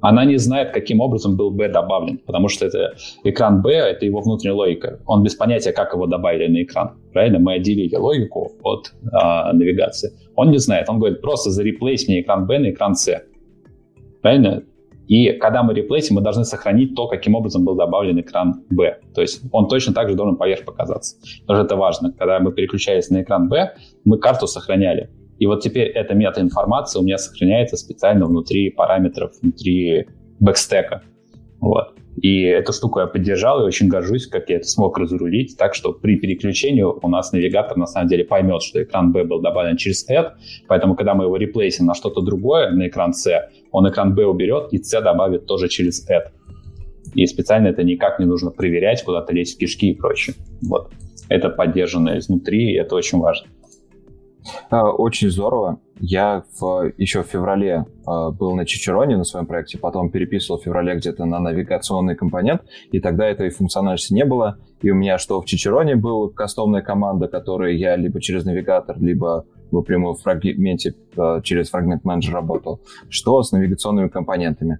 она 0.00 0.24
не 0.24 0.38
знает, 0.38 0.72
каким 0.72 1.00
образом 1.00 1.36
был 1.36 1.50
B 1.50 1.68
добавлен, 1.68 2.18
потому 2.18 2.48
что 2.48 2.66
это 2.66 2.94
экран 3.24 3.62
B, 3.62 3.72
это 3.72 4.06
его 4.06 4.20
внутренняя 4.20 4.56
логика. 4.56 4.98
Он 5.06 5.22
без 5.22 5.34
понятия, 5.34 5.72
как 5.72 5.92
его 5.92 6.06
добавили 6.06 6.46
на 6.48 6.62
экран. 6.62 6.92
Правильно? 7.12 7.38
Мы 7.38 7.54
отделили 7.54 7.94
логику 7.96 8.52
от 8.62 8.92
а, 9.12 9.52
навигации. 9.52 10.12
Он 10.40 10.50
не 10.50 10.58
знает. 10.58 10.88
Он 10.88 10.98
говорит, 10.98 11.20
просто 11.20 11.50
зареплейс 11.50 12.08
мне 12.08 12.22
экран 12.22 12.46
B 12.46 12.58
на 12.58 12.70
экран 12.70 12.94
C. 12.94 13.24
Правильно? 14.22 14.62
И 15.06 15.32
когда 15.32 15.62
мы 15.62 15.74
реплейсим, 15.74 16.14
мы 16.16 16.22
должны 16.22 16.44
сохранить 16.44 16.94
то, 16.94 17.08
каким 17.08 17.34
образом 17.34 17.62
был 17.62 17.74
добавлен 17.74 18.18
экран 18.18 18.64
B. 18.70 19.00
То 19.14 19.20
есть 19.20 19.42
он 19.52 19.68
точно 19.68 19.92
так 19.92 20.08
же 20.08 20.14
должен 20.14 20.36
поверх 20.36 20.64
показаться. 20.64 21.16
Тоже 21.46 21.64
это 21.64 21.76
важно. 21.76 22.12
Когда 22.12 22.40
мы 22.40 22.52
переключались 22.52 23.10
на 23.10 23.20
экран 23.20 23.50
B, 23.50 23.74
мы 24.06 24.16
карту 24.16 24.46
сохраняли. 24.46 25.10
И 25.38 25.44
вот 25.44 25.60
теперь 25.60 25.88
эта 25.88 26.14
метаинформация 26.14 27.00
у 27.00 27.04
меня 27.04 27.18
сохраняется 27.18 27.76
специально 27.76 28.24
внутри 28.24 28.70
параметров, 28.70 29.32
внутри 29.42 30.06
бэкстека. 30.38 31.02
Вот. 31.60 31.96
И 32.22 32.42
эту 32.42 32.74
штуку 32.74 33.00
я 33.00 33.06
поддержал 33.06 33.62
и 33.62 33.66
очень 33.66 33.88
горжусь, 33.88 34.26
как 34.26 34.50
я 34.50 34.56
это 34.56 34.66
смог 34.66 34.98
разрулить, 34.98 35.56
так 35.56 35.74
что 35.74 35.92
при 35.92 36.16
переключении 36.16 36.82
у 36.82 37.08
нас 37.08 37.32
навигатор 37.32 37.78
на 37.78 37.86
самом 37.86 38.08
деле 38.08 38.24
поймет, 38.24 38.62
что 38.62 38.82
экран 38.82 39.10
B 39.10 39.24
был 39.24 39.40
добавлен 39.40 39.78
через 39.78 40.06
add, 40.10 40.32
поэтому 40.68 40.96
когда 40.96 41.14
мы 41.14 41.24
его 41.24 41.36
реплейсим 41.36 41.86
на 41.86 41.94
что-то 41.94 42.20
другое, 42.20 42.70
на 42.72 42.88
экран 42.88 43.14
C, 43.14 43.48
он 43.72 43.88
экран 43.88 44.14
B 44.14 44.26
уберет 44.26 44.70
и 44.70 44.82
C 44.82 45.00
добавит 45.00 45.46
тоже 45.46 45.68
через 45.68 46.06
add. 46.10 46.30
И 47.14 47.24
специально 47.26 47.68
это 47.68 47.82
никак 47.84 48.18
не 48.18 48.26
нужно 48.26 48.50
проверять, 48.50 49.02
куда-то 49.02 49.32
лезть 49.32 49.56
в 49.56 49.58
кишки 49.58 49.90
и 49.90 49.94
прочее. 49.94 50.36
Вот. 50.62 50.92
Это 51.30 51.48
поддержано 51.48 52.18
изнутри, 52.18 52.72
и 52.72 52.76
это 52.76 52.96
очень 52.96 53.18
важно. 53.18 53.48
А, 54.70 54.90
очень 54.90 55.30
здорово. 55.30 55.80
Я 55.98 56.44
в, 56.58 56.92
еще 56.96 57.22
в 57.22 57.26
феврале 57.26 57.84
э, 58.06 58.30
был 58.30 58.54
на 58.54 58.64
Чичероне 58.64 59.16
на 59.16 59.24
своем 59.24 59.46
проекте, 59.46 59.78
потом 59.78 60.10
переписывал 60.10 60.58
в 60.58 60.64
феврале 60.64 60.94
где-то 60.94 61.26
на 61.26 61.40
навигационный 61.40 62.16
компонент, 62.16 62.62
и 62.90 63.00
тогда 63.00 63.26
этой 63.26 63.50
функциональности 63.50 64.14
не 64.14 64.24
было. 64.24 64.56
И 64.80 64.90
у 64.90 64.94
меня 64.94 65.18
что 65.18 65.40
в 65.42 65.44
Чичероне 65.44 65.96
была 65.96 66.30
кастомная 66.30 66.80
команда, 66.80 67.28
которой 67.28 67.76
я 67.76 67.96
либо 67.96 68.20
через 68.20 68.44
навигатор, 68.44 68.98
либо 68.98 69.44
напрямую 69.70 70.14
в 70.14 70.22
фрагменте 70.22 70.94
э, 71.16 71.40
через 71.44 71.68
фрагмент 71.68 72.04
менеджер 72.04 72.34
работал, 72.34 72.80
что 73.08 73.42
с 73.42 73.52
навигационными 73.52 74.08
компонентами. 74.08 74.78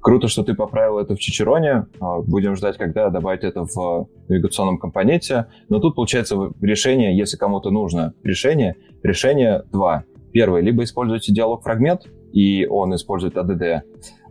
Круто, 0.00 0.28
что 0.28 0.42
ты 0.42 0.54
поправил 0.54 0.98
это 0.98 1.14
в 1.14 1.18
Чичероне. 1.18 1.86
А, 2.00 2.20
будем 2.20 2.56
ждать, 2.56 2.78
когда 2.78 3.10
добавить 3.10 3.44
это 3.44 3.64
в 3.64 4.08
навигационном 4.28 4.78
компоненте. 4.78 5.46
Но 5.68 5.78
тут 5.78 5.94
получается 5.94 6.52
решение, 6.60 7.16
если 7.16 7.36
кому-то 7.36 7.70
нужно 7.70 8.14
решение, 8.24 8.76
решение 9.02 9.62
два. 9.70 10.04
Первое, 10.32 10.62
либо 10.62 10.84
используйте 10.84 11.32
диалог 11.32 11.62
фрагмент, 11.62 12.06
и 12.32 12.66
он 12.66 12.94
использует 12.94 13.36
ADD, 13.36 13.82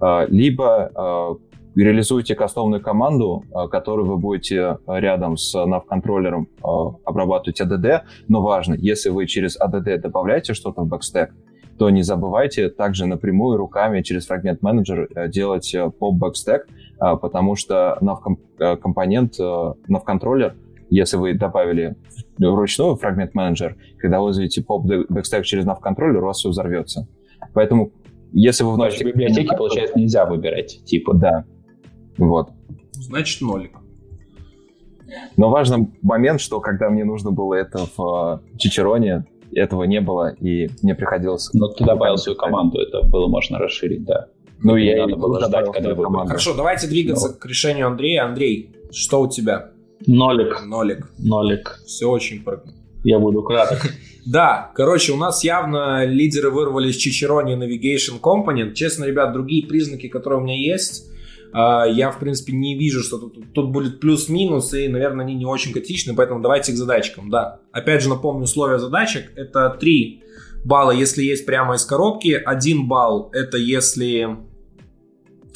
а, 0.01 0.25
либо 0.27 0.91
а, 0.95 1.35
реализуете 1.75 2.33
кастомную 2.33 2.81
команду, 2.81 3.43
которую 3.71 4.07
вы 4.07 4.17
будете 4.17 4.79
рядом 4.87 5.37
с 5.37 5.55
nav-контроллером 5.55 6.47
обрабатывать 7.05 7.61
ADD, 7.61 8.01
но 8.27 8.41
важно, 8.41 8.73
если 8.73 9.09
вы 9.09 9.27
через 9.27 9.57
ADD 9.57 9.97
добавляете 9.99 10.53
что-то 10.55 10.81
в 10.81 10.87
бэкстек, 10.87 11.31
то 11.79 11.89
не 11.89 12.03
забывайте 12.03 12.69
также 12.69 13.05
напрямую 13.05 13.57
руками 13.57 14.01
через 14.01 14.27
фрагмент 14.27 14.61
менеджер 14.61 15.09
делать 15.29 15.73
pop 15.73 16.19
backstack, 16.19 16.65
потому 16.99 17.55
что 17.55 17.97
nav 18.01 18.77
компонент, 18.77 19.39
nav 19.39 20.03
контроллер 20.05 20.55
если 20.89 21.17
вы 21.17 21.33
добавили 21.35 21.95
вручную 22.37 22.95
фрагмент 22.95 23.35
менеджер, 23.35 23.77
когда 23.97 24.21
вызовете 24.21 24.61
pop 24.61 24.83
backstack 25.09 25.43
через 25.43 25.65
nav 25.65 25.79
контроллер, 25.79 26.23
у 26.23 26.27
вас 26.27 26.37
все 26.37 26.49
взорвется. 26.49 27.07
Поэтому 27.53 27.91
если 28.31 28.63
вы 28.63 28.73
вносите... 28.73 29.05
библиотеки, 29.05 29.55
получается, 29.55 29.97
нельзя 29.97 30.25
выбирать, 30.25 30.83
типа. 30.85 31.13
Да. 31.13 31.45
Вот. 32.17 32.49
Значит, 32.91 33.41
нолик. 33.41 33.77
Но 35.37 35.49
важный 35.49 35.89
момент, 36.01 36.41
что 36.41 36.59
когда 36.59 36.89
мне 36.89 37.03
нужно 37.03 37.31
было 37.31 37.55
это 37.55 37.85
в 37.97 38.41
э, 38.43 38.57
Чичероне, 38.57 39.25
этого 39.53 39.83
не 39.83 40.01
было, 40.01 40.33
и 40.39 40.69
мне 40.81 40.95
приходилось... 40.95 41.49
Но 41.53 41.67
ты 41.67 41.83
добавил 41.83 42.17
свою 42.17 42.37
команду, 42.37 42.79
это 42.79 43.01
было 43.01 43.27
можно 43.27 43.57
расширить, 43.59 44.03
да. 44.05 44.27
Ну, 44.61 44.75
и 44.75 44.85
я 44.85 45.05
надо 45.05 45.15
было 45.15 45.39
ждать, 45.39 45.71
когда 45.71 45.95
вы 45.95 46.27
Хорошо, 46.27 46.53
давайте 46.53 46.87
двигаться 46.87 47.29
Но. 47.29 47.35
к 47.35 47.45
решению 47.45 47.87
Андрея. 47.87 48.25
Андрей, 48.25 48.75
что 48.91 49.21
у 49.21 49.29
тебя? 49.29 49.71
Нолик. 50.05 50.61
Нолик. 50.65 51.11
Нолик. 51.17 51.79
Все 51.85 52.09
очень... 52.09 52.43
Я 53.03 53.19
буду 53.19 53.41
краток. 53.43 53.79
Да, 54.25 54.71
короче, 54.75 55.13
у 55.13 55.15
нас 55.15 55.43
явно 55.43 56.05
лидеры 56.05 56.51
вырвались 56.51 56.97
Чичерони 56.97 57.55
Navigation 57.55 58.19
Component. 58.21 58.73
Честно, 58.73 59.05
ребят, 59.05 59.33
другие 59.33 59.65
признаки, 59.65 60.07
которые 60.07 60.41
у 60.41 60.43
меня 60.43 60.55
есть, 60.55 61.09
я, 61.53 62.11
в 62.11 62.19
принципе, 62.19 62.53
не 62.53 62.77
вижу, 62.77 63.01
что 63.01 63.17
тут, 63.17 63.53
тут 63.53 63.71
будет 63.71 63.99
плюс-минус, 63.99 64.73
и, 64.73 64.87
наверное, 64.87 65.25
они 65.25 65.35
не 65.35 65.45
очень 65.45 65.73
критичны, 65.73 66.15
поэтому 66.15 66.41
давайте 66.41 66.71
к 66.73 66.75
задачкам. 66.75 67.29
Да, 67.29 67.61
опять 67.71 68.03
же 68.03 68.09
напомню 68.09 68.43
условия 68.43 68.77
задачек. 68.77 69.31
Это 69.35 69.75
3 69.79 70.23
балла, 70.63 70.91
если 70.91 71.23
есть 71.23 71.45
прямо 71.45 71.75
из 71.75 71.85
коробки, 71.85 72.31
1 72.33 72.87
балл 72.87 73.29
это 73.33 73.57
если 73.57 74.37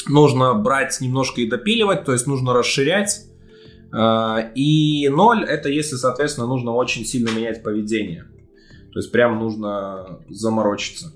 нужно 0.07 0.53
брать 0.53 0.99
немножко 1.01 1.41
и 1.41 1.49
допиливать, 1.49 2.05
то 2.05 2.13
есть 2.13 2.27
нужно 2.27 2.53
расширять, 2.53 3.25
а, 3.91 4.51
и 4.55 5.07
0 5.09 5.43
это 5.43 5.69
если, 5.69 5.95
соответственно, 5.95 6.47
нужно 6.47 6.71
очень 6.71 7.05
сильно 7.05 7.29
менять 7.29 7.63
поведение. 7.63 8.25
То 8.91 8.99
есть 8.99 9.11
прям 9.11 9.39
нужно 9.39 10.19
заморочиться 10.29 11.13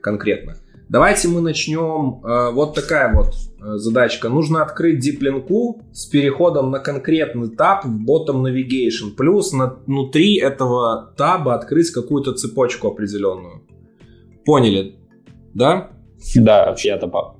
конкретно. 0.00 0.56
Давайте 0.88 1.28
мы 1.28 1.42
начнем. 1.42 2.22
Э, 2.24 2.50
вот 2.50 2.74
такая 2.74 3.14
вот 3.14 3.34
э, 3.34 3.76
задачка. 3.76 4.30
Нужно 4.30 4.62
открыть 4.62 5.00
диплинку 5.00 5.82
с 5.92 6.06
переходом 6.06 6.70
на 6.70 6.78
конкретный 6.78 7.50
таб 7.50 7.84
в 7.84 8.10
bottom 8.10 8.42
navigation. 8.42 9.14
Плюс 9.16 9.52
на, 9.52 9.76
внутри 9.86 10.36
этого 10.36 11.12
таба 11.16 11.54
открыть 11.54 11.90
какую-то 11.90 12.32
цепочку 12.32 12.88
определенную. 12.88 13.62
Поняли? 14.46 14.96
Да? 15.52 15.90
Да, 16.34 16.74
я 16.78 16.96
добавил. 16.96 17.36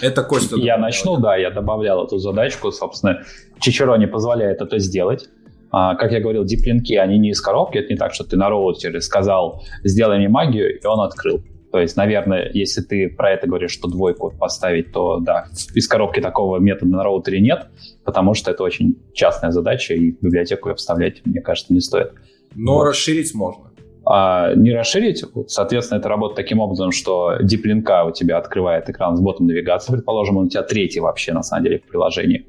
Это 0.00 0.22
Костя. 0.22 0.56
Я 0.56 0.78
начну, 0.78 1.16
да, 1.16 1.36
я 1.36 1.50
добавлял 1.50 2.04
эту 2.04 2.18
задачку, 2.18 2.70
собственно. 2.70 3.22
Чичеро 3.58 3.96
не 3.96 4.06
позволяет 4.06 4.60
это 4.60 4.78
сделать. 4.78 5.28
А, 5.72 5.96
как 5.96 6.12
я 6.12 6.20
говорил, 6.20 6.44
диплинки, 6.44 6.94
они 6.94 7.18
не 7.18 7.30
из 7.30 7.40
коробки, 7.40 7.78
это 7.78 7.88
не 7.88 7.96
так, 7.96 8.14
что 8.14 8.24
ты 8.24 8.36
на 8.36 8.48
роутере 8.48 9.00
сказал, 9.00 9.62
сделай 9.82 10.18
мне 10.18 10.28
магию, 10.28 10.78
и 10.78 10.86
он 10.86 11.00
открыл. 11.00 11.42
То 11.72 11.80
есть, 11.80 11.96
наверное, 11.96 12.50
если 12.54 12.80
ты 12.80 13.08
про 13.08 13.32
это 13.32 13.46
говоришь, 13.46 13.72
что 13.72 13.88
двойку 13.88 14.32
поставить, 14.38 14.92
то 14.92 15.18
да, 15.18 15.46
из 15.74 15.88
коробки 15.88 16.20
такого 16.20 16.58
метода 16.58 16.92
на 16.92 17.04
роутере 17.04 17.40
нет, 17.40 17.66
потому 18.04 18.34
что 18.34 18.50
это 18.50 18.62
очень 18.62 18.96
частная 19.12 19.50
задача, 19.50 19.94
и 19.94 20.12
в 20.12 20.22
библиотеку 20.22 20.68
ее 20.68 20.74
вставлять, 20.74 21.24
мне 21.24 21.40
кажется, 21.40 21.72
не 21.72 21.80
стоит. 21.80 22.12
Но 22.54 22.74
вот. 22.76 22.84
расширить 22.84 23.34
можно. 23.34 23.64
А 24.08 24.54
не 24.54 24.72
расширить, 24.72 25.24
соответственно, 25.48 25.98
это 25.98 26.08
работает 26.08 26.36
таким 26.36 26.60
образом, 26.60 26.92
что 26.92 27.38
диплинка 27.42 28.04
у 28.04 28.12
тебя 28.12 28.38
открывает 28.38 28.88
экран 28.88 29.16
с 29.16 29.20
ботом 29.20 29.48
навигации, 29.48 29.92
предположим, 29.92 30.36
он 30.36 30.46
у 30.46 30.48
тебя 30.48 30.62
третий 30.62 31.00
вообще, 31.00 31.32
на 31.32 31.42
самом 31.42 31.64
деле, 31.64 31.80
в 31.80 31.88
приложении. 31.88 32.46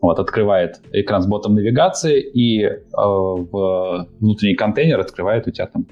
Вот, 0.00 0.18
открывает 0.20 0.80
экран 0.92 1.22
с 1.22 1.26
ботом 1.26 1.54
навигации, 1.54 2.20
и 2.20 2.64
э, 2.64 2.78
в 2.92 4.06
внутренний 4.20 4.54
контейнер 4.54 4.98
открывает 4.98 5.46
у 5.48 5.50
тебя 5.50 5.66
там 5.66 5.86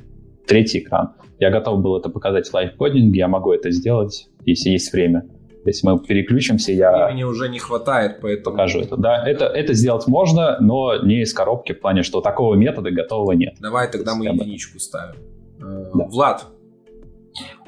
третий 0.50 0.80
экран. 0.80 1.14
Я 1.38 1.50
готов 1.50 1.80
был 1.80 1.96
это 1.96 2.10
показать 2.10 2.48
в 2.48 2.54
лайфкодинге, 2.54 3.18
я 3.20 3.28
могу 3.28 3.52
это 3.52 3.70
сделать, 3.70 4.28
если 4.44 4.70
есть 4.70 4.92
время. 4.92 5.26
Если 5.64 5.86
мы 5.86 5.98
переключимся, 6.00 6.72
я... 6.72 7.06
Времени 7.06 7.22
уже 7.22 7.48
не 7.48 7.58
хватает, 7.58 8.18
поэтому... 8.20 8.56
Покажу 8.56 8.80
это. 8.80 8.96
Да, 8.96 9.22
это, 9.26 9.44
это 9.44 9.74
сделать 9.74 10.06
можно, 10.08 10.58
но 10.60 10.96
не 11.02 11.22
из 11.22 11.32
коробки, 11.32 11.72
в 11.72 11.80
плане, 11.80 12.02
что 12.02 12.20
такого 12.20 12.54
метода 12.54 12.90
готового 12.90 13.32
нет. 13.32 13.54
Давай 13.60 13.90
тогда 13.90 14.14
мы 14.14 14.26
единичку 14.26 14.78
ставим. 14.80 15.16
Э, 15.62 15.90
да. 15.94 16.04
Влад. 16.06 16.46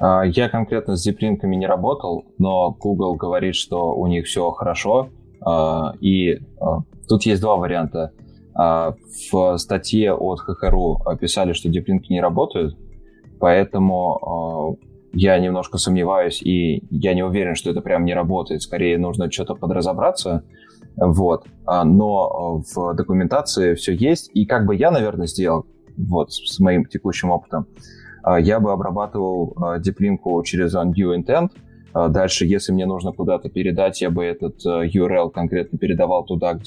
А, 0.01 0.25
я 0.25 0.49
конкретно 0.49 0.97
с 0.97 1.03
зиплинками 1.03 1.55
не 1.55 1.67
работал, 1.67 2.25
но 2.39 2.73
Google 2.73 3.15
говорит, 3.15 3.55
что 3.55 3.95
у 3.95 4.07
них 4.07 4.27
все 4.27 4.51
хорошо, 4.51 5.11
а, 5.41 5.95
и 6.01 6.41
а, 6.61 6.81
тут 7.09 7.23
есть 7.27 7.41
два 7.43 7.57
варианта. 7.57 8.13
А, 8.55 8.95
в 9.31 9.57
статье 9.59 10.13
от 10.15 10.41
ХХРУ 10.41 10.99
писали, 11.21 11.53
что 11.53 11.69
диплинки 11.69 12.13
не 12.13 12.21
работают, 12.21 12.77
поэтому 13.41 14.79
я 15.15 15.39
немножко 15.39 15.79
сомневаюсь, 15.79 16.43
и 16.43 16.85
я 16.91 17.15
не 17.15 17.23
уверен, 17.23 17.55
что 17.55 17.71
это 17.71 17.81
прям 17.81 18.05
не 18.05 18.15
работает. 18.15 18.63
Скорее, 18.63 18.99
нужно 18.99 19.31
что-то 19.31 19.55
подразобраться. 19.55 20.43
Вот. 20.97 21.47
Но 21.67 22.63
в 22.75 22.95
документации 22.95 23.75
все 23.75 23.95
есть. 23.95 24.31
И 24.35 24.47
как 24.47 24.67
бы 24.67 24.75
я, 24.75 24.91
наверное, 24.91 25.27
сделал, 25.27 25.67
вот, 25.97 26.33
с 26.33 26.59
моим 26.61 26.87
текущим 26.87 27.31
опытом, 27.31 27.67
я 28.41 28.59
бы 28.61 28.73
обрабатывал 28.73 29.55
диплинку 29.81 30.43
через 30.45 30.75
onNewIntent, 30.75 31.51
а 31.51 31.72
дальше, 31.95 32.47
если 32.47 32.73
мне 32.73 32.87
нужно 32.87 33.13
куда-то 33.13 33.49
передать, 33.49 34.01
я 34.01 34.11
бы 34.11 34.25
этот 34.25 34.65
э, 34.65 34.89
URL 34.89 35.31
конкретно 35.31 35.79
передавал 35.79 36.25
туда, 36.25 36.59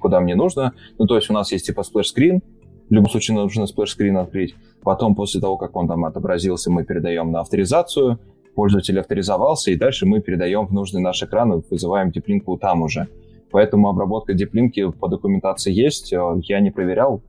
куда 0.00 0.20
мне 0.20 0.34
нужно. 0.34 0.72
Ну, 0.98 1.06
то 1.06 1.16
есть 1.16 1.30
у 1.30 1.32
нас 1.32 1.52
есть 1.52 1.66
типа 1.66 1.82
splash 1.82 2.10
screen, 2.10 2.42
в 2.88 2.92
любом 2.92 3.10
случае 3.10 3.36
нужно 3.36 3.66
splash 3.66 3.91
screen 3.91 4.16
открыть. 4.16 4.54
Потом, 4.82 5.14
после 5.14 5.40
того, 5.40 5.56
как 5.56 5.74
он 5.76 5.88
там 5.88 6.04
отобразился, 6.04 6.70
мы 6.70 6.84
передаем 6.84 7.32
на 7.32 7.40
авторизацию, 7.40 8.20
пользователь 8.54 8.98
авторизовался, 9.00 9.72
и 9.72 9.76
дальше 9.76 10.06
мы 10.06 10.20
передаем 10.20 10.66
в 10.66 10.72
нужный 10.72 11.00
наш 11.00 11.22
экран 11.22 11.52
и 11.52 11.62
вызываем 11.68 12.10
диплинку 12.10 12.56
там 12.56 12.82
уже. 12.82 13.08
Поэтому 13.50 13.88
обработка 13.88 14.34
диплинки 14.34 14.90
по 14.90 15.08
документации 15.08 15.72
есть. 15.72 16.12
Э, 16.12 16.40
я 16.42 16.60
не 16.60 16.70
проверял. 16.70 17.22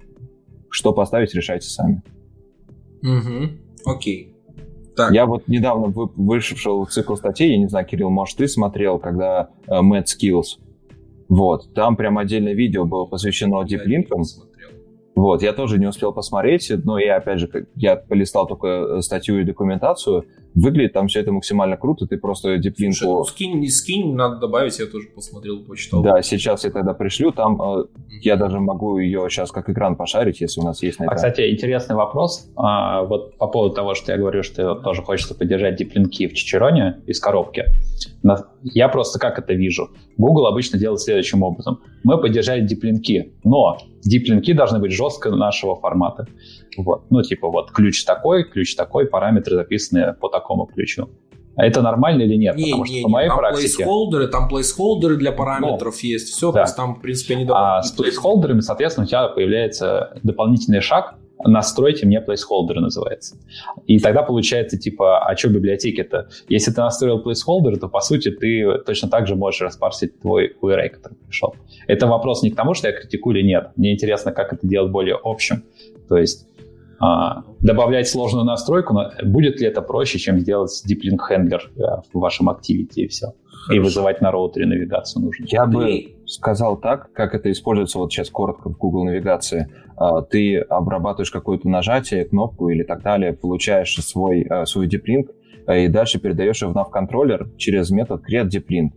Что 0.69 0.93
поставить, 0.93 1.33
решайте 1.33 1.67
сами. 1.69 2.01
Угу. 3.01 3.91
Окей. 3.91 4.36
Так. 4.97 5.11
Я 5.11 5.27
вот 5.27 5.47
недавно 5.47 5.87
вы, 5.87 6.09
вышел 6.15 6.85
цикл 6.87 7.15
статей, 7.15 7.51
я 7.51 7.57
не 7.57 7.67
знаю, 7.67 7.85
Кирилл, 7.85 8.09
может, 8.09 8.37
ты 8.37 8.47
смотрел, 8.47 8.97
когда 8.97 9.49
uh, 9.67 9.81
Mad 9.81 10.05
Skills. 10.05 10.59
Вот, 11.29 11.73
там 11.75 11.95
прям 11.95 12.17
отдельное 12.17 12.53
видео 12.53 12.83
было 12.83 13.05
посвящено 13.05 13.63
диплинкам. 13.63 14.23
Вот, 15.15 15.43
я 15.43 15.53
тоже 15.53 15.77
не 15.77 15.85
успел 15.85 16.13
посмотреть, 16.13 16.71
но 16.83 16.97
я, 16.97 17.17
опять 17.17 17.39
же, 17.39 17.67
я 17.75 17.95
полистал 17.95 18.47
только 18.47 18.67
э, 18.67 19.01
статью 19.01 19.39
и 19.39 19.43
документацию, 19.43 20.25
Выглядит 20.57 20.93
там 20.93 21.07
все 21.07 21.19
это 21.19 21.31
максимально 21.31 21.77
круто, 21.77 22.07
ты 22.07 22.17
просто 22.17 22.57
диплинку... 22.57 22.95
Слушай, 22.95 23.17
ну 23.17 23.23
скинь, 23.25 23.59
не 23.59 23.69
скинь, 23.69 24.15
надо 24.15 24.37
добавить, 24.37 24.79
я 24.79 24.87
тоже 24.87 25.07
посмотрел, 25.13 25.63
почитал. 25.63 26.01
Да, 26.01 26.23
сейчас 26.23 26.63
я 26.63 26.71
тогда 26.71 26.95
пришлю, 26.95 27.31
там 27.31 27.61
э, 27.61 27.85
я 28.21 28.37
даже 28.37 28.59
могу 28.59 28.97
ее 28.97 29.27
сейчас 29.29 29.51
как 29.51 29.69
экран 29.69 29.95
пошарить, 29.95 30.41
если 30.41 30.59
у 30.59 30.63
нас 30.63 30.81
есть 30.81 30.99
на 30.99 31.03
экране. 31.03 31.13
А, 31.13 31.15
кстати, 31.15 31.51
интересный 31.51 31.95
вопрос, 31.95 32.49
а, 32.55 33.03
вот 33.03 33.37
по 33.37 33.45
поводу 33.45 33.75
того, 33.75 33.93
что 33.93 34.11
я 34.11 34.17
говорю, 34.17 34.41
что 34.41 34.73
тоже 34.73 35.03
хочется 35.03 35.35
поддержать 35.35 35.75
диплинки 35.75 36.27
в 36.27 36.33
Чичероне 36.33 37.01
из 37.05 37.19
коробки. 37.19 37.65
Я 38.63 38.89
просто 38.89 39.19
как 39.19 39.37
это 39.37 39.53
вижу? 39.53 39.91
Google 40.17 40.47
обычно 40.47 40.79
делает 40.79 41.01
следующим 41.01 41.43
образом. 41.43 41.81
Мы 42.03 42.19
поддержали 42.19 42.61
диплинки, 42.61 43.33
но 43.43 43.77
диплинки 44.01 44.53
должны 44.53 44.79
быть 44.79 44.91
жестко 44.91 45.29
нашего 45.29 45.75
формата. 45.75 46.25
Вот. 46.77 47.05
Ну, 47.09 47.21
типа, 47.21 47.49
вот 47.49 47.71
ключ 47.71 48.03
такой, 48.03 48.43
ключ 48.43 48.75
такой, 48.75 49.05
параметры 49.05 49.55
записаны 49.55 50.13
по 50.13 50.29
такому 50.29 50.65
ключу. 50.65 51.09
А 51.55 51.65
это 51.65 51.81
нормально 51.81 52.21
или 52.21 52.35
нет? 52.35 52.55
Не, 52.55 52.65
Потому 52.65 52.85
не, 52.85 52.99
что 52.99 53.03
по 53.03 53.09
моей 53.09 53.29
там 53.29 53.37
практике... 53.39 53.75
Плейсхолдеры, 53.75 54.27
там 54.27 54.47
плейсхолдеры 54.47 55.15
для 55.17 55.31
параметров 55.31 55.95
ну, 56.03 56.09
есть, 56.09 56.29
все, 56.29 56.51
да. 56.51 56.65
там, 56.65 56.95
в 56.95 57.01
принципе, 57.01 57.33
они 57.33 57.47
А 57.49 57.81
с 57.81 57.91
плейсхолдерами, 57.91 58.59
соответственно, 58.59 59.05
у 59.05 59.07
тебя 59.07 59.27
появляется 59.27 60.19
дополнительный 60.21 60.81
шаг, 60.81 61.15
настройте 61.43 62.05
мне 62.05 62.23
placeholder 62.25 62.75
называется. 62.75 63.37
И 63.85 63.99
тогда 63.99 64.23
получается, 64.23 64.77
типа, 64.77 65.25
а 65.25 65.35
что 65.35 65.49
библиотеки-то? 65.49 66.29
Если 66.49 66.71
ты 66.71 66.81
настроил 66.81 67.23
placeholder, 67.23 67.77
то, 67.77 67.87
по 67.87 68.01
сути, 68.01 68.31
ты 68.31 68.79
точно 68.85 69.09
так 69.09 69.27
же 69.27 69.35
можешь 69.35 69.61
распарсить 69.61 70.19
твой 70.19 70.55
URI, 70.61 70.89
который 70.89 71.15
пришел. 71.15 71.55
Это 71.87 72.07
вопрос 72.07 72.43
не 72.43 72.51
к 72.51 72.55
тому, 72.55 72.73
что 72.73 72.87
я 72.87 72.93
критикую 72.93 73.37
или 73.37 73.45
нет. 73.47 73.71
Мне 73.75 73.93
интересно, 73.93 74.31
как 74.31 74.53
это 74.53 74.67
делать 74.67 74.91
более 74.91 75.17
общим. 75.23 75.63
То 76.09 76.17
есть 76.17 76.47
добавлять 77.59 78.07
сложную 78.07 78.45
настройку, 78.45 78.97
будет 79.23 79.59
ли 79.59 79.67
это 79.67 79.81
проще, 79.81 80.17
чем 80.17 80.39
сделать 80.39 80.83
deep 80.89 81.01
link 81.07 81.19
handler 81.29 81.59
э, 81.75 82.01
в 82.13 82.19
вашем 82.19 82.49
Activity 82.49 82.95
и 82.95 83.07
все? 83.07 83.33
И 83.71 83.79
вызывать 83.79 84.21
на 84.21 84.31
роутере 84.31 84.65
навигацию 84.65 85.23
нужно. 85.23 85.45
Я 85.49 85.65
бы 85.65 86.15
сказал 86.25 86.77
так, 86.77 87.11
как 87.13 87.35
это 87.35 87.51
используется 87.51 87.99
вот 87.99 88.11
сейчас 88.11 88.29
коротко 88.29 88.69
в 88.69 88.77
Google 88.77 89.05
навигации. 89.05 89.67
А, 89.95 90.21
ты 90.21 90.57
обрабатываешь 90.57 91.31
какое-то 91.31 91.67
нажатие, 91.67 92.25
кнопку 92.25 92.69
или 92.69 92.83
так 92.83 93.03
далее, 93.03 93.33
получаешь 93.33 93.93
свой, 93.95 94.43
а, 94.43 94.65
свой 94.65 94.87
deep 94.87 95.29
и 95.75 95.87
дальше 95.89 96.19
передаешь 96.19 96.61
его 96.61 96.71
в 96.71 96.77
nav-контроллер 96.77 97.49
через 97.57 97.89
метод 97.91 98.23
create 98.27 98.47
deep 98.47 98.91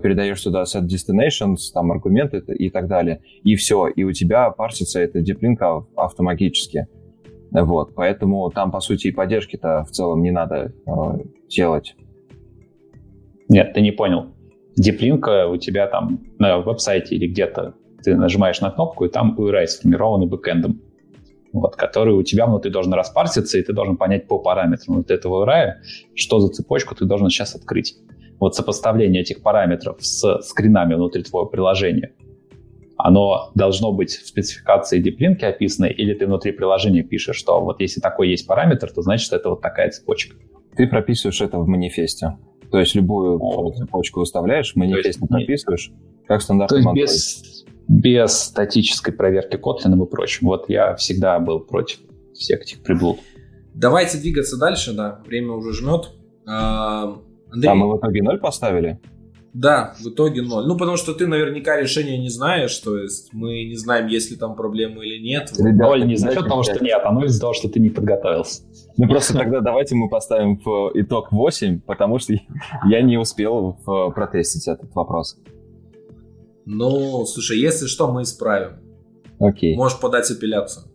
передаешь 0.00 0.40
туда 0.40 0.62
set 0.62 0.86
destinations, 0.86 1.72
там 1.72 1.90
аргументы 1.90 2.38
и 2.54 2.70
так 2.70 2.88
далее, 2.88 3.20
и 3.42 3.56
все, 3.56 3.88
и 3.88 4.04
у 4.04 4.12
тебя 4.12 4.50
парсится 4.50 5.00
эта 5.00 5.20
диплинка 5.20 5.84
автоматически. 5.96 6.86
Вот, 7.52 7.94
поэтому 7.94 8.50
там, 8.50 8.70
по 8.70 8.80
сути, 8.80 9.08
и 9.08 9.12
поддержки-то 9.12 9.84
в 9.84 9.90
целом 9.90 10.22
не 10.22 10.30
надо 10.30 10.72
э, 10.86 10.92
делать. 11.48 11.94
Нет, 13.48 13.74
ты 13.74 13.82
не 13.82 13.90
понял. 13.90 14.34
Диплинка 14.74 15.46
у 15.48 15.58
тебя 15.58 15.86
там 15.86 16.20
на 16.38 16.58
веб-сайте 16.58 17.14
или 17.14 17.28
где-то 17.28 17.74
ты 18.02 18.16
нажимаешь 18.16 18.60
на 18.60 18.70
кнопку, 18.70 19.04
и 19.04 19.08
там 19.08 19.36
URI 19.38 19.66
сформированный 19.66 20.26
бэкэндом, 20.26 20.80
вот, 21.52 21.76
который 21.76 22.14
у 22.14 22.22
тебя 22.22 22.46
внутри 22.46 22.70
должен 22.70 22.94
распарситься, 22.94 23.58
и 23.58 23.62
ты 23.62 23.74
должен 23.74 23.98
понять 23.98 24.26
по 24.26 24.38
параметрам 24.38 24.96
вот 24.96 25.10
этого 25.10 25.44
URI, 25.44 25.74
что 26.14 26.40
за 26.40 26.48
цепочку 26.48 26.94
ты 26.94 27.04
должен 27.04 27.28
сейчас 27.28 27.54
открыть. 27.54 27.96
Вот 28.40 28.56
сопоставление 28.56 29.22
этих 29.22 29.42
параметров 29.42 29.98
с 30.00 30.40
скринами 30.40 30.94
внутри 30.94 31.22
твоего 31.22 31.48
приложения, 31.48 32.14
оно 33.04 33.50
должно 33.56 33.92
быть 33.92 34.10
в 34.10 34.28
спецификации 34.28 35.00
диплинки 35.00 35.44
описано, 35.44 35.86
или 35.86 36.14
ты 36.14 36.26
внутри 36.26 36.52
приложения 36.52 37.02
пишешь, 37.02 37.34
что 37.34 37.60
вот 37.60 37.80
если 37.80 38.00
такой 38.00 38.30
есть 38.30 38.46
параметр, 38.46 38.92
то 38.92 39.02
значит 39.02 39.32
это 39.32 39.50
вот 39.50 39.60
такая 39.60 39.90
цепочка. 39.90 40.36
Ты 40.76 40.86
прописываешь 40.86 41.40
это 41.40 41.58
в 41.58 41.66
манифесте. 41.66 42.38
То 42.70 42.78
есть 42.78 42.94
любую 42.94 43.38
О. 43.42 43.72
цепочку 43.72 44.20
выставляешь, 44.20 44.74
в 44.74 44.76
манифесте 44.76 45.26
прописываешь, 45.26 45.90
как 46.28 46.42
стандартный 46.42 46.82
То 46.84 46.90
есть 47.00 47.66
без, 47.66 47.66
без 47.88 48.32
статической 48.32 49.12
проверки 49.12 49.56
Kotlin 49.56 50.00
и 50.00 50.08
прочим. 50.08 50.46
Вот 50.46 50.68
я 50.68 50.94
всегда 50.94 51.40
был 51.40 51.58
против 51.58 51.98
всех 52.34 52.62
этих 52.62 52.84
приблуд. 52.84 53.18
Давайте 53.74 54.18
двигаться 54.18 54.58
дальше, 54.58 54.92
да, 54.92 55.20
время 55.26 55.52
уже 55.54 55.72
жмет. 55.72 56.12
А, 56.46 57.16
Андрей... 57.50 57.68
А 57.68 57.74
мы 57.74 57.92
в 57.92 57.98
итоге 57.98 58.22
ноль 58.22 58.38
поставили? 58.38 59.00
Да, 59.54 59.94
в 60.00 60.08
итоге 60.08 60.40
ноль. 60.40 60.66
Ну, 60.66 60.78
потому 60.78 60.96
что 60.96 61.12
ты 61.12 61.26
наверняка 61.26 61.76
решения 61.76 62.18
не 62.18 62.30
знаешь, 62.30 62.74
то 62.78 62.96
есть 62.96 63.34
мы 63.34 63.64
не 63.64 63.76
знаем, 63.76 64.06
есть 64.06 64.30
ли 64.30 64.36
там 64.36 64.56
проблемы 64.56 65.04
или 65.04 65.22
нет. 65.22 65.52
Ребята, 65.58 65.90
ноль 65.90 66.06
не 66.06 66.16
за 66.16 66.32
счет 66.32 66.48
того, 66.48 66.62
что 66.62 66.82
нет, 66.82 67.00
а 67.04 67.12
ноль 67.12 67.26
из-за 67.26 67.40
того, 67.40 67.52
что 67.52 67.68
ты 67.68 67.78
не 67.78 67.90
подготовился. 67.90 68.62
Ну, 68.96 69.08
просто 69.08 69.34
тогда 69.34 69.60
давайте 69.60 69.94
мы 69.94 70.08
поставим 70.08 70.56
в 70.56 70.92
итог 70.94 71.32
8, 71.32 71.80
потому 71.80 72.18
что 72.18 72.34
я 72.88 73.02
не 73.02 73.18
успел 73.18 73.78
протестить 74.14 74.68
этот 74.68 74.94
вопрос. 74.94 75.36
Ну, 76.64 77.26
слушай, 77.26 77.58
если 77.58 77.86
что, 77.86 78.10
мы 78.10 78.22
исправим. 78.22 78.78
Окей. 79.38 79.76
Можешь 79.76 79.98
подать 79.98 80.30
апелляцию. 80.30 80.86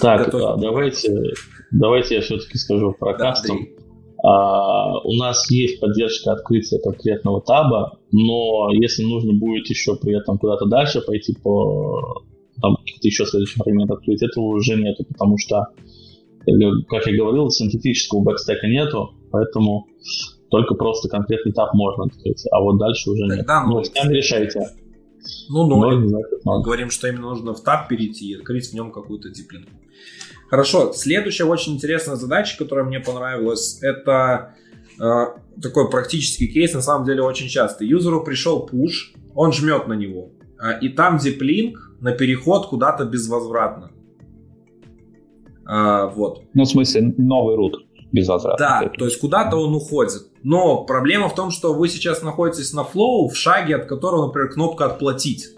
Так, 0.00 0.32
а, 0.32 0.56
давайте, 0.56 1.32
давайте 1.70 2.16
я 2.16 2.20
все-таки 2.20 2.56
скажу 2.56 2.92
про 2.92 3.12
да, 3.12 3.30
кастом. 3.30 3.56
Андрей. 3.56 3.79
А, 4.22 4.98
у 5.00 5.14
нас 5.14 5.50
есть 5.50 5.80
поддержка 5.80 6.32
открытия 6.32 6.78
конкретного 6.78 7.40
таба, 7.40 7.98
но 8.12 8.70
если 8.72 9.02
нужно 9.04 9.32
будет 9.32 9.68
еще 9.68 9.96
при 9.96 10.18
этом 10.18 10.38
куда-то 10.38 10.66
дальше 10.66 11.00
пойти 11.00 11.34
по 11.42 12.22
там 12.60 12.76
каких-то 12.76 13.08
еще 13.08 13.24
следующих 13.24 13.56
фрагментов 13.62 13.98
открыть, 13.98 14.22
этого 14.22 14.44
уже 14.44 14.76
нету, 14.76 15.04
потому 15.08 15.38
что, 15.38 15.68
как 16.88 17.06
я 17.06 17.16
говорил, 17.16 17.48
синтетического 17.48 18.22
бэкстека 18.22 18.66
нету, 18.66 19.10
поэтому 19.30 19.86
только 20.50 20.74
просто 20.74 21.08
конкретный 21.08 21.52
таб 21.52 21.72
можно 21.72 22.04
открыть, 22.04 22.44
а 22.50 22.60
вот 22.60 22.78
дальше 22.78 23.10
уже 23.10 23.26
Тогда 23.28 23.64
нет. 23.64 23.68
Ну, 23.68 23.84
сами 23.84 24.14
решайте. 24.14 24.60
Ну, 25.48 25.66
ноль. 25.66 26.12
Мы 26.44 26.62
говорим, 26.62 26.90
что 26.90 27.08
именно 27.08 27.28
нужно 27.30 27.54
в 27.54 27.62
таб 27.62 27.88
перейти 27.88 28.30
и 28.30 28.34
открыть 28.34 28.68
в 28.68 28.74
нем 28.74 28.90
какую-то 28.90 29.30
диплинку. 29.30 29.70
Хорошо, 30.50 30.92
следующая 30.92 31.44
очень 31.44 31.74
интересная 31.74 32.16
задача, 32.16 32.58
которая 32.58 32.84
мне 32.84 32.98
понравилась, 32.98 33.78
это 33.82 34.56
э, 35.00 35.24
такой 35.62 35.88
практический 35.88 36.48
кейс, 36.48 36.74
на 36.74 36.82
самом 36.82 37.06
деле 37.06 37.22
очень 37.22 37.48
часто. 37.48 37.84
Юзеру 37.84 38.24
пришел 38.24 38.68
push, 38.70 39.16
он 39.36 39.52
жмет 39.52 39.86
на 39.86 39.92
него, 39.92 40.32
э, 40.60 40.80
и 40.80 40.88
там 40.88 41.18
диплинк 41.18 41.92
на 42.00 42.12
переход 42.12 42.66
куда-то 42.66 43.04
безвозвратно. 43.04 43.92
Э, 45.70 46.10
вот. 46.12 46.42
Ну, 46.52 46.64
в 46.64 46.68
смысле, 46.68 47.14
новый 47.16 47.54
рут 47.54 47.86
безвозвратно. 48.10 48.66
Да, 48.66 48.88
то 48.88 49.04
есть 49.04 49.20
куда-то 49.20 49.56
он 49.56 49.72
уходит. 49.72 50.32
Но 50.42 50.84
проблема 50.84 51.28
в 51.28 51.34
том, 51.36 51.52
что 51.52 51.74
вы 51.74 51.88
сейчас 51.88 52.22
находитесь 52.22 52.72
на 52.72 52.82
флоу, 52.82 53.28
в 53.28 53.36
шаге, 53.36 53.76
от 53.76 53.86
которого, 53.86 54.26
например, 54.26 54.50
кнопка 54.50 54.86
«Отплатить». 54.86 55.54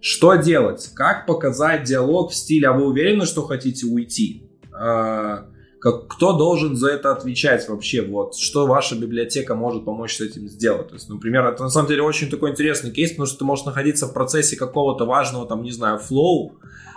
Что 0.00 0.36
делать? 0.36 0.90
Как 0.94 1.26
показать 1.26 1.84
диалог 1.84 2.30
в 2.30 2.34
стиле 2.34 2.68
«А 2.68 2.72
вы 2.72 2.86
уверены, 2.86 3.26
что 3.26 3.42
хотите 3.42 3.86
уйти?» 3.86 4.48
а, 4.72 5.46
как, 5.80 6.08
кто 6.08 6.36
должен 6.36 6.76
за 6.76 6.90
это 6.90 7.12
отвечать 7.12 7.68
вообще? 7.68 8.02
Вот, 8.02 8.36
что 8.36 8.66
ваша 8.66 8.96
библиотека 8.96 9.54
может 9.54 9.84
помочь 9.84 10.16
с 10.16 10.20
этим 10.20 10.48
сделать? 10.48 10.88
То 10.88 10.94
есть, 10.94 11.08
например, 11.08 11.46
это 11.46 11.62
на 11.62 11.68
самом 11.68 11.88
деле 11.88 12.02
очень 12.02 12.30
такой 12.30 12.50
интересный 12.50 12.90
кейс, 12.90 13.10
потому 13.10 13.26
что 13.26 13.38
ты 13.38 13.44
можешь 13.44 13.64
находиться 13.64 14.06
в 14.06 14.12
процессе 14.12 14.56
какого-то 14.56 15.04
важного, 15.04 15.46
там, 15.46 15.62
не 15.62 15.72
знаю, 15.72 15.98
флоу, 15.98 16.56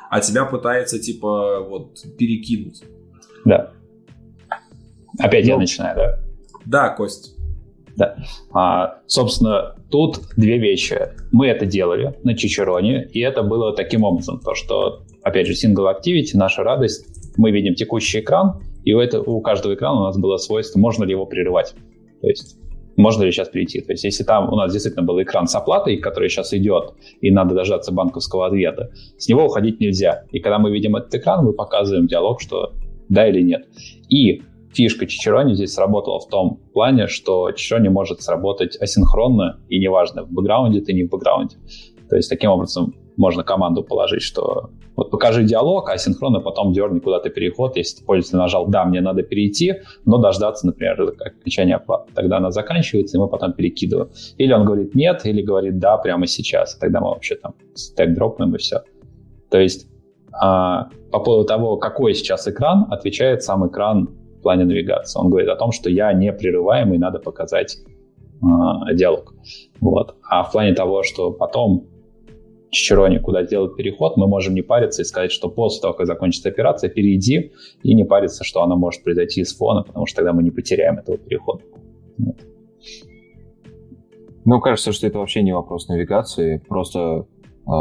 а 0.10 0.20
тебя 0.20 0.46
пытается, 0.46 1.00
типа, 1.00 1.62
вот, 1.62 2.00
перекинуть. 2.18 2.84
Да. 3.46 3.72
Опять 5.20 5.46
ну, 5.46 5.52
я 5.52 5.58
начинаю, 5.58 5.96
да? 5.96 6.20
Да, 6.66 6.90
Кость. 6.90 7.36
Да. 7.96 8.18
А, 8.54 9.02
собственно, 9.08 9.76
тут 9.92 10.20
две 10.38 10.58
вещи. 10.58 10.98
Мы 11.32 11.48
это 11.48 11.66
делали 11.66 12.16
на 12.24 12.36
Чичероне, 12.36 13.08
и 13.12 13.20
это 13.20 13.44
было 13.44 13.76
таким 13.76 14.04
образом, 14.04 14.40
то 14.40 14.56
что, 14.56 15.04
опять 15.24 15.48
же, 15.48 15.54
Single 15.54 15.94
Activity, 15.94 16.32
наша 16.34 16.64
радость, 16.64 17.06
мы 17.38 17.52
видим 17.52 17.76
текущий 17.76 18.20
экран, 18.20 18.62
и 18.84 18.94
у, 18.94 19.00
этого, 19.00 19.24
у 19.30 19.42
каждого 19.42 19.76
экрана 19.76 20.02
у 20.02 20.04
нас 20.04 20.18
было 20.18 20.38
свойство, 20.38 20.80
можно 20.80 21.04
ли 21.04 21.12
его 21.12 21.26
прерывать. 21.26 21.76
То 22.22 22.28
есть 22.28 22.58
можно 22.98 23.24
ли 23.24 23.32
сейчас 23.32 23.50
перейти. 23.50 23.82
То 23.82 23.94
есть 23.94 24.04
если 24.04 24.24
там 24.24 24.52
у 24.52 24.56
нас 24.56 24.72
действительно 24.72 25.06
был 25.06 25.22
экран 25.22 25.48
с 25.48 25.56
оплатой, 25.56 25.98
который 25.98 26.30
сейчас 26.30 26.54
идет, 26.54 26.94
и 27.22 27.32
надо 27.32 27.56
дождаться 27.56 27.92
банковского 27.92 28.48
ответа, 28.48 28.92
с 29.18 29.28
него 29.28 29.46
уходить 29.46 29.80
нельзя. 29.80 30.24
И 30.32 30.40
когда 30.40 30.60
мы 30.60 30.72
видим 30.72 30.96
этот 30.96 31.14
экран, 31.16 31.46
мы 31.46 31.54
показываем 31.54 32.08
диалог, 32.08 32.42
что 32.42 32.74
да 33.10 33.28
или 33.28 33.42
нет. 33.42 33.68
И 34.10 34.42
фишка 34.74 35.08
Чичерони 35.08 35.54
здесь 35.54 35.74
сработала 35.74 36.20
в 36.20 36.28
том 36.28 36.60
плане, 36.74 37.08
что 37.08 37.52
Чичерони 37.52 37.90
может 37.90 38.22
сработать 38.22 38.78
асинхронно, 38.82 39.60
и 39.70 39.80
неважно, 39.80 40.24
в 40.24 40.32
бэкграунде 40.32 40.82
ты, 40.82 40.94
не 40.94 41.04
в 41.04 41.10
бэкграунде. 41.10 41.58
То 42.10 42.16
есть 42.16 42.30
таким 42.30 42.52
образом 42.52 42.94
можно 43.18 43.44
команду 43.44 43.84
положить, 43.84 44.22
что 44.22 44.72
вот 44.96 45.12
покажи 45.12 45.44
диалог, 45.44 45.90
а 45.90 45.98
синхронно 45.98 46.40
потом 46.40 46.74
дерни 46.74 47.00
куда-то 47.00 47.30
переход, 47.30 47.78
если 47.78 48.04
пользователь 48.04 48.38
нажал 48.38 48.68
«да, 48.68 48.84
мне 48.86 49.02
надо 49.02 49.24
перейти», 49.24 49.76
но 50.06 50.18
дождаться, 50.18 50.66
например, 50.68 51.02
окончания 51.02 51.76
оплаты. 51.76 52.12
Тогда 52.14 52.38
она 52.38 52.52
заканчивается, 52.52 53.18
и 53.18 53.20
мы 53.20 53.28
потом 53.28 53.54
перекидываем. 53.54 54.10
Или 54.38 54.54
он 54.54 54.66
говорит 54.66 54.94
«нет», 54.96 55.26
или 55.26 55.42
говорит 55.42 55.80
«да» 55.80 55.98
прямо 55.98 56.28
сейчас. 56.28 56.76
Тогда 56.76 57.00
мы 57.00 57.08
вообще 57.08 57.36
там 57.36 57.54
стек 57.74 58.14
дропнем 58.14 58.54
и 58.56 58.58
все. 58.58 58.82
То 59.50 59.60
есть 59.60 59.88
а, 60.34 60.90
по 61.12 61.20
поводу 61.20 61.46
того, 61.46 61.78
какой 61.78 62.14
сейчас 62.14 62.48
экран, 62.48 62.88
отвечает 62.90 63.44
сам 63.44 63.68
экран 63.68 64.10
в 64.42 64.44
плане 64.44 64.66
навигации. 64.66 65.20
Он 65.20 65.30
говорит 65.30 65.50
о 65.50 65.56
том, 65.56 65.72
что 65.72 65.90
я 65.90 66.12
не 66.14 66.34
прерываемый, 66.34 66.98
надо 66.98 67.20
показать 67.20 67.78
э, 67.78 68.46
диалог. 68.96 69.36
Вот. 69.80 70.16
А 70.28 70.42
в 70.44 70.52
плане 70.52 70.74
того, 70.74 71.04
что 71.04 71.32
потом 71.32 71.86
Чичероне 72.72 73.20
куда 73.20 73.44
сделать 73.44 73.76
переход, 73.76 74.18
мы 74.18 74.28
можем 74.28 74.56
не 74.56 74.64
париться 74.64 75.04
и 75.04 75.06
сказать, 75.06 75.32
что 75.32 75.48
после 75.48 75.82
того, 75.82 75.94
как 75.94 76.08
закончится 76.08 76.50
операция, 76.50 76.90
перейди, 76.90 77.52
и 77.84 77.94
не 77.94 78.04
париться, 78.04 78.44
что 78.44 78.64
она 78.64 78.76
может 78.76 79.04
произойти 79.04 79.42
из 79.42 79.56
фона, 79.56 79.84
потому 79.84 80.08
что 80.08 80.18
тогда 80.18 80.34
мы 80.34 80.42
не 80.42 80.50
потеряем 80.52 80.98
этого 80.98 81.18
перехода. 81.18 81.64
Вот. 82.18 82.38
Ну, 84.44 84.60
кажется, 84.60 84.92
что 84.92 85.06
это 85.06 85.20
вообще 85.20 85.44
не 85.44 85.54
вопрос 85.54 85.88
навигации, 85.88 86.64
просто 86.68 87.28
э, 87.68 87.72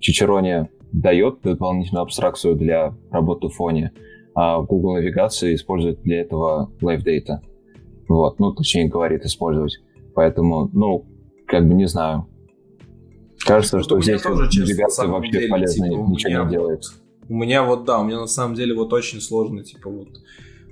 Чичероне 0.00 0.68
дает 0.92 1.40
дополнительную 1.42 2.02
абстракцию 2.02 2.56
для 2.56 2.94
работы 3.10 3.48
в 3.48 3.54
фоне, 3.54 3.92
а 4.40 4.60
Google 4.62 4.94
навигация 4.94 5.52
использует 5.56 6.00
для 6.02 6.20
этого 6.20 6.70
Live 6.80 7.04
Data. 7.04 7.40
Вот, 8.06 8.38
ну, 8.38 8.52
точнее, 8.52 8.88
говорит 8.88 9.24
использовать. 9.24 9.78
Поэтому, 10.14 10.70
ну, 10.72 11.06
как 11.44 11.66
бы 11.66 11.74
не 11.74 11.86
знаю. 11.86 12.28
Кажется, 13.44 13.80
что 13.80 14.00
здесь 14.00 14.22
тоже, 14.22 14.44
вот, 14.44 14.54
навигация 14.54 15.08
вообще 15.08 15.32
деле, 15.32 15.48
полезно 15.48 15.88
типа, 15.88 16.00
ничего 16.08 16.44
не 16.44 16.50
делает. 16.50 16.82
У 17.28 17.34
меня 17.34 17.64
вот, 17.64 17.84
да, 17.84 17.98
у 17.98 18.04
меня 18.04 18.20
на 18.20 18.28
самом 18.28 18.54
деле 18.54 18.76
вот 18.76 18.92
очень 18.92 19.20
сложный, 19.20 19.64
типа, 19.64 19.90
вот 19.90 20.08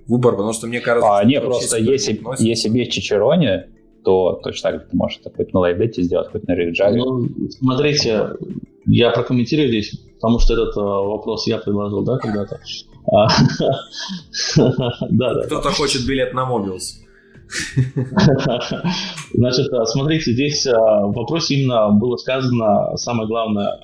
выбор, 0.06 0.34
потому 0.34 0.52
что 0.52 0.68
мне 0.68 0.78
кажется... 0.78 1.18
А, 1.18 1.24
нет, 1.24 1.43
просто 1.43 1.76
если, 1.76 2.20
если 2.38 2.68
без 2.68 2.86
Чичерони, 2.86 3.64
то 4.05 4.38
точно 4.44 4.70
так 4.70 4.80
же 4.80 4.86
ты 4.88 4.97
можешь 4.97 5.18
это 5.24 5.34
хоть 5.34 5.52
на 5.52 5.59
LiveDate 5.59 6.02
сделать, 6.02 6.28
хоть 6.30 6.47
на 6.47 6.52
RealJava. 6.52 6.94
Ну, 6.94 7.28
смотрите, 7.51 8.28
я 8.86 9.10
прокомментирую 9.10 9.66
здесь, 9.70 9.90
потому 10.14 10.38
что 10.38 10.52
этот 10.52 10.76
э, 10.76 10.80
вопрос 10.80 11.48
я 11.48 11.59
предложил, 11.59 12.05
да, 12.05 12.16
когда-то. 12.18 12.60
Да. 15.10 15.42
Кто-то 15.46 15.70
хочет 15.70 16.06
билет 16.06 16.34
на 16.34 16.44
Мобиус. 16.44 17.00
Значит, 19.34 19.72
э, 19.72 19.84
смотрите, 19.84 20.32
здесь 20.32 20.66
э, 20.66 20.72
в 20.72 21.12
вопросе 21.14 21.54
именно 21.54 21.92
было 21.92 22.16
сказано 22.16 22.96
самое 22.96 23.28
главное, 23.28 23.78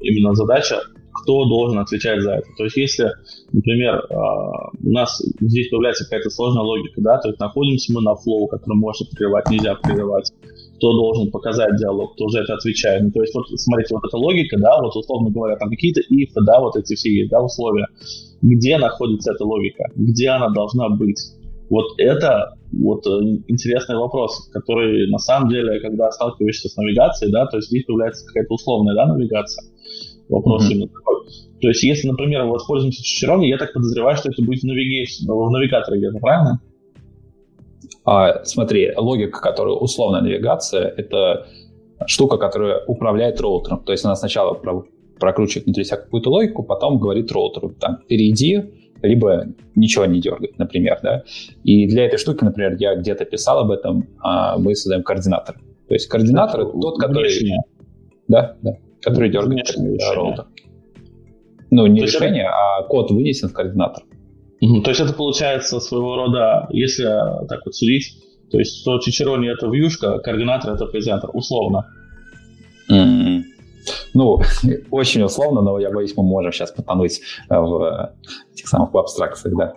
именно 0.00 0.34
задача, 0.34 0.80
кто 1.12 1.46
должен 1.46 1.80
отвечать 1.80 2.22
за 2.22 2.34
это. 2.34 2.46
То 2.56 2.64
есть, 2.64 2.76
если, 2.76 3.10
например, 3.52 4.06
у 4.10 4.90
нас 4.90 5.20
здесь 5.40 5.68
появляется 5.68 6.04
какая-то 6.04 6.30
сложная 6.30 6.62
логика, 6.62 7.00
да, 7.00 7.18
то 7.18 7.28
есть 7.28 7.40
находимся 7.40 7.92
мы 7.92 8.02
на 8.02 8.14
флоу, 8.14 8.46
который 8.46 8.76
можно 8.76 9.06
прерывать, 9.10 9.50
нельзя 9.50 9.74
прерывать, 9.74 10.30
кто 10.76 10.92
должен 10.92 11.30
показать 11.30 11.76
диалог, 11.76 12.14
кто 12.14 12.28
за 12.28 12.40
это 12.40 12.54
отвечает. 12.54 13.02
Ну, 13.02 13.10
то 13.10 13.20
есть, 13.22 13.34
вот 13.34 13.46
смотрите, 13.48 13.94
вот 13.94 14.04
эта 14.06 14.16
логика, 14.16 14.58
да, 14.58 14.80
вот 14.80 14.94
условно 14.94 15.30
говоря, 15.30 15.56
там 15.56 15.70
какие-то 15.70 16.00
if, 16.00 16.30
да, 16.44 16.60
вот 16.60 16.76
эти 16.76 16.94
все 16.94 17.10
есть, 17.10 17.30
да, 17.30 17.42
условия. 17.42 17.86
Где 18.42 18.78
находится 18.78 19.32
эта 19.32 19.44
логика? 19.44 19.84
Где 19.94 20.28
она 20.30 20.50
должна 20.50 20.88
быть? 20.90 21.18
Вот 21.68 21.86
это 21.98 22.54
вот 22.72 23.06
э, 23.06 23.10
интересный 23.48 23.96
вопрос, 23.96 24.48
который 24.52 25.10
на 25.10 25.18
самом 25.18 25.48
деле, 25.48 25.80
когда 25.80 26.10
сталкиваешься 26.12 26.68
с 26.68 26.76
навигацией, 26.76 27.32
да, 27.32 27.46
то 27.46 27.56
есть 27.56 27.68
здесь 27.68 27.84
появляется 27.84 28.24
какая-то 28.26 28.54
условная, 28.54 28.94
да, 28.94 29.06
навигация. 29.06 29.64
Вопрос 30.28 30.64
mm-hmm. 30.64 30.72
именно 30.72 30.88
такой. 30.88 31.16
То 31.60 31.68
есть, 31.68 31.82
если, 31.82 32.08
например, 32.08 32.44
мы 32.44 32.52
воспользуемся 32.52 33.02
чичерони, 33.02 33.48
я 33.48 33.56
так 33.56 33.72
подозреваю, 33.72 34.16
что 34.16 34.28
это 34.30 34.42
будет 34.42 34.60
в, 34.60 34.64
навигейшн, 34.64 35.30
в 35.30 35.50
навигаторе 35.50 35.98
где-то, 35.98 36.18
правильно? 36.18 36.60
А, 38.06 38.44
смотри, 38.44 38.92
логика, 38.96 39.40
которая 39.40 39.74
условная 39.74 40.20
навигация, 40.20 40.94
это 40.96 41.46
штука, 42.06 42.36
которая 42.38 42.84
управляет 42.86 43.40
роутером. 43.40 43.82
То 43.84 43.92
есть 43.92 44.04
она 44.04 44.14
сначала 44.14 44.54
про- 44.54 44.84
прокручивает 45.18 45.66
внутри 45.66 45.84
себя 45.84 45.96
какую-то 45.96 46.30
логику, 46.30 46.62
потом 46.62 46.98
говорит 46.98 47.32
роутеру, 47.32 47.70
там, 47.70 47.98
перейди, 48.08 48.62
либо 49.02 49.46
ничего 49.74 50.06
не 50.06 50.20
дергает, 50.20 50.58
например, 50.58 51.00
да. 51.02 51.24
И 51.64 51.86
для 51.88 52.06
этой 52.06 52.18
штуки, 52.18 52.44
например, 52.44 52.76
я 52.78 52.94
где-то 52.94 53.24
писал 53.24 53.58
об 53.58 53.70
этом, 53.70 54.08
а 54.20 54.56
мы 54.56 54.74
создаем 54.74 55.02
координатор. 55.02 55.56
То 55.88 55.94
есть 55.94 56.08
координатор 56.08 56.60
это 56.60 56.72
тот, 56.72 56.98
который... 56.98 57.30
Внешне. 57.30 57.58
Да, 58.28 58.56
да, 58.62 58.76
который 59.02 59.30
дергает 59.30 59.68
роутер. 60.14 60.46
Ну, 61.70 61.86
не 61.86 62.02
решение, 62.02 62.46
а 62.46 62.82
код 62.84 63.10
вынесен 63.10 63.48
в 63.48 63.52
координатор. 63.52 64.04
Угу. 64.60 64.82
То 64.82 64.90
есть 64.90 65.00
это 65.00 65.12
получается 65.12 65.80
своего 65.80 66.16
рода, 66.16 66.66
если 66.70 67.04
так 67.48 67.60
вот 67.64 67.74
судить, 67.74 68.22
то 68.50 68.58
есть 68.58 68.80
что 68.80 68.98
Чичерони 68.98 69.50
это 69.52 69.66
вьюшка, 69.66 70.18
координатор 70.18 70.74
это 70.74 70.86
презентер, 70.86 71.30
условно. 71.32 71.86
Mm-hmm. 72.90 73.42
Ну, 74.14 74.40
очень 74.90 75.22
условно, 75.22 75.60
но 75.60 75.78
я 75.78 75.90
боюсь, 75.90 76.16
мы 76.16 76.22
можем 76.22 76.52
сейчас 76.52 76.70
потонуть 76.70 77.20
в 77.48 78.14
этих 78.54 78.68
самых 78.68 78.92
в 78.92 78.98
абстракциях, 78.98 79.56
да. 79.56 79.74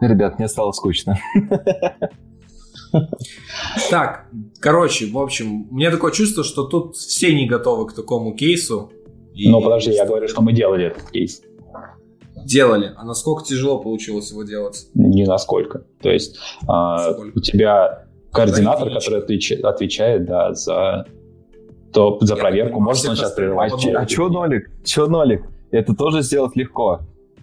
Ребят, 0.00 0.38
мне 0.38 0.48
стало 0.48 0.72
скучно. 0.72 1.18
Так, 3.90 4.28
короче, 4.60 5.06
в 5.06 5.18
общем, 5.18 5.66
мне 5.72 5.90
такое 5.90 6.12
чувство, 6.12 6.44
что 6.44 6.62
тут 6.62 6.94
все 6.94 7.34
не 7.34 7.44
готовы 7.44 7.88
к 7.88 7.92
такому 7.92 8.36
кейсу. 8.36 8.92
Ну, 9.34 9.60
подожди, 9.60 9.90
я 9.90 10.06
говорю, 10.06 10.28
что 10.28 10.42
мы 10.42 10.52
делали 10.52 10.86
этот 10.86 11.10
кейс 11.10 11.42
делали. 12.44 12.92
А 12.96 13.04
насколько 13.04 13.44
тяжело 13.44 13.78
получилось 13.78 14.30
его 14.30 14.42
делать? 14.44 14.88
Не 14.94 15.24
насколько. 15.24 15.84
То 16.02 16.10
есть 16.10 16.38
а, 16.66 17.12
у 17.34 17.40
тебя 17.40 18.06
координатор, 18.32 18.92
который 18.92 19.20
отвечает, 19.20 19.64
отвечает 19.64 20.26
да, 20.26 20.52
за 20.54 21.06
то 21.92 22.18
за 22.20 22.36
проверку. 22.36 22.80
Может 22.80 23.08
он 23.08 23.16
сейчас 23.16 23.32
прерывать. 23.32 23.72
А, 23.72 24.00
а 24.00 24.08
что 24.08 24.28
нолик? 24.28 24.70
Что 24.84 25.06
нолик? 25.06 25.44
Это 25.70 25.94
тоже 25.94 26.22
сделать 26.22 26.56
легко. 26.56 27.00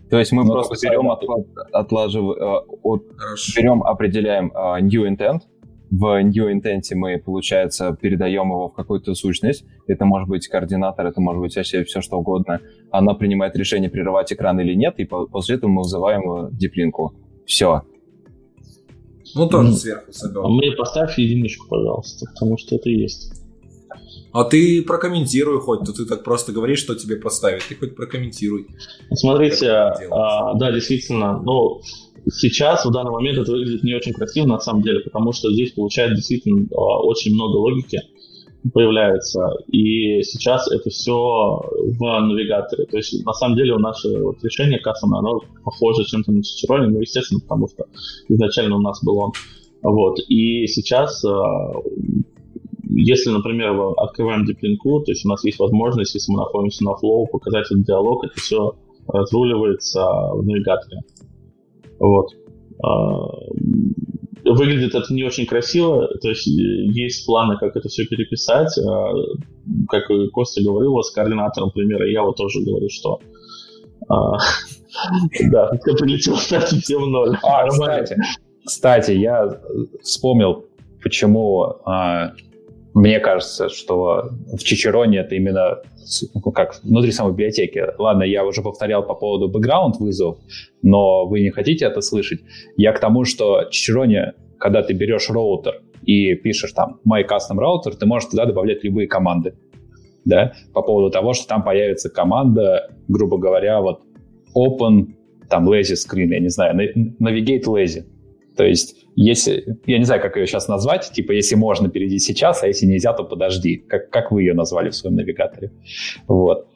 То 0.09 0.19
есть 0.19 0.33
мы 0.33 0.43
ну, 0.43 0.51
просто 0.51 0.75
берем, 0.85 1.09
от, 1.09 1.23
отлажив, 1.71 2.35
э, 2.37 2.43
от, 2.83 3.03
берем, 3.55 3.81
определяем 3.81 4.51
uh, 4.51 4.81
new 4.81 5.05
intent, 5.05 5.39
в 5.91 6.23
new 6.23 6.49
intent 6.49 6.83
мы, 6.95 7.19
получается, 7.19 7.95
передаем 8.01 8.47
его 8.47 8.69
в 8.69 8.73
какую-то 8.73 9.13
сущность. 9.13 9.65
Это 9.87 10.05
может 10.05 10.29
быть 10.29 10.47
координатор, 10.47 11.05
это 11.05 11.19
может 11.19 11.41
быть 11.41 11.55
вообще 11.55 11.83
все 11.83 12.01
что 12.01 12.17
угодно. 12.17 12.61
Она 12.91 13.13
принимает 13.13 13.55
решение, 13.57 13.89
прерывать 13.89 14.31
экран 14.31 14.59
или 14.61 14.73
нет, 14.73 14.95
и 14.99 15.05
после 15.05 15.55
этого 15.55 15.69
мы 15.69 15.81
вызываем 15.81 16.49
диплинку. 16.55 17.13
Все. 17.45 17.81
Ну, 19.35 19.49
тоже 19.49 19.71
mm. 19.71 19.73
сверху 19.73 20.13
соберем. 20.13 20.45
А 20.45 20.49
мне 20.49 20.71
поставь 20.71 21.17
единичку, 21.17 21.67
пожалуйста, 21.67 22.25
потому 22.33 22.57
что 22.57 22.75
это 22.75 22.89
есть. 22.89 23.33
А 24.31 24.45
ты 24.45 24.81
прокомментируй 24.83 25.59
хоть, 25.59 25.81
то 25.81 25.91
ты 25.91 26.05
так 26.05 26.23
просто 26.23 26.53
говоришь, 26.53 26.79
что 26.79 26.95
тебе 26.95 27.17
поставить, 27.17 27.63
ты 27.67 27.75
хоть 27.75 27.95
прокомментируй. 27.95 28.67
Смотрите, 29.13 29.69
а, 29.69 30.53
да, 30.53 30.71
действительно, 30.71 31.41
ну, 31.41 31.81
Сейчас, 32.29 32.85
в 32.85 32.91
данный 32.91 33.11
момент, 33.11 33.39
это 33.39 33.51
выглядит 33.51 33.83
не 33.83 33.95
очень 33.95 34.13
красиво, 34.13 34.45
на 34.45 34.59
самом 34.59 34.83
деле, 34.83 34.99
потому 34.99 35.31
что 35.31 35.51
здесь 35.51 35.71
получается 35.71 36.15
действительно 36.15 36.67
а, 36.71 37.01
очень 37.03 37.33
много 37.33 37.57
логики 37.57 37.99
появляется, 38.73 39.41
и 39.67 40.21
сейчас 40.21 40.71
это 40.71 40.91
все 40.91 41.13
в 41.13 41.99
навигаторе. 41.99 42.85
То 42.85 42.97
есть, 42.97 43.25
на 43.25 43.33
самом 43.33 43.57
деле, 43.57 43.73
у 43.73 43.79
наше 43.79 44.09
вот 44.19 44.43
решение 44.43 44.79
кастомное, 44.79 45.19
оно 45.19 45.39
похоже 45.63 46.05
чем-то 46.05 46.31
на 46.31 46.43
Чичероне, 46.43 46.87
ну, 46.87 46.99
естественно, 46.99 47.39
потому 47.39 47.67
что 47.67 47.85
изначально 48.29 48.75
у 48.75 48.81
нас 48.81 49.03
был 49.03 49.17
он. 49.17 49.31
Вот. 49.81 50.19
И 50.27 50.67
сейчас, 50.67 51.25
а, 51.25 51.73
если, 52.87 53.31
например, 53.31 53.75
открываем 53.97 54.45
диплинку, 54.45 55.01
то 55.01 55.11
есть 55.11 55.25
у 55.25 55.29
нас 55.29 55.43
есть 55.43 55.57
возможность, 55.57 56.13
если 56.13 56.31
мы 56.31 56.39
находимся 56.39 56.83
на 56.83 56.95
флоу, 56.95 57.25
показать 57.25 57.65
этот 57.65 57.83
диалог, 57.83 58.25
это 58.25 58.33
все 58.35 58.75
разруливается 59.07 60.05
в 60.33 60.45
навигаторе. 60.45 61.01
Вот. 62.01 62.27
А, 62.83 63.27
выглядит 64.43 64.95
это 64.95 65.13
не 65.13 65.23
очень 65.23 65.45
красиво, 65.45 66.07
то 66.19 66.29
есть 66.29 66.47
э, 66.47 66.51
есть 66.51 67.25
планы, 67.25 67.57
как 67.57 67.75
это 67.75 67.87
все 67.89 68.05
переписать. 68.05 68.75
А, 68.79 69.13
как 69.87 70.09
Костя 70.31 70.63
говорил, 70.63 70.99
с 71.01 71.11
координатором 71.11 71.71
примера, 71.71 72.09
я 72.09 72.23
вот 72.23 72.37
тоже 72.37 72.61
говорю, 72.61 72.89
что 72.89 73.19
а, 74.09 74.31
да, 75.51 75.71
все 75.77 75.95
прилетело, 75.95 76.37
кстати, 76.37 76.93
ноль. 76.93 77.37
Кстати, 77.69 78.17
кстати, 78.65 79.11
я 79.11 79.61
вспомнил, 80.01 80.65
почему 81.03 81.77
мне 82.93 83.19
кажется, 83.19 83.69
что 83.69 84.31
в 84.51 84.59
Чичероне 84.59 85.19
это 85.19 85.35
именно 85.35 85.81
ну, 86.33 86.51
как 86.51 86.79
внутри 86.83 87.11
самой 87.11 87.31
библиотеки. 87.31 87.83
Ладно, 87.97 88.23
я 88.23 88.45
уже 88.45 88.61
повторял 88.61 89.05
по 89.05 89.13
поводу 89.13 89.47
бэкграунд 89.47 89.97
вызов, 89.97 90.37
но 90.81 91.25
вы 91.25 91.41
не 91.41 91.51
хотите 91.51 91.85
это 91.85 92.01
слышать. 92.01 92.41
Я 92.75 92.91
к 92.91 92.99
тому, 92.99 93.23
что 93.23 93.65
Чичероне, 93.69 94.33
когда 94.59 94.83
ты 94.83 94.93
берешь 94.93 95.29
роутер 95.29 95.81
и 96.03 96.35
пишешь 96.35 96.73
там 96.73 96.99
my 97.07 97.23
custom 97.23 97.57
router, 97.57 97.95
ты 97.97 98.05
можешь 98.05 98.29
туда 98.29 98.45
добавлять 98.45 98.83
любые 98.83 99.07
команды. 99.07 99.55
Да, 100.23 100.53
по 100.73 100.83
поводу 100.83 101.09
того, 101.09 101.33
что 101.33 101.47
там 101.47 101.63
появится 101.63 102.09
команда, 102.09 102.91
грубо 103.07 103.37
говоря, 103.37 103.81
вот 103.81 104.01
open, 104.55 105.07
там 105.49 105.67
lazy 105.67 105.95
screen, 105.95 106.27
я 106.27 106.39
не 106.39 106.49
знаю, 106.49 106.75
navigate 107.19 107.63
lazy. 107.65 108.03
То 108.55 108.63
есть, 108.65 109.05
если, 109.15 109.77
я 109.85 109.97
не 109.97 110.03
знаю, 110.03 110.21
как 110.21 110.35
ее 110.35 110.45
сейчас 110.45 110.67
назвать, 110.67 111.11
типа, 111.11 111.31
если 111.31 111.55
можно, 111.55 111.89
перейди 111.89 112.19
сейчас, 112.19 112.63
а 112.63 112.67
если 112.67 112.85
нельзя, 112.85 113.13
то 113.13 113.23
подожди. 113.23 113.77
Как, 113.77 114.09
как 114.09 114.31
вы 114.31 114.43
ее 114.43 114.53
назвали 114.53 114.89
в 114.89 114.95
своем 114.95 115.15
навигаторе. 115.15 115.71
Вот. 116.27 116.67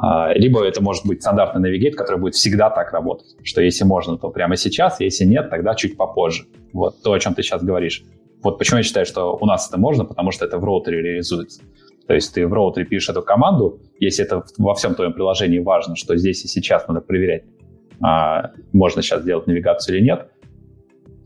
А, 0.00 0.32
либо 0.34 0.64
это 0.64 0.82
может 0.82 1.06
быть 1.06 1.22
стандартный 1.22 1.60
навигейт, 1.60 1.96
который 1.96 2.18
будет 2.18 2.34
всегда 2.34 2.70
так 2.70 2.92
работать, 2.92 3.36
что 3.42 3.60
если 3.60 3.84
можно, 3.84 4.16
то 4.16 4.30
прямо 4.30 4.56
сейчас, 4.56 5.00
если 5.00 5.24
нет, 5.24 5.50
тогда 5.50 5.74
чуть 5.74 5.96
попозже. 5.96 6.44
Вот 6.72 7.02
то, 7.02 7.12
о 7.12 7.18
чем 7.18 7.34
ты 7.34 7.42
сейчас 7.42 7.62
говоришь. 7.62 8.04
Вот 8.42 8.58
почему 8.58 8.78
я 8.78 8.82
считаю, 8.82 9.06
что 9.06 9.36
у 9.36 9.46
нас 9.46 9.68
это 9.68 9.78
можно, 9.78 10.04
потому 10.04 10.32
что 10.32 10.44
это 10.44 10.58
в 10.58 10.64
роутере 10.64 11.02
реализуется. 11.02 11.62
То 12.06 12.14
есть 12.14 12.34
ты 12.34 12.46
в 12.46 12.52
роутере 12.52 12.86
пишешь 12.86 13.10
эту 13.10 13.22
команду, 13.22 13.80
если 14.00 14.24
это 14.24 14.42
во 14.58 14.74
всем 14.74 14.94
твоем 14.94 15.12
приложении 15.12 15.60
важно, 15.60 15.94
что 15.94 16.16
здесь 16.16 16.44
и 16.44 16.48
сейчас 16.48 16.88
надо 16.88 17.00
проверять, 17.00 17.44
а, 18.02 18.50
можно 18.72 19.02
сейчас 19.02 19.24
делать 19.24 19.46
навигацию 19.46 19.96
или 19.96 20.04
нет, 20.04 20.28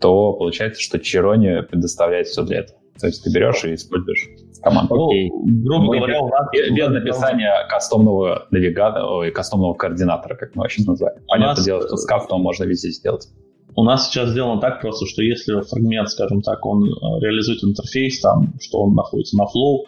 то 0.00 0.32
получается, 0.34 0.80
что 0.80 0.98
Чирони 0.98 1.62
предоставляет 1.62 2.26
все 2.26 2.42
для 2.42 2.60
этого. 2.60 2.78
То 3.00 3.06
есть 3.06 3.22
ты 3.22 3.30
берешь 3.30 3.64
и 3.64 3.74
используешь 3.74 4.28
команду. 4.62 4.94
Ну, 4.94 5.62
грубо 5.64 5.96
говоря, 5.96 6.20
у 6.22 6.28
нас... 6.28 6.48
Без 6.70 6.88
написания 6.88 7.52
кастомного 7.68 8.46
навигатора, 8.50 9.04
ой, 9.06 9.30
кастомного 9.30 9.74
координатора, 9.74 10.34
как 10.34 10.54
мы 10.54 10.68
сейчас 10.68 10.86
назвали. 10.86 11.16
Понятное 11.28 11.56
нас... 11.56 11.64
дело, 11.64 11.82
что 11.86 11.96
с 11.96 12.06
кастомом 12.06 12.42
можно 12.42 12.64
везде 12.64 12.90
сделать. 12.90 13.28
У 13.78 13.84
нас 13.84 14.08
сейчас 14.08 14.30
сделано 14.30 14.58
так 14.58 14.80
просто, 14.80 15.04
что 15.04 15.22
если 15.22 15.60
фрагмент, 15.60 16.08
скажем 16.08 16.40
так, 16.40 16.64
он 16.64 16.84
э, 16.84 17.20
реализует 17.20 17.62
интерфейс, 17.62 18.20
там, 18.20 18.54
что 18.58 18.78
он 18.80 18.94
находится 18.94 19.36
на 19.36 19.42
flow, 19.42 19.84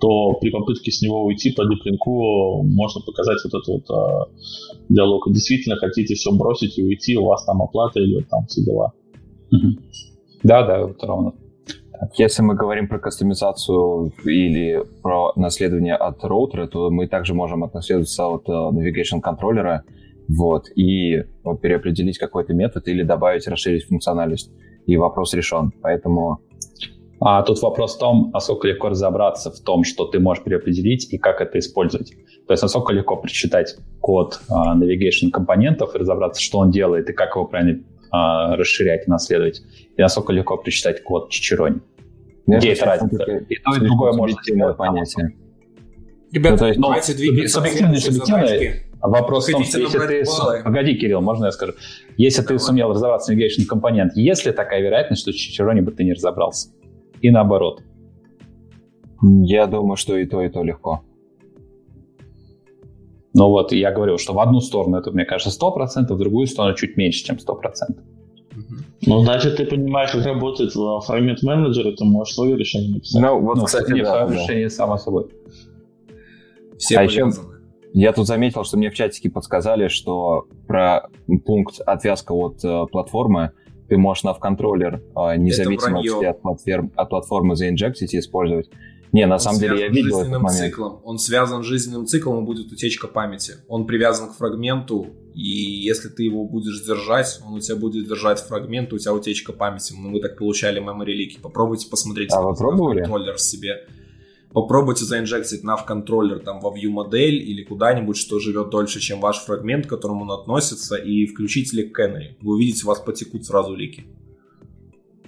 то 0.00 0.34
при 0.40 0.50
попытке 0.50 0.92
с 0.92 1.02
него 1.02 1.24
уйти 1.24 1.50
по 1.50 1.64
диплинку 1.64 2.62
можно 2.62 3.00
показать 3.04 3.38
вот 3.42 3.60
этот 3.60 3.66
вот 3.66 3.90
э, 3.90 4.84
диалог. 4.90 5.26
Действительно 5.32 5.74
хотите 5.76 6.14
все 6.14 6.30
бросить 6.30 6.78
и 6.78 6.84
уйти, 6.84 7.16
у 7.16 7.24
вас 7.24 7.44
там 7.44 7.60
оплата 7.62 7.98
идет, 8.04 8.28
там 8.28 8.46
все 8.46 8.62
дела. 8.62 8.92
Да, 10.42 10.66
да, 10.66 10.86
вот 10.86 11.02
ровно. 11.02 11.34
Если 12.16 12.42
мы 12.42 12.56
говорим 12.56 12.88
про 12.88 12.98
кастомизацию 12.98 14.12
или 14.24 14.82
про 15.02 15.32
наследование 15.36 15.94
от 15.94 16.24
роутера, 16.24 16.66
то 16.66 16.90
мы 16.90 17.06
также 17.06 17.32
можем 17.32 17.62
отнаследоваться 17.62 18.26
от 18.26 18.48
uh, 18.48 18.70
navigation 18.72 19.20
контроллера 19.20 19.84
вот, 20.28 20.64
и 20.74 21.22
ну, 21.44 21.56
переопределить 21.56 22.18
какой-то 22.18 22.54
метод 22.54 22.88
или 22.88 23.02
добавить, 23.04 23.46
расширить 23.46 23.84
функциональность. 23.84 24.50
и 24.86 24.96
вопрос 24.96 25.34
решен. 25.34 25.72
Поэтому 25.80 26.40
а 27.20 27.42
тут 27.42 27.62
вопрос 27.62 27.94
в 27.94 28.00
том, 28.00 28.30
насколько 28.34 28.66
легко 28.66 28.88
разобраться 28.88 29.52
в 29.52 29.60
том, 29.60 29.84
что 29.84 30.06
ты 30.06 30.18
можешь 30.18 30.42
переопределить 30.42 31.12
и 31.12 31.18
как 31.18 31.40
это 31.40 31.60
использовать. 31.60 32.14
То 32.48 32.52
есть 32.52 32.64
насколько 32.64 32.92
легко 32.92 33.16
прочитать 33.16 33.76
код 34.00 34.40
uh, 34.50 34.76
navigation 34.76 35.30
компонентов 35.30 35.94
и 35.94 35.98
разобраться, 35.98 36.42
что 36.42 36.58
он 36.58 36.72
делает 36.72 37.08
и 37.08 37.12
как 37.12 37.36
его 37.36 37.44
правильно 37.44 37.84
uh, 38.14 38.54
расширять 38.56 39.06
и 39.06 39.10
наследовать. 39.10 39.62
И 39.96 40.00
насколько 40.00 40.32
легко 40.32 40.56
прочитать 40.56 41.02
код 41.02 41.30
Чичерони. 41.30 41.80
Где 42.46 42.72
это 42.72 42.86
разница? 42.86 43.22
И 43.48 43.56
то, 43.56 43.76
и 43.76 43.80
другое 43.80 44.12
может 44.12 44.38
быть 44.38 44.76
понятие. 44.76 45.36
Ребята, 46.32 46.72
ну, 46.76 46.82
давайте 46.82 47.14
двигаемся. 47.14 47.54
Субъективное, 47.54 47.96
субъективное. 47.96 48.74
Вопрос 49.00 49.48
в 49.48 49.52
том, 49.52 49.64
что 49.64 49.80
если 49.80 49.98
ты... 49.98 50.24
Баллы. 50.24 50.62
Погоди, 50.62 50.94
Кирилл, 50.94 51.20
можно 51.20 51.46
я 51.46 51.50
скажу? 51.50 51.72
Если 52.16 52.40
Давай. 52.40 52.58
ты 52.58 52.64
сумел 52.64 52.90
разобраться 52.90 53.32
в 53.32 53.36
navigation 53.36 53.64
компонент, 53.68 54.16
есть 54.16 54.46
ли 54.46 54.52
такая 54.52 54.80
вероятность, 54.80 55.22
что 55.22 55.32
Чичерони 55.32 55.80
бы 55.80 55.90
ты 55.90 56.04
не 56.04 56.12
разобрался? 56.12 56.68
и 57.22 57.30
наоборот? 57.30 57.82
Я 59.22 59.66
думаю, 59.66 59.96
что 59.96 60.16
и 60.16 60.26
то, 60.26 60.42
и 60.42 60.48
то 60.48 60.62
легко. 60.62 61.04
Ну 63.34 63.48
вот, 63.48 63.72
я 63.72 63.92
говорил, 63.92 64.18
что 64.18 64.34
в 64.34 64.40
одну 64.40 64.60
сторону 64.60 64.98
это, 64.98 65.10
мне 65.10 65.24
кажется, 65.24 65.56
100%, 65.58 66.12
в 66.12 66.18
другую 66.18 66.46
сторону 66.46 66.74
чуть 66.76 66.96
меньше, 66.96 67.24
чем 67.24 67.36
100%. 67.36 67.96
Ну, 69.04 69.24
значит, 69.24 69.56
ты 69.56 69.64
понимаешь, 69.64 70.12
как 70.12 70.24
работает 70.24 70.72
фрагмент 70.72 71.42
менеджер, 71.42 71.88
и 71.88 71.96
ты 71.96 72.04
можешь 72.04 72.34
свое 72.34 72.56
решение 72.56 72.94
написать. 72.94 73.22
Ну, 73.22 73.40
вот, 73.40 73.56
ну, 73.56 73.64
кстати, 73.64 73.90
нет, 73.92 74.04
да, 74.04 74.26
да. 74.26 74.34
решение 74.34 74.70
само 74.70 74.98
собой. 74.98 75.26
Все 76.78 76.98
а 76.98 77.02
еще 77.02 77.30
я 77.92 78.12
тут 78.12 78.26
заметил, 78.26 78.64
что 78.64 78.78
мне 78.78 78.90
в 78.90 78.94
чатике 78.94 79.30
подсказали, 79.30 79.88
что 79.88 80.46
про 80.66 81.08
пункт 81.44 81.80
отвязка 81.80 82.32
от 82.32 82.64
э, 82.64 82.86
платформы 82.90 83.52
ты 83.88 83.98
можешь 83.98 84.24
навконтроллер 84.24 85.02
э, 85.14 85.36
независимо 85.36 86.00
от, 86.00 86.40
платформ, 86.40 86.90
от 86.96 87.10
платформы 87.10 87.54
заинжектить 87.54 88.14
и 88.14 88.18
использовать. 88.18 88.70
Не, 89.12 89.26
на 89.26 89.34
он 89.34 89.40
самом 89.40 89.60
деле 89.60 89.80
я 89.80 89.88
видел 89.88 90.20
этот 90.20 90.32
момент. 90.40 90.58
Циклом. 90.58 91.00
Он 91.04 91.18
связан 91.18 91.62
с 91.62 91.66
жизненным 91.66 92.06
циклом 92.06 92.42
и 92.42 92.46
будет 92.46 92.72
утечка 92.72 93.08
памяти. 93.08 93.56
Он 93.68 93.86
привязан 93.86 94.30
к 94.30 94.36
фрагменту, 94.36 95.06
и 95.34 95.42
если 95.42 96.08
ты 96.08 96.22
его 96.22 96.44
будешь 96.44 96.82
держать, 96.84 97.40
он 97.46 97.54
у 97.54 97.60
тебя 97.60 97.76
будет 97.76 98.08
держать 98.08 98.40
фрагмент, 98.40 98.92
у 98.92 98.98
тебя 98.98 99.12
утечка 99.12 99.52
памяти. 99.52 99.92
Мы 99.96 100.20
так 100.20 100.38
получали 100.38 100.82
memory 100.82 101.12
лики. 101.12 101.38
Попробуйте 101.40 101.88
посмотреть. 101.88 102.30
А 102.32 102.40
вы 102.40 102.54
пробовали? 102.54 103.00
Контроллер 103.00 103.38
себе 103.38 103.86
попробуйте 104.52 105.04
заинжектить 105.04 105.64
nav 105.64 105.84
контроллер 105.86 106.38
там 106.38 106.60
во 106.60 106.70
view 106.70 106.90
модель 106.90 107.36
или 107.36 107.64
куда-нибудь, 107.64 108.16
что 108.16 108.38
живет 108.38 108.70
дольше, 108.70 109.00
чем 109.00 109.20
ваш 109.20 109.38
фрагмент, 109.38 109.86
к 109.86 109.90
которому 109.90 110.22
он 110.22 110.32
относится, 110.32 110.96
и 110.96 111.26
включите 111.26 111.76
лик 111.76 111.98
Canary. 111.98 112.36
Вы 112.40 112.54
увидите, 112.54 112.84
у 112.84 112.88
вас 112.88 113.00
потекут 113.00 113.44
сразу 113.44 113.74
лики. 113.74 114.06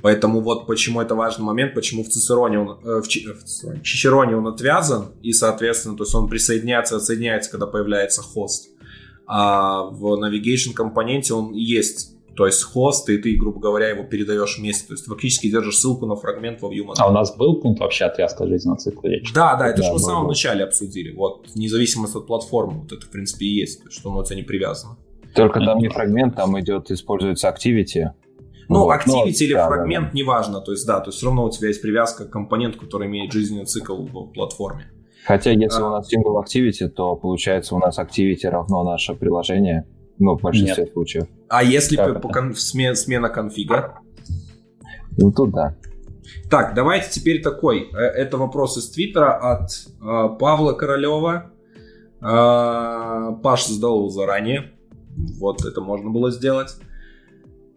Поэтому 0.05 0.43
вот 0.43 0.67
почему 0.67 1.01
это 1.01 1.15
важный 1.15 1.47
момент, 1.47 1.73
почему 1.73 2.05
в 2.05 2.09
Цицероне 2.09 2.59
он, 2.59 2.79
э, 2.85 3.01
в, 3.01 3.09
Чи, 3.09 3.27
э, 3.27 3.33
в 3.33 3.83
Чичероне 3.83 4.37
он 4.37 4.47
отвязан, 4.47 5.13
и, 5.23 5.33
соответственно, 5.33 5.97
то 5.97 6.05
есть 6.05 6.15
он 6.15 6.29
присоединяется, 6.29 6.97
отсоединяется, 6.97 7.51
когда 7.51 7.67
появляется 7.67 8.21
хост. 8.21 8.69
А 9.27 9.85
в 9.85 10.23
Navigation 10.23 10.75
компоненте 10.75 11.33
он 11.33 11.55
есть 11.55 12.11
то 12.37 12.45
есть 12.47 12.65
хост, 12.65 13.09
и 13.09 13.17
ты, 13.17 13.35
грубо 13.37 13.61
говоря, 13.61 13.89
его 13.89 14.03
передаешь 14.03 14.59
вместе. 14.59 14.89
То 14.89 14.93
есть 14.95 15.07
фактически 15.07 15.49
держишь 15.51 15.79
ссылку 15.79 16.05
на 16.05 16.17
фрагмент 16.17 16.61
во 16.61 16.69
view 16.69 16.85
А 16.99 17.09
у 17.09 17.13
нас 17.13 17.35
был 17.35 17.61
пункт 17.61 17.81
вообще 17.81 18.05
отвязка 18.05 18.47
жизненного 18.47 18.81
цикла? 18.81 19.09
Да, 19.33 19.57
да, 19.57 19.69
это 19.69 19.79
да, 19.79 19.87
же 19.87 19.93
мы 19.93 19.99
в 19.99 20.03
самом 20.03 20.27
начале 20.27 20.65
обсудили. 20.65 21.15
Вот, 21.15 21.47
независимость 21.55 22.15
от 22.17 22.27
платформы, 22.27 22.81
вот 22.81 22.93
это, 22.93 23.07
в 23.07 23.11
принципе, 23.11 23.47
и 23.47 23.55
есть, 23.61 23.81
что 23.91 24.11
оно 24.11 24.19
у 24.19 24.25
тебя 24.25 24.37
не 24.37 24.43
привязано. 24.43 24.99
Только 25.35 25.61
там 25.61 25.79
не 25.79 25.89
фрагмент, 25.89 26.37
там 26.37 26.61
идет, 26.61 26.91
используется 26.91 27.49
activity. 27.49 28.11
Ну, 28.69 28.85
вот. 28.85 28.95
activity 28.95 29.07
Но, 29.07 29.27
или 29.27 29.55
да, 29.55 29.67
фрагмент, 29.67 30.07
да, 30.07 30.11
да. 30.13 30.19
неважно. 30.19 30.61
То 30.61 30.73
есть, 30.73 30.87
да, 30.87 31.01
то 31.01 31.09
есть 31.09 31.19
все 31.19 31.27
равно 31.27 31.45
у 31.45 31.51
тебя 31.51 31.69
есть 31.69 31.83
привязка 31.83 32.25
к 32.25 32.31
компоненту, 32.31 32.79
который 32.79 33.07
имеет 33.09 33.33
жизненный 33.33 33.67
цикл 33.67 33.97
в 33.97 34.33
платформе. 34.33 34.91
Хотя, 35.27 35.51
если 35.51 35.81
а... 35.81 35.87
у 35.87 35.91
нас 35.91 36.09
single 36.13 36.43
activity, 36.43 36.89
то 36.89 37.17
получается 37.17 37.75
у 37.75 37.79
нас 37.79 37.99
activity 37.99 38.49
равно 38.49 38.85
наше 38.85 39.15
приложение. 39.15 39.87
Ну, 40.19 40.37
в 40.37 40.43
большинстве 40.43 40.85
Нет. 40.85 40.93
случаев. 40.93 41.27
А 41.49 41.65
если 41.65 41.97
по, 41.97 42.15
по 42.15 42.29
кон, 42.29 42.55
смена, 42.55 42.95
смена 42.95 43.29
конфига? 43.29 43.99
Ну, 45.17 45.33
тут 45.33 45.51
да. 45.51 45.75
Так, 46.51 46.75
давайте 46.75 47.11
теперь 47.11 47.43
такой. 47.43 47.91
Э, 47.93 47.97
это 47.97 48.37
вопрос 48.37 48.77
из 48.77 48.91
Твиттера 48.91 49.37
от 49.37 49.71
э, 49.71 50.39
Павла 50.39 50.73
Королева. 50.73 51.51
Э, 52.21 53.35
Паш 53.43 53.67
задал 53.67 53.99
его 53.99 54.09
заранее. 54.09 54.73
Вот 55.39 55.65
это 55.65 55.81
можно 55.81 56.11
было 56.11 56.31
сделать. 56.31 56.77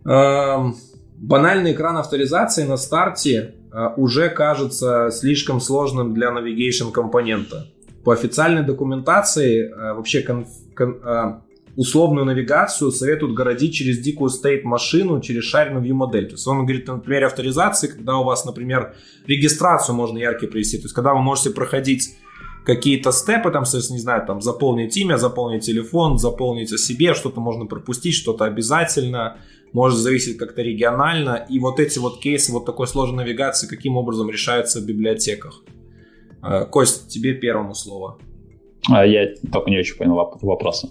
Э, 0.07 0.71
банальный 1.17 1.73
экран 1.73 1.97
авторизации 1.97 2.63
на 2.63 2.77
старте 2.77 3.55
э, 3.71 3.87
уже 3.97 4.29
кажется 4.29 5.09
слишком 5.11 5.59
сложным 5.59 6.13
для 6.13 6.29
navigation 6.29 6.91
компонента. 6.91 7.67
По 8.03 8.13
официальной 8.13 8.63
документации 8.63 9.69
э, 9.69 9.93
вообще 9.93 10.21
конф, 10.21 10.47
кон, 10.75 11.01
э, 11.03 11.41
условную 11.75 12.25
навигацию 12.25 12.91
советуют 12.91 13.35
городить 13.35 13.73
через 13.73 13.99
дикую 13.99 14.29
стейт 14.29 14.63
машину, 14.63 15.19
через 15.19 15.43
шаренную 15.43 15.85
view 15.85 15.93
модель. 15.93 16.27
То 16.27 16.33
есть 16.33 16.47
он 16.47 16.65
говорит 16.65 16.87
на 16.87 16.99
примере 16.99 17.25
авторизации, 17.25 17.87
когда 17.87 18.17
у 18.17 18.23
вас, 18.23 18.45
например, 18.45 18.95
регистрацию 19.27 19.95
можно 19.95 20.17
ярко 20.17 20.47
привести. 20.47 20.77
То 20.77 20.85
есть 20.85 20.95
когда 20.95 21.13
вы 21.13 21.21
можете 21.21 21.49
проходить 21.49 22.17
какие-то 22.65 23.11
степы, 23.11 23.51
там, 23.51 23.63
не 23.63 23.99
знаю, 23.99 24.25
там, 24.25 24.41
заполнить 24.41 24.97
имя, 24.97 25.17
заполнить 25.17 25.65
телефон, 25.65 26.17
заполнить 26.17 26.73
о 26.73 26.77
себе, 26.77 27.13
что-то 27.13 27.39
можно 27.39 27.65
пропустить, 27.65 28.13
что-то 28.13 28.45
обязательно, 28.45 29.37
может 29.73 29.99
зависеть 29.99 30.37
как-то 30.37 30.61
регионально. 30.61 31.45
И 31.49 31.59
вот 31.59 31.79
эти 31.79 31.99
вот 31.99 32.19
кейсы 32.19 32.51
вот 32.51 32.65
такой 32.65 32.87
сложной 32.87 33.25
навигации 33.25 33.67
каким 33.67 33.97
образом 33.97 34.29
решаются 34.29 34.79
в 34.79 34.85
библиотеках? 34.85 35.63
Э, 36.43 36.65
Кость, 36.65 37.09
тебе 37.09 37.33
первому 37.33 37.73
слово. 37.73 38.17
А, 38.89 39.05
я 39.05 39.27
только 39.51 39.69
не 39.69 39.79
очень 39.79 39.97
понял 39.97 40.15
вопроса. 40.15 40.89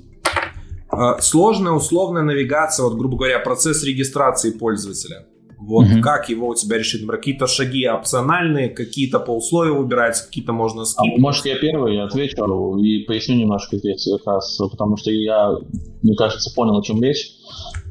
А, 0.89 1.21
сложная 1.21 1.73
условная 1.73 2.23
навигация, 2.23 2.85
вот, 2.85 2.97
грубо 2.97 3.17
говоря, 3.17 3.39
процесс 3.39 3.83
регистрации 3.85 4.51
пользователя. 4.51 5.27
Вот 5.59 5.87
mm-hmm. 5.87 6.01
как 6.01 6.29
его 6.29 6.49
у 6.49 6.55
тебя 6.55 6.77
решить? 6.77 7.01
Например, 7.01 7.17
какие-то 7.19 7.47
шаги 7.47 7.89
опциональные, 7.89 8.69
какие-то 8.69 9.19
по 9.19 9.31
условию 9.31 9.79
выбираются, 9.79 10.27
какие-то 10.27 10.53
можно 10.53 10.85
скипнуть. 10.85 11.19
А, 11.19 11.21
может, 11.21 11.47
я 11.47 11.59
первый 11.59 12.01
отвечу 12.03 12.77
и 12.77 13.05
поясню 13.05 13.37
немножко 13.37 13.79
здесь 13.79 14.07
как 14.19 14.35
раз, 14.35 14.59
потому 14.71 14.97
что 14.99 15.11
я, 15.11 15.57
мне 16.03 16.15
кажется, 16.15 16.55
понял, 16.55 16.79
о 16.79 16.83
чем 16.83 17.03
речь. 17.03 17.33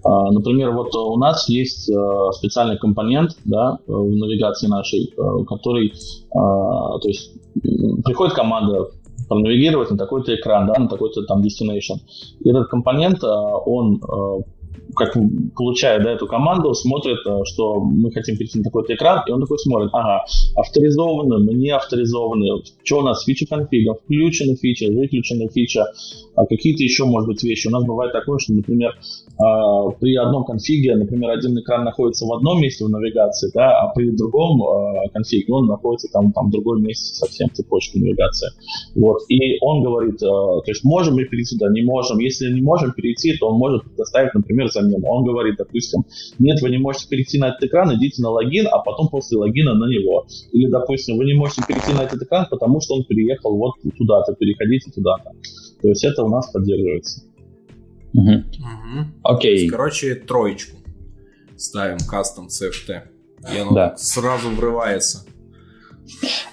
А, 0.06 0.32
например, 0.32 0.72
вот 0.72 0.96
у 0.96 1.18
нас 1.18 1.50
есть 1.50 1.92
а, 1.92 2.32
специальный 2.32 2.78
компонент 2.78 3.32
да, 3.44 3.80
в 3.88 4.10
навигации 4.10 4.68
нашей, 4.68 5.14
который, 5.48 5.94
то 6.32 7.08
есть 7.08 7.34
приходит 8.04 8.36
команда 8.36 8.88
пронавигировать 9.28 9.92
на 9.92 9.98
такой-то 9.98 10.36
экран, 10.36 10.68
да, 10.68 10.80
на 10.80 10.88
такой-то 10.88 11.24
там 11.24 11.42
destination. 11.42 12.00
И 12.42 12.50
этот 12.50 12.68
компонент, 12.68 13.24
а, 13.24 13.58
он 13.58 14.02
а, 14.04 14.42
как 14.96 15.16
получая 15.56 16.04
да, 16.04 16.12
эту 16.12 16.28
команду, 16.28 16.74
смотрит, 16.74 17.20
э, 17.26 17.40
что 17.46 17.80
мы 17.80 18.12
хотим 18.12 18.38
перейти 18.38 18.60
на 18.60 18.64
такой-то 18.64 18.94
экран, 18.94 19.24
и 19.28 19.32
он 19.32 19.42
такой 19.42 19.58
смотрит, 19.60 19.90
ага, 19.94 20.26
авторизованы, 20.56 21.40
мы 21.40 21.54
не 21.54 21.70
авторизованы, 21.70 22.64
что 22.84 23.00
у 23.00 23.02
нас, 23.02 23.24
фича 23.24 23.46
конфига, 23.48 23.94
включена 23.94 24.56
фича, 24.56 24.92
выключена 24.92 25.50
фича, 25.50 25.86
какие-то 26.50 26.84
еще, 26.84 27.06
может 27.06 27.28
быть, 27.28 27.44
вещи. 27.44 27.68
У 27.68 27.72
нас 27.72 27.86
бывает 27.86 28.12
такое, 28.12 28.38
что, 28.40 28.54
например, 28.54 28.92
а, 29.38 29.90
при 30.00 30.16
одном 30.16 30.46
конфиге, 30.46 30.96
например, 30.96 31.32
один 31.32 31.58
экран 31.60 31.84
находится 31.84 32.26
в 32.26 32.34
одном 32.34 32.62
месте 32.62 32.86
в 32.86 32.90
навигации, 32.90 33.52
да, 33.54 33.82
а 33.82 33.94
при 33.94 34.12
другом 34.12 34.64
а, 34.64 35.10
конфиге 35.10 35.52
он 35.54 35.68
находится 35.68 36.08
там, 36.12 36.32
там 36.32 36.48
в 36.48 36.52
другом 36.52 36.84
месте 36.84 37.16
совсем 37.16 37.50
цепочки 37.52 37.98
навигации. 37.98 38.50
Вот. 38.96 39.20
И 39.30 39.58
он 39.62 39.84
говорит, 39.84 40.22
а, 40.24 40.62
то 40.62 40.68
есть 40.68 40.84
можем 40.84 41.16
мы 41.16 41.26
перейти 41.26 41.58
туда, 41.58 41.72
не 41.72 41.84
можем. 41.84 42.20
Если 42.20 42.52
не 42.52 42.62
можем 42.62 42.94
перейти, 42.94 43.38
то 43.38 43.50
он 43.50 43.60
может 43.60 43.84
предоставить, 43.84 44.34
например, 44.34 44.70
замену. 44.76 45.08
Он 45.08 45.24
говорит, 45.26 45.56
допустим, 45.58 46.06
нет, 46.40 46.62
вы 46.62 46.70
не 46.70 46.78
можете 46.78 47.08
перейти 47.08 47.40
на 47.40 47.50
этот 47.50 47.64
экран, 47.64 47.94
идите 47.96 48.22
на 48.22 48.30
логин, 48.30 48.68
а 48.72 48.80
потом 48.80 49.10
после 49.10 49.38
логина 49.38 49.74
на 49.74 49.86
него. 49.86 50.26
Или, 50.52 50.70
допустим, 50.70 51.18
вы 51.18 51.26
не 51.26 51.34
можете 51.34 51.64
перейти 51.68 51.94
на 51.94 52.04
этот 52.04 52.22
экран, 52.22 52.48
потому 52.50 52.82
что 52.82 52.96
он 52.96 53.06
переехал 53.06 53.56
вот 53.58 53.74
туда-то, 53.98 54.34
переходите 54.36 54.92
туда-то. 54.92 55.32
То 55.82 55.90
есть 55.90 56.04
это 56.04 56.24
у 56.24 56.30
нас 56.30 56.52
поддерживается. 56.52 57.24
Угу. 58.14 58.32
Угу. 58.32 59.06
Окей. 59.24 59.68
Короче, 59.68 60.16
троечку 60.16 60.78
ставим 61.58 61.98
кастом 62.08 62.48
CFT. 62.48 63.02
И 63.54 63.60
оно 63.60 63.74
да. 63.74 63.98
сразу 63.98 64.50
врывается. 64.50 65.26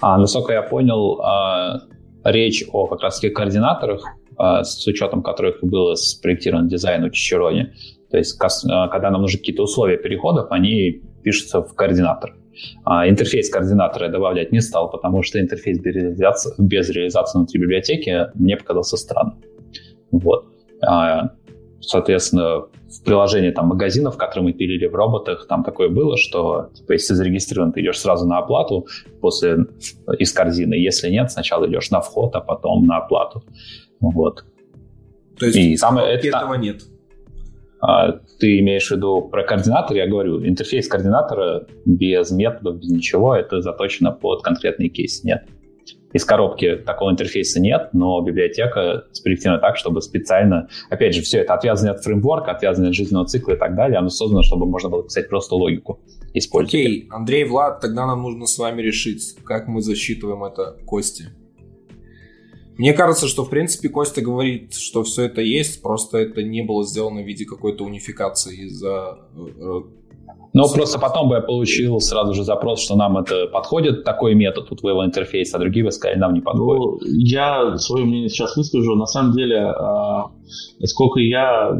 А, 0.01 0.17
насколько 0.17 0.53
я 0.53 0.61
понял, 0.61 1.21
а, 1.21 1.81
речь 2.23 2.65
о 2.71 2.87
как 2.87 3.01
раз 3.01 3.19
таки 3.19 3.33
координаторах, 3.33 4.05
а, 4.37 4.63
с 4.63 4.85
учетом 4.87 5.21
которых 5.21 5.59
было 5.61 5.95
спроектирован 5.95 6.67
дизайн 6.67 7.03
у 7.03 7.09
Чичерони. 7.09 7.73
То 8.13 8.19
есть, 8.19 8.39
а, 8.69 8.89
когда 8.89 9.09
нам 9.09 9.21
нужны 9.21 9.39
какие-то 9.39 9.63
условия 9.63 9.97
переходов, 9.97 10.51
они 10.51 11.01
пишутся 11.23 11.63
в 11.63 11.73
координатор. 11.73 12.35
А, 12.85 13.09
интерфейс 13.09 13.49
координатора 13.49 14.05
я 14.05 14.11
добавлять 14.11 14.51
не 14.51 14.61
стал, 14.61 14.91
потому 14.91 15.23
что 15.23 15.41
интерфейс 15.41 15.79
без 15.79 15.95
реализации, 15.95 16.53
без 16.59 16.89
реализации 16.91 17.39
внутри 17.39 17.59
библиотеки 17.59 18.27
мне 18.35 18.55
показался 18.55 18.97
странным. 18.97 19.41
Вот. 20.11 20.45
А, 20.85 21.31
соответственно, 21.81 22.59
в 22.87 23.03
приложении 23.03 23.49
там 23.49 23.69
магазинов, 23.69 24.15
которые 24.15 24.43
мы 24.43 24.53
пилили 24.53 24.85
в 24.85 24.93
роботах, 24.93 25.47
там 25.47 25.63
такое 25.63 25.89
было, 25.89 26.15
что 26.15 26.69
типа, 26.75 26.91
если 26.91 27.07
ты 27.07 27.15
зарегистрирован, 27.15 27.71
ты 27.73 27.81
идешь 27.81 27.99
сразу 27.99 28.27
на 28.27 28.37
оплату 28.37 28.85
после 29.21 29.65
из 30.19 30.31
корзины. 30.33 30.75
Если 30.75 31.09
нет, 31.09 31.31
сначала 31.31 31.67
идешь 31.67 31.89
на 31.89 31.99
вход, 31.99 32.35
а 32.35 32.41
потом 32.41 32.85
на 32.85 32.97
оплату. 32.97 33.43
Вот. 33.99 34.45
То 35.39 35.47
есть 35.47 35.57
и 35.57 35.75
самое, 35.77 36.13
это, 36.13 36.27
этого 36.27 36.53
нет? 36.53 36.83
А, 37.85 38.13
ты 38.39 38.59
имеешь 38.59 38.87
в 38.87 38.91
виду 38.91 39.21
про 39.23 39.43
координатор, 39.43 39.97
я 39.97 40.07
говорю, 40.07 40.47
интерфейс 40.47 40.87
координатора 40.87 41.67
без 41.85 42.31
методов, 42.31 42.79
без 42.79 42.89
ничего, 42.89 43.35
это 43.35 43.59
заточено 43.59 44.13
под 44.13 44.41
конкретный 44.41 44.87
кейс, 44.87 45.25
нет. 45.25 45.43
Из 46.13 46.23
коробки 46.23 46.77
такого 46.77 47.11
интерфейса 47.11 47.59
нет, 47.59 47.89
но 47.91 48.21
библиотека 48.21 49.03
спроектирована 49.11 49.59
так, 49.59 49.75
чтобы 49.75 50.01
специально, 50.01 50.69
опять 50.89 51.13
же, 51.13 51.21
все 51.23 51.39
это 51.39 51.55
отвязано 51.55 51.91
от 51.91 52.01
фреймворка, 52.01 52.51
отвязано 52.51 52.87
от 52.87 52.93
жизненного 52.93 53.25
цикла 53.25 53.53
и 53.53 53.57
так 53.57 53.75
далее, 53.75 53.97
оно 53.97 54.07
создано, 54.07 54.43
чтобы 54.43 54.65
можно 54.65 54.87
было 54.87 55.03
писать 55.03 55.27
просто 55.27 55.55
логику. 55.55 55.99
Использовать. 56.33 56.73
Окей, 56.73 57.07
Андрей, 57.11 57.43
Влад, 57.43 57.81
тогда 57.81 58.05
нам 58.05 58.21
нужно 58.21 58.45
с 58.45 58.57
вами 58.57 58.81
решить, 58.81 59.35
как 59.43 59.67
мы 59.67 59.81
засчитываем 59.81 60.45
это 60.45 60.77
Кости. 60.85 61.25
Мне 62.77 62.93
кажется, 62.93 63.27
что 63.27 63.43
в 63.43 63.49
принципе 63.49 63.89
Костя 63.89 64.21
говорит, 64.21 64.73
что 64.73 65.03
все 65.03 65.23
это 65.23 65.41
есть, 65.41 65.81
просто 65.81 66.17
это 66.17 66.43
не 66.43 66.63
было 66.63 66.83
сделано 66.85 67.21
в 67.21 67.25
виде 67.25 67.45
какой-то 67.45 67.83
унификации 67.83 68.65
из-за 68.65 69.19
э, 69.35 69.81
но 70.53 70.71
просто 70.71 70.99
потом 70.99 71.29
бы 71.29 71.35
я 71.35 71.41
получил 71.41 71.99
сразу 71.99 72.35
же 72.35 72.43
запрос, 72.43 72.79
что 72.79 72.95
нам 72.95 73.17
это 73.17 73.47
подходит, 73.47 74.03
такой 74.03 74.35
метод 74.35 74.71
у 74.71 74.75
твоего 74.75 75.03
интерфейса, 75.03 75.57
а 75.57 75.59
другие 75.59 75.83
бы 75.83 75.91
сказали, 75.91 76.19
нам 76.19 76.33
не 76.33 76.41
подходит. 76.41 76.79
Ну, 76.79 76.99
я 77.07 77.75
свое 77.77 78.05
мнение 78.05 78.29
сейчас 78.29 78.55
выскажу. 78.55 78.95
На 78.95 79.07
самом 79.07 79.33
деле, 79.33 79.73
э, 79.75 80.85
сколько 80.85 81.19
я, 81.19 81.71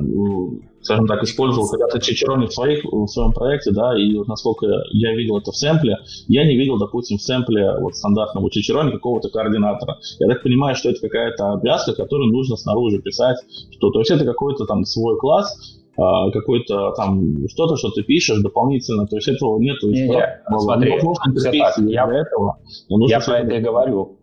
скажем 0.83 1.07
так, 1.07 1.23
использовал 1.23 1.67
когда-то 1.69 1.99
Чичерони 1.99 2.47
в, 2.47 2.53
своих, 2.53 2.83
в 2.83 3.07
своем 3.07 3.31
проекте, 3.31 3.71
да, 3.71 3.97
и 3.97 4.15
вот 4.15 4.27
насколько 4.27 4.67
я 4.91 5.15
видел 5.15 5.37
это 5.37 5.51
в 5.51 5.55
сэмпле, 5.55 5.97
я 6.27 6.45
не 6.45 6.57
видел, 6.57 6.77
допустим, 6.77 7.17
в 7.17 7.21
сэмпле 7.21 7.79
вот 7.79 7.95
стандартного 7.95 8.51
Чичерони 8.51 8.91
какого-то 8.91 9.29
координатора. 9.29 9.97
Я 10.19 10.27
так 10.27 10.43
понимаю, 10.43 10.75
что 10.75 10.89
это 10.89 10.99
какая-то 10.99 11.53
обвязка, 11.53 11.93
которую 11.93 12.31
нужно 12.31 12.57
снаружи 12.57 13.01
писать, 13.01 13.37
что, 13.71 13.89
то 13.91 13.99
есть 13.99 14.11
это 14.11 14.25
какой-то 14.25 14.65
там 14.65 14.83
свой 14.83 15.17
класс, 15.17 15.79
а, 15.97 16.31
какой-то 16.31 16.91
там 16.97 17.47
что-то, 17.47 17.77
что 17.77 17.89
ты 17.91 18.03
пишешь 18.03 18.41
дополнительно, 18.41 19.07
то 19.07 19.15
есть 19.15 19.27
этого 19.27 19.59
нету. 19.59 19.89
Не, 19.89 20.09
не, 20.09 20.59
смотри, 20.59 20.99
так, 20.99 21.77
я, 21.77 22.03
этого, 22.05 22.57
я 22.89 23.19
про 23.19 23.39
это 23.39 23.55
и 23.55 23.61
говорю. 23.61 24.17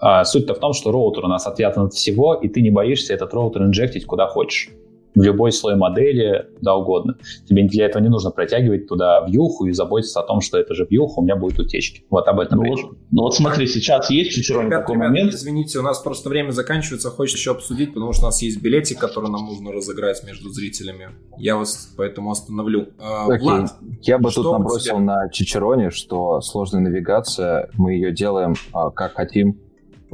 А, 0.00 0.24
суть-то 0.24 0.54
в 0.54 0.58
том, 0.58 0.74
что 0.74 0.92
роутер 0.92 1.24
у 1.24 1.28
нас 1.28 1.46
отвязан 1.46 1.86
от 1.86 1.94
всего, 1.94 2.34
и 2.34 2.48
ты 2.48 2.60
не 2.60 2.70
боишься 2.70 3.14
этот 3.14 3.32
роутер 3.32 3.62
инжектить 3.62 4.04
куда 4.04 4.26
хочешь 4.26 4.70
в 5.14 5.22
любой 5.22 5.52
слой 5.52 5.76
модели, 5.76 6.46
да 6.60 6.74
угодно. 6.74 7.16
Тебе 7.48 7.66
для 7.66 7.86
этого 7.86 8.02
не 8.02 8.08
нужно 8.08 8.30
протягивать 8.30 8.88
туда 8.88 9.24
вьюху 9.26 9.66
и 9.66 9.72
заботиться 9.72 10.20
о 10.20 10.22
том, 10.24 10.40
что 10.40 10.58
это 10.58 10.74
же 10.74 10.86
вьюха, 10.88 11.20
у 11.20 11.22
меня 11.22 11.36
будут 11.36 11.58
утечки. 11.58 12.04
Вот 12.10 12.26
об 12.28 12.40
этом 12.40 12.58
ну, 12.58 12.64
речь. 12.64 12.82
Вот, 12.82 12.96
ну 13.10 13.22
вот 13.22 13.34
смотри, 13.34 13.66
сейчас 13.66 14.10
есть 14.10 14.32
чуть 14.32 14.50
ребят, 14.50 14.70
такой 14.70 14.96
ребят, 14.96 15.08
момент. 15.08 15.34
Извините, 15.34 15.78
у 15.78 15.82
нас 15.82 16.00
просто 16.00 16.28
время 16.28 16.50
заканчивается, 16.50 17.10
хочется 17.10 17.38
еще 17.38 17.52
обсудить, 17.52 17.94
потому 17.94 18.12
что 18.12 18.24
у 18.24 18.26
нас 18.26 18.42
есть 18.42 18.60
билетик, 18.60 18.98
который 18.98 19.30
нам 19.30 19.46
нужно 19.46 19.72
разыграть 19.72 20.24
между 20.24 20.50
зрителями. 20.50 21.10
Я 21.38 21.56
вас 21.56 21.94
поэтому 21.96 22.30
остановлю. 22.30 22.88
А, 22.98 23.26
Окей. 23.26 23.40
Влад, 23.40 23.74
Я 24.02 24.18
бы 24.18 24.30
тут 24.30 24.50
набросил 24.50 24.98
на 24.98 25.28
Чичероне, 25.30 25.90
что 25.90 26.40
сложная 26.40 26.80
навигация, 26.80 27.70
мы 27.74 27.94
ее 27.94 28.12
делаем 28.12 28.54
а, 28.72 28.90
как 28.90 29.14
хотим, 29.14 29.60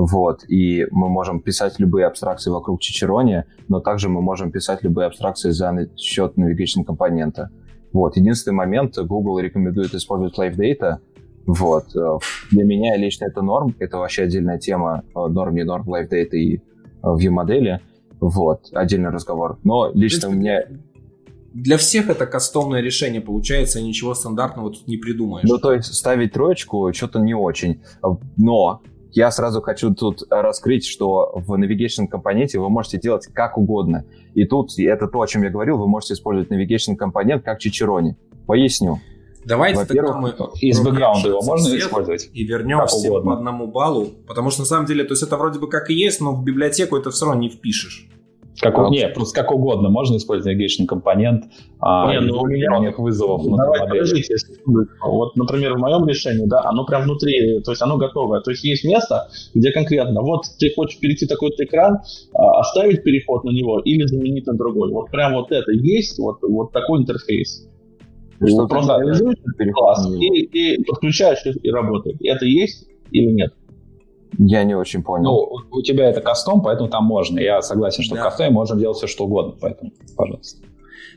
вот, 0.02 0.44
и 0.48 0.86
мы 0.90 1.10
можем 1.10 1.40
писать 1.40 1.78
любые 1.78 2.06
абстракции 2.06 2.50
вокруг 2.50 2.80
Чичерони, 2.80 3.44
но 3.68 3.80
также 3.80 4.08
мы 4.08 4.22
можем 4.22 4.50
писать 4.50 4.82
любые 4.82 5.06
абстракции 5.06 5.50
за 5.50 5.88
счет 5.98 6.38
navigation 6.38 6.84
компонента. 6.86 7.50
Вот, 7.92 8.16
единственный 8.16 8.54
момент, 8.54 8.96
Google 8.96 9.40
рекомендует 9.40 9.94
использовать 9.94 10.38
Live 10.38 10.56
Data, 10.56 11.00
вот. 11.44 11.94
Э, 11.94 12.18
для 12.50 12.64
меня 12.64 12.96
лично 12.96 13.26
это 13.26 13.42
норм, 13.42 13.74
это 13.78 13.98
вообще 13.98 14.22
отдельная 14.22 14.58
тема, 14.58 15.04
э, 15.14 15.26
норм, 15.28 15.54
не 15.54 15.64
норм, 15.64 15.86
Live 15.92 16.08
Data 16.08 16.34
и 16.34 16.56
э, 16.56 16.60
View 17.02 17.30
модели, 17.30 17.80
вот, 18.20 18.70
отдельный 18.72 19.10
разговор. 19.10 19.58
Но 19.64 19.90
лично 19.92 20.30
у 20.30 20.32
меня... 20.32 20.62
Для 21.52 21.76
всех 21.76 22.08
это 22.08 22.24
кастомное 22.24 22.80
решение 22.80 23.20
получается, 23.20 23.82
ничего 23.82 24.14
стандартного 24.14 24.70
тут 24.70 24.88
не 24.88 24.96
придумаешь. 24.96 25.46
Ну, 25.46 25.58
то 25.58 25.74
есть 25.74 25.92
ставить 25.92 26.32
троечку 26.32 26.90
что-то 26.94 27.18
не 27.18 27.34
очень. 27.34 27.82
Но 28.38 28.80
я 29.12 29.30
сразу 29.30 29.60
хочу 29.60 29.94
тут 29.94 30.22
раскрыть, 30.30 30.86
что 30.86 31.32
в 31.34 31.52
navigation 31.54 32.06
компоненте 32.06 32.58
вы 32.58 32.68
можете 32.68 32.98
делать 32.98 33.26
как 33.32 33.58
угодно. 33.58 34.04
И 34.34 34.44
тут, 34.44 34.78
это 34.78 35.06
то, 35.06 35.20
о 35.20 35.26
чем 35.26 35.42
я 35.42 35.50
говорил, 35.50 35.78
вы 35.78 35.88
можете 35.88 36.14
использовать 36.14 36.50
navigation 36.50 36.96
компонент 36.96 37.44
как 37.44 37.58
чичерони. 37.58 38.16
Поясню. 38.46 39.00
Давайте 39.44 39.84
тогда 39.86 40.12
мы 40.14 40.34
из 40.60 40.80
бэкграунда 40.80 41.28
его 41.28 41.42
можно 41.42 41.74
использовать 41.76 42.28
и 42.32 42.44
вернемся 42.44 43.08
по 43.08 43.32
одному 43.32 43.68
баллу, 43.68 44.08
потому 44.26 44.50
что 44.50 44.60
на 44.60 44.66
самом 44.66 44.86
деле, 44.86 45.04
то 45.04 45.12
есть 45.12 45.22
это 45.22 45.36
вроде 45.36 45.58
бы 45.58 45.68
как 45.68 45.88
и 45.88 45.94
есть, 45.94 46.20
но 46.20 46.34
в 46.34 46.44
библиотеку 46.44 46.96
это 46.96 47.10
все 47.10 47.24
равно 47.24 47.40
не 47.40 47.48
впишешь. 47.48 48.09
Как, 48.60 48.78
а, 48.78 48.88
нет, 48.90 49.14
просто 49.14 49.40
как 49.40 49.52
угодно. 49.52 49.88
Можно 49.88 50.16
использовать 50.16 50.56
navigation 50.56 50.86
компонент. 50.86 51.44
А, 51.80 52.12
нет, 52.12 52.22
ну, 52.24 52.40
у 52.40 52.46
меня 52.46 52.78
нет 52.78 52.98
вызовов. 52.98 53.44
Ну, 53.44 53.56
давай, 53.56 53.80
подождите, 53.80 54.34
Вот, 55.02 55.36
например, 55.36 55.74
в 55.74 55.78
моем 55.78 56.06
решении, 56.06 56.46
да, 56.46 56.62
оно 56.64 56.84
прям 56.84 57.04
внутри, 57.04 57.60
то 57.62 57.72
есть 57.72 57.82
оно 57.82 57.96
готовое. 57.96 58.40
То 58.40 58.50
есть 58.50 58.64
есть 58.64 58.84
место, 58.84 59.28
где 59.54 59.72
конкретно, 59.72 60.20
вот 60.20 60.42
ты 60.58 60.72
хочешь 60.74 60.98
перейти 60.98 61.26
такой-то 61.26 61.64
экран, 61.64 62.00
а, 62.34 62.60
оставить 62.60 63.02
переход 63.02 63.44
на 63.44 63.50
него 63.50 63.80
или 63.80 64.06
заменить 64.06 64.46
на 64.46 64.54
другой. 64.54 64.92
Вот 64.92 65.10
прям 65.10 65.34
вот 65.34 65.50
это 65.52 65.72
есть, 65.72 66.18
вот, 66.18 66.38
вот 66.42 66.72
такой 66.72 67.00
интерфейс. 67.00 67.66
Что 68.46 68.66
просто 68.66 68.98
реализуешь 69.00 69.36
класс 69.74 70.08
и, 70.18 70.44
и 70.44 70.84
подключаешь 70.84 71.40
и 71.44 71.70
работает. 71.70 72.16
Это 72.22 72.46
есть 72.46 72.86
или 73.10 73.30
нет? 73.32 73.52
Я 74.38 74.64
не 74.64 74.74
очень 74.74 75.02
понял. 75.02 75.24
Ну, 75.24 75.78
у 75.78 75.82
тебя 75.82 76.08
это 76.08 76.20
кастом, 76.20 76.62
поэтому 76.62 76.88
там 76.88 77.04
можно. 77.04 77.38
Я 77.38 77.62
согласен, 77.62 78.02
что 78.02 78.14
да. 78.14 78.22
в 78.22 78.24
кастоме 78.24 78.50
можем 78.50 78.78
делать 78.78 78.96
все, 78.96 79.06
что 79.06 79.24
угодно, 79.24 79.54
поэтому, 79.60 79.92
пожалуйста. 80.16 80.62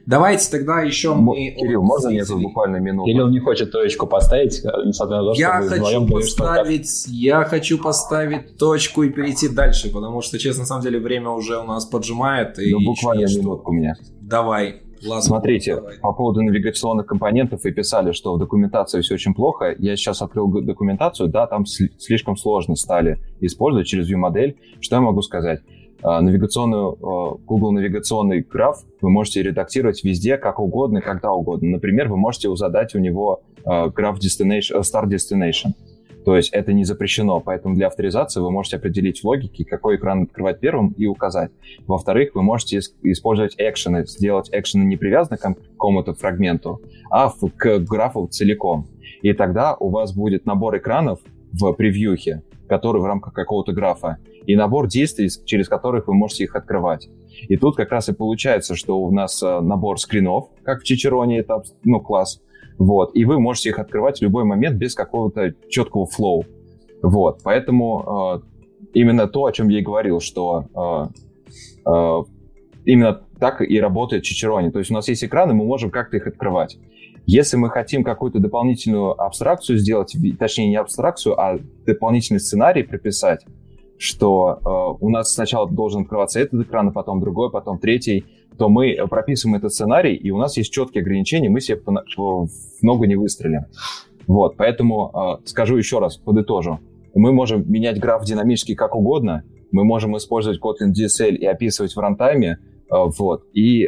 Давайте 0.05 0.51
тогда 0.51 0.81
еще 0.81 1.13
мы... 1.13 1.51
Кирилл, 1.51 1.81
можно 1.81 2.09
мне 2.09 2.25
тут 2.25 2.41
буквально 2.41 2.77
минуту? 2.77 3.05
Кирилл 3.05 3.29
не 3.29 3.39
хочет 3.39 3.71
точку 3.71 4.05
поставить, 4.05 4.61
несмотря 4.85 5.21
на 5.21 5.33
то, 5.33 5.39
я 5.39 5.61
что 5.61 5.69
хочу 5.69 6.07
поставить. 6.07 7.05
Я 7.07 7.43
хочу 7.45 7.77
поставить 7.81 8.57
точку 8.57 9.03
и 9.03 9.09
перейти 9.09 9.47
дальше, 9.47 9.91
потому 9.93 10.21
что, 10.21 10.37
честно, 10.37 10.61
на 10.61 10.67
самом 10.67 10.83
деле, 10.83 10.99
время 10.99 11.29
уже 11.29 11.57
у 11.57 11.63
нас 11.63 11.85
поджимает. 11.85 12.59
И 12.59 12.73
ну, 12.73 12.83
буквально 12.83 13.27
минутку 13.27 13.71
у 13.71 13.73
меня. 13.73 13.95
Давай. 14.19 14.81
Смотрите, 15.21 15.81
по 16.01 16.13
поводу 16.13 16.41
навигационных 16.41 17.05
компонентов 17.05 17.63
вы 17.63 17.71
писали, 17.71 18.11
что 18.11 18.35
в 18.35 18.39
документации 18.39 19.01
все 19.01 19.15
очень 19.15 19.33
плохо. 19.33 19.75
Я 19.77 19.95
сейчас 19.95 20.21
открыл 20.21 20.47
документацию, 20.47 21.29
да, 21.29 21.47
там 21.47 21.65
слишком 21.65 22.37
сложно 22.37 22.75
стали 22.75 23.19
использовать 23.41 23.87
через 23.87 24.09
view-модель. 24.09 24.57
Что 24.79 24.95
я 24.97 25.01
могу 25.01 25.21
сказать? 25.21 25.61
А, 26.03 26.21
навигационную, 26.21 26.97
а, 27.01 27.37
Google 27.45 27.71
навигационный 27.71 28.41
граф 28.41 28.83
вы 29.01 29.09
можете 29.09 29.41
редактировать 29.41 30.03
везде, 30.03 30.37
как 30.37 30.59
угодно, 30.59 31.01
когда 31.01 31.31
угодно. 31.31 31.69
Например, 31.69 32.09
вы 32.09 32.17
можете 32.17 32.53
задать 32.55 32.93
у 32.93 32.99
него 32.99 33.41
а, 33.65 33.87
граф 33.89 34.19
destination, 34.19 34.81
start 34.81 35.07
destination. 35.07 35.71
То 36.25 36.35
есть 36.35 36.53
это 36.53 36.73
не 36.73 36.83
запрещено, 36.83 37.39
поэтому 37.39 37.75
для 37.75 37.87
авторизации 37.87 38.39
вы 38.39 38.51
можете 38.51 38.77
определить 38.77 39.21
в 39.21 39.25
логике, 39.25 39.65
какой 39.65 39.97
экран 39.97 40.23
открывать 40.23 40.59
первым 40.59 40.89
и 40.97 41.05
указать. 41.05 41.51
Во-вторых, 41.85 42.31
вы 42.35 42.43
можете 42.43 42.79
использовать 43.03 43.55
экшены, 43.57 44.05
сделать 44.05 44.49
экшены 44.51 44.83
не 44.83 44.95
привязаны 44.95 45.37
к 45.37 45.41
какому-то 45.41 46.13
фрагменту, 46.13 46.81
а 47.09 47.29
к 47.29 47.79
графу 47.79 48.27
целиком. 48.27 48.87
И 49.21 49.33
тогда 49.33 49.75
у 49.75 49.89
вас 49.89 50.13
будет 50.13 50.45
набор 50.45 50.77
экранов 50.77 51.19
в 51.51 51.73
превьюхе, 51.73 52.43
который 52.67 53.01
в 53.01 53.05
рамках 53.05 53.33
какого-то 53.33 53.73
графа, 53.73 54.17
и 54.45 54.55
набор 54.55 54.87
действий, 54.87 55.29
через 55.45 55.67
которых 55.67 56.07
вы 56.07 56.13
можете 56.13 56.43
их 56.43 56.55
открывать. 56.55 57.09
И 57.47 57.57
тут 57.57 57.75
как 57.75 57.91
раз 57.91 58.09
и 58.09 58.13
получается, 58.13 58.75
что 58.75 58.99
у 58.99 59.11
нас 59.11 59.41
э, 59.41 59.59
набор 59.61 59.99
скринов, 59.99 60.49
как 60.63 60.81
в 60.81 60.83
Чичероне, 60.83 61.39
это 61.39 61.63
ну, 61.83 61.99
класс, 61.99 62.41
вот, 62.77 63.15
и 63.15 63.25
вы 63.25 63.39
можете 63.39 63.69
их 63.69 63.79
открывать 63.79 64.19
в 64.19 64.21
любой 64.21 64.43
момент 64.43 64.77
без 64.77 64.95
какого-то 64.95 65.53
четкого 65.69 66.05
флоу. 66.05 66.45
Вот, 67.01 67.41
поэтому 67.43 68.41
э, 68.43 68.89
именно 68.93 69.27
то, 69.27 69.45
о 69.45 69.51
чем 69.51 69.69
я 69.69 69.79
и 69.79 69.83
говорил, 69.83 70.19
что 70.19 71.09
э, 71.85 71.89
э, 71.89 72.23
именно 72.85 73.21
так 73.39 73.61
и 73.61 73.79
работает 73.79 74.23
Чичерони. 74.23 74.69
То 74.69 74.79
есть 74.79 74.91
у 74.91 74.93
нас 74.93 75.07
есть 75.07 75.23
экраны, 75.23 75.53
мы 75.53 75.65
можем 75.65 75.91
как-то 75.91 76.17
их 76.17 76.27
открывать. 76.27 76.77
Если 77.25 77.55
мы 77.55 77.69
хотим 77.69 78.03
какую-то 78.03 78.39
дополнительную 78.39 79.19
абстракцию 79.21 79.77
сделать, 79.77 80.15
точнее 80.37 80.69
не 80.69 80.75
абстракцию, 80.75 81.39
а 81.39 81.57
дополнительный 81.85 82.39
сценарий 82.39 82.83
прописать, 82.83 83.45
что 83.97 84.59
э, 84.99 85.03
у 85.03 85.09
нас 85.09 85.33
сначала 85.33 85.69
должен 85.69 86.01
открываться 86.01 86.39
этот 86.39 86.61
экран, 86.61 86.89
а 86.89 86.91
потом 86.91 87.21
другой, 87.21 87.51
потом 87.51 87.79
третий, 87.79 88.25
то 88.57 88.69
мы 88.69 88.95
прописываем 89.09 89.57
этот 89.57 89.73
сценарий, 89.73 90.15
и 90.15 90.31
у 90.31 90.37
нас 90.37 90.57
есть 90.57 90.71
четкие 90.71 91.01
ограничения, 91.01 91.49
мы 91.49 91.61
себе 91.61 91.79
в 91.85 92.47
ногу 92.81 93.05
не 93.05 93.15
выстрелим. 93.15 93.65
Вот, 94.27 94.55
поэтому 94.57 95.11
э, 95.13 95.47
скажу 95.47 95.75
еще 95.77 95.99
раз, 95.99 96.17
подытожу. 96.17 96.79
Мы 97.13 97.31
можем 97.31 97.69
менять 97.69 97.99
граф 97.99 98.23
динамически 98.23 98.73
как 98.73 98.95
угодно, 98.95 99.43
мы 99.71 99.83
можем 99.83 100.15
использовать 100.17 100.59
Kotlin 100.59 100.91
DSL 100.91 101.35
и 101.35 101.45
описывать 101.45 101.95
в 101.95 101.99
рантайме, 101.99 102.59
э, 102.91 102.95
Вот. 103.17 103.43
И 103.53 103.87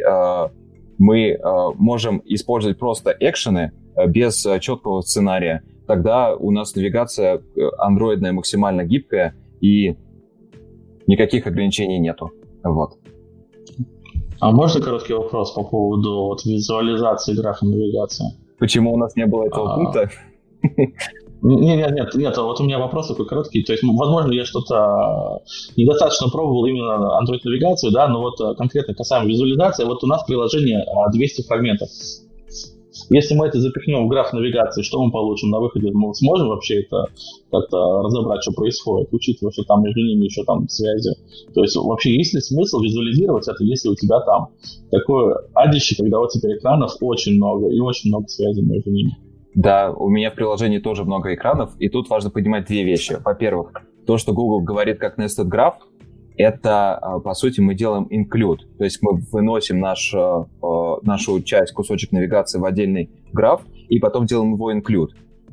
мы 0.98 1.38
можем 1.76 2.22
использовать 2.24 2.78
просто 2.78 3.14
экшены 3.20 3.72
без 4.06 4.46
четкого 4.60 5.02
сценария. 5.02 5.62
Тогда 5.86 6.34
у 6.34 6.50
нас 6.50 6.74
навигация 6.74 7.42
андроидная 7.76 8.32
максимально 8.32 8.82
гибкая 8.82 9.34
и 9.60 9.94
никаких 11.06 11.46
ограничений 11.46 11.98
нету. 11.98 12.32
Вот. 12.64 12.98
А 14.40 14.52
можно 14.52 14.80
короткий 14.80 15.14
вопрос 15.14 15.52
по 15.52 15.62
поводу 15.64 16.26
вот, 16.26 16.44
визуализации 16.44 17.34
графа 17.34 17.64
навигации? 17.64 18.26
Почему 18.58 18.92
у 18.94 18.96
нас 18.96 19.16
не 19.16 19.26
было 19.26 19.46
этого 19.46 19.72
а... 19.72 19.76
пункта? 19.76 20.10
Нет, 21.42 21.78
нет, 21.78 21.90
нет, 21.92 22.14
нет, 22.14 22.36
вот 22.38 22.60
у 22.60 22.64
меня 22.64 22.78
вопрос 22.78 23.08
такой 23.08 23.26
короткий. 23.26 23.62
То 23.62 23.72
есть, 23.72 23.84
возможно, 23.84 24.32
я 24.32 24.44
что-то 24.44 25.42
недостаточно 25.76 26.28
пробовал 26.28 26.64
именно 26.66 27.20
Android-навигацию, 27.20 27.92
да, 27.92 28.08
но 28.08 28.20
вот 28.20 28.40
э, 28.40 28.54
конкретно 28.56 28.94
касаемо 28.94 29.28
визуализации, 29.28 29.84
вот 29.84 30.02
у 30.02 30.06
нас 30.06 30.24
приложение 30.24 30.84
200 31.12 31.42
фрагментов. 31.42 31.88
Если 33.10 33.34
мы 33.34 33.46
это 33.46 33.60
запихнем 33.60 34.06
в 34.06 34.08
граф 34.08 34.32
навигации, 34.32 34.82
что 34.82 35.02
мы 35.02 35.10
получим 35.10 35.50
на 35.50 35.60
выходе? 35.60 35.90
Мы 35.92 36.14
сможем 36.14 36.48
вообще 36.48 36.82
это 36.82 37.06
как-то 37.50 38.02
разобрать, 38.02 38.42
что 38.42 38.52
происходит, 38.52 39.08
учитывая, 39.12 39.52
что 39.52 39.62
там 39.64 39.82
между 39.82 40.00
ними 40.00 40.24
еще 40.24 40.44
там 40.44 40.68
связи. 40.68 41.10
То 41.54 41.62
есть 41.62 41.76
вообще 41.76 42.16
есть 42.16 42.34
ли 42.34 42.40
смысл 42.40 42.80
визуализировать 42.80 43.46
это, 43.48 43.62
если 43.64 43.88
у 43.88 43.94
тебя 43.94 44.20
там 44.20 44.48
такое 44.90 45.36
адище, 45.54 45.96
когда 45.96 46.20
у 46.20 46.28
тебя 46.28 46.56
экранов 46.56 46.92
очень 47.00 47.36
много 47.36 47.68
и 47.68 47.78
очень 47.80 48.10
много 48.10 48.26
связей 48.28 48.62
между 48.62 48.90
ними? 48.90 49.16
Да, 49.54 49.90
у 49.90 50.08
меня 50.10 50.30
в 50.30 50.34
приложении 50.34 50.78
тоже 50.78 51.04
много 51.04 51.32
экранов, 51.34 51.70
и 51.78 51.88
тут 51.88 52.10
важно 52.10 52.30
понимать 52.30 52.66
две 52.66 52.84
вещи. 52.84 53.18
Во-первых, 53.24 53.72
то, 54.06 54.18
что 54.18 54.32
Google 54.32 54.60
говорит 54.60 54.98
как 54.98 55.18
nested 55.18 55.48
graph, 55.50 55.76
это, 56.36 56.94
а, 56.94 57.18
по 57.20 57.34
сути, 57.34 57.60
мы 57.60 57.74
делаем 57.74 58.08
include. 58.10 58.60
То 58.78 58.84
есть 58.84 58.98
мы 59.02 59.20
выносим 59.32 59.80
наш, 59.80 60.14
а, 60.14 60.46
а, 60.62 60.98
нашу 61.02 61.42
часть, 61.42 61.72
кусочек 61.72 62.12
навигации 62.12 62.58
в 62.58 62.64
отдельный 62.64 63.10
граф, 63.32 63.62
и 63.88 63.98
потом 63.98 64.26
делаем 64.26 64.54
его 64.54 64.72
include. 64.72 65.10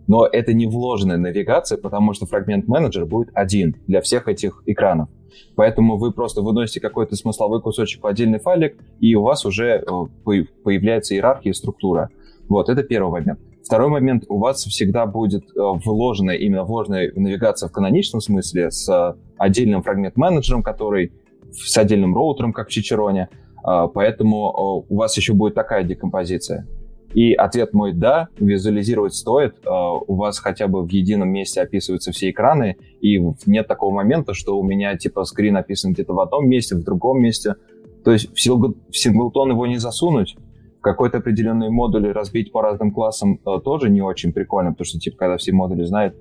Но 0.08 0.26
это 0.26 0.54
не 0.54 0.68
вложенная 0.68 1.18
навигация, 1.18 1.78
потому 1.78 2.14
что 2.14 2.26
фрагмент 2.26 2.68
менеджер 2.68 3.06
будет 3.06 3.30
один 3.34 3.76
для 3.88 4.02
всех 4.02 4.28
этих 4.28 4.64
экранов. 4.66 5.10
Поэтому 5.56 5.98
вы 5.98 6.12
просто 6.12 6.42
выносите 6.42 6.80
какой-то 6.80 7.16
смысловой 7.16 7.62
кусочек 7.62 8.04
в 8.04 8.08
отдельный 8.08 8.40
файлик, 8.40 8.78
и 9.00 9.16
у 9.16 9.24
вас 9.24 9.46
уже 9.46 9.84
появляется 10.24 11.16
иерархия 11.16 11.52
и 11.52 11.56
структура. 11.56 12.10
Вот, 12.50 12.70
это 12.70 12.84
первый 12.84 13.12
момент. 13.12 13.40
Второй 13.64 13.90
момент, 13.90 14.26
у 14.28 14.40
вас 14.40 14.64
всегда 14.64 15.06
будет 15.06 15.44
э, 15.46 15.60
вложенная, 15.86 16.36
именно 16.36 16.64
вложенная 16.64 17.12
навигация 17.16 17.70
в 17.70 17.72
каноничном 17.72 18.20
смысле 18.20 18.72
с 18.72 19.16
отдельным 19.38 19.84
фрагмент-менеджером, 19.84 20.64
который 20.64 21.14
с 21.52 21.78
отдельным 21.78 22.16
роутером, 22.16 22.52
как 22.52 22.68
в 22.68 22.72
Чичероне, 22.72 23.30
а, 23.64 23.88
поэтому 23.88 24.86
э, 24.88 24.94
у 24.94 24.98
вас 24.98 25.16
еще 25.18 25.34
будет 25.34 25.56
такая 25.56 25.84
декомпозиция. 25.84 26.68
И 27.14 27.34
ответ 27.34 27.74
мой 27.74 27.94
«да», 27.94 28.28
визуализировать 28.38 29.14
стоит, 29.14 29.56
э, 29.64 29.70
у 29.70 30.16
вас 30.16 30.40
хотя 30.40 30.68
бы 30.68 30.84
в 30.84 30.90
едином 30.90 31.30
месте 31.30 31.62
описываются 31.62 32.12
все 32.12 32.32
экраны, 32.32 32.76
и 33.02 33.20
нет 33.46 33.68
такого 33.68 33.94
момента, 33.94 34.34
что 34.34 34.58
у 34.58 34.64
меня 34.64 34.98
типа 34.98 35.24
скрин 35.24 35.56
описан 35.56 35.94
где-то 35.94 36.14
в 36.14 36.20
одном 36.20 36.50
месте, 36.50 36.76
в 36.76 36.84
другом 36.84 37.22
месте. 37.22 37.56
То 38.04 38.12
есть 38.12 38.30
в 38.34 38.40
синглтон 38.40 39.52
его 39.52 39.66
не 39.66 39.78
засунуть, 39.78 40.36
какой-то 40.84 41.20
определенный 41.20 41.70
модуль 41.70 42.12
разбить 42.12 42.52
по 42.52 42.62
разным 42.62 42.92
классам 42.92 43.40
э, 43.46 43.60
тоже 43.64 43.90
не 43.90 44.02
очень 44.02 44.34
прикольно, 44.34 44.72
потому 44.72 44.86
что, 44.86 45.00
типа, 45.00 45.18
когда 45.18 45.38
все 45.38 45.54
модули 45.54 45.84
знают, 45.84 46.16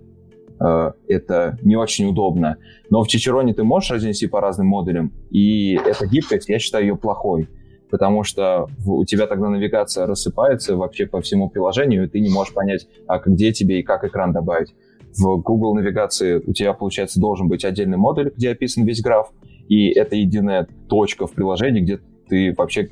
э, 0.60 0.92
это 1.08 1.58
не 1.62 1.76
очень 1.76 2.06
удобно. 2.06 2.56
Но 2.88 3.02
в 3.02 3.08
Чичероне 3.08 3.52
ты 3.52 3.64
можешь 3.64 3.90
разнести 3.90 4.28
по 4.28 4.40
разным 4.40 4.68
модулям, 4.68 5.12
и 5.30 5.74
эта 5.74 6.06
гибкость, 6.06 6.48
я 6.48 6.58
считаю 6.58 6.86
ее 6.86 6.96
плохой, 6.96 7.48
потому 7.90 8.22
что 8.22 8.68
у 8.86 9.04
тебя 9.04 9.26
тогда 9.26 9.48
навигация 9.48 10.06
рассыпается 10.06 10.76
вообще 10.76 11.06
по 11.06 11.20
всему 11.20 11.50
приложению, 11.50 12.04
и 12.04 12.08
ты 12.08 12.20
не 12.20 12.30
можешь 12.30 12.54
понять, 12.54 12.86
а 13.08 13.18
где 13.18 13.52
тебе 13.52 13.80
и 13.80 13.82
как 13.82 14.04
экран 14.04 14.32
добавить. 14.32 14.74
В 15.18 15.42
Google 15.42 15.74
навигации 15.74 16.40
у 16.46 16.52
тебя, 16.54 16.72
получается, 16.72 17.20
должен 17.20 17.48
быть 17.48 17.64
отдельный 17.64 17.98
модуль, 17.98 18.32
где 18.34 18.52
описан 18.52 18.84
весь 18.84 19.02
граф, 19.02 19.30
и 19.68 19.90
это 19.90 20.16
единая 20.16 20.68
точка 20.88 21.26
в 21.26 21.32
приложении, 21.32 21.80
где 21.80 22.00
ты 22.28 22.54
вообще 22.56 22.88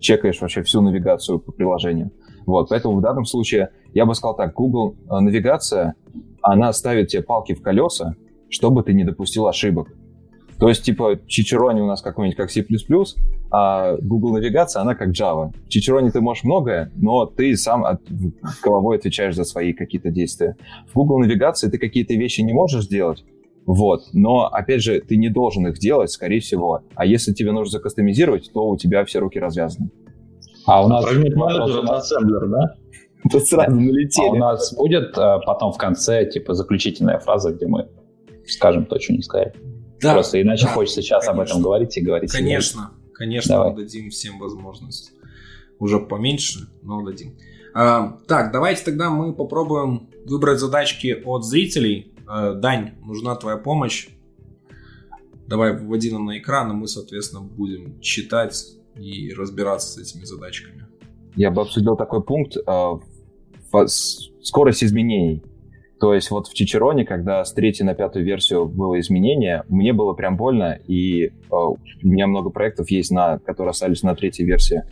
чекаешь 0.00 0.40
вообще 0.40 0.62
всю 0.62 0.80
навигацию 0.80 1.38
по 1.38 1.52
приложению. 1.52 2.10
Вот, 2.46 2.68
поэтому 2.68 2.96
в 2.96 3.02
данном 3.02 3.24
случае 3.24 3.70
я 3.92 4.06
бы 4.06 4.14
сказал 4.14 4.36
так, 4.36 4.54
Google 4.54 4.96
э, 5.10 5.18
навигация, 5.18 5.94
она 6.42 6.72
ставит 6.72 7.08
тебе 7.08 7.22
палки 7.22 7.54
в 7.54 7.62
колеса, 7.62 8.14
чтобы 8.48 8.82
ты 8.82 8.92
не 8.92 9.04
допустил 9.04 9.46
ошибок. 9.48 9.88
То 10.58 10.68
есть, 10.68 10.84
типа, 10.84 11.20
Чичерони 11.26 11.80
у 11.80 11.86
нас 11.86 12.00
какой-нибудь 12.00 12.36
как 12.36 12.50
C++, 12.50 12.64
а 13.50 13.96
Google 14.00 14.32
навигация, 14.32 14.80
она 14.80 14.94
как 14.94 15.10
Java. 15.10 15.52
В 15.66 15.68
Чичероне 15.68 16.10
ты 16.10 16.20
можешь 16.20 16.44
многое, 16.44 16.90
но 16.96 17.26
ты 17.26 17.56
сам 17.56 17.84
от, 17.84 18.00
головой 18.62 18.96
отвечаешь 18.96 19.34
за 19.34 19.44
свои 19.44 19.74
какие-то 19.74 20.10
действия. 20.10 20.56
В 20.88 20.94
Google 20.94 21.18
навигации 21.18 21.68
ты 21.68 21.78
какие-то 21.78 22.14
вещи 22.14 22.40
не 22.40 22.54
можешь 22.54 22.84
сделать, 22.84 23.24
вот. 23.66 24.04
Но, 24.12 24.46
опять 24.46 24.82
же, 24.82 25.00
ты 25.00 25.16
не 25.16 25.28
должен 25.28 25.66
их 25.66 25.78
делать, 25.78 26.10
скорее 26.10 26.40
всего. 26.40 26.82
А 26.94 27.04
если 27.04 27.32
тебе 27.32 27.52
нужно 27.52 27.72
закастомизировать, 27.72 28.50
то 28.52 28.68
у 28.68 28.76
тебя 28.76 29.04
все 29.04 29.18
руки 29.18 29.38
развязаны. 29.38 29.90
А 30.66 30.84
у 30.84 30.88
нас... 30.88 31.04
Фрагмент 31.04 31.34
менеджер 31.34 31.84
это 31.84 31.96
ассемблер, 31.96 32.48
да? 32.48 32.74
Тут 33.30 33.46
сразу 33.46 33.74
налетели. 33.74 34.28
А 34.28 34.30
у 34.30 34.36
нас 34.36 34.74
будет 34.74 35.18
а, 35.18 35.40
потом 35.40 35.72
в 35.72 35.78
конце, 35.78 36.24
типа, 36.26 36.54
заключительная 36.54 37.18
фраза, 37.18 37.52
где 37.52 37.66
мы 37.66 37.88
скажем 38.46 38.86
то, 38.86 39.00
что 39.00 39.12
не 39.12 39.22
сказали. 39.22 39.52
Да. 40.00 40.12
Просто 40.12 40.40
иначе 40.40 40.66
да, 40.66 40.72
хочется 40.72 41.02
сейчас 41.02 41.26
конечно. 41.26 41.42
об 41.42 41.48
этом 41.48 41.62
говорить 41.62 41.96
и 41.96 42.00
говорить. 42.00 42.30
Конечно, 42.30 42.92
и 43.08 43.12
конечно, 43.12 43.56
Давай. 43.56 43.74
дадим 43.74 44.10
всем 44.10 44.38
возможность. 44.38 45.12
Уже 45.78 45.98
поменьше, 45.98 46.68
но 46.82 47.04
дадим. 47.04 47.36
А, 47.74 48.18
так, 48.28 48.52
давайте 48.52 48.84
тогда 48.84 49.10
мы 49.10 49.34
попробуем 49.34 50.08
выбрать 50.24 50.60
задачки 50.60 51.20
от 51.24 51.44
зрителей. 51.44 52.12
Э, 52.28 52.54
Дань, 52.54 52.92
нужна 53.04 53.34
твоя 53.36 53.56
помощь. 53.56 54.08
Давай 55.46 55.76
вводи 55.76 56.10
нам 56.10 56.26
на 56.26 56.38
экран, 56.38 56.70
и 56.70 56.74
мы, 56.74 56.88
соответственно, 56.88 57.42
будем 57.42 58.00
читать 58.00 58.76
и 58.96 59.32
разбираться 59.32 59.88
с 59.88 59.98
этими 59.98 60.24
задачками. 60.24 60.86
Я 61.36 61.50
бы 61.50 61.62
обсудил 61.62 61.96
такой 61.96 62.22
пункт 62.22 62.56
э, 62.56 62.92
скорость 64.42 64.82
изменений. 64.82 65.42
То 66.00 66.12
есть 66.12 66.30
вот 66.30 66.46
в 66.46 66.54
Чичероне, 66.54 67.04
когда 67.04 67.44
с 67.44 67.52
третьей 67.54 67.86
на 67.86 67.94
пятую 67.94 68.24
версию 68.24 68.66
было 68.66 69.00
изменение, 69.00 69.64
мне 69.68 69.92
было 69.92 70.12
прям 70.12 70.36
больно, 70.36 70.78
и 70.86 71.26
э, 71.26 71.30
у 71.50 71.78
меня 72.02 72.26
много 72.26 72.50
проектов 72.50 72.90
есть, 72.90 73.10
на, 73.10 73.38
которые 73.38 73.70
остались 73.70 74.02
на 74.02 74.14
третьей 74.14 74.44
версии. 74.44 74.82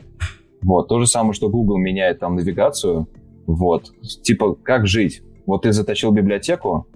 Вот. 0.62 0.88
То 0.88 1.00
же 1.00 1.06
самое, 1.06 1.34
что 1.34 1.50
Google 1.50 1.78
меняет 1.78 2.20
там 2.20 2.36
навигацию. 2.36 3.06
Вот. 3.46 3.92
Типа, 4.22 4.54
как 4.54 4.86
жить? 4.86 5.22
Вот 5.46 5.62
ты 5.62 5.72
заточил 5.72 6.10
библиотеку, 6.10 6.86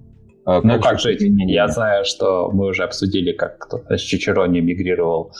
а, 0.48 0.62
ну 0.64 0.80
как 0.80 0.98
жить? 0.98 1.20
Я 1.20 1.68
знаю, 1.68 2.06
что 2.06 2.50
мы 2.50 2.68
уже 2.68 2.82
обсудили, 2.82 3.32
как 3.32 3.58
кто-то 3.58 3.98
с 3.98 4.00
Чичерони 4.00 4.60
мигрировал 4.60 5.32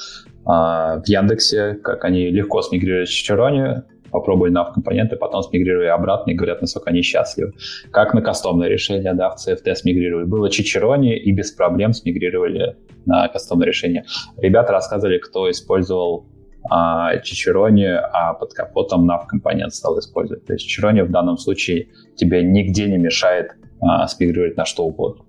а, 0.44 1.00
в 1.00 1.08
Яндексе, 1.08 1.78
как 1.82 2.04
они 2.04 2.28
легко 2.28 2.60
смигрировали 2.60 3.06
с 3.06 3.08
Чичерони, 3.08 3.84
попробовали 4.10 4.50
на 4.50 4.64
компоненты, 4.64 5.16
потом 5.16 5.42
смигрировали 5.42 5.86
обратно 5.86 6.32
и 6.32 6.34
говорят, 6.34 6.60
насколько 6.60 6.90
они 6.90 7.00
счастливы. 7.00 7.54
Как 7.90 8.12
на 8.12 8.20
кастомное 8.20 8.68
решение, 8.68 9.14
да, 9.14 9.30
в 9.30 9.36
CFT 9.36 9.74
смигрировали. 9.76 10.26
Было 10.26 10.50
Чичерони 10.50 11.16
и 11.16 11.32
без 11.32 11.52
проблем 11.52 11.94
смигрировали 11.94 12.76
на 13.06 13.28
кастомное 13.28 13.66
решение. 13.66 14.04
Ребята 14.36 14.72
рассказывали, 14.72 15.16
кто 15.16 15.50
использовал 15.50 16.26
а, 16.70 17.16
Чичерони, 17.20 17.86
а 17.86 18.34
под 18.34 18.52
капотом 18.52 19.10
NAV 19.10 19.26
компонент 19.26 19.72
стал 19.72 19.98
использовать. 20.00 20.44
То 20.44 20.52
есть 20.52 20.66
Чичерони 20.66 21.00
в 21.00 21.10
данном 21.10 21.38
случае 21.38 21.88
тебе 22.14 22.42
нигде 22.42 22.86
не 22.88 22.98
мешает 22.98 23.52
а, 23.80 24.06
спигрировать 24.06 24.56
на 24.56 24.64
что 24.64 24.84
угодно. 24.84 25.24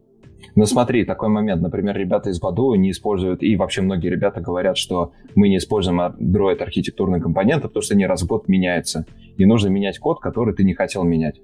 Ну 0.56 0.66
смотри, 0.66 1.06
такой 1.06 1.30
момент, 1.30 1.62
например, 1.62 1.96
ребята 1.96 2.30
из 2.30 2.40
Баду 2.40 2.74
не 2.76 2.92
используют, 2.92 3.44
и 3.44 3.56
вообще 3.56 3.82
многие 3.82 4.10
ребята 4.10 4.42
говорят, 4.42 4.78
что 4.78 5.12
мы 5.36 5.50
не 5.50 5.58
используем 5.58 6.02
Android 6.02 6.58
архитектурные 6.58 7.22
компоненты, 7.22 7.68
потому 7.68 7.84
что 7.84 7.94
они 7.94 8.06
раз 8.06 8.24
в 8.24 8.28
год 8.28 8.48
меняются, 8.48 9.06
и 9.38 9.46
нужно 9.46 9.70
менять 9.70 10.00
код, 10.00 10.20
который 10.20 10.54
ты 10.54 10.64
не 10.64 10.74
хотел 10.74 11.04
менять. 11.04 11.40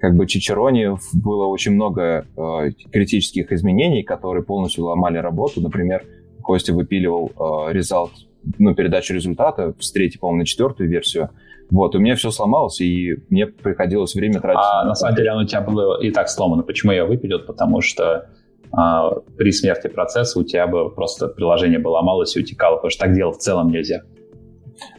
Как 0.00 0.14
бы 0.14 0.26
Чичероне 0.26 0.96
было 1.12 1.46
очень 1.46 1.72
много 1.72 2.24
э, 2.36 2.70
критических 2.92 3.50
изменений, 3.52 4.02
которые 4.02 4.44
полностью 4.44 4.84
ломали 4.84 5.18
работу. 5.18 5.60
Например, 5.60 6.04
Костя 6.40 6.72
выпиливал 6.72 7.32
э, 7.34 7.72
результат, 7.72 8.10
ну, 8.58 8.74
передачу 8.74 9.12
результата 9.12 9.74
с 9.80 9.90
третьей, 9.90 10.20
по-моему, 10.20 10.40
на 10.40 10.46
четвертую 10.46 10.88
версию, 10.88 11.30
вот, 11.70 11.94
у 11.94 11.98
меня 11.98 12.16
все 12.16 12.30
сломалось, 12.30 12.80
и 12.80 13.16
мне 13.28 13.46
приходилось 13.46 14.14
время 14.14 14.40
тратить. 14.40 14.60
А 14.62 14.82
на, 14.82 14.88
на 14.90 14.94
самом 14.94 15.16
деле 15.16 15.30
оно 15.30 15.42
у 15.42 15.44
тебя 15.44 15.60
было 15.60 16.00
и 16.00 16.10
так 16.10 16.28
сломано. 16.28 16.62
Почему 16.62 16.92
я 16.92 17.04
выпилил? 17.04 17.40
Потому 17.40 17.80
что 17.82 18.30
а, 18.72 19.10
при 19.36 19.50
смерти 19.52 19.88
процесса 19.88 20.38
у 20.38 20.44
тебя 20.44 20.66
бы 20.66 20.90
просто 20.90 21.28
приложение 21.28 21.78
бы 21.78 21.88
ломалось 21.88 22.36
и 22.36 22.40
утекало, 22.40 22.76
потому 22.76 22.90
что 22.90 23.04
так 23.04 23.14
делать 23.14 23.36
в 23.36 23.40
целом 23.40 23.70
нельзя. 23.70 24.02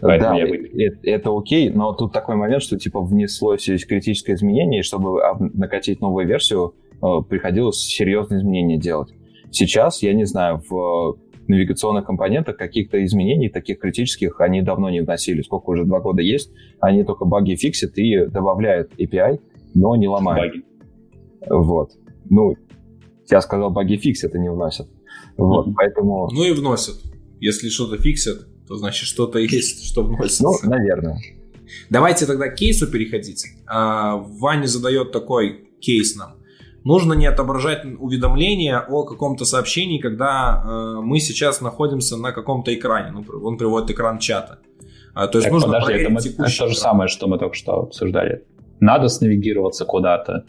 Поэтому 0.01 0.35
да, 0.35 0.45
я 0.45 0.87
это, 0.87 0.97
это 1.03 1.37
окей, 1.37 1.69
но 1.69 1.93
тут 1.93 2.11
такой 2.11 2.35
момент, 2.35 2.61
что 2.61 2.77
типа 2.77 3.01
внеслось 3.01 3.63
критическое 3.87 4.33
изменение, 4.33 4.81
и 4.81 4.83
чтобы 4.83 5.21
накатить 5.53 6.01
новую 6.01 6.27
версию, 6.27 6.75
э, 7.01 7.05
приходилось 7.27 7.77
серьезные 7.77 8.41
изменения 8.41 8.77
делать. 8.77 9.13
Сейчас, 9.51 10.03
я 10.03 10.13
не 10.13 10.25
знаю, 10.25 10.61
в 10.69 11.17
навигационных 11.49 12.05
компонентах 12.05 12.57
каких-то 12.57 13.03
изменений 13.03 13.49
таких 13.49 13.80
критических 13.80 14.39
они 14.39 14.61
давно 14.61 14.89
не 14.89 15.01
вносили. 15.01 15.41
Сколько 15.41 15.71
уже 15.71 15.84
два 15.84 15.99
года 15.99 16.21
есть, 16.21 16.51
они 16.80 17.03
только 17.03 17.26
баги 17.26 17.55
фиксят 17.55 17.97
и 17.97 18.26
добавляют 18.27 18.91
API, 18.99 19.39
но 19.73 19.95
не 19.95 20.07
ломают. 20.07 20.53
Баги. 20.53 20.63
Вот. 21.49 21.91
Ну, 22.30 22.55
я 23.30 23.41
сказал, 23.41 23.71
баги 23.71 23.97
фиксят 23.97 24.35
и 24.35 24.39
не 24.39 24.49
вносят. 24.49 24.88
Вот, 25.38 25.67
mm-hmm. 25.67 25.73
поэтому... 25.76 26.30
Ну 26.31 26.43
и 26.43 26.51
вносят. 26.51 26.95
Если 27.39 27.69
что-то 27.69 27.97
фиксят, 27.97 28.47
то 28.67 28.76
значит 28.76 29.07
что-то 29.07 29.39
есть, 29.39 29.85
что 29.85 30.03
вносится. 30.03 30.43
Ну, 30.43 30.53
наверное. 30.63 31.17
Давайте 31.89 32.26
тогда 32.26 32.47
к 32.49 32.55
кейсу 32.55 32.88
переходить. 32.91 33.45
А, 33.67 34.15
Ваня 34.17 34.65
задает 34.65 35.11
такой 35.11 35.69
кейс 35.80 36.15
нам. 36.15 36.39
Нужно 36.90 37.14
не 37.14 37.28
отображать 37.28 37.86
уведомления 37.86 38.80
о 38.80 39.03
каком-то 39.03 39.45
сообщении, 39.45 39.99
когда 39.99 40.64
э, 40.66 41.02
мы 41.03 41.20
сейчас 41.20 41.61
находимся 41.61 42.18
на 42.18 42.32
каком-то 42.32 42.74
экране. 42.74 43.11
Ну, 43.11 43.24
он 43.44 43.57
приводит 43.60 43.91
экран 43.91 44.18
чата. 44.18 44.57
А, 45.14 45.28
то 45.28 45.38
есть 45.38 45.45
так, 45.45 45.53
нужно 45.53 45.74
подожди, 45.74 45.94
это, 45.94 46.10
мы, 46.10 46.20
это 46.20 46.57
то 46.57 46.68
же 46.68 46.76
самое, 46.76 47.07
что 47.07 47.28
мы 47.28 47.38
только 47.38 47.53
что 47.53 47.74
обсуждали. 47.74 48.44
Надо 48.80 49.07
снавигироваться 49.07 49.86
куда-то. 49.86 50.45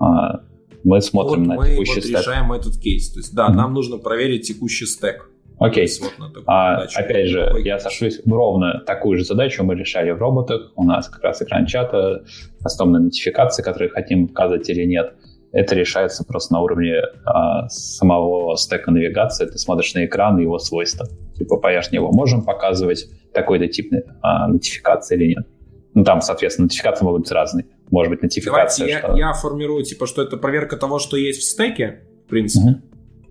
А, 0.00 0.40
мы 0.82 1.00
смотрим 1.00 1.44
вот 1.44 1.48
на 1.50 1.54
мы 1.54 1.70
текущий 1.70 1.94
вот 1.94 2.04
стек. 2.04 2.18
решаем 2.18 2.52
этот 2.52 2.80
кейс. 2.80 3.12
То 3.12 3.20
есть, 3.20 3.32
да, 3.32 3.46
mm-hmm. 3.46 3.54
нам 3.54 3.72
нужно 3.72 3.98
проверить 3.98 4.48
текущий 4.48 4.86
стек. 4.86 5.30
Окей. 5.60 5.88
Вот 6.00 6.42
а, 6.46 6.82
опять 6.96 7.28
же, 7.28 7.46
Такой 7.46 7.64
я 7.64 7.78
сошлюсь 7.78 8.20
ровно 8.26 8.82
такую 8.84 9.18
же 9.18 9.24
задачу 9.24 9.62
мы 9.62 9.76
решали 9.76 10.10
в 10.10 10.18
роботах. 10.18 10.72
У 10.74 10.82
нас 10.82 11.08
как 11.08 11.22
раз 11.22 11.42
экран 11.42 11.64
чата, 11.66 12.24
кастомные 12.60 13.02
нотификации, 13.02 13.62
которые 13.62 13.88
хотим 13.88 14.24
указать 14.24 14.68
или 14.68 14.84
нет. 14.84 15.14
Это 15.52 15.74
решается 15.74 16.24
просто 16.24 16.54
на 16.54 16.60
уровне 16.60 17.00
а, 17.24 17.68
самого 17.68 18.56
стека 18.56 18.90
навигации. 18.90 19.46
Ты 19.46 19.58
смотришь 19.58 19.94
на 19.94 20.04
экран 20.04 20.38
и 20.38 20.42
его 20.42 20.58
свойства. 20.58 21.06
Типа, 21.36 21.56
пояшни 21.56 21.96
его 21.96 22.12
можем 22.12 22.44
показывать, 22.44 23.06
такой-то 23.32 23.68
тип 23.68 23.92
а, 24.22 24.48
нотификации 24.48 25.16
или 25.16 25.28
нет. 25.34 25.46
Ну, 25.94 26.04
там, 26.04 26.20
соответственно, 26.20 26.64
нотификации 26.64 27.04
могут 27.04 27.22
быть 27.22 27.32
разные. 27.32 27.66
Может 27.90 28.10
быть, 28.10 28.22
нотификация. 28.22 28.86
Давайте 28.86 29.06
что... 29.06 29.16
я, 29.16 29.28
я 29.28 29.32
формирую, 29.32 29.84
типа, 29.84 30.06
что 30.06 30.22
это 30.22 30.36
проверка 30.36 30.76
того, 30.76 30.98
что 30.98 31.16
есть 31.16 31.40
в 31.40 31.44
стеке, 31.44 32.02
в 32.26 32.28
принципе. 32.28 32.70
Угу. 32.70 32.80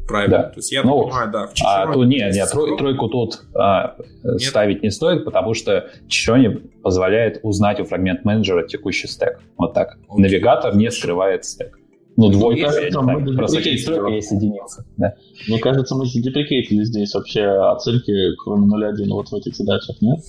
Правильно. 0.08 0.38
Да. 0.38 0.44
То 0.50 0.58
есть 0.58 0.72
я 0.72 0.84
ну, 0.84 1.04
понимаю, 1.04 1.32
да, 1.32 1.48
в 1.48 1.54
а, 1.64 1.92
тут, 1.92 2.08
нет, 2.08 2.34
нет, 2.34 2.50
трой, 2.52 2.78
тройку 2.78 3.08
тут 3.10 3.42
а, 3.56 3.96
ставить 4.38 4.84
не 4.84 4.92
стоит, 4.92 5.26
потому 5.26 5.56
что 5.56 5.90
Чичони 6.08 6.50
позволяет 6.84 7.40
узнать 7.42 7.80
у 7.80 7.86
фрагмент 7.86 8.24
менеджера 8.24 8.68
текущий 8.68 9.08
стек. 9.08 9.40
Вот 9.58 9.74
так. 9.74 9.98
Окей. 10.08 10.24
Навигатор 10.24 10.76
не 10.76 10.92
скрывает 10.92 11.46
стек. 11.46 11.80
Ну, 12.18 12.30
двойка, 12.30 12.72
я 12.72 12.90
не 12.90 13.36
просто 13.36 13.60
есть 13.60 13.86
тройка, 13.86 14.08
есть 14.08 14.32
единица. 14.32 14.86
Да. 14.98 15.16
Мне 15.48 15.60
кажется, 15.60 15.96
мы 15.96 16.06
задеприкейтили 16.06 16.84
здесь 16.84 17.14
вообще 17.14 17.44
оценки, 17.44 18.36
кроме 18.44 18.68
0.1 18.68 19.10
вот 19.10 19.30
в 19.30 19.36
этих 19.36 19.56
задачах, 19.56 19.98
нет? 20.02 20.20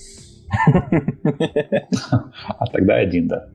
А 2.59 2.65
тогда 2.71 2.95
один, 2.95 3.27
да. 3.27 3.47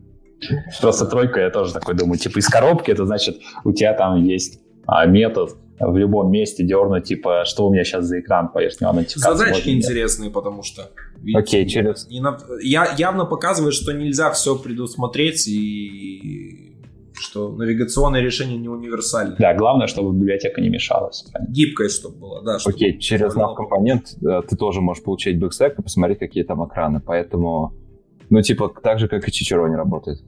Просто 0.81 1.07
тройка, 1.07 1.41
я 1.41 1.51
тоже 1.51 1.73
такой 1.73 1.95
думаю, 1.95 2.19
типа 2.19 2.39
из 2.39 2.49
коробки, 2.49 2.91
это 2.91 3.07
значит, 3.07 3.39
у 3.65 3.73
тебя 3.73 3.95
там 3.95 4.25
есть 4.25 4.61
а, 4.87 5.07
метод 5.07 5.57
в 5.79 5.97
любом 5.97 6.31
месте 6.31 6.65
дернуть, 6.65 7.05
типа, 7.05 7.45
что 7.45 7.67
у 7.67 7.73
меня 7.73 7.85
сейчас 7.85 8.05
за 8.05 8.21
экран, 8.21 8.51
поясню, 8.53 8.89
а 8.89 8.95
Задачки 9.17 9.71
интересные, 9.71 10.31
потому 10.31 10.63
что... 10.63 10.91
Окей, 11.35 11.69
через... 11.69 12.09
Не. 12.09 12.23
Я, 12.63 12.95
явно 12.97 13.25
показывает, 13.25 13.75
что 13.75 13.93
нельзя 13.93 14.31
все 14.31 14.57
предусмотреть 14.57 15.47
и 15.49 16.12
что 17.15 17.53
навигационное 17.53 18.21
решение 18.21 18.59
не 18.59 18.69
универсальное. 18.69 19.37
Да, 19.39 19.55
главное, 19.55 19.87
чтобы 19.87 20.15
библиотека 20.15 20.61
не 20.61 20.69
мешалась. 20.69 21.25
Гибкость, 21.49 22.01
чтобы 22.01 22.19
была, 22.19 22.43
да. 22.43 22.59
Окей, 22.65 22.95
okay, 22.95 22.99
через 22.99 23.35
nav 23.35 23.55
component 23.55 24.15
э, 24.23 24.43
ты 24.49 24.57
тоже 24.57 24.81
можешь 24.81 25.03
получить 25.03 25.39
back 25.39 25.57
stack 25.57 25.79
и 25.79 25.83
посмотреть, 25.83 26.19
какие 26.19 26.45
там 26.45 26.67
экраны, 26.67 27.01
поэтому, 27.05 27.75
ну, 28.31 28.43
типа, 28.43 28.73
так 28.83 28.99
же, 28.99 29.09
как 29.09 29.29
и 29.29 29.33
Чичерони 29.33 29.75
работает. 29.75 30.19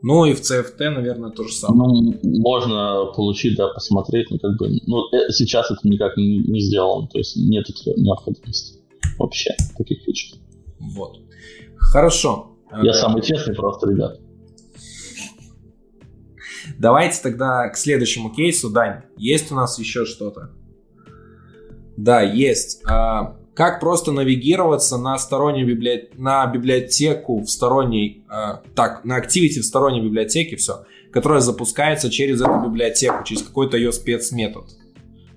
Ну 0.00 0.24
и 0.26 0.32
в 0.32 0.40
CFT, 0.40 0.90
наверное, 0.90 1.30
то 1.30 1.42
же 1.42 1.52
самое. 1.52 1.90
Ну, 2.22 2.40
можно 2.40 3.06
получить, 3.16 3.56
да, 3.56 3.68
посмотреть, 3.68 4.30
но 4.30 4.38
как 4.38 4.56
бы, 4.56 4.68
ну, 4.86 4.98
э, 5.12 5.30
сейчас 5.30 5.70
это 5.70 5.80
никак 5.88 6.16
не, 6.16 6.38
не 6.38 6.60
сделано, 6.60 7.08
то 7.08 7.18
есть 7.18 7.36
нет 7.36 7.66
необходимости 7.96 8.78
вообще 9.18 9.50
таких 9.76 10.02
фич. 10.04 10.34
Вот. 10.94 11.18
Хорошо. 11.76 12.52
Я 12.70 12.92
да. 12.92 12.92
самый 12.92 13.22
честный 13.22 13.54
просто, 13.54 13.90
ребят. 13.90 14.20
Давайте 16.78 17.20
тогда 17.22 17.68
к 17.68 17.76
следующему 17.76 18.30
кейсу. 18.30 18.70
Дань, 18.70 19.02
есть 19.16 19.50
у 19.50 19.54
нас 19.56 19.78
еще 19.78 20.04
что-то? 20.04 20.50
Да, 21.96 22.22
есть. 22.22 22.80
А, 22.88 23.36
как 23.54 23.80
просто 23.80 24.12
навигироваться 24.12 24.98
на 24.98 25.18
стороннюю 25.18 25.66
библиотеку, 25.66 26.22
на 26.22 26.46
библиотеку 26.46 27.40
в 27.40 27.50
сторонней, 27.50 28.24
э, 28.30 28.58
так, 28.76 29.04
на 29.04 29.18
activity 29.18 29.58
в 29.60 29.64
сторонней 29.64 30.00
библиотеке, 30.00 30.54
все, 30.54 30.84
которая 31.10 31.40
запускается 31.40 32.08
через 32.08 32.40
эту 32.40 32.60
библиотеку, 32.64 33.24
через 33.24 33.42
какой-то 33.42 33.76
ее 33.76 33.90
спецметод. 33.90 34.68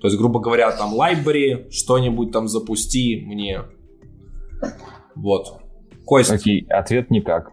То 0.00 0.06
есть, 0.06 0.16
грубо 0.16 0.38
говоря, 0.38 0.70
там 0.70 0.94
library, 0.94 1.68
что-нибудь 1.72 2.30
там 2.30 2.46
запусти 2.46 3.20
мне. 3.26 3.62
Вот. 5.16 5.60
Кость. 6.04 6.30
Окей, 6.30 6.64
ответ 6.68 7.10
никак. 7.10 7.50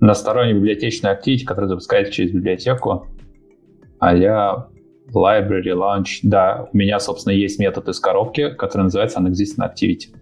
На 0.00 0.14
сторонней 0.14 0.54
библиотечной 0.54 1.12
activity, 1.12 1.44
которая 1.44 1.68
запускается 1.68 2.12
через 2.12 2.32
библиотеку, 2.32 3.06
а 3.98 4.14
я 4.14 4.68
Library 5.12 5.74
Launch. 5.74 6.20
Да, 6.22 6.68
у 6.72 6.76
меня, 6.76 7.00
собственно, 7.00 7.34
есть 7.34 7.58
метод 7.58 7.88
из 7.88 7.98
коробки, 8.00 8.50
который 8.50 8.82
называется 8.82 9.20
Unexistent 9.20 9.68
Activity. 9.68 10.14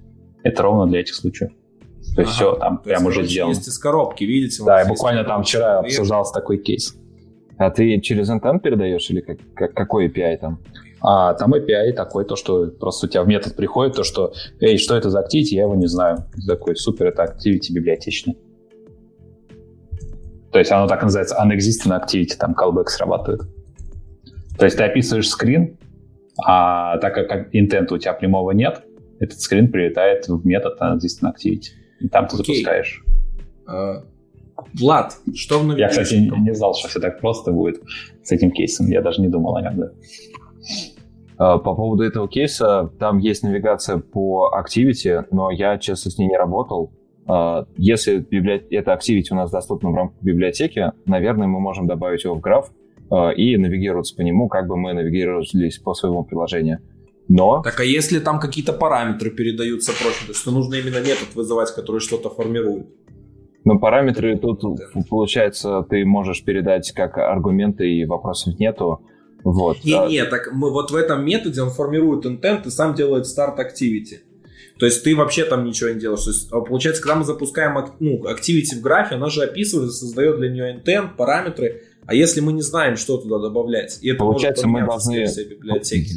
Это 0.43 0.63
ровно 0.63 0.87
для 0.87 1.01
этих 1.01 1.15
случаев. 1.15 1.51
То 2.15 2.23
есть 2.23 2.41
ага, 2.41 2.53
все 2.53 2.55
там 2.55 2.79
прям 2.79 3.05
есть, 3.05 3.09
уже 3.09 3.27
сделано. 3.27 3.51
Есть 3.51 3.69
из 3.69 3.79
коробки, 3.79 4.25
видите? 4.25 4.63
Да, 4.65 4.81
я 4.81 4.87
буквально 4.87 5.25
там 5.25 5.43
вчера 5.43 5.81
обсуждался 5.81 6.33
такой 6.33 6.59
кейс. 6.59 6.97
А 7.59 7.71
ты 7.71 8.01
через 8.01 8.31
intent 8.31 8.61
передаешь 8.61 9.11
или 9.11 9.21
как, 9.21 9.39
как, 9.55 9.75
какой 9.75 10.09
API 10.09 10.37
там? 10.39 10.61
А 11.01 11.35
там 11.35 11.55
API 11.55 11.93
такой, 11.93 12.25
то, 12.25 12.37
что 12.37 12.69
просто 12.69 13.07
у 13.07 13.11
тебя 13.11 13.23
в 13.23 13.29
метод 13.29 13.57
приходит, 13.57 13.97
то, 13.97 14.03
что, 14.05 14.33
эй, 14.61 14.79
что 14.79 14.97
это 14.97 15.11
за 15.11 15.21
activity, 15.21 15.53
я 15.53 15.63
его 15.63 15.75
не 15.75 15.87
знаю. 15.87 16.25
Такой, 16.47 16.77
супер, 16.77 17.07
это 17.07 17.25
activity 17.25 17.73
библиотечный. 17.73 18.39
То 20.57 20.61
есть 20.61 20.73
оно 20.73 20.87
так 20.87 21.03
называется 21.03 21.37
unexistent 21.39 22.03
activity, 22.03 22.35
там 22.39 22.55
callback 22.55 22.87
срабатывает. 22.87 23.43
То 24.59 24.65
есть 24.65 24.79
ты 24.79 24.85
описываешь 24.85 25.29
скрин, 25.29 25.77
а 26.43 26.97
так 26.97 27.15
как 27.15 27.55
интента 27.55 27.93
у 27.93 27.99
тебя 27.99 28.15
прямого 28.15 28.53
нет, 28.53 28.83
этот 29.21 29.39
скрин 29.39 29.71
прилетает 29.71 30.27
в 30.29 30.47
метод 30.47 30.81
Existing 30.81 31.31
Activity. 31.31 31.73
И 32.01 32.09
там 32.09 32.27
ты 32.27 32.37
okay. 32.37 32.39
запускаешь. 32.39 33.05
Uh, 33.69 34.03
Влад, 34.73 35.19
что 35.35 35.59
в 35.59 35.77
Я, 35.77 35.89
кстати, 35.89 36.15
не, 36.15 36.31
не 36.31 36.55
знал, 36.55 36.73
что 36.73 36.89
все 36.89 37.01
так 37.01 37.21
просто 37.21 37.53
будет 37.53 37.83
с 38.23 38.33
этим 38.33 38.51
кейсом. 38.51 38.87
Я 38.87 39.03
даже 39.03 39.21
не 39.21 39.29
думал 39.29 39.57
о 39.57 39.61
нем, 39.61 39.77
да. 39.77 39.91
Uh, 41.39 41.59
по 41.59 41.75
поводу 41.75 42.03
этого 42.03 42.29
кейса, 42.29 42.91
там 42.99 43.19
есть 43.19 43.43
навигация 43.43 43.99
по 43.99 44.51
Activity, 44.59 45.23
но 45.31 45.51
я, 45.51 45.77
честно, 45.77 46.11
с 46.11 46.17
ней 46.17 46.29
не 46.29 46.39
работал. 46.39 46.95
Uh, 47.29 47.67
если 47.77 48.25
это 48.71 48.93
Activity 48.93 49.27
у 49.33 49.35
нас 49.35 49.51
доступно 49.51 49.91
в 49.91 49.95
рамках 49.97 50.23
библиотеки, 50.23 50.93
наверное, 51.07 51.49
мы 51.49 51.59
можем 51.59 51.87
добавить 51.89 52.23
его 52.23 52.37
в 52.37 52.41
граф, 52.41 52.71
Э, 53.11 53.33
и 53.35 53.57
навигироваться 53.57 54.15
по 54.17 54.23
нему, 54.23 54.49
как 54.49 54.67
бы 54.67 54.77
мы 54.77 54.93
навигировались 54.93 55.79
по 55.79 55.95
своему 55.95 56.25
приложению. 56.25 56.81
Но... 57.29 57.63
Так 57.63 57.81
а 57.81 57.85
если 57.85 58.19
там 58.19 58.41
какие-то 58.41 58.73
параметры 58.73 59.31
передаются 59.31 59.93
прочим, 59.93 60.27
то 60.29 60.35
что 60.35 60.51
нужно 60.51 60.75
именно 60.75 61.01
метод 61.01 61.35
вызывать, 61.35 61.73
который 61.75 62.01
что-то 62.01 62.31
формирует? 62.31 62.87
Ну, 63.65 63.79
параметры 63.81 64.39
тут, 64.39 64.63
получается, 65.09 65.85
ты 65.89 66.05
можешь 66.05 66.45
передать 66.45 66.93
как 66.93 67.19
аргументы, 67.19 67.89
и 67.89 68.05
вопросов 68.05 68.59
нету. 68.61 69.01
Вот. 69.43 69.85
Не, 69.85 70.09
не, 70.09 70.25
так 70.25 70.53
мы 70.53 70.71
вот 70.71 70.91
в 70.91 70.95
этом 70.95 71.25
методе 71.25 71.63
он 71.63 71.71
формирует 71.71 72.27
intent 72.27 72.67
и 72.67 72.71
сам 72.71 72.95
делает 72.95 73.27
старт 73.27 73.59
activity. 73.59 74.19
То 74.79 74.87
есть 74.87 75.03
ты 75.05 75.17
вообще 75.17 75.45
там 75.45 75.65
ничего 75.65 75.91
не 75.91 75.99
делаешь. 75.99 76.25
То 76.25 76.31
есть, 76.31 76.53
а 76.53 76.61
получается, 76.61 77.03
когда 77.03 77.17
мы 77.17 77.25
запускаем 77.25 77.75
ну, 77.99 78.25
activity 78.25 78.79
в 78.79 78.83
графе, 78.83 79.15
она 79.15 79.31
же 79.31 79.43
описывает, 79.43 79.93
создает 79.93 80.37
для 80.37 80.51
нее 80.51 80.77
intent, 80.77 81.17
параметры, 81.17 81.83
а 82.07 82.15
если 82.15 82.41
мы 82.41 82.53
не 82.53 82.63
знаем, 82.63 82.97
что 82.97 83.19
туда 83.19 83.39
добавлять, 83.39 83.99
и 84.01 84.11
это 84.11 84.19
Получается, 84.19 84.69
мы 84.69 84.87
должны 84.87 85.27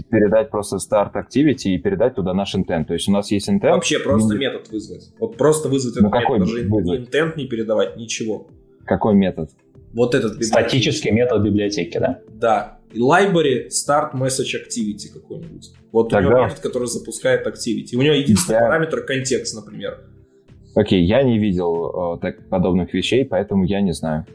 передать 0.09 0.51
просто 0.51 0.77
старт 0.77 1.15
activity 1.15 1.69
и 1.69 1.77
передать 1.79 2.15
туда 2.15 2.33
наш 2.33 2.53
intent. 2.53 2.85
То 2.85 2.93
есть 2.93 3.09
у 3.09 3.11
нас 3.11 3.31
есть 3.31 3.49
intent. 3.49 3.71
Вообще 3.71 3.97
просто 3.97 4.33
мы... 4.33 4.39
метод 4.39 4.69
вызвать. 4.69 5.11
Вот 5.19 5.37
просто 5.37 5.67
вызвать 5.67 5.95
ну, 5.99 6.09
этот 6.09 6.19
какой 6.19 6.39
метод, 6.39 6.53
даже 6.53 6.69
вызвать? 6.69 7.09
intent 7.09 7.33
не 7.37 7.47
передавать, 7.47 7.97
ничего. 7.97 8.47
Какой 8.85 9.15
метод? 9.15 9.49
Вот 9.93 10.13
этот 10.13 10.43
Статический 10.43 11.11
метод 11.11 11.41
библиотеки, 11.41 11.97
да? 11.97 12.19
Да. 12.33 12.78
Library 12.93 13.67
start 13.69 14.13
message 14.13 14.55
activity 14.55 15.13
какой-нибудь. 15.13 15.71
Вот 15.91 16.09
Тогда... 16.09 16.27
у 16.27 16.31
него 16.31 16.43
метод, 16.45 16.59
который 16.59 16.87
запускает 16.87 17.45
activity. 17.45 17.95
У 17.95 18.01
него 18.01 18.15
единственный 18.15 18.55
я... 18.55 18.61
параметр 18.61 19.01
контекст, 19.05 19.55
например. 19.55 19.99
Окей, 20.75 21.03
я 21.03 21.23
не 21.23 21.39
видел 21.39 22.15
э, 22.15 22.19
так, 22.21 22.47
подобных 22.49 22.93
вещей, 22.93 23.25
поэтому 23.25 23.65
я 23.65 23.81
не 23.81 23.93
знаю. 23.93 24.25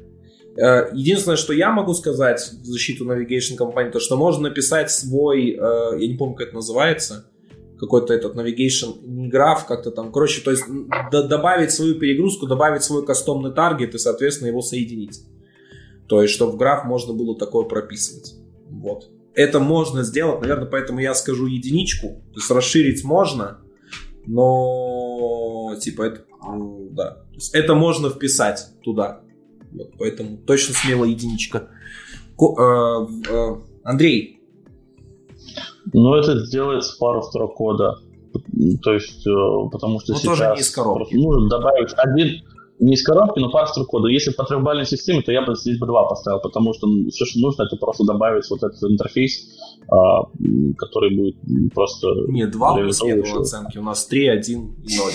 Э, 0.56 0.88
единственное, 0.92 1.36
что 1.36 1.52
я 1.52 1.70
могу 1.70 1.94
сказать 1.94 2.40
в 2.40 2.64
защиту 2.64 3.04
Navigation 3.06 3.56
компании, 3.56 3.90
то 3.90 4.00
что 4.00 4.16
можно 4.16 4.48
написать 4.48 4.90
свой, 4.90 5.50
э, 5.50 6.00
я 6.00 6.06
не 6.06 6.16
помню, 6.16 6.34
как 6.34 6.48
это 6.48 6.56
называется, 6.56 7.26
какой-то 7.78 8.14
этот 8.14 8.36
navigation, 8.36 9.28
граф, 9.28 9.66
как-то 9.66 9.90
там, 9.90 10.12
короче, 10.12 10.42
то 10.42 10.52
есть 10.52 10.64
добавить 11.10 11.72
свою 11.72 11.98
перегрузку, 11.98 12.46
добавить 12.46 12.82
свой 12.82 13.04
кастомный 13.04 13.52
таргет 13.52 13.94
и, 13.94 13.98
соответственно, 13.98 14.48
его 14.48 14.62
соединить. 14.62 15.20
То 16.06 16.22
есть, 16.22 16.34
чтобы 16.34 16.52
в 16.52 16.56
граф 16.56 16.84
можно 16.84 17.14
было 17.14 17.36
такое 17.36 17.64
прописывать. 17.64 18.34
Вот. 18.84 19.10
Это 19.34 19.60
можно 19.60 20.02
сделать, 20.02 20.42
наверное, 20.42 20.66
поэтому 20.66 21.00
я 21.00 21.14
скажу 21.14 21.46
единичку. 21.46 22.22
То 22.32 22.36
есть 22.36 22.50
расширить 22.50 23.02
можно, 23.02 23.60
но 24.26 25.74
типа 25.80 26.02
это, 26.02 26.24
ну, 26.42 26.90
да. 26.92 27.12
То 27.12 27.34
есть 27.34 27.54
это 27.54 27.74
можно 27.74 28.10
вписать 28.10 28.68
туда. 28.82 29.22
Вот, 29.72 29.92
поэтому 29.98 30.36
точно 30.36 30.74
смело 30.74 31.04
единичка. 31.04 31.70
Ко, 32.36 33.08
э, 33.26 33.30
э, 33.30 33.56
Андрей, 33.84 34.40
ну, 35.92 36.14
это 36.14 36.44
сделается 36.44 36.96
пару 36.98 37.22
строк 37.22 37.56
кода. 37.56 37.96
То 38.82 38.92
есть, 38.92 39.26
э, 39.26 39.68
потому 39.72 39.98
что 40.00 40.12
ну, 40.12 40.18
сейчас... 40.18 40.38
тоже 40.38 40.52
не 40.54 40.60
из 40.60 40.70
коробки. 40.70 41.14
Нужно 41.14 41.48
добавить 41.48 41.94
один, 41.96 42.42
не 42.84 42.94
из 42.94 43.02
коробки, 43.02 43.38
но 43.38 43.50
пару 43.50 43.66
строк 43.66 43.88
кода. 43.88 44.08
Если 44.08 44.30
по 44.32 44.44
трехбальной 44.44 44.84
системе, 44.84 45.22
то 45.22 45.32
я 45.32 45.42
бы 45.42 45.54
здесь 45.54 45.78
бы 45.78 45.86
два 45.86 46.06
поставил, 46.06 46.40
потому 46.40 46.74
что 46.74 46.86
все, 47.10 47.24
что 47.24 47.40
нужно, 47.40 47.62
это 47.62 47.76
просто 47.76 48.04
добавить 48.04 48.48
вот 48.50 48.62
этот 48.62 48.82
интерфейс, 48.82 49.48
а, 49.90 50.24
который 50.76 51.16
будет 51.16 51.36
просто... 51.74 52.08
Нет, 52.28 52.50
два 52.50 52.74
у 52.74 52.80
нас 52.80 53.02
нет 53.02 53.24
оценки, 53.24 53.78
у 53.78 53.82
нас 53.82 54.06
3, 54.06 54.28
1 54.28 54.60
и 54.86 54.96
0. 54.96 55.12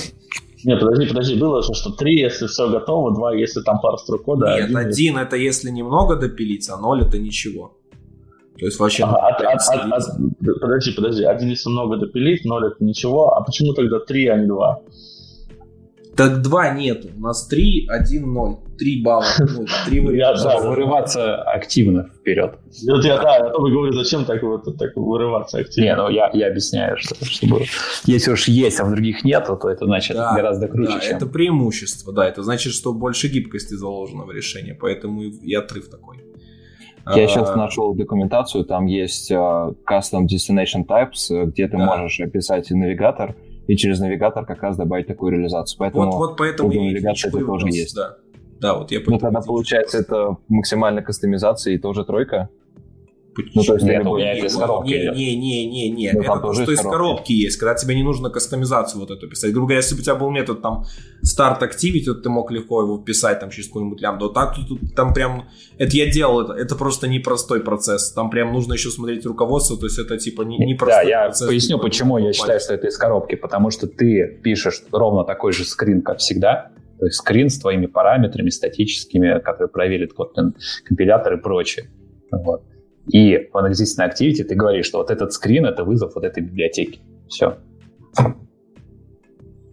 Нет, 0.66 0.80
подожди, 0.80 1.08
подожди, 1.08 1.36
было 1.40 1.62
же, 1.62 1.74
что 1.74 1.92
3, 1.92 2.20
если 2.20 2.48
все 2.48 2.70
готово, 2.70 3.14
2, 3.14 3.36
если 3.36 3.62
там 3.62 3.80
пару 3.80 3.98
строк 3.98 4.24
кода. 4.24 4.48
Нет, 4.48 4.76
1, 4.76 4.78
1 4.78 5.18
это 5.18 5.36
если 5.36 5.70
немного 5.70 6.16
допилить, 6.16 6.68
а 6.70 6.78
0 6.78 7.04
это 7.04 7.20
ничего. 7.20 7.78
То 8.58 8.66
есть 8.66 8.80
вообще... 8.80 9.04
Ага, 9.04 9.28
от, 9.28 9.42
от, 9.42 9.62
от, 9.70 9.94
от, 9.94 10.60
подожди, 10.60 10.92
подожди. 10.92 11.24
Один 11.24 11.50
если 11.50 11.70
много 11.70 11.98
допилить, 11.98 12.44
ноль 12.44 12.68
это 12.68 12.84
ничего. 12.84 13.34
А 13.34 13.42
почему 13.42 13.74
тогда 13.74 14.00
три, 14.00 14.28
а 14.28 14.38
не 14.38 14.48
два? 14.48 14.82
Так 16.20 16.42
два 16.42 16.72
нету. 16.72 17.08
У 17.16 17.22
нас 17.22 17.48
три, 17.48 17.88
один, 17.88 18.34
ноль. 18.34 18.58
Три 18.78 19.02
балла. 19.02 19.24
Ну, 19.40 19.66
три 19.86 20.02
варианта. 20.02 20.44
Да, 20.44 20.70
вырываться 20.70 21.42
активно 21.44 22.10
вперед. 22.10 22.56
Вот 22.90 23.06
я, 23.06 23.22
да, 23.22 23.38
я 23.38 23.50
только 23.52 23.72
говорю, 23.72 23.94
зачем 23.94 24.26
так, 24.26 24.44
вот, 24.44 24.66
так 24.78 24.98
вырываться 24.98 25.60
активно. 25.60 25.86
Не, 25.86 25.96
ну 25.96 26.10
я, 26.10 26.30
я 26.34 26.48
объясняю, 26.48 26.98
что, 26.98 27.16
чтобы 27.24 27.62
если 28.04 28.32
уж 28.32 28.50
есть, 28.50 28.82
а 28.82 28.84
в 28.84 28.92
других 28.92 29.24
нет, 29.24 29.46
то 29.46 29.70
это 29.70 29.86
значит 29.86 30.18
да, 30.18 30.36
гораздо 30.36 30.68
круче, 30.68 30.92
да, 30.92 31.00
чем... 31.00 31.16
это 31.16 31.26
преимущество, 31.26 32.12
да, 32.12 32.28
это 32.28 32.44
значит, 32.44 32.74
что 32.74 32.94
больше 32.94 33.30
гибкости 33.30 33.76
заложено 33.76 34.26
в 34.26 34.32
решении, 34.32 34.74
поэтому 34.74 35.24
и 35.24 35.54
отрыв 35.54 35.90
такой. 35.90 36.18
Я 37.16 37.28
сейчас 37.28 37.50
а. 37.50 37.56
нашел 37.56 37.96
документацию, 37.96 38.66
там 38.66 38.88
есть 38.88 39.32
uh, 39.32 39.74
Custom 39.90 40.26
Destination 40.26 40.86
Types, 40.86 41.46
где 41.46 41.68
ты 41.68 41.78
да. 41.78 41.86
можешь 41.86 42.20
описать 42.20 42.70
навигатор, 42.72 43.36
и 43.70 43.76
через 43.78 44.00
навигатор 44.00 44.48
как 44.48 44.64
раз 44.64 44.78
добавить 44.78 45.06
такую 45.06 45.32
реализацию. 45.32 45.78
Поэтому 45.78 46.06
вот, 46.06 46.18
вот 46.18 46.38
поэтому 46.38 46.72
и 46.72 46.80
навигация 46.80 47.30
это 47.30 47.46
тоже 47.46 47.68
есть. 47.68 47.96
Да. 47.96 48.16
Да, 48.60 48.74
вот 48.74 48.92
я 48.92 49.00
Ну, 49.06 49.20
тогда 49.20 49.42
получается 49.42 50.00
это 50.00 50.38
максимальная 50.48 51.04
кастомизация 51.04 51.76
и 51.76 51.78
тоже 51.78 52.04
тройка? 52.04 52.50
Ну, 53.38 53.64
то 53.64 53.74
есть 53.74 53.86
нет, 53.86 54.06
у 54.06 54.18
меня 54.18 54.34
это 54.34 54.48
из 54.48 54.56
коробки 54.56 54.90
не, 54.90 55.36
не, 55.36 55.36
не, 55.36 55.68
не, 55.68 55.90
не. 55.90 56.12
Ну, 56.14 56.22
это 56.22 56.40
то, 56.40 56.54
что 56.54 56.72
из 56.72 56.82
коробки 56.82 57.32
есть, 57.32 57.58
когда 57.58 57.76
тебе 57.76 57.96
не 57.96 58.04
нужно 58.04 58.30
кастомизацию 58.30 59.00
вот 59.00 59.12
эту 59.12 59.30
писать. 59.30 59.52
Грубо 59.52 59.68
говоря, 59.68 59.78
если 59.78 59.96
бы 59.96 60.02
у 60.02 60.04
тебя 60.04 60.16
был 60.16 60.30
метод 60.32 60.62
там 60.62 60.86
Start 61.24 61.62
Activity, 61.62 62.06
то 62.06 62.16
ты 62.16 62.30
мог 62.30 62.52
легко 62.52 62.82
его 62.82 63.00
вписать 63.02 63.40
там 63.40 63.50
через 63.50 63.68
какую-нибудь 63.68 64.02
лямбду. 64.02 64.26
Вот 64.26 64.34
так 64.34 64.56
тут, 64.56 64.80
там 64.96 65.14
прям, 65.14 65.48
это 65.78 65.96
я 65.96 66.10
делал, 66.12 66.42
это, 66.42 66.54
это 66.54 66.76
просто 66.76 67.08
непростой 67.08 67.62
процесс. 67.62 68.12
Там 68.12 68.30
прям 68.30 68.52
нужно 68.52 68.74
еще 68.74 68.90
смотреть 68.90 69.26
руководство, 69.26 69.78
то 69.78 69.86
есть 69.86 70.00
это 70.00 70.18
типа 70.18 70.42
не, 70.42 70.58
не 70.58 70.76
простой 70.76 71.04
Да, 71.04 71.10
я 71.10 71.26
процесс, 71.26 71.48
поясню, 71.48 71.78
типа, 71.78 71.88
почему 71.88 72.18
я 72.18 72.34
считаю, 72.34 72.60
что 72.60 72.74
это 72.74 72.88
из 72.88 72.98
коробки. 72.98 73.36
Потому 73.36 73.70
что 73.70 73.88
ты 73.88 74.40
пишешь 74.44 74.84
ровно 74.92 75.24
такой 75.24 75.54
же 75.54 75.66
скрин, 75.66 76.02
как 76.02 76.18
всегда, 76.20 76.72
то 77.00 77.06
есть 77.06 77.18
скрин 77.18 77.50
с 77.50 77.60
твоими 77.60 77.86
параметрами 77.86 78.50
статическими, 78.50 79.40
которые 79.40 79.70
проверит 79.70 80.12
Kotlin 80.18 80.54
компилятор 80.84 81.34
и 81.36 81.38
прочее. 81.38 81.90
Вот. 82.32 82.64
И 83.08 83.50
в 83.52 83.56
Unexistent 83.56 84.10
Activity 84.10 84.44
ты 84.44 84.56
говоришь, 84.56 84.86
что 84.86 85.00
вот 85.00 85.10
этот 85.10 85.34
скрин— 85.34 85.66
это 85.68 85.84
вызов 85.84 86.16
вот 86.16 86.24
этой 86.24 86.44
библиотеки. 86.44 87.00
Все. 87.28 87.58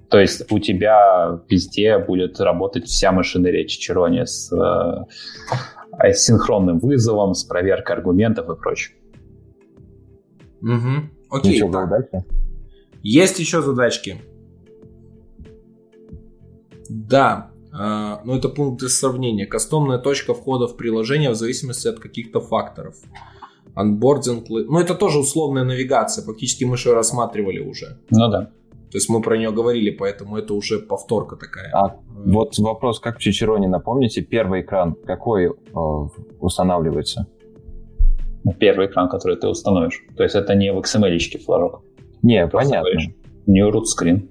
То 0.09 0.21
есть 0.21 0.51
у 0.53 0.59
тебя 0.59 1.41
везде 1.49 1.99
будет 1.99 2.41
работать 2.41 2.85
вся 2.87 3.13
машинерия 3.13 3.67
Чичерони 3.67 4.25
с, 4.25 4.53
э, 4.53 6.13
с 6.13 6.25
синхронным 6.25 6.79
вызовом, 6.79 7.35
с 7.35 7.45
проверкой 7.45 7.97
аргументов 7.97 8.49
и 8.49 8.57
прочее. 8.57 8.97
Угу. 10.63 11.39
Окей. 11.39 11.55
Еще 11.55 11.71
задачи? 11.71 12.25
Есть 13.03 13.39
еще 13.41 13.63
задачки. 13.63 14.23
Да. 16.89 17.51
Э, 17.79 18.19
ну, 18.25 18.37
это 18.37 18.49
пункт 18.49 18.83
из 18.83 18.99
сравнения. 18.99 19.47
Кастомная 19.47 19.99
точка 19.99 20.35
входа 20.35 20.67
в 20.67 20.77
приложение 20.77 21.31
в 21.31 21.35
зависимости 21.35 21.89
от 21.89 21.99
каких-то 21.99 22.41
факторов. 22.41 22.95
Анбординг... 23.75 24.49
Ну, 24.49 24.79
это 24.79 24.95
тоже 24.95 25.19
условная 25.19 25.65
навигация. 25.65 26.25
Фактически 26.25 26.65
мы 26.65 26.77
же 26.77 26.95
рассматривали 26.95 27.61
уже. 27.61 27.99
Ну 28.11 28.29
да. 28.29 28.51
То 28.91 28.99
есть 28.99 29.11
мы 29.11 29.21
про 29.21 29.37
нее 29.37 29.51
говорили, 29.51 29.91
поэтому 29.91 30.37
это 30.37 30.55
уже 30.55 30.79
повторка 30.79 31.37
такая. 31.37 31.71
А 31.75 31.97
вот 32.09 32.59
вопрос, 32.59 33.01
как 33.01 33.19
в 33.19 33.21
Чичероне, 33.21 33.69
напомните, 33.69 34.23
первый 34.23 34.63
экран 34.63 34.95
какой 35.05 35.47
э, 35.47 35.51
устанавливается? 36.41 37.27
Первый 38.59 38.87
экран, 38.87 39.09
который 39.09 39.37
ты 39.37 39.49
установишь. 39.49 40.03
То 40.17 40.23
есть 40.23 40.37
это 40.37 40.55
не 40.55 40.73
в 40.73 40.79
XML 40.79 41.19
флажок. 41.45 41.83
Не, 42.23 42.47
ты 42.47 42.53
понятно. 42.53 42.89
New 43.47 43.71
root 43.71 43.85
screen. 43.85 44.29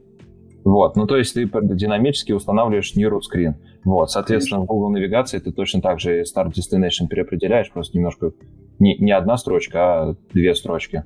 Вот, 0.65 0.95
ну 0.95 1.05
то 1.05 1.15
есть 1.15 1.35
ты 1.35 1.45
динамически 1.45 2.31
устанавливаешь 2.31 2.95
new 2.95 3.07
root 3.09 3.21
screen. 3.31 3.53
Вот, 3.83 4.09
соответственно, 4.09 4.57
Конечно. 4.57 4.65
в 4.65 4.75
Google 4.75 4.89
навигации 4.89 5.37
ты 5.37 5.51
точно 5.51 5.79
так 5.79 5.99
же 5.99 6.23
Start 6.23 6.51
Destination 6.53 7.07
переопределяешь, 7.07 7.71
просто 7.71 7.95
немножко 7.95 8.31
не, 8.79 8.97
не 8.97 9.11
одна 9.11 9.37
строчка, 9.37 9.79
а 9.79 10.15
две 10.33 10.55
строчки. 10.55 11.03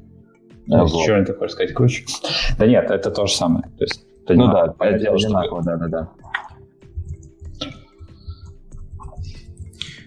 А, 0.71 0.83
вот. 0.83 1.03
Что 1.03 1.23
ты 1.25 1.33
хочешь 1.33 1.53
сказать, 1.53 1.73
круче? 1.73 2.05
Да 2.57 2.65
нет, 2.67 2.89
это 2.89 3.11
то 3.11 3.25
же 3.25 3.33
самое. 3.33 3.65
То 3.77 3.83
есть, 3.83 4.05
это 4.23 4.33
ну 4.35 4.47
да, 4.47 4.73
это 4.79 4.97
дело, 4.97 5.15
одинаково, 5.15 5.61
да, 5.63 5.75
да, 5.75 5.87
да. 5.87 6.09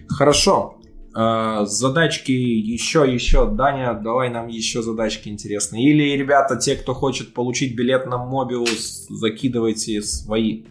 Хорошо. 0.07 0.77
Э, 1.15 1.65
задачки 1.65 2.31
еще, 2.31 3.05
еще. 3.11 3.49
Даня, 3.49 3.93
давай 3.93 4.29
нам 4.29 4.47
еще 4.47 4.81
задачки 4.81 5.29
интересные. 5.29 5.89
Или, 5.89 6.17
ребята, 6.17 6.57
те, 6.57 6.75
кто 6.75 6.93
хочет 6.93 7.33
получить 7.33 7.75
билет 7.75 8.07
на 8.07 8.17
Мобиус, 8.17 9.07
закидывайте 9.09 10.01
свои 10.01 10.63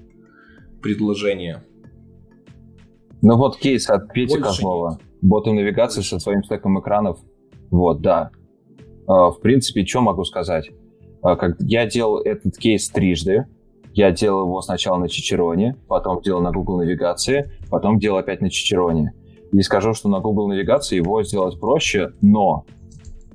предложения. 0.81 1.64
Ну 3.23 3.36
вот 3.36 3.56
кейс 3.56 3.89
от 3.89 4.12
Пети 4.12 4.39
Козлова. 4.39 4.98
Боты 5.20 5.52
навигации 5.52 6.02
со 6.02 6.19
своим 6.19 6.43
стеком 6.43 6.81
экранов. 6.81 7.20
Вот, 7.70 8.01
да. 8.01 8.31
Э, 9.06 9.31
в 9.31 9.39
принципе, 9.40 9.86
что 9.86 10.01
могу 10.01 10.24
сказать? 10.24 10.70
Э, 11.24 11.36
как 11.36 11.56
я 11.60 11.86
делал 11.86 12.19
этот 12.19 12.56
кейс 12.56 12.89
трижды. 12.89 13.47
Я 13.94 14.10
делал 14.10 14.47
его 14.47 14.62
сначала 14.62 14.97
на 14.97 15.06
Чичероне, 15.06 15.77
потом 15.86 16.23
делал 16.23 16.40
на 16.40 16.51
Google 16.51 16.78
навигации, 16.78 17.52
потом 17.70 17.98
делал 17.98 18.16
опять 18.16 18.40
на 18.40 18.48
Чичероне. 18.48 19.12
И 19.52 19.60
скажу, 19.60 19.92
что 19.92 20.08
на 20.08 20.20
Google 20.20 20.48
навигации 20.48 20.96
его 20.96 21.22
сделать 21.22 21.60
проще, 21.60 22.12
но 22.22 22.64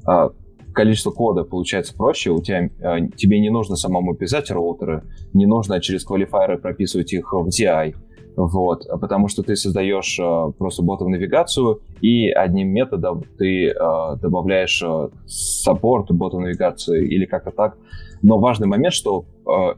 э, 0.07 0.29
количество 0.73 1.11
кода 1.11 1.43
получается 1.43 1.95
проще. 1.95 2.31
У 2.31 2.41
тебя, 2.41 2.65
э, 2.65 3.07
тебе 3.15 3.39
не 3.39 3.51
нужно 3.51 3.75
самому 3.75 4.15
писать 4.15 4.49
роутеры, 4.49 5.03
не 5.33 5.45
нужно 5.45 5.79
через 5.79 6.03
квалифайеры 6.03 6.57
прописывать 6.57 7.13
их 7.13 7.33
в 7.33 7.47
DI. 7.47 7.95
Вот, 8.35 8.87
потому 9.01 9.29
что 9.29 9.41
ты 9.41 9.55
создаешь 9.55 10.19
э, 10.19 10.51
просто 10.57 10.83
ботов 10.83 11.07
навигацию, 11.07 11.81
и 12.01 12.29
одним 12.29 12.69
методом 12.69 13.23
ты 13.37 13.69
э, 13.69 13.73
добавляешь 14.21 14.83
э, 14.83 15.09
саппорт 15.25 16.11
бота 16.11 16.37
навигации 16.39 17.07
или 17.07 17.25
как-то 17.25 17.51
так. 17.51 17.77
Но 18.21 18.39
важный 18.39 18.67
момент, 18.67 18.93
что 18.93 19.25
э, 19.45 19.73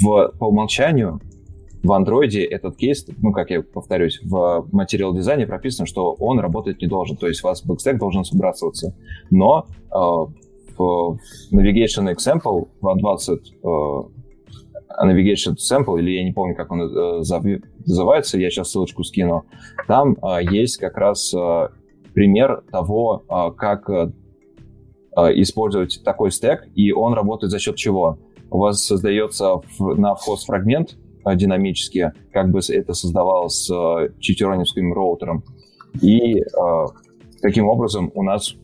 в, 0.00 0.32
по 0.38 0.44
умолчанию 0.44 1.20
в 1.84 1.92
андроиде 1.92 2.42
этот 2.42 2.76
кейс, 2.76 3.06
ну, 3.18 3.30
как 3.30 3.50
я 3.50 3.62
повторюсь, 3.62 4.18
в 4.24 4.66
материал 4.72 5.14
дизайне 5.14 5.46
прописано, 5.46 5.86
что 5.86 6.14
он 6.14 6.40
работать 6.40 6.80
не 6.80 6.88
должен, 6.88 7.16
то 7.16 7.28
есть 7.28 7.44
у 7.44 7.46
вас 7.46 7.62
back 7.62 7.78
stack 7.78 7.98
должен 7.98 8.24
сбрасываться. 8.24 8.96
Но 9.30 9.66
э, 9.68 9.94
в 10.76 11.18
Navigation 11.52 12.12
Example 12.12 12.68
в 12.80 12.86
A20 12.86 13.38
э, 13.62 15.06
Navigation 15.06 15.56
Sample, 15.56 15.98
или 15.98 16.12
я 16.12 16.24
не 16.24 16.32
помню, 16.32 16.56
как 16.56 16.72
он 16.72 16.80
э, 16.80 17.22
называется, 17.86 18.38
я 18.38 18.50
сейчас 18.50 18.70
ссылочку 18.70 19.04
скину, 19.04 19.44
там 19.86 20.14
э, 20.22 20.42
есть 20.50 20.78
как 20.78 20.96
раз 20.96 21.34
э, 21.34 21.68
пример 22.14 22.62
того, 22.72 23.24
э, 23.28 23.52
как 23.56 23.90
использовать 25.16 26.02
такой 26.04 26.32
стек, 26.32 26.66
и 26.74 26.90
он 26.90 27.14
работает 27.14 27.52
за 27.52 27.60
счет 27.60 27.76
чего? 27.76 28.18
У 28.50 28.58
вас 28.58 28.84
создается 28.84 29.60
на 29.78 30.16
вход 30.16 30.40
фрагмент, 30.40 30.96
динамически, 31.34 32.12
как 32.32 32.50
бы 32.50 32.60
это 32.68 32.92
создавалось 32.92 33.64
с 33.64 33.70
э, 33.70 34.10
читероневским 34.18 34.92
роутером. 34.92 35.44
И 36.02 36.40
э, 36.40 36.42
таким 37.40 37.68
образом 37.68 38.10
у 38.14 38.22
нас 38.22 38.54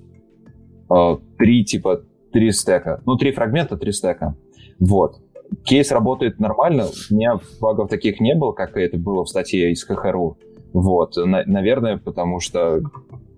э, 0.90 1.16
три 1.38 1.64
типа, 1.64 2.02
три 2.32 2.50
стека. 2.52 3.00
Ну, 3.06 3.16
три 3.16 3.32
фрагмента, 3.32 3.76
три 3.76 3.92
стека. 3.92 4.36
Вот. 4.78 5.20
Кейс 5.64 5.90
работает 5.90 6.38
нормально. 6.38 6.86
У 7.10 7.14
меня 7.14 7.38
багов 7.60 7.88
таких 7.88 8.20
не 8.20 8.34
было, 8.34 8.52
как 8.52 8.76
это 8.76 8.98
было 8.98 9.24
в 9.24 9.28
статье 9.28 9.72
из 9.72 9.84
ХХРУ. 9.84 10.38
Вот. 10.72 11.16
На, 11.16 11.42
наверное, 11.44 11.98
потому 11.98 12.40
что 12.40 12.80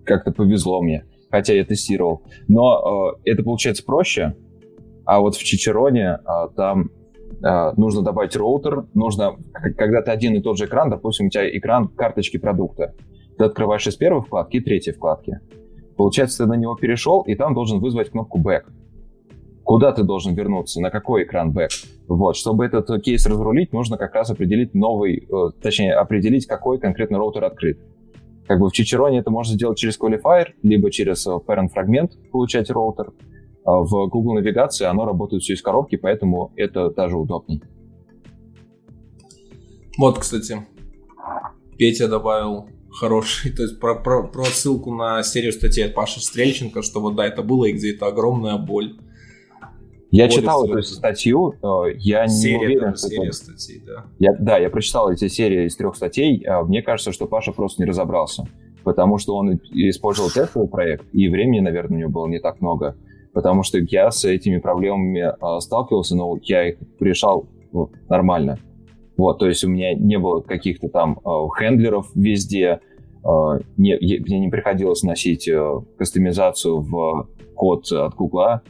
как-то 0.05 0.31
повезло 0.31 0.81
мне. 0.81 1.05
Хотя 1.31 1.53
я 1.53 1.65
тестировал. 1.65 2.21
Но 2.47 3.15
э, 3.25 3.31
это 3.31 3.43
получается 3.43 3.83
проще. 3.83 4.35
А 5.05 5.19
вот 5.19 5.35
в 5.35 5.43
Чичероне 5.43 6.19
э, 6.23 6.49
там 6.55 6.83
э, 6.83 7.02
нужно 7.75 8.01
добавить 8.01 8.35
роутер. 8.35 8.85
Нужно, 8.93 9.35
когда 9.77 10.01
ты 10.01 10.11
один 10.11 10.33
и 10.35 10.41
тот 10.41 10.57
же 10.57 10.65
экран, 10.65 10.89
допустим, 10.89 11.27
у 11.27 11.29
тебя 11.29 11.49
экран 11.49 11.89
карточки 11.89 12.37
продукта. 12.37 12.93
Ты 13.37 13.43
открываешь 13.43 13.85
из 13.85 13.95
первой 13.95 14.21
вкладки 14.21 14.57
и 14.57 14.61
третьей 14.61 14.93
вкладки. 14.93 15.39
Получается, 15.97 16.43
ты 16.43 16.49
на 16.49 16.53
него 16.53 16.75
перешел, 16.75 17.21
и 17.21 17.35
там 17.35 17.53
должен 17.53 17.79
вызвать 17.79 18.09
кнопку 18.09 18.39
back 18.39 18.63
куда 19.63 19.91
ты 19.91 20.03
должен 20.03 20.33
вернуться, 20.33 20.81
на 20.81 20.89
какой 20.89 21.23
экран 21.23 21.51
back. 21.51 21.71
Вот, 22.07 22.35
чтобы 22.35 22.65
этот 22.65 23.01
кейс 23.01 23.25
разрулить, 23.25 23.73
нужно 23.73 23.97
как 23.97 24.13
раз 24.13 24.29
определить 24.29 24.73
новый, 24.73 25.27
э, 25.29 25.51
точнее, 25.61 25.93
определить, 25.93 26.45
какой 26.45 26.79
конкретно 26.79 27.17
роутер 27.17 27.45
открыт. 27.45 27.79
Как 28.45 28.59
бы 28.59 28.69
в 28.69 28.73
Чичероне 28.73 29.19
это 29.19 29.31
можно 29.31 29.53
сделать 29.53 29.77
через 29.77 29.97
Qualifier, 29.97 30.47
либо 30.63 30.91
через 30.91 31.25
э, 31.25 31.31
parent 31.47 31.69
фрагмент 31.69 32.11
получать 32.31 32.69
роутер. 32.69 33.13
А 33.65 33.79
в 33.79 34.09
Google 34.09 34.33
навигации 34.35 34.85
оно 34.85 35.05
работает 35.05 35.43
все 35.43 35.53
из 35.53 35.61
коробки, 35.61 35.95
поэтому 35.95 36.51
это 36.55 36.89
даже 36.89 37.17
удобней. 37.17 37.61
Вот, 39.97 40.17
кстати, 40.19 40.65
Петя 41.77 42.07
добавил 42.07 42.67
хороший, 42.91 43.51
то 43.55 43.63
есть 43.63 43.79
про, 43.79 43.95
про, 43.95 44.23
про 44.23 44.45
ссылку 44.45 44.93
на 44.93 45.23
серию 45.23 45.51
статей 45.51 45.85
от 45.85 45.93
Паши 45.93 46.21
Стрельченко, 46.21 46.81
что 46.81 46.99
вот 46.99 47.15
да, 47.15 47.25
это 47.25 47.43
было 47.43 47.65
и 47.65 47.73
где 47.73 47.93
это 47.93 48.07
огромная 48.07 48.57
боль. 48.57 48.95
Я 50.11 50.29
читал 50.29 50.65
эту 50.65 50.83
статью, 50.83 51.55
э, 51.63 51.95
я 51.97 52.27
серия, 52.27 52.59
не 52.59 52.65
уверен, 52.65 52.95
что 52.95 53.07
серия 53.07 53.27
это... 53.29 53.33
статей, 53.33 53.81
да. 53.83 54.05
Я, 54.19 54.35
да, 54.37 54.57
я 54.59 54.69
прочитал 54.69 55.11
эти 55.11 55.27
серии 55.27 55.65
из 55.65 55.75
трех 55.75 55.95
статей. 55.95 56.43
А 56.43 56.61
мне 56.63 56.83
кажется, 56.83 57.11
что 57.11 57.25
Паша 57.25 57.51
просто 57.51 57.81
не 57.81 57.89
разобрался, 57.89 58.45
потому 58.83 59.17
что 59.17 59.35
он 59.35 59.55
использовал 59.71 60.29
тестовый 60.29 60.67
проект, 60.67 61.05
и 61.13 61.27
времени, 61.29 61.61
наверное, 61.61 61.95
у 61.95 61.99
него 62.01 62.11
было 62.11 62.27
не 62.27 62.39
так 62.39 62.61
много, 62.61 62.95
потому 63.33 63.63
что 63.63 63.79
я 63.79 64.11
с 64.11 64.25
этими 64.25 64.57
проблемами 64.57 65.31
э, 65.33 65.59
сталкивался, 65.59 66.15
но 66.15 66.37
я 66.43 66.69
их 66.69 66.77
решал 66.99 67.47
ну, 67.71 67.91
нормально. 68.09 68.59
Вот, 69.17 69.39
то 69.39 69.47
есть 69.47 69.63
у 69.63 69.69
меня 69.69 69.93
не 69.93 70.17
было 70.17 70.41
каких-то 70.41 70.89
там 70.89 71.19
э, 71.23 71.29
хендлеров 71.57 72.09
везде, 72.15 72.79
э, 73.23 73.29
не, 73.77 73.97
мне 73.97 74.39
не 74.39 74.49
приходилось 74.49 75.03
носить 75.03 75.47
э, 75.47 75.79
кастомизацию 75.97 76.81
в 76.81 77.27
код 77.55 77.91
от 77.91 78.15
Гугла, 78.15 78.61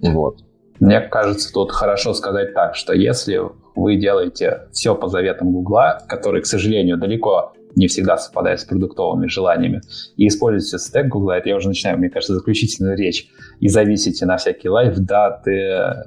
вот. 0.00 0.40
Мне 0.78 1.00
кажется, 1.00 1.52
тут 1.52 1.72
хорошо 1.72 2.12
сказать 2.12 2.52
так, 2.52 2.74
что 2.74 2.92
если 2.92 3.40
вы 3.74 3.96
делаете 3.96 4.68
все 4.72 4.94
по 4.94 5.08
заветам 5.08 5.52
Гугла, 5.52 5.98
который, 6.06 6.42
к 6.42 6.46
сожалению, 6.46 6.98
далеко 6.98 7.52
не 7.76 7.86
всегда 7.86 8.16
совпадает 8.16 8.58
с 8.60 8.64
продуктовыми 8.64 9.28
желаниями, 9.28 9.82
и 10.16 10.26
используете 10.26 10.78
стек 10.78 11.06
Гугла, 11.06 11.38
это 11.38 11.48
я 11.50 11.56
уже 11.56 11.68
начинаю, 11.68 11.98
мне 11.98 12.10
кажется, 12.10 12.34
заключительную 12.34 12.96
речь, 12.96 13.28
и 13.60 13.68
зависите 13.68 14.26
на 14.26 14.38
всякие 14.38 14.70
лайф-даты, 14.70 16.04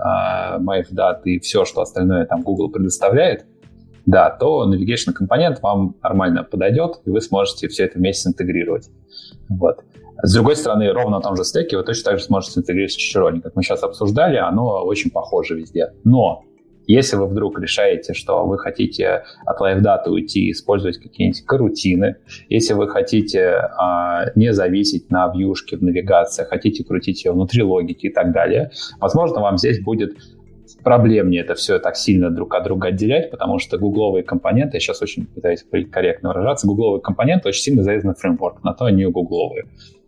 майф-даты 0.59 1.35
и 1.35 1.39
все, 1.39 1.63
что 1.65 1.81
остальное 1.81 2.25
там 2.25 2.41
Google 2.41 2.69
предоставляет, 2.69 3.45
да, 4.05 4.29
то 4.31 4.67
navigation 4.67 5.13
компонент 5.13 5.61
вам 5.61 5.95
нормально 6.01 6.43
подойдет, 6.43 6.99
и 7.05 7.11
вы 7.11 7.21
сможете 7.21 7.67
все 7.67 7.85
это 7.85 7.99
вместе 7.99 8.29
интегрировать. 8.29 8.89
Вот. 9.47 9.83
С 10.21 10.33
другой 10.33 10.55
стороны, 10.55 10.91
ровно 10.91 11.17
на 11.17 11.21
том 11.21 11.37
же 11.37 11.43
стеке 11.43 11.77
вы 11.77 11.83
точно 11.83 12.11
так 12.11 12.19
же 12.19 12.25
сможете 12.25 12.59
интегрировать 12.59 12.91
с 12.91 12.95
Чичерони. 12.95 13.39
Как 13.39 13.55
мы 13.55 13.63
сейчас 13.63 13.83
обсуждали, 13.83 14.35
оно 14.37 14.83
очень 14.83 15.11
похоже 15.11 15.55
везде. 15.55 15.93
Но 16.03 16.43
если 16.93 17.17
вы 17.17 17.27
вдруг 17.27 17.59
решаете, 17.59 18.13
что 18.13 18.45
вы 18.45 18.57
хотите 18.57 19.23
от 19.45 19.61
LiveData 19.61 20.09
уйти, 20.09 20.51
использовать 20.51 20.97
какие-нибудь 20.97 21.45
карутины, 21.45 22.15
если 22.49 22.73
вы 22.73 22.87
хотите 22.87 23.69
а, 23.77 24.31
не 24.35 24.53
зависеть 24.53 25.11
на 25.11 25.31
вьюшке 25.31 25.77
в 25.77 25.83
навигации, 25.83 26.45
хотите 26.45 26.83
крутить 26.83 27.23
ее 27.23 27.33
внутри 27.33 27.61
логики 27.61 28.07
и 28.07 28.11
так 28.11 28.31
далее, 28.31 28.71
возможно, 28.99 29.39
вам 29.39 29.57
здесь 29.57 29.81
будет 29.81 30.17
проблемнее 30.83 31.41
это 31.41 31.55
все 31.55 31.77
так 31.77 31.95
сильно 31.95 32.31
друг 32.31 32.55
от 32.55 32.63
друга 32.63 32.87
отделять, 32.87 33.29
потому 33.29 33.59
что 33.59 33.77
гугловые 33.77 34.23
компоненты, 34.23 34.77
я 34.77 34.79
сейчас 34.79 35.01
очень 35.01 35.27
пытаюсь 35.27 35.63
корректно 35.91 36.29
выражаться, 36.29 36.67
гугловые 36.67 37.01
компоненты 37.01 37.49
очень 37.49 37.61
сильно 37.61 37.83
завязаны 37.83 38.13
на 38.13 38.15
фреймворк, 38.15 38.63
на 38.63 38.73
то 38.73 38.85
они 38.85 39.05
гугловые. 39.05 39.65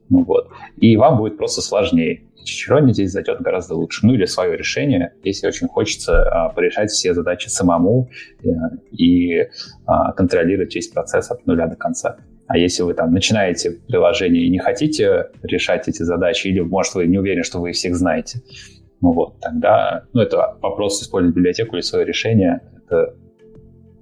Ну, 0.10 0.26
вот. 0.26 0.50
И 0.78 0.98
вам 0.98 1.18
будет 1.18 1.38
просто 1.38 1.62
сложнее. 1.62 2.24
Чичерони 2.44 2.94
здесь 2.94 3.12
зайдет 3.12 3.42
гораздо 3.42 3.76
лучше. 3.76 4.06
Ну 4.06 4.14
или 4.14 4.26
свое 4.26 4.58
решение, 4.58 5.14
если 5.24 5.48
очень 5.48 5.68
хочется 5.68 6.24
а, 6.24 6.50
порешать 6.50 6.92
все 6.92 7.14
задачи 7.14 7.48
самому 7.50 8.10
э, 8.44 8.48
и 8.92 9.48
а, 9.86 10.12
контролировать 10.14 10.76
весь 10.76 10.88
процесс 10.88 11.32
от 11.32 11.46
нуля 11.46 11.68
до 11.68 11.76
конца. 11.76 12.18
А 12.48 12.58
если 12.58 12.84
вы 12.84 12.94
там 12.94 13.14
начинаете 13.14 13.72
приложение 13.88 14.44
и 14.44 14.50
не 14.50 14.60
хотите 14.60 15.30
решать 15.42 15.88
эти 15.88 16.04
задачи, 16.04 16.48
или, 16.48 16.60
может, 16.60 16.96
вы 16.96 17.08
не 17.08 17.18
уверены, 17.18 17.44
что 17.44 17.60
вы 17.60 17.70
их 17.70 17.76
всех 17.76 17.96
знаете, 17.96 18.42
ну 19.00 19.14
вот, 19.14 19.40
тогда, 19.40 20.04
ну, 20.14 20.22
это 20.22 20.58
вопрос 20.62 21.02
использовать 21.02 21.36
библиотеку 21.36 21.76
или 21.76 21.82
свое 21.82 22.06
решение, 22.06 22.62
это 22.86 23.16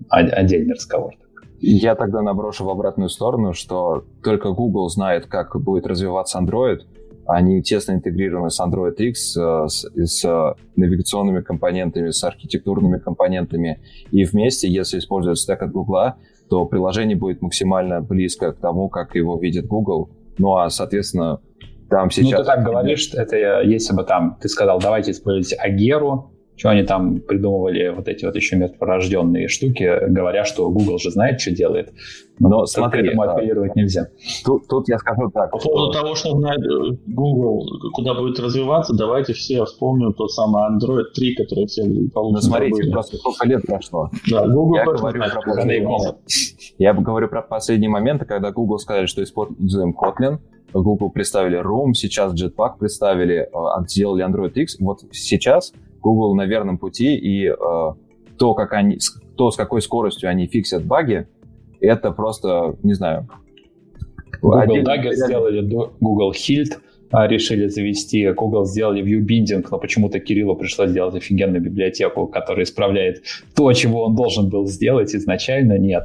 отдельный 0.10 0.74
разговор. 0.74 1.14
Я 1.61 1.95
тогда 1.95 2.22
наброшу 2.22 2.66
в 2.66 2.70
обратную 2.70 3.10
сторону, 3.10 3.53
что 3.53 4.06
только 4.24 4.52
Google 4.52 4.90
знает, 4.90 5.26
как 5.26 5.60
будет 5.61 5.86
развиваться 5.86 6.40
Android. 6.40 6.80
Они 7.31 7.61
тесно 7.61 7.93
интегрированы 7.93 8.49
с 8.49 8.60
Android 8.60 8.95
X, 8.95 9.38
э, 9.38 9.68
с, 9.68 9.85
с 9.95 10.56
навигационными 10.76 11.41
компонентами, 11.41 12.10
с 12.10 12.23
архитектурными 12.23 12.97
компонентами. 12.97 13.81
И 14.11 14.23
вместе, 14.23 14.68
если 14.68 14.97
использовать 14.97 15.38
стек 15.38 15.61
от 15.61 15.72
Google, 15.72 16.14
то 16.49 16.65
приложение 16.65 17.15
будет 17.15 17.43
максимально 17.43 18.01
близко 18.01 18.51
к 18.51 18.60
тому, 18.60 18.89
как 18.89 19.15
его 19.15 19.38
видит 19.38 19.68
Google. 19.68 20.10
Ну 20.39 20.57
а, 20.57 20.69
соответственно, 20.72 21.39
там 21.89 22.10
сейчас... 22.10 22.31
Ну, 22.31 22.38
ты 22.38 22.43
так 22.45 22.64
говоришь, 22.64 23.14
это 23.14 23.61
если 23.61 23.95
бы 23.95 24.03
там 24.03 24.38
ты 24.41 24.49
сказал, 24.49 24.80
давайте 24.80 25.11
используйте 25.11 25.56
Агеру, 25.56 26.31
что 26.60 26.69
они 26.69 26.84
там 26.84 27.22
придумывали 27.22 27.88
вот 27.88 28.10
эти 28.10 28.26
вот 28.26 28.36
еще 28.36 28.57
мертворожденные 28.57 29.48
штуки, 29.48 29.98
говоря, 30.10 30.44
что 30.44 30.69
Google 30.69 30.99
же 30.99 31.10
знает, 31.10 31.40
что 31.40 31.52
делает. 31.52 31.94
Но, 32.38 32.49
Но 32.49 32.65
смотри, 32.65 33.07
этому 33.07 33.23
да. 33.23 33.34
апеллировать 33.34 33.77
нельзя. 33.77 34.07
Тут, 34.44 34.68
тут 34.68 34.90
я 34.90 34.98
скажу 34.98 35.31
так. 35.34 35.52
По 35.52 35.57
поводу 35.57 35.94
того, 35.94 36.15
что 36.15 36.31
знает 36.31 36.60
э, 36.60 36.98
Google, 37.07 37.65
куда 37.94 38.14
будет 38.14 38.40
развиваться, 38.40 38.94
давайте 38.94 39.31
все 39.34 39.64
вспомним 39.64 40.14
тот 40.14 40.31
самый 40.31 40.64
Android 40.69 41.06
3, 41.15 41.36
который 41.36 41.65
все 41.68 41.84
получили. 42.14 42.36
Ну, 42.36 42.41
смотрите, 42.41 42.76
забыли. 42.76 42.91
просто 42.91 43.18
сколько 43.18 43.48
лет 43.48 43.61
прошло. 43.65 44.10
Да, 44.30 44.45
Google 44.45 44.76
я 44.76 44.84
говорю, 44.84 45.19
про 45.19 45.41
последние, 45.41 46.15
я 46.77 46.94
говорю 46.94 47.27
про 47.30 47.41
последние 47.41 47.90
моменты, 47.90 48.26
когда 48.26 48.52
Google 48.52 48.80
сказали, 48.80 49.06
что 49.06 49.23
используем 49.23 49.95
Kotlin, 49.98 50.40
Google 50.73 51.10
представили 51.10 51.57
Room, 51.57 51.94
сейчас 51.94 52.34
Jetpack 52.34 52.80
представили, 52.80 53.49
э, 53.49 53.84
сделали 53.88 54.26
Android 54.26 54.53
X. 54.53 54.77
Вот 54.80 54.99
сейчас 55.11 55.72
Google 56.02 56.36
на 56.36 56.46
верном 56.46 56.78
пути, 56.78 57.16
и 57.16 57.48
э, 57.48 57.54
то, 58.38 58.54
как 58.54 58.74
они, 58.74 58.98
то, 59.38 59.52
с 59.52 59.56
какой 59.56 59.82
скоростью 59.82 60.30
они 60.30 60.48
фиксят 60.48 60.86
баги, 60.86 61.28
это 61.80 62.12
просто, 62.12 62.76
не 62.84 62.94
знаю... 62.94 63.28
Google 64.42 64.60
один... 64.60 64.86
Dagger 64.86 65.14
сделали 65.14 65.62
Google 66.00 66.32
Hilt, 66.32 66.78
а, 67.12 67.28
решили 67.28 67.68
завести, 67.68 68.32
Google 68.32 68.66
сделали 68.66 69.04
ViewBinding, 69.04 69.66
но 69.70 69.80
почему-то 69.80 70.20
Кириллу 70.20 70.56
пришлось 70.56 70.92
сделать 70.92 71.16
офигенную 71.16 71.62
библиотеку, 71.62 72.28
которая 72.28 72.66
исправляет 72.66 73.24
то, 73.56 73.74
чего 73.74 74.04
он 74.04 74.16
должен 74.16 74.50
был 74.50 74.68
сделать 74.68 75.16
изначально, 75.16 75.78
нет. 75.78 76.04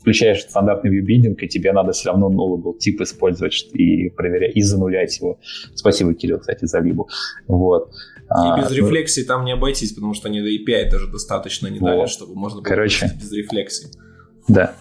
Включаешь 0.00 0.42
стандартный 0.42 0.96
ViewBinding, 0.96 1.34
и 1.40 1.48
тебе 1.48 1.72
надо 1.72 1.92
все 1.92 2.10
равно 2.10 2.28
новый 2.28 2.60
был 2.60 2.74
тип 2.74 3.00
использовать 3.00 3.68
и 3.72 4.08
проверять, 4.10 4.56
и 4.56 4.62
занулять 4.62 5.18
его. 5.18 5.38
Спасибо, 5.74 6.14
Кирилл, 6.14 6.38
кстати, 6.38 6.64
за 6.64 6.80
либу. 6.80 7.08
Вот. 7.48 7.90
И 8.26 8.28
а, 8.30 8.58
без 8.58 8.70
ну, 8.70 8.76
рефлексии 8.76 9.22
там 9.22 9.44
не 9.44 9.52
обойтись, 9.52 9.92
потому 9.92 10.12
что 10.12 10.28
они 10.28 10.40
до 10.40 10.48
API 10.48 10.90
даже 10.90 11.06
достаточно 11.06 11.68
не 11.68 11.78
вот. 11.78 11.86
дали, 11.86 12.06
чтобы 12.06 12.34
можно 12.34 12.60
было 12.60 12.68
Короче, 12.68 13.10
без 13.20 13.30
рефлексии. 13.32 13.88
Да. 14.48 14.74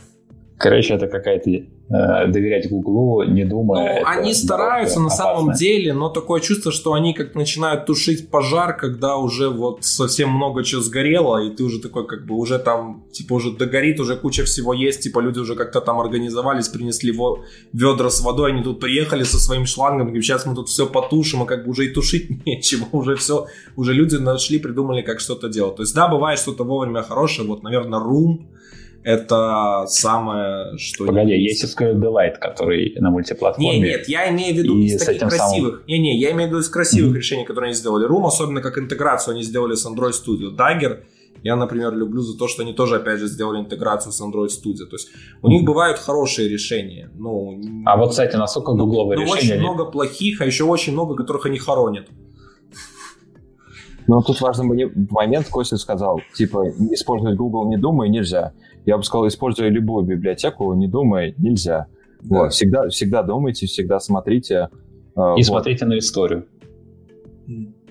Короче, 0.57 0.95
это 0.95 1.07
какая-то 1.07 1.51
доверять 1.87 2.69
Гуглу, 2.69 3.23
не 3.23 3.45
думая. 3.45 3.99
Ну, 4.01 4.07
они 4.07 4.33
стараются 4.33 4.99
на 4.99 5.09
самом 5.09 5.53
деле, 5.53 5.93
но 5.93 6.09
такое 6.09 6.41
чувство, 6.41 6.71
что 6.71 6.93
они 6.93 7.13
как 7.13 7.35
начинают 7.35 7.85
тушить 7.85 8.29
пожар, 8.31 8.75
когда 8.75 9.17
уже 9.17 9.49
вот 9.49 9.83
совсем 9.85 10.29
много 10.29 10.63
чего 10.63 10.81
сгорело, 10.81 11.43
и 11.43 11.55
ты 11.55 11.63
уже 11.63 11.79
такой 11.79 12.07
как 12.07 12.25
бы 12.25 12.35
уже 12.35 12.57
там, 12.57 13.05
типа 13.11 13.33
уже 13.33 13.51
догорит, 13.51 13.99
уже 13.99 14.15
куча 14.15 14.45
всего 14.45 14.73
есть, 14.73 15.01
типа 15.01 15.19
люди 15.19 15.37
уже 15.39 15.55
как-то 15.55 15.79
там 15.79 15.99
организовались, 15.99 16.69
принесли 16.69 17.11
во- 17.11 17.43
ведра 17.71 18.09
с 18.09 18.21
водой, 18.21 18.51
они 18.51 18.63
тут 18.63 18.79
приехали 18.79 19.23
со 19.23 19.37
своим 19.37 19.67
шлангом, 19.67 20.13
и 20.15 20.21
сейчас 20.21 20.47
мы 20.47 20.55
тут 20.55 20.69
все 20.69 20.87
потушим, 20.87 21.43
а 21.43 21.45
как 21.45 21.65
бы 21.65 21.71
уже 21.71 21.85
и 21.85 21.93
тушить 21.93 22.29
нечего, 22.45 22.87
уже 22.93 23.15
все, 23.15 23.45
уже 23.75 23.93
люди 23.93 24.15
нашли, 24.15 24.57
придумали, 24.57 25.03
как 25.03 25.19
что-то 25.19 25.49
делать. 25.49 25.75
То 25.75 25.83
есть 25.83 25.93
да, 25.93 26.07
бывает 26.07 26.39
что-то 26.39 26.63
вовремя 26.63 27.03
хорошее, 27.03 27.47
вот, 27.47 27.61
наверное, 27.61 27.99
Room, 27.99 28.47
это 29.05 29.85
самое, 29.87 30.77
что... 30.79 31.05
Погоди, 31.05 31.33
есть 31.33 31.63
SQL 31.63 31.93
Delight, 31.93 32.39
который 32.41 32.95
на 32.99 33.11
мультиплатформе. 33.11 33.79
Не, 33.79 33.79
нет, 33.79 34.09
я 34.09 34.31
имею 34.31 34.55
в 34.55 34.57
виду 34.57 34.79
из 34.79 34.99
таких 35.03 35.29
красивых. 35.29 35.73
Самым... 35.73 35.87
Не, 35.87 35.99
не, 35.99 36.19
я 36.19 36.31
имею 36.31 36.49
в 36.49 36.51
виду 36.51 36.59
из 36.59 36.69
красивых 36.69 37.13
mm-hmm. 37.13 37.17
решений, 37.17 37.45
которые 37.45 37.69
они 37.69 37.75
сделали. 37.75 38.07
Room, 38.07 38.25
особенно 38.25 38.61
как 38.61 38.79
интеграцию 38.79 39.33
они 39.35 39.43
сделали 39.43 39.75
с 39.75 39.85
Android 39.85 40.13
Studio. 40.13 40.55
Dagger 40.57 41.03
я, 41.43 41.55
например, 41.55 41.93
люблю 41.93 42.21
за 42.21 42.35
то, 42.35 42.47
что 42.47 42.63
они 42.63 42.73
тоже, 42.73 42.95
опять 42.95 43.19
же, 43.19 43.27
сделали 43.27 43.59
интеграцию 43.59 44.11
с 44.11 44.19
Android 44.19 44.47
Studio. 44.47 44.87
То 44.89 44.95
есть 44.95 45.09
у 45.43 45.49
них 45.49 45.63
бывают 45.63 45.99
хорошие 45.99 46.49
решения. 46.49 47.11
Ну, 47.13 47.61
а 47.85 47.97
вот, 47.97 48.09
кстати, 48.09 48.35
насколько 48.35 48.71
гугловые 48.71 49.19
ну, 49.19 49.25
решения? 49.25 49.53
очень 49.53 49.59
много 49.59 49.85
плохих, 49.85 50.41
а 50.41 50.45
еще 50.45 50.63
очень 50.63 50.93
много, 50.93 51.13
которых 51.13 51.45
они 51.45 51.59
хоронят. 51.59 52.07
Ну, 54.07 54.21
тут 54.23 54.41
важный 54.41 54.89
момент, 55.11 55.47
Костя 55.49 55.77
сказал, 55.77 56.19
типа, 56.35 56.67
использовать 56.91 57.37
Google 57.37 57.69
не 57.69 57.77
думай, 57.77 58.09
нельзя. 58.09 58.53
Я 58.85 58.97
бы 58.97 59.03
сказал, 59.03 59.27
используя 59.27 59.69
любую 59.69 60.05
библиотеку, 60.05 60.73
не 60.73 60.87
думай, 60.87 61.33
нельзя. 61.37 61.87
Да. 62.21 62.43
Вот. 62.43 62.53
Всегда, 62.53 62.87
всегда 62.89 63.23
думайте, 63.23 63.65
всегда 63.65 63.99
смотрите. 63.99 64.69
Э, 65.15 65.33
И 65.35 65.39
вот. 65.39 65.45
смотрите 65.45 65.85
на 65.85 65.97
историю. 65.97 66.45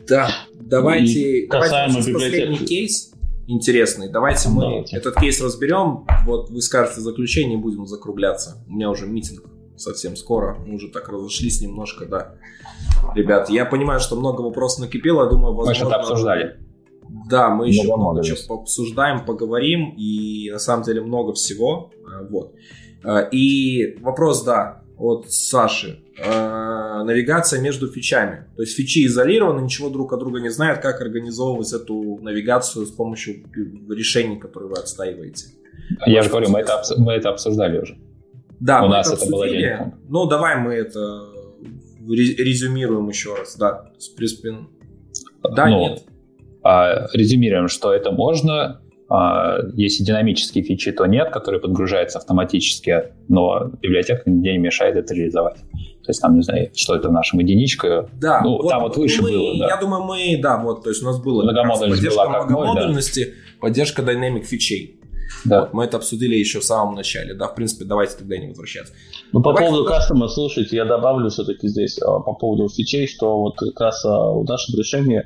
Да, 0.09 0.29
давайте, 0.61 1.47
давайте 1.51 2.13
последний 2.13 2.59
кейс 2.59 3.15
интересный. 3.47 4.09
Давайте 4.11 4.49
мы 4.49 4.63
Давайте. 4.63 4.97
этот 4.97 5.17
кейс 5.17 5.41
разберем. 5.41 6.07
Вот 6.27 6.51
вы 6.51 6.61
скажете 6.63 7.01
заключение, 7.01 7.59
будем 7.59 7.87
закругляться. 7.87 8.65
У 8.69 8.73
меня 8.73 8.91
уже 8.91 9.07
митинг 9.07 9.45
совсем 9.77 10.17
скоро. 10.17 10.57
Мы 10.67 10.75
уже 10.75 10.89
так 10.89 11.09
разошлись 11.09 11.61
немножко, 11.61 12.07
да. 12.07 12.35
Ребят, 13.15 13.51
я 13.51 13.65
понимаю, 13.65 14.01
что 14.01 14.17
много 14.17 14.41
вопросов 14.41 14.81
накипело. 14.81 15.25
Я 15.25 15.31
думаю, 15.31 15.55
возможно... 15.55 15.85
Мы 15.85 15.91
что-то 15.91 15.97
обсуждали. 15.97 16.57
Да, 17.29 17.51
мы 17.51 17.69
еще 17.69 17.85
много, 17.97 18.23
чего 18.23 18.61
обсуждаем, 18.61 19.25
поговорим. 19.25 19.95
И 19.97 20.51
на 20.51 20.59
самом 20.59 20.85
деле 20.85 21.01
много 21.01 21.33
всего. 21.33 21.91
Э, 21.95 22.27
вот. 22.29 22.55
Э, 23.05 23.29
и 23.31 23.99
вопрос, 24.01 24.45
да, 24.45 24.83
от 24.99 25.31
Саши. 25.31 26.01
Э, 26.19 27.03
навигация 27.05 27.61
между 27.61 27.89
фичами. 27.89 28.47
То 28.57 28.63
есть 28.63 28.77
фичи 28.77 29.07
изолированы, 29.07 29.63
ничего 29.63 29.91
друг 29.91 30.13
от 30.13 30.21
друга 30.21 30.41
не 30.41 30.51
знают, 30.51 30.81
как 30.81 31.01
организовывать 31.01 31.73
эту 31.73 32.19
навигацию 32.23 32.87
с 32.87 32.91
помощью 32.91 33.45
решений, 33.91 34.39
которые 34.39 34.71
вы 34.71 34.77
отстаиваете. 34.77 35.47
Я 36.07 36.23
же 36.23 36.31
говорю, 36.31 36.51
мы 36.51 36.61
это, 36.61 36.83
мы 36.99 37.13
это 37.13 37.31
обсуждали 37.31 37.81
уже. 37.81 37.99
Да, 38.61 38.85
У 38.85 38.89
нас 38.89 39.11
это, 39.11 39.23
это 39.23 39.31
было 39.31 39.49
день. 39.49 39.71
Ну, 40.09 40.27
давай 40.27 40.57
мы 40.57 40.75
это 40.75 41.29
резюмируем 42.07 43.09
еще 43.09 43.35
раз. 43.35 43.57
Да. 43.57 43.91
Да, 45.43 45.67
ну, 45.67 45.81
нет. 45.81 46.05
А, 46.65 47.07
резюмируем, 47.13 47.69
что 47.69 47.93
это 47.93 48.11
можно, 48.11 48.81
а, 49.11 49.59
если 49.75 50.03
динамические 50.03 50.65
фичи, 50.65 50.93
то 50.93 51.05
нет, 51.05 51.31
которые 51.31 51.61
подгружаются 51.61 52.19
автоматически, 52.19 53.13
но 53.29 53.71
библиотека 53.83 54.23
нигде 54.25 54.53
не 54.53 54.59
мешает 54.59 54.97
это 54.97 55.15
реализовать. 55.15 55.59
То 55.59 56.11
есть 56.11 56.23
там, 56.23 56.37
не 56.37 56.43
знаю, 56.43 56.71
что 56.75 56.97
это 56.97 57.11
в 57.11 57.13
нашем 57.13 57.39
единичка. 57.39 58.09
Да, 58.19 58.41
ну, 58.43 58.57
вот 58.57 58.69
там 58.69 58.83
вот 58.83 58.97
выше 58.97 59.23
мы, 59.23 59.31
было, 59.31 59.59
да. 59.59 59.67
Я 59.69 59.77
думаю, 59.77 60.05
мы, 60.05 60.39
да, 60.43 60.59
вот, 60.59 60.85
то 60.85 60.89
есть 60.89 61.03
у 61.03 61.07
нас 61.07 61.21
было 61.21 61.47
поддержка 61.53 62.11
была 62.11 62.33
как 62.33 62.51
многомодульности, 62.51 63.25
да. 63.25 63.61
поддержка 63.61 64.03
динамик 64.03 64.47
фичей. 64.47 65.01
Да. 65.45 65.61
Вот, 65.61 65.75
мы 65.75 65.85
это 65.85 65.99
обсудили 65.99 66.35
еще 66.35 66.61
в 66.61 66.65
самом 66.65 66.95
начале. 66.95 67.35
Да, 67.35 67.49
в 67.49 67.55
принципе, 67.55 67.85
давайте 67.85 68.17
тогда 68.17 68.39
не 68.39 68.49
возвращаться. 68.49 68.95
Ну, 69.33 69.43
по 69.43 69.53
давайте 69.53 69.71
поводу 69.71 69.89
кастома, 69.89 70.29
слушайте, 70.29 70.77
я 70.77 70.85
добавлю 70.87 71.29
все-таки 71.29 71.69
здесь 71.69 71.99
а, 72.01 72.21
по 72.21 72.35
поводу 72.35 72.69
фичей, 72.69 73.07
что 73.07 73.41
вот 73.41 73.57
как 73.59 73.79
раз 73.81 74.03
в 74.05 74.45
нашем 74.47 74.79
решении 74.79 75.25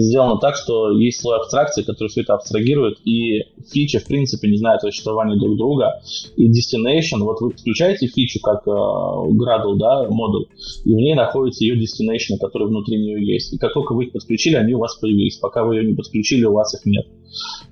сделано 0.00 0.38
так, 0.38 0.56
что 0.56 0.90
есть 0.90 1.20
слой 1.20 1.36
абстракции, 1.36 1.82
который 1.82 2.08
все 2.08 2.22
это 2.22 2.34
абстрагирует, 2.34 2.98
и 3.04 3.42
фичи, 3.70 3.98
в 3.98 4.06
принципе, 4.06 4.48
не 4.48 4.56
знают 4.56 4.82
о 4.82 4.90
существовании 4.90 5.38
друг 5.38 5.56
друга. 5.56 6.00
И 6.36 6.48
destination, 6.48 7.18
вот 7.20 7.40
вы 7.40 7.50
подключаете 7.50 8.06
фичу 8.06 8.40
как 8.40 8.66
э, 8.66 8.70
Gradle, 8.70 9.76
да, 9.76 10.08
модуль, 10.08 10.46
и 10.84 10.94
в 10.94 10.96
ней 10.96 11.14
находится 11.14 11.64
ее 11.64 11.76
destination, 11.76 12.38
который 12.40 12.68
внутри 12.68 12.96
нее 12.96 13.24
есть. 13.24 13.52
И 13.52 13.58
как 13.58 13.74
только 13.74 13.94
вы 13.94 14.06
их 14.06 14.12
подключили, 14.12 14.56
они 14.56 14.74
у 14.74 14.78
вас 14.78 14.96
появились. 14.96 15.36
Пока 15.36 15.64
вы 15.64 15.76
ее 15.76 15.84
не 15.84 15.94
подключили, 15.94 16.44
у 16.44 16.52
вас 16.52 16.74
их 16.74 16.86
нет. 16.86 17.06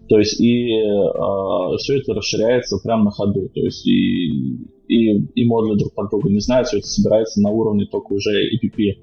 То 0.09 0.19
есть 0.19 0.41
и 0.41 0.73
э, 0.73 1.77
все 1.79 1.99
это 1.99 2.15
расширяется 2.15 2.79
прямо 2.83 3.05
на 3.05 3.11
ходу. 3.11 3.49
То 3.55 3.61
есть 3.61 3.87
и, 3.87 4.57
и, 4.89 5.19
и 5.35 5.45
модули 5.47 5.79
друг 5.79 5.95
под 5.95 6.11
друга 6.11 6.31
не 6.31 6.41
знают, 6.41 6.69
все 6.69 6.79
это 6.79 6.87
собирается 6.87 7.41
на 7.41 7.51
уровне 7.51 7.87
только 7.87 8.13
уже 8.13 8.31
EPP 8.31 8.97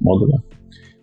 модуля. 0.00 0.42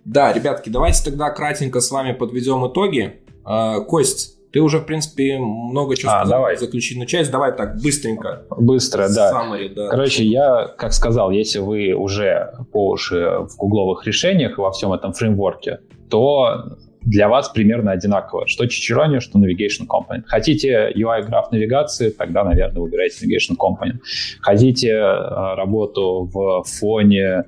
Да, 0.10 0.34
ребятки, 0.34 0.70
давайте 0.70 1.04
тогда 1.04 1.30
кратенько 1.30 1.82
с 1.82 1.92
вами 1.92 2.14
подведем 2.14 2.66
итоги. 2.68 3.22
А, 3.46 3.80
Кость, 3.82 4.38
ты 4.52 4.60
уже, 4.60 4.80
в 4.80 4.86
принципе, 4.86 5.38
много 5.38 5.96
чего 5.96 6.12
а, 6.12 6.22
сказал 6.22 6.40
давай. 6.40 6.58
заключительную 6.58 7.08
часть. 7.08 7.30
Давай 7.30 7.56
так, 7.56 7.80
быстренько. 7.80 8.42
Быстро, 8.58 9.08
да. 9.08 9.32
Summary, 9.32 9.72
да. 9.72 9.90
Короче, 9.90 10.24
я, 10.24 10.68
как 10.78 10.94
сказал, 10.94 11.30
если 11.30 11.60
вы 11.60 11.94
уже 11.94 12.52
по 12.72 12.90
уши 12.90 13.46
в 13.50 13.56
гугловых 13.58 14.08
решениях 14.08 14.58
и 14.58 14.62
во 14.62 14.72
всем 14.72 14.94
этом 14.94 15.14
фреймворке, 15.14 15.82
то 16.10 16.78
для 17.02 17.30
вас 17.30 17.50
примерно 17.50 17.92
одинаково. 17.92 18.48
Что 18.48 18.66
Чичерони, 18.66 19.20
что 19.20 19.38
Navigation 19.38 19.86
Component. 19.88 20.24
Хотите 20.26 20.92
UI 20.96 21.22
граф 21.22 21.52
навигации, 21.52 22.10
тогда, 22.10 22.44
наверное, 22.44 22.82
выбирайте 22.82 23.28
Navigation 23.28 23.56
Component. 23.60 24.00
Хотите 24.42 24.90
э, 24.90 25.56
работу 25.56 26.28
в 26.34 26.64
фоне 26.64 27.46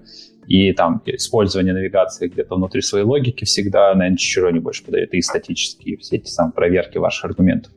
и 0.52 0.74
там 0.74 1.02
использование 1.06 1.74
навигации 1.74 2.28
где-то 2.28 2.56
внутри 2.56 2.82
своей 2.82 3.06
логики 3.06 3.46
всегда, 3.46 3.94
наверное, 3.96 4.18
чуть-чуть 4.18 4.52
не 4.52 4.60
больше 4.60 4.84
подает, 4.84 5.14
и 5.14 5.22
статические 5.22 5.96
все 5.98 6.18
эти 6.18 6.28
самые 6.28 6.52
проверки 6.52 6.98
ваших 6.98 7.24
аргументов. 7.24 7.72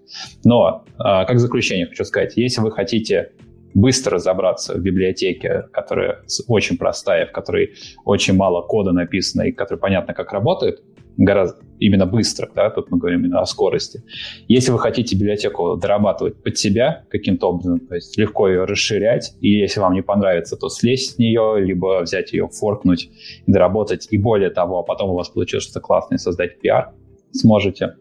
Но, 0.44 0.84
а, 0.98 1.24
как 1.24 1.38
заключение 1.38 1.86
хочу 1.86 2.04
сказать, 2.04 2.32
если 2.36 2.62
вы 2.62 2.72
хотите 2.72 3.30
быстро 3.74 4.16
разобраться 4.16 4.74
в 4.74 4.80
библиотеке, 4.80 5.68
которая 5.72 6.22
очень 6.48 6.76
простая, 6.76 7.26
в 7.26 7.32
которой 7.32 7.74
очень 8.04 8.34
мало 8.34 8.62
кода 8.62 8.90
написано 8.90 9.42
и 9.42 9.52
которая 9.52 9.80
понятно, 9.80 10.12
как 10.12 10.32
работает, 10.32 10.82
гораздо 11.16 11.64
именно 11.78 12.06
быстро, 12.06 12.50
да, 12.54 12.70
тут 12.70 12.90
мы 12.90 12.98
говорим 12.98 13.20
именно 13.20 13.40
о 13.40 13.46
скорости. 13.46 14.02
Если 14.48 14.70
вы 14.70 14.78
хотите 14.78 15.16
библиотеку 15.16 15.76
дорабатывать 15.76 16.42
под 16.42 16.56
себя 16.56 17.04
каким-то 17.10 17.48
образом, 17.50 17.80
то 17.80 17.94
есть 17.94 18.16
легко 18.16 18.48
ее 18.48 18.64
расширять, 18.64 19.34
и 19.40 19.50
если 19.50 19.80
вам 19.80 19.94
не 19.94 20.02
понравится, 20.02 20.56
то 20.56 20.68
слезть 20.68 21.14
с 21.14 21.18
нее, 21.18 21.56
либо 21.58 22.00
взять 22.02 22.32
ее, 22.32 22.48
форкнуть 22.48 23.10
доработать, 23.46 24.08
и 24.10 24.18
более 24.18 24.50
того, 24.50 24.80
а 24.80 24.82
потом 24.82 25.10
у 25.10 25.14
вас 25.14 25.28
получилось 25.28 25.64
что-то 25.64 25.80
классное, 25.80 26.18
создать 26.18 26.60
пиар, 26.60 26.92
сможете. 27.32 27.96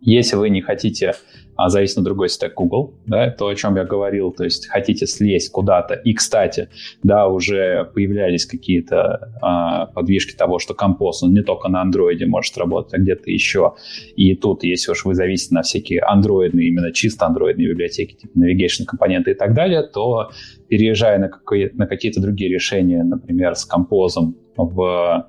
Если 0.00 0.36
вы 0.36 0.50
не 0.50 0.60
хотите 0.60 1.14
а 1.56 1.68
зависит 1.68 1.96
на 1.96 2.04
другой 2.04 2.28
стек 2.28 2.54
Google, 2.54 2.94
да, 3.06 3.30
то, 3.30 3.48
о 3.48 3.54
чем 3.54 3.76
я 3.76 3.84
говорил, 3.84 4.30
то 4.30 4.44
есть 4.44 4.68
хотите 4.68 5.06
слезть 5.06 5.50
куда-то. 5.50 5.94
И, 5.94 6.14
кстати, 6.14 6.68
да, 7.02 7.28
уже 7.28 7.90
появлялись 7.94 8.46
какие-то 8.46 9.32
а, 9.40 9.86
подвижки 9.86 10.36
того, 10.36 10.58
что 10.58 10.74
компост, 10.74 11.22
он 11.22 11.32
не 11.32 11.42
только 11.42 11.68
на 11.68 11.80
андроиде 11.80 12.26
может 12.26 12.56
работать, 12.58 12.94
а 12.94 12.98
где-то 12.98 13.30
еще. 13.30 13.74
И 14.16 14.34
тут, 14.34 14.64
если 14.64 14.92
уж 14.92 15.04
вы 15.04 15.14
зависите 15.14 15.54
на 15.54 15.62
всякие 15.62 16.00
андроидные, 16.00 16.68
именно 16.68 16.92
чисто 16.92 17.26
андроидные 17.26 17.68
библиотеки, 17.68 18.14
типа 18.14 18.38
navigation 18.38 18.84
компоненты 18.86 19.32
и 19.32 19.34
так 19.34 19.54
далее, 19.54 19.82
то 19.82 20.30
переезжая 20.68 21.18
на, 21.18 21.28
какой, 21.28 21.70
на 21.72 21.86
какие-то 21.86 22.20
другие 22.20 22.52
решения, 22.52 23.02
например, 23.02 23.54
с 23.54 23.64
композом 23.64 24.36
в 24.56 25.28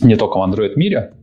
не 0.00 0.16
только 0.16 0.38
в 0.38 0.42
Android 0.42 0.72
мире, 0.76 1.14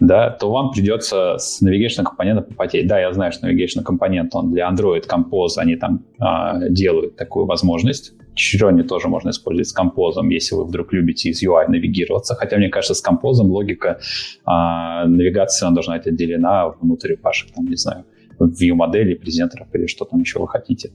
да, 0.00 0.30
то 0.30 0.50
вам 0.50 0.70
придется 0.70 1.38
с 1.38 1.60
navigation 1.62 2.04
компонентом 2.04 2.44
попотеть. 2.44 2.86
Да, 2.86 3.00
я 3.00 3.12
знаю, 3.12 3.32
что 3.32 3.48
navigation 3.48 3.82
компонент, 3.82 4.34
он 4.34 4.52
для 4.52 4.70
Android 4.70 5.04
Compose, 5.08 5.56
они 5.56 5.76
там 5.76 6.04
а, 6.20 6.68
делают 6.68 7.16
такую 7.16 7.46
возможность. 7.46 8.12
Чирони 8.34 8.82
тоже 8.82 9.08
можно 9.08 9.30
использовать 9.30 9.66
с 9.66 9.72
композом, 9.72 10.28
если 10.28 10.54
вы 10.54 10.64
вдруг 10.64 10.92
любите 10.92 11.30
из 11.30 11.42
UI 11.42 11.66
навигироваться. 11.66 12.36
Хотя, 12.36 12.56
мне 12.58 12.68
кажется, 12.68 12.94
с 12.94 13.00
композом 13.00 13.50
логика 13.50 13.98
а, 14.44 15.04
навигации 15.06 15.66
она 15.66 15.74
должна 15.74 15.96
быть 15.96 16.06
отделена 16.06 16.68
внутрь 16.68 17.16
ваших, 17.20 17.52
там, 17.52 17.66
не 17.66 17.76
знаю, 17.76 18.04
view-моделей, 18.38 19.16
презентеров 19.16 19.66
или 19.74 19.86
что 19.86 20.04
там 20.04 20.20
еще 20.20 20.38
вы 20.38 20.46
хотите 20.46 20.92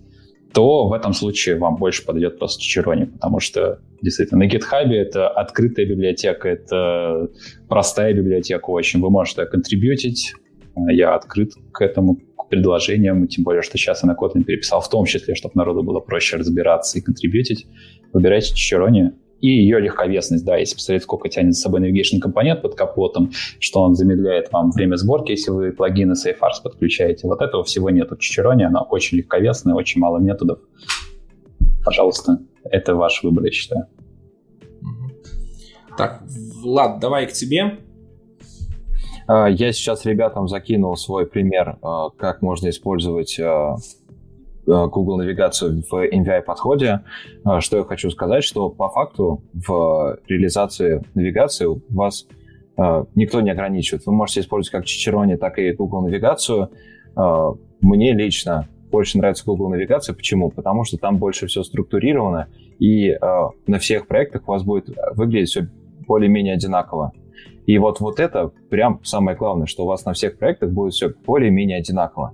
то 0.54 0.88
в 0.88 0.94
этом 0.94 1.14
случае 1.14 1.58
вам 1.58 1.78
больше 1.78 2.06
подойдет 2.06 2.38
просто 2.38 2.62
Чирони, 2.62 3.06
потому 3.06 3.40
что 3.40 3.80
действительно 4.02 4.46
на 4.46 4.48
GitHub 4.48 4.92
это 4.92 5.28
открытая 5.28 5.86
библиотека, 5.86 6.48
это 6.48 7.30
простая 7.68 8.14
библиотека 8.14 8.70
очень. 8.70 9.02
Вы 9.02 9.10
можете 9.10 9.46
контрибьютить, 9.46 10.34
я 10.76 11.16
открыт 11.16 11.54
к 11.72 11.82
этому 11.82 12.18
к 12.38 12.50
предложениям, 12.50 13.28
тем 13.28 13.44
более, 13.44 13.64
что 13.64 13.78
сейчас 13.78 14.04
я 14.04 14.08
на 14.08 14.14
Kotlin 14.14 14.44
переписал 14.44 14.82
в 14.82 14.90
том 14.90 15.06
числе, 15.06 15.34
чтобы 15.34 15.54
народу 15.56 15.82
было 15.82 16.00
проще 16.00 16.38
разбираться 16.38 17.00
и 17.00 17.02
контрибьютить. 17.02 17.66
Выбирайте 18.12 18.54
Чирони, 18.54 19.12
и 19.44 19.50
ее 19.50 19.82
легковесность, 19.82 20.46
да, 20.46 20.56
если 20.56 20.76
посмотреть, 20.76 21.04
сколько 21.04 21.28
тянет 21.28 21.56
с 21.56 21.60
собой 21.60 21.82
navigation 21.82 22.20
компонент 22.22 22.62
под 22.62 22.76
капотом, 22.76 23.32
что 23.60 23.82
он 23.82 23.94
замедляет 23.94 24.50
вам 24.54 24.72
время 24.72 24.96
сборки, 24.96 25.32
если 25.32 25.52
вы 25.52 25.74
плагины 25.74 26.14
SafeArts 26.14 26.64
подключаете. 26.64 27.28
Вот 27.28 27.42
этого 27.42 27.66
всего 27.66 27.90
нет 27.90 28.10
у 28.14 28.16
Чичерони, 28.16 28.64
она 28.64 28.82
очень 28.82 29.18
легковесная, 29.18 29.76
очень 29.76 30.00
мало 30.00 30.20
методов. 30.20 30.60
Пожалуйста, 31.84 32.40
это 32.64 32.96
ваш 32.96 33.22
выбор, 33.22 33.44
я 33.44 33.52
считаю. 33.52 33.88
Так, 35.98 36.24
Влад, 36.62 37.02
давай 37.02 37.28
к 37.28 37.34
тебе. 37.34 37.80
А, 39.28 39.50
я 39.50 39.74
сейчас 39.74 40.06
ребятам 40.06 40.48
закинул 40.48 40.96
свой 40.96 41.26
пример, 41.26 41.80
а, 41.82 42.12
как 42.12 42.42
можно 42.42 42.70
использовать 42.70 43.38
а, 43.42 43.76
Google 44.66 45.18
навигацию 45.18 45.84
в 45.90 45.94
MVI 45.94 46.42
подходе. 46.42 47.02
Что 47.60 47.78
я 47.78 47.84
хочу 47.84 48.10
сказать, 48.10 48.44
что 48.44 48.70
по 48.70 48.90
факту 48.90 49.44
в 49.54 50.18
реализации 50.28 51.04
навигации 51.14 51.66
у 51.66 51.82
вас 51.90 52.28
никто 53.14 53.42
не 53.42 53.52
ограничивает. 53.52 54.06
Вы 54.06 54.14
можете 54.14 54.40
использовать 54.40 54.72
как 54.72 54.86
Чичерони, 54.86 55.36
так 55.36 55.60
и 55.60 55.72
Google 55.74 56.02
навигацию. 56.02 56.70
Мне 57.82 58.14
лично 58.14 58.68
больше 58.94 59.18
нравится 59.18 59.44
Google 59.46 59.70
навигация. 59.70 60.14
Почему? 60.14 60.52
Потому 60.52 60.84
что 60.84 60.98
там 60.98 61.18
больше 61.18 61.48
все 61.48 61.64
структурировано, 61.64 62.48
и 62.78 63.10
э, 63.10 63.18
на 63.66 63.80
всех 63.80 64.08
проектах 64.08 64.44
у 64.48 64.52
вас 64.52 64.64
будет 64.64 64.88
выглядеть 65.16 65.50
все 65.50 65.68
более-менее 66.08 66.54
одинаково. 66.54 67.12
И 67.66 67.80
вот, 67.80 68.00
вот 68.02 68.20
это 68.20 68.52
прям 68.70 69.00
самое 69.04 69.36
главное, 69.36 69.66
что 69.66 69.84
у 69.84 69.88
вас 69.88 70.06
на 70.06 70.14
всех 70.14 70.38
проектах 70.38 70.70
будет 70.72 70.94
все 70.94 71.12
более-менее 71.26 71.80
одинаково. 71.80 72.34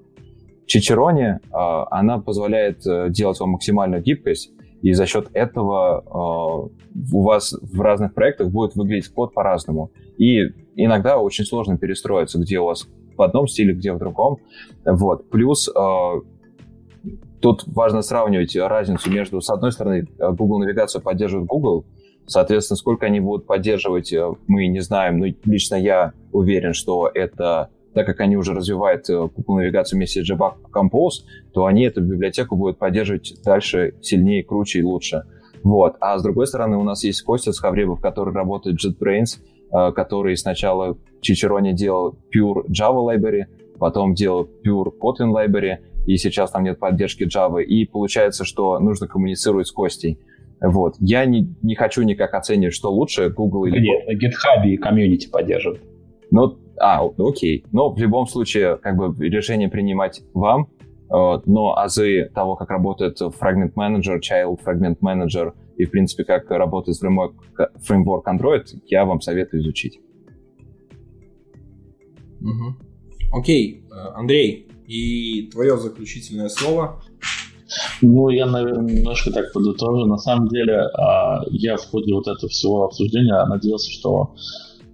Чичерони, 0.69 1.23
э, 1.23 1.39
она 1.51 2.19
позволяет 2.19 2.85
э, 2.85 3.07
делать 3.09 3.39
вам 3.39 3.51
максимальную 3.51 4.03
гибкость, 4.03 4.51
и 4.83 4.93
за 4.93 5.07
счет 5.07 5.27
этого 5.33 6.03
э, 6.05 7.11
у 7.11 7.23
вас 7.23 7.55
в 7.59 7.81
разных 7.81 8.13
проектах 8.13 8.49
будет 8.49 8.75
выглядеть 8.75 9.09
код 9.09 9.33
по-разному. 9.33 9.91
И 10.19 10.43
иногда 10.75 11.17
очень 11.17 11.45
сложно 11.45 11.79
перестроиться, 11.79 12.37
где 12.39 12.59
у 12.59 12.65
вас 12.65 12.87
в 13.17 13.21
одном 13.23 13.47
стиле, 13.47 13.73
где 13.73 13.93
в 13.93 13.97
другом. 13.97 14.37
Вот. 14.85 15.29
Плюс 15.29 15.69
Тут 17.41 17.63
важно 17.67 18.01
сравнивать 18.01 18.53
разницу 18.57 19.09
между, 19.09 19.39
с 19.39 19.49
одной 19.49 19.71
стороны, 19.71 20.05
Google 20.19 20.59
навигацию 20.59 21.01
поддерживает 21.01 21.47
Google, 21.47 21.85
соответственно, 22.25 22.75
сколько 22.75 23.05
они 23.05 23.21
будут 23.21 23.47
поддерживать, 23.47 24.13
мы 24.45 24.67
не 24.67 24.81
знаем, 24.81 25.19
но 25.19 25.27
лично 25.45 25.75
я 25.75 26.11
уверен, 26.33 26.73
что 26.73 27.09
это, 27.13 27.69
так 27.93 28.05
как 28.05 28.19
они 28.19 28.37
уже 28.37 28.53
развивают 28.53 29.09
э, 29.09 29.29
Google 29.35 29.57
навигацию 29.57 29.97
вместе 29.97 30.23
с 30.23 30.29
JBug 30.29 30.55
Compose, 30.73 31.23
то 31.53 31.65
они 31.65 31.83
эту 31.83 32.01
библиотеку 32.01 32.55
будут 32.55 32.77
поддерживать 32.77 33.33
дальше 33.43 33.95
сильнее, 34.01 34.43
круче 34.43 34.79
и 34.79 34.83
лучше. 34.83 35.23
Вот. 35.63 35.95
А 35.99 36.17
с 36.17 36.23
другой 36.23 36.47
стороны, 36.47 36.77
у 36.77 36.83
нас 36.83 37.03
есть 37.03 37.21
Костя 37.23 37.51
Схавребов, 37.51 37.99
который 37.99 38.33
работает 38.33 38.79
в 38.79 38.85
JetBrains, 38.85 39.39
э, 39.71 39.91
который 39.91 40.37
сначала 40.37 40.97
Чичероне 41.21 41.73
делал 41.73 42.17
Pure 42.33 42.67
Java 42.67 43.15
Library, 43.15 43.45
потом 43.79 44.13
делал 44.13 44.47
Pure 44.65 44.91
Kotlin 45.01 45.33
Library, 45.33 45.77
и 46.05 46.17
сейчас 46.17 46.51
там 46.51 46.63
нет 46.63 46.79
поддержки 46.79 47.23
Java, 47.23 47.61
и 47.61 47.85
получается, 47.85 48.45
что 48.45 48.79
нужно 48.79 49.07
коммуницировать 49.07 49.67
с 49.67 49.71
Костей. 49.71 50.19
Вот. 50.61 50.95
Я 50.99 51.25
не, 51.25 51.55
не 51.61 51.75
хочу 51.75 52.01
никак 52.03 52.33
оценивать, 52.33 52.73
что 52.73 52.91
лучше, 52.91 53.29
Google 53.29 53.65
или... 53.65 53.79
Нет, 53.79 54.07
на 54.07 54.13
GitHub 54.13 54.67
и 54.67 54.77
комьюнити 54.77 55.29
поддерживают. 55.29 55.81
Ну, 56.31 56.57
а, 56.79 57.05
окей. 57.17 57.65
Но 57.71 57.93
в 57.93 57.99
любом 57.99 58.27
случае, 58.27 58.77
как 58.77 58.95
бы 58.95 59.13
решение 59.27 59.69
принимать 59.69 60.21
вам, 60.33 60.69
э, 61.11 61.41
но 61.45 61.77
азы 61.77 62.29
того, 62.33 62.55
как 62.55 62.69
работает 62.69 63.19
Fragment 63.21 63.73
Manager, 63.75 64.19
Child 64.19 64.59
Fragment 64.65 64.97
Manager 65.01 65.53
и, 65.77 65.85
в 65.85 65.91
принципе, 65.91 66.23
как 66.23 66.49
работает 66.49 66.97
фреймворк, 66.97 67.33
фреймворк 67.83 68.27
Android, 68.27 68.65
я 68.87 69.05
вам 69.05 69.21
советую 69.21 69.61
изучить. 69.61 69.99
Угу. 72.41 73.39
Окей, 73.39 73.83
э, 73.91 73.95
Андрей, 74.15 74.67
и 74.87 75.49
твое 75.51 75.77
заключительное 75.77 76.49
слово. 76.49 77.01
Ну, 78.01 78.29
я, 78.29 78.47
наверное, 78.47 78.95
немножко 78.95 79.31
так 79.31 79.53
подытожу. 79.53 80.05
На 80.05 80.17
самом 80.17 80.47
деле, 80.47 80.79
а, 80.79 81.43
я 81.51 81.77
в 81.77 81.85
ходе 81.85 82.13
вот 82.13 82.27
этого 82.27 82.49
всего 82.49 82.85
обсуждения 82.85 83.45
надеялся, 83.45 83.91
что 83.91 84.33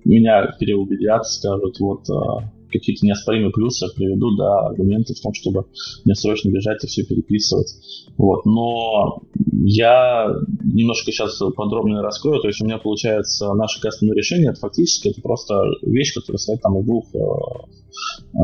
меня 0.06 0.56
переубедят, 0.60 1.26
скажут, 1.26 1.80
вот 1.80 2.10
а, 2.10 2.52
какие-то 2.72 3.06
неоспоримые 3.06 3.52
плюсы 3.52 3.88
приведу, 3.96 4.36
да, 4.38 4.68
аргументы 4.68 5.14
в 5.14 5.22
том, 5.22 5.34
чтобы 5.34 5.66
мне 6.04 6.16
срочно 6.16 6.50
бежать 6.50 6.84
и 6.84 6.88
все 6.88 7.04
переписывать. 7.04 7.74
Вот. 8.18 8.46
Но 8.46 9.22
я 9.52 10.28
немножко 10.64 11.12
сейчас 11.12 11.40
подробнее 11.56 12.02
раскрою. 12.02 12.42
То 12.42 12.48
есть 12.48 12.62
у 12.62 12.66
меня 12.66 12.78
получается 12.78 13.54
наше 13.54 13.82
кастомное 13.82 14.16
решение, 14.16 14.52
это 14.52 14.60
фактически 14.60 15.10
это 15.10 15.22
просто 15.22 15.60
вещь, 15.82 16.14
которая 16.14 16.38
стоит 16.38 16.62
там 16.62 16.80
из 16.80 16.86
двух 16.86 17.06
а, 17.16 17.66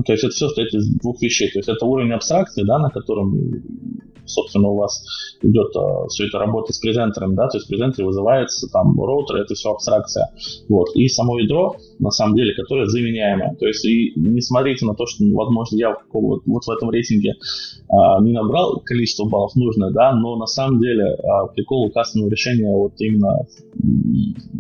то 0.06 0.14
есть 0.14 0.24
это 0.24 0.34
все 0.34 0.50
стоит 0.50 0.74
из 0.74 0.88
двух 0.98 1.22
вещей. 1.22 1.50
То 1.52 1.60
есть 1.60 1.70
это 1.70 1.86
уровень 1.86 2.14
абстракции, 2.14 2.64
да, 2.64 2.80
на 2.80 2.90
котором, 2.90 3.34
собственно, 4.32 4.70
у 4.70 4.78
вас 4.78 5.04
идет 5.42 5.76
а, 5.76 6.08
все 6.08 6.28
это 6.28 6.40
работа 6.40 6.74
с 6.74 6.80
презентером, 6.80 7.36
да, 7.36 7.48
то 7.48 7.58
есть 7.58 7.68
презентер 7.68 8.06
вызывается, 8.06 8.68
там, 8.72 9.00
роутер, 9.00 9.38
это 9.38 9.54
все 9.54 9.72
абстракция. 9.72 10.32
Вот. 10.70 10.96
И 10.96 11.08
само 11.08 11.40
ядро, 11.40 11.76
на 12.02 12.10
самом 12.10 12.36
деле, 12.36 12.54
которое 12.56 12.88
заменяемое. 12.88 13.56
То 13.60 13.68
есть 13.68 13.86
и 13.86 14.12
не 14.16 14.42
смотрите 14.42 14.86
на 14.86 14.96
то, 14.96 15.06
что, 15.06 15.24
возможно, 15.32 15.78
я 15.78 15.96
вот, 16.12 16.42
вот 16.46 16.64
в 16.66 16.70
этом 16.70 16.90
рейтинге 16.90 17.36
а, 17.90 18.22
не 18.22 18.34
набрал 18.34 18.82
количество 18.84 19.26
баллов 19.26 19.56
нужное, 19.56 19.92
да, 19.92 20.14
но 20.14 20.36
на 20.36 20.48
самом 20.48 20.82
деле 20.82 21.16
а, 21.16 21.48
прикол 21.48 21.92
кастомного 21.92 22.30
решения 22.30 22.76
вот 22.76 22.94
именно 23.00 23.46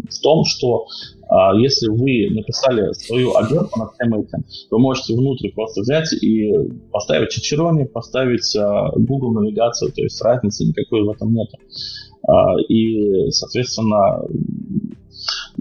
в 0.09 0.21
том, 0.21 0.45
что 0.45 0.85
а 1.29 1.55
если 1.55 1.87
вы 1.87 2.29
написали 2.29 2.91
свою 2.91 3.35
обертку 3.35 3.79
на 3.79 4.19
этим, 4.19 4.43
вы 4.69 4.79
можете 4.79 5.15
внутрь 5.15 5.49
просто 5.55 5.81
взять 5.81 6.11
и 6.21 6.51
поставить 6.91 7.29
чичерони, 7.29 7.85
поставить 7.85 8.55
а, 8.55 8.91
Google 8.95 9.31
навигацию, 9.31 9.91
то 9.91 10.01
есть 10.01 10.21
разницы 10.21 10.65
никакой 10.65 11.03
в 11.03 11.09
этом 11.09 11.33
нет. 11.33 11.47
А, 12.27 12.59
и, 12.67 13.31
соответственно, 13.31 14.21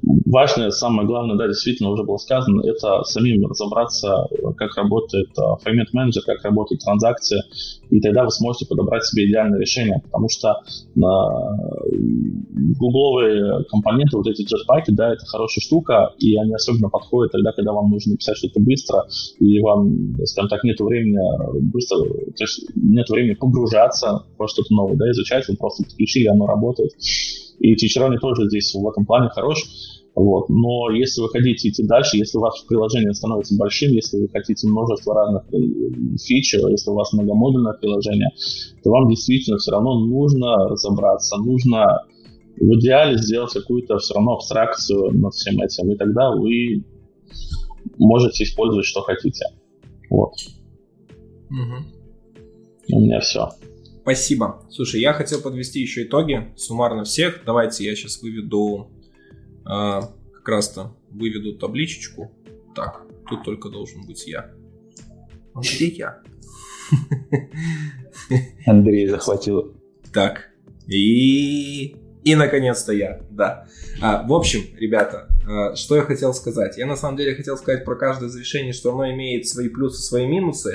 важное, 0.02 0.70
самое 0.70 1.06
главное, 1.06 1.36
да, 1.36 1.46
действительно 1.46 1.90
уже 1.90 2.04
было 2.04 2.16
сказано, 2.16 2.62
это 2.62 3.02
самим 3.04 3.46
разобраться, 3.46 4.26
как 4.56 4.76
работает 4.76 5.28
Fragment 5.36 5.88
а, 5.92 5.96
Manager, 5.96 6.20
как 6.24 6.42
работают 6.44 6.82
транзакции, 6.82 7.42
и 7.90 8.00
тогда 8.00 8.24
вы 8.24 8.30
сможете 8.30 8.66
подобрать 8.66 9.04
себе 9.04 9.28
идеальное 9.28 9.58
решение, 9.58 10.00
потому 10.04 10.28
что 10.28 10.54
на 10.94 11.56
гугловые 12.78 13.64
компоненты, 13.70 14.16
вот 14.16 14.26
эти 14.26 14.42
jetpack, 14.42 14.84
да, 14.88 15.12
это 15.12 15.26
хорошая 15.26 15.62
штука, 15.62 16.12
и 16.18 16.36
они 16.36 16.54
особенно 16.54 16.88
подходят 16.88 17.32
тогда, 17.32 17.52
когда 17.52 17.72
вам 17.72 17.90
нужно 17.90 18.12
написать 18.12 18.36
что-то 18.36 18.60
быстро, 18.60 19.06
и 19.38 19.60
вам, 19.60 20.14
скажем 20.24 20.48
так, 20.48 20.64
нет 20.64 20.78
времени 20.80 21.18
быстро, 21.72 21.98
то 21.98 22.44
есть 22.44 22.64
нет 22.74 23.08
времени 23.08 23.34
погружаться 23.34 24.24
во 24.38 24.48
что-то 24.48 24.72
новое, 24.72 24.96
да, 24.96 25.10
изучать, 25.10 25.48
вы 25.48 25.56
просто 25.56 25.84
подключили, 25.84 26.28
оно 26.28 26.46
работает. 26.46 26.92
И 27.60 27.76
Чичерони 27.76 28.16
тоже 28.16 28.46
здесь 28.48 28.74
в 28.74 28.88
этом 28.88 29.04
плане 29.04 29.28
хорош. 29.28 29.58
Вот. 30.14 30.48
Но 30.48 30.90
если 30.90 31.22
вы 31.22 31.28
хотите 31.28 31.68
идти 31.68 31.86
дальше, 31.86 32.16
если 32.16 32.38
ваше 32.38 32.66
приложение 32.66 33.14
становится 33.14 33.56
большим, 33.56 33.92
если 33.92 34.18
вы 34.18 34.28
хотите 34.28 34.66
множество 34.66 35.14
разных 35.14 35.44
э, 35.52 35.56
фич, 36.18 36.54
если 36.54 36.90
у 36.90 36.94
вас 36.94 37.12
многомодульное 37.12 37.74
приложение, 37.74 38.30
то 38.82 38.90
вам 38.90 39.08
действительно 39.08 39.58
все 39.58 39.70
равно 39.70 40.04
нужно 40.04 40.68
разобраться, 40.68 41.36
нужно 41.36 42.06
в 42.56 42.78
идеале 42.78 43.16
сделать 43.16 43.52
какую-то 43.52 43.98
все 43.98 44.14
равно 44.14 44.34
абстракцию 44.34 45.12
над 45.12 45.32
всем 45.32 45.60
этим, 45.60 45.90
и 45.92 45.96
тогда 45.96 46.30
вы 46.32 46.84
можете 47.98 48.44
использовать, 48.44 48.84
что 48.84 49.00
хотите. 49.02 49.46
Вот. 50.10 50.34
Угу. 51.50 52.96
У 52.96 53.00
меня 53.00 53.20
все. 53.20 53.50
Спасибо. 54.02 54.62
Слушай, 54.70 55.00
я 55.00 55.12
хотел 55.12 55.40
подвести 55.40 55.80
еще 55.80 56.02
итоги 56.02 56.52
суммарно 56.56 57.04
всех. 57.04 57.42
Давайте 57.46 57.84
я 57.84 57.94
сейчас 57.94 58.20
выведу 58.20 58.90
как 59.70 60.48
раз-то 60.48 60.96
выведу 61.10 61.56
табличечку. 61.56 62.32
Так, 62.74 63.06
тут 63.28 63.44
только 63.44 63.68
должен 63.68 64.04
быть 64.06 64.26
я. 64.26 64.50
А 65.54 65.60
где 65.60 65.86
я? 65.86 66.22
Андрей 68.66 69.06
захватил. 69.06 69.74
Так, 70.12 70.50
и... 70.86 71.96
И, 72.22 72.34
наконец-то, 72.34 72.92
я, 72.92 73.22
да. 73.30 73.66
А, 74.02 74.26
в 74.26 74.32
общем, 74.34 74.60
ребята, 74.76 75.28
а, 75.48 75.74
что 75.74 75.96
я 75.96 76.02
хотел 76.02 76.34
сказать? 76.34 76.76
Я, 76.76 76.84
на 76.86 76.96
самом 76.96 77.16
деле, 77.16 77.34
хотел 77.34 77.56
сказать 77.56 77.84
про 77.84 77.96
каждое 77.96 78.28
из 78.28 78.36
решений, 78.36 78.72
что 78.72 78.92
оно 78.92 79.10
имеет 79.12 79.48
свои 79.48 79.68
плюсы, 79.70 80.02
свои 80.02 80.26
минусы. 80.26 80.74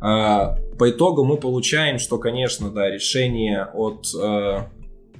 А, 0.00 0.56
по 0.78 0.88
итогу 0.90 1.24
мы 1.24 1.36
получаем, 1.36 1.98
что, 1.98 2.18
конечно, 2.18 2.70
да, 2.70 2.88
решение 2.88 3.64
от... 3.64 4.06
Э, 4.14 4.68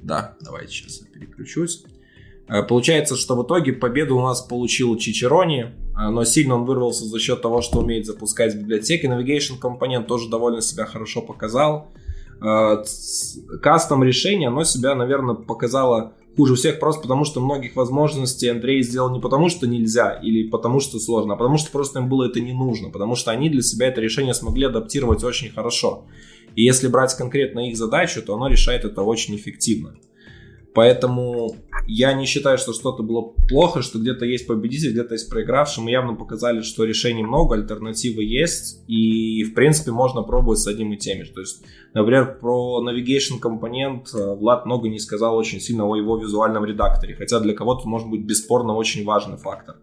да, 0.01 0.35
давайте 0.41 0.71
сейчас 0.71 1.01
я 1.01 1.07
переключусь. 1.07 1.83
Э, 2.49 2.63
получается, 2.63 3.15
что 3.15 3.35
в 3.35 3.43
итоге 3.43 3.73
победу 3.73 4.17
у 4.17 4.21
нас 4.21 4.41
получил 4.41 4.97
Чичерони, 4.97 5.61
э, 5.61 6.09
но 6.09 6.23
сильно 6.23 6.55
он 6.55 6.65
вырвался 6.65 7.05
за 7.05 7.19
счет 7.19 7.41
того, 7.41 7.61
что 7.61 7.79
умеет 7.79 8.05
запускать 8.05 8.55
библиотеки. 8.55 9.05
Navigation 9.05 9.59
компонент 9.59 10.07
тоже 10.07 10.29
довольно 10.29 10.61
себя 10.61 10.85
хорошо 10.85 11.21
показал. 11.21 11.91
Кастом 13.61 14.01
решение, 14.01 14.47
оно 14.47 14.63
себя, 14.63 14.95
наверное, 14.95 15.35
показало 15.35 16.13
хуже 16.37 16.55
всех 16.55 16.79
просто 16.79 17.01
потому, 17.01 17.25
что 17.25 17.41
многих 17.41 17.75
возможностей 17.75 18.47
Андрей 18.47 18.81
сделал 18.81 19.11
не 19.11 19.19
потому, 19.19 19.49
что 19.49 19.67
нельзя 19.67 20.13
или 20.13 20.47
потому, 20.47 20.79
что 20.79 20.99
сложно, 20.99 21.33
а 21.33 21.35
потому, 21.35 21.57
что 21.57 21.69
просто 21.69 21.99
им 21.99 22.07
было 22.07 22.27
это 22.29 22.39
не 22.39 22.53
нужно, 22.53 22.91
потому 22.91 23.15
что 23.15 23.31
они 23.31 23.49
для 23.49 23.61
себя 23.61 23.87
это 23.87 23.99
решение 23.99 24.33
смогли 24.33 24.67
адаптировать 24.67 25.21
очень 25.21 25.49
хорошо. 25.49 26.05
И 26.55 26.63
если 26.63 26.87
брать 26.87 27.13
конкретно 27.13 27.67
их 27.67 27.75
задачу, 27.75 28.21
то 28.21 28.35
оно 28.35 28.47
решает 28.47 28.85
это 28.85 29.01
очень 29.01 29.35
эффективно. 29.35 29.95
Поэтому 30.79 31.57
я 31.87 32.13
не 32.13 32.25
считаю, 32.25 32.57
что 32.57 32.71
что-то 32.71 33.03
было 33.03 33.33
плохо, 33.49 33.81
что 33.81 33.99
где-то 33.99 34.23
есть 34.23 34.47
победитель, 34.47 34.91
где-то 34.91 35.15
есть 35.15 35.29
проигравший. 35.29 35.83
Мы 35.83 35.91
явно 35.91 36.13
показали, 36.15 36.61
что 36.61 36.85
решений 36.85 37.21
много, 37.21 37.55
альтернативы 37.55 38.23
есть, 38.23 38.81
и, 38.87 39.43
в 39.43 39.55
принципе, 39.55 39.91
можно 39.91 40.21
пробовать 40.21 40.59
с 40.59 40.67
одним 40.67 40.93
и 40.93 40.97
теми 40.97 41.23
же. 41.23 41.33
То 41.33 41.41
есть, 41.41 41.63
например, 41.93 42.39
про 42.39 42.81
navigation 42.81 43.39
компонент 43.41 44.07
э, 44.13 44.35
Влад 44.35 44.65
много 44.65 44.87
не 44.87 44.99
сказал 44.99 45.35
очень 45.35 45.59
сильно 45.59 45.85
о 45.85 45.97
его 45.97 46.17
визуальном 46.17 46.63
редакторе, 46.63 47.13
хотя 47.13 47.41
для 47.41 47.53
кого-то 47.53 47.85
может 47.85 48.09
быть 48.09 48.21
бесспорно 48.21 48.73
очень 48.73 49.03
важный 49.03 49.35
фактор. 49.35 49.75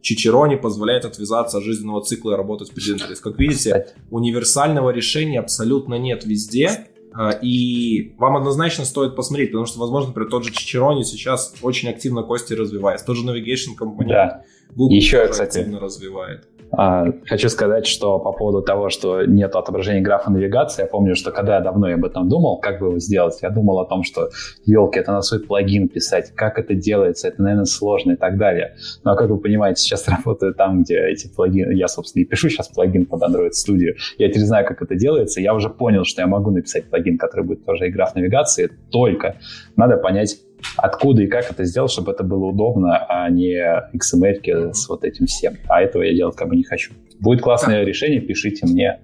Чичерони 0.00 0.56
позволяет 0.56 1.04
отвязаться 1.04 1.58
от 1.58 1.64
жизненного 1.64 2.02
цикла 2.02 2.32
и 2.32 2.36
работать 2.36 2.70
интерфейсе. 2.70 3.22
Как 3.22 3.38
видите, 3.38 3.88
универсального 4.10 4.88
решения 4.88 5.40
абсолютно 5.40 5.96
нет 5.96 6.24
везде. 6.24 6.88
А, 7.14 7.30
и 7.30 8.14
вам 8.18 8.36
однозначно 8.36 8.84
стоит 8.84 9.16
посмотреть, 9.16 9.50
потому 9.50 9.66
что, 9.66 9.80
возможно, 9.80 10.08
например, 10.08 10.30
тот 10.30 10.44
же 10.44 10.52
Чичерони 10.52 11.02
сейчас 11.02 11.54
очень 11.62 11.88
активно 11.88 12.22
кости 12.22 12.52
развивается. 12.52 13.06
Тот 13.06 13.16
же 13.16 13.24
Navigation 13.24 13.74
компонент 13.76 14.08
да. 14.08 14.44
Google 14.74 14.96
Еще, 14.96 15.26
кстати, 15.28 15.58
активно 15.58 15.80
развивает. 15.80 16.46
А, 16.70 17.06
хочу 17.26 17.48
сказать, 17.48 17.86
что 17.86 18.18
по 18.18 18.32
поводу 18.32 18.62
того, 18.62 18.90
что 18.90 19.24
нет 19.24 19.54
отображения 19.54 20.02
графа 20.02 20.30
навигации, 20.30 20.82
я 20.82 20.88
помню, 20.88 21.14
что 21.14 21.30
когда 21.30 21.56
я 21.56 21.60
давно 21.60 21.88
об 21.88 22.04
этом 22.04 22.28
думал, 22.28 22.58
как 22.60 22.80
бы 22.80 22.88
его 22.88 22.98
сделать, 22.98 23.38
я 23.42 23.50
думал 23.50 23.78
о 23.80 23.86
том, 23.86 24.02
что, 24.02 24.30
елки, 24.64 24.98
это 24.98 25.12
на 25.12 25.22
свой 25.22 25.40
плагин 25.40 25.88
писать, 25.88 26.32
как 26.34 26.58
это 26.58 26.74
делается, 26.74 27.28
это, 27.28 27.42
наверное, 27.42 27.64
сложно 27.64 28.12
и 28.12 28.16
так 28.16 28.36
далее. 28.36 28.76
Но, 29.04 29.16
как 29.16 29.30
вы 29.30 29.38
понимаете, 29.38 29.82
сейчас 29.82 30.06
работаю 30.08 30.54
там, 30.54 30.82
где 30.82 30.98
эти 31.08 31.28
плагины, 31.28 31.72
я, 31.72 31.88
собственно, 31.88 32.22
и 32.22 32.26
пишу 32.26 32.48
сейчас 32.48 32.68
плагин 32.68 33.06
под 33.06 33.22
Android 33.22 33.50
Studio, 33.50 33.94
я 34.18 34.28
теперь 34.28 34.44
знаю, 34.44 34.66
как 34.66 34.82
это 34.82 34.94
делается, 34.94 35.40
я 35.40 35.54
уже 35.54 35.70
понял, 35.70 36.04
что 36.04 36.20
я 36.20 36.26
могу 36.26 36.50
написать 36.50 36.90
плагин, 36.90 37.18
который 37.18 37.44
будет 37.44 37.64
тоже 37.64 37.88
и 37.88 37.90
граф 37.90 38.14
навигации, 38.14 38.70
только 38.90 39.36
надо 39.76 39.96
понять, 39.96 40.38
откуда 40.76 41.22
и 41.22 41.26
как 41.26 41.50
это 41.50 41.64
сделать, 41.64 41.90
чтобы 41.90 42.12
это 42.12 42.24
было 42.24 42.46
удобно, 42.46 42.96
а 43.08 43.28
не 43.30 43.56
XML 43.94 44.72
с 44.72 44.88
вот 44.88 45.04
этим 45.04 45.26
всем. 45.26 45.56
А 45.68 45.82
этого 45.82 46.02
я 46.02 46.14
делать 46.14 46.36
как 46.36 46.48
бы 46.48 46.56
не 46.56 46.64
хочу. 46.64 46.92
Будет 47.20 47.42
классное 47.42 47.80
так. 47.80 47.88
решение, 47.88 48.20
пишите 48.20 48.66
мне. 48.66 49.00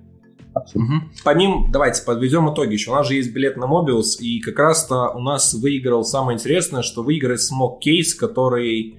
Угу. 0.54 0.92
По 1.24 1.30
ним 1.30 1.70
давайте 1.72 2.04
подведем 2.04 2.52
итоги 2.52 2.74
еще. 2.74 2.92
У 2.92 2.94
нас 2.94 3.08
же 3.08 3.14
есть 3.14 3.32
билет 3.32 3.56
на 3.56 3.64
Mobius, 3.64 4.20
и 4.20 4.40
как 4.40 4.58
раз-то 4.58 5.10
у 5.10 5.18
нас 5.18 5.52
выиграл 5.54 6.04
самое 6.04 6.36
интересное, 6.36 6.82
что 6.82 7.02
выиграть 7.02 7.40
смог 7.40 7.80
кейс, 7.80 8.14
который 8.14 8.98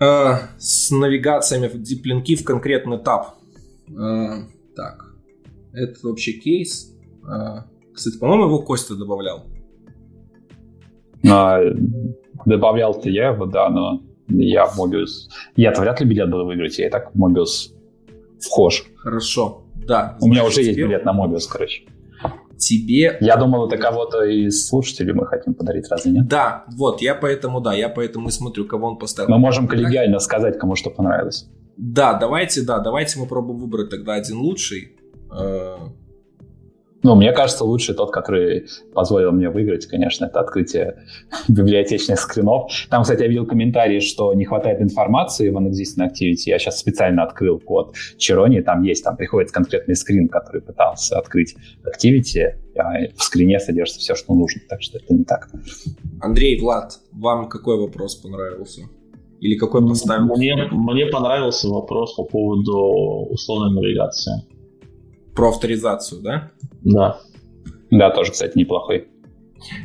э, 0.00 0.32
с 0.58 0.90
навигациями 0.90 1.68
в 1.68 1.80
диплинки 1.80 2.36
в 2.36 2.44
конкретный 2.44 2.98
этап. 2.98 3.36
Э, 3.88 4.44
так, 4.76 5.14
это 5.72 5.94
вообще 6.02 6.32
кейс. 6.32 6.94
Э, 7.22 7.62
кстати, 7.94 8.18
по-моему, 8.18 8.44
его 8.44 8.58
Костя 8.58 8.96
добавлял. 8.96 9.46
А, 11.30 11.60
добавлял-то 12.44 13.08
я 13.08 13.28
его, 13.28 13.46
да, 13.46 13.68
но 13.68 14.02
я 14.28 14.66
в 14.66 14.78
Mobius... 14.78 15.28
Я-то 15.56 15.80
вряд 15.80 16.00
ли 16.00 16.06
билет 16.06 16.30
буду 16.30 16.44
выиграть, 16.46 16.78
я 16.78 16.86
и 16.86 16.90
так 16.90 17.14
в 17.14 17.22
Mobius 17.22 17.72
вхож. 18.40 18.84
Хорошо, 18.96 19.64
да. 19.86 20.16
У 20.20 20.28
меня 20.28 20.44
уже 20.44 20.62
есть 20.62 20.78
билет 20.78 21.04
на 21.04 21.12
Mobius, 21.12 21.48
короче. 21.50 21.84
Тебе... 22.56 23.18
Я 23.20 23.36
думал, 23.36 23.66
это 23.66 23.76
кого-то 23.76 24.22
из 24.22 24.68
слушателей 24.68 25.12
мы 25.12 25.26
хотим 25.26 25.54
подарить, 25.54 25.88
разве 25.90 26.12
нет? 26.12 26.28
Да, 26.28 26.64
вот, 26.76 27.02
я 27.02 27.14
поэтому, 27.14 27.60
да, 27.60 27.74
я 27.74 27.88
поэтому 27.88 28.28
и 28.28 28.30
смотрю, 28.30 28.64
кого 28.64 28.88
он 28.88 28.98
поставил. 28.98 29.30
Мы 29.30 29.38
можем 29.38 29.66
коллегиально 29.66 30.18
сказать, 30.20 30.58
кому 30.58 30.76
что 30.76 30.90
понравилось. 30.90 31.48
Да, 31.76 32.14
давайте, 32.14 32.62
да, 32.62 32.78
давайте 32.78 33.18
мы 33.18 33.26
пробуем 33.26 33.58
выбрать 33.58 33.90
тогда 33.90 34.14
один 34.14 34.38
лучший. 34.38 34.96
Ну, 37.04 37.14
мне 37.16 37.32
кажется, 37.32 37.64
лучший 37.64 37.94
тот, 37.94 38.10
который 38.10 38.66
позволил 38.94 39.30
мне 39.30 39.50
выиграть, 39.50 39.86
конечно, 39.86 40.24
это 40.24 40.40
открытие 40.40 41.04
библиотечных 41.48 42.18
скринов. 42.18 42.72
Там, 42.88 43.02
кстати, 43.02 43.20
я 43.20 43.28
видел 43.28 43.46
комментарии, 43.46 44.00
что 44.00 44.32
не 44.32 44.46
хватает 44.46 44.80
информации 44.80 45.50
в 45.50 45.56
Unexisting 45.58 46.08
Activity. 46.08 46.46
Я 46.46 46.58
сейчас 46.58 46.78
специально 46.78 47.22
открыл 47.22 47.60
код 47.60 47.94
Чирони, 48.16 48.62
там 48.62 48.82
есть, 48.82 49.04
там 49.04 49.18
приходит 49.18 49.52
конкретный 49.52 49.96
скрин, 49.96 50.28
который 50.28 50.62
пытался 50.62 51.18
открыть 51.18 51.54
Activity, 51.84 52.54
а 52.78 53.12
в 53.14 53.22
скрине 53.22 53.60
содержится 53.60 54.00
все, 54.00 54.14
что 54.14 54.34
нужно, 54.34 54.62
так 54.66 54.80
что 54.80 54.96
это 54.96 55.12
не 55.12 55.24
так. 55.24 55.50
Андрей, 56.22 56.58
Влад, 56.58 57.00
вам 57.12 57.50
какой 57.50 57.78
вопрос 57.78 58.14
понравился? 58.14 58.80
Или 59.40 59.58
какой 59.58 59.86
поставил? 59.86 60.34
Мне, 60.34 60.56
мне 60.72 61.04
понравился 61.04 61.68
вопрос 61.68 62.14
по 62.14 62.24
поводу 62.24 63.26
условной 63.30 63.74
навигации. 63.74 64.53
Про 65.34 65.48
авторизацию, 65.48 66.22
да? 66.22 66.50
Да. 66.82 67.18
Да, 67.90 68.10
тоже, 68.10 68.32
кстати, 68.32 68.56
неплохой. 68.56 69.08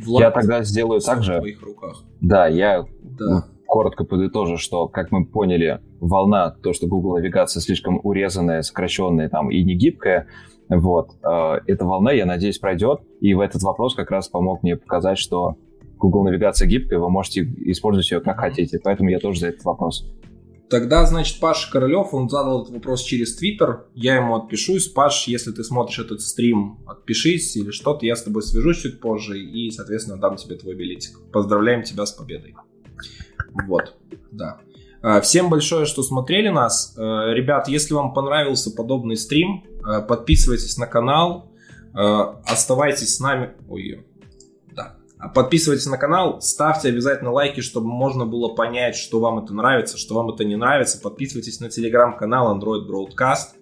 Влад, 0.04 0.22
я 0.22 0.32
тогда 0.32 0.64
сделаю 0.64 1.00
так 1.02 1.24
же. 1.24 1.34
В 1.34 1.38
твоих 1.38 1.62
руках. 1.62 2.04
Да, 2.22 2.48
я 2.48 2.86
да. 3.02 3.46
коротко 3.66 4.04
подытожу, 4.04 4.58
что, 4.58 4.88
как 4.88 5.12
мы 5.12 5.26
поняли, 5.26 5.80
волна, 6.00 6.52
то, 6.52 6.74
что 6.74 6.88
Google 6.88 7.18
навигация 7.18 7.62
слишком 7.62 8.00
урезанная, 8.04 8.62
сокращенная 8.62 9.30
там 9.30 9.52
и 9.52 9.64
не 9.64 9.76
гибкая, 9.76 10.28
вот, 10.70 11.12
э, 11.24 11.60
эта 11.66 11.86
волна, 11.86 12.12
я 12.12 12.26
надеюсь, 12.26 12.60
пройдет, 12.60 13.02
и 13.22 13.34
в 13.34 13.40
этот 13.40 13.64
вопрос 13.64 13.96
как 13.96 14.12
раз 14.12 14.28
помог 14.28 14.62
мне 14.62 14.76
показать, 14.76 15.18
что 15.18 15.56
Google 15.98 16.24
навигация 16.24 16.68
гибкая, 16.68 17.00
вы 17.00 17.10
можете 17.10 17.42
использовать 17.42 18.10
ее 18.12 18.22
как 18.22 18.40
хотите, 18.40 18.80
поэтому 18.84 19.10
я 19.10 19.20
тоже 19.20 19.40
за 19.40 19.48
этот 19.48 19.64
вопрос. 19.66 20.08
Тогда, 20.70 21.06
значит, 21.08 21.40
Паша 21.40 21.72
Королев, 21.72 22.14
он 22.14 22.30
задал 22.30 22.62
этот 22.62 22.76
вопрос 22.76 23.02
через 23.02 23.36
Твиттер. 23.36 23.88
Я 23.96 24.18
ему 24.18 24.36
отпишусь. 24.36 24.88
Паш, 24.88 25.28
если 25.28 25.52
ты 25.52 25.64
смотришь 25.64 25.98
этот 25.98 26.22
стрим, 26.22 26.78
отпишись 26.86 27.56
или 27.58 27.72
что-то, 27.72 28.06
я 28.06 28.16
с 28.16 28.22
тобой 28.22 28.44
свяжусь 28.44 28.82
чуть 28.82 29.00
позже 29.00 29.40
и, 29.40 29.72
соответственно, 29.72 30.20
дам 30.20 30.36
тебе 30.36 30.56
твой 30.56 30.76
билетик. 30.76 31.20
Поздравляем 31.32 31.82
тебя 31.82 32.06
с 32.06 32.12
победой. 32.12 32.56
Вот, 33.66 33.96
да. 34.32 34.60
А, 35.02 35.22
всем 35.22 35.50
большое, 35.50 35.86
что 35.86 36.04
смотрели 36.04 36.50
нас. 36.50 36.94
Э, 36.98 37.34
ребят, 37.34 37.68
если 37.68 37.96
вам 37.96 38.14
понравился 38.14 38.70
подобный 38.70 39.18
стрим, 39.18 39.64
э, 39.66 40.02
подписывайтесь 40.02 40.78
на 40.78 40.86
канал, 40.86 41.52
оставайтесь 41.92 43.16
с 43.16 43.20
нами. 43.20 43.56
Ой, 43.68 44.06
Подписывайтесь 45.34 45.86
на 45.88 45.98
канал, 45.98 46.40
ставьте 46.42 46.88
обязательно 46.88 47.32
лайки, 47.32 47.60
чтобы 47.60 47.88
можно 47.88 48.26
было 48.26 48.56
понять, 48.56 48.96
что 48.96 49.20
вам 49.20 49.44
это 49.44 49.54
нравится, 49.54 49.98
что 49.98 50.16
вам 50.16 50.30
это 50.30 50.46
не 50.46 50.56
нравится. 50.56 51.00
Подписывайтесь 51.02 51.60
на 51.60 51.70
телеграм-канал 51.70 52.58
Android 52.58 52.88
Broadcast. 52.88 53.58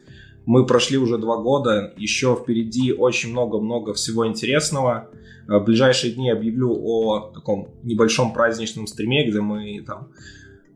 Мы 0.45 0.68
прошли 0.68 0.98
уже 0.98 1.18
два 1.18 1.38
года, 1.38 1.94
еще 1.98 2.38
впереди 2.40 2.94
очень 2.94 3.32
много-много 3.32 3.95
всего 3.95 4.27
интересного. 4.27 5.10
В 5.48 5.60
ближайшие 5.61 6.14
дни 6.14 6.30
объявлю 6.30 6.74
о 6.74 7.32
таком 7.34 7.69
небольшом 7.84 8.34
праздничном 8.34 8.86
стриме, 8.86 9.27
где 9.27 9.42
мы 9.42 9.82
там 9.82 10.10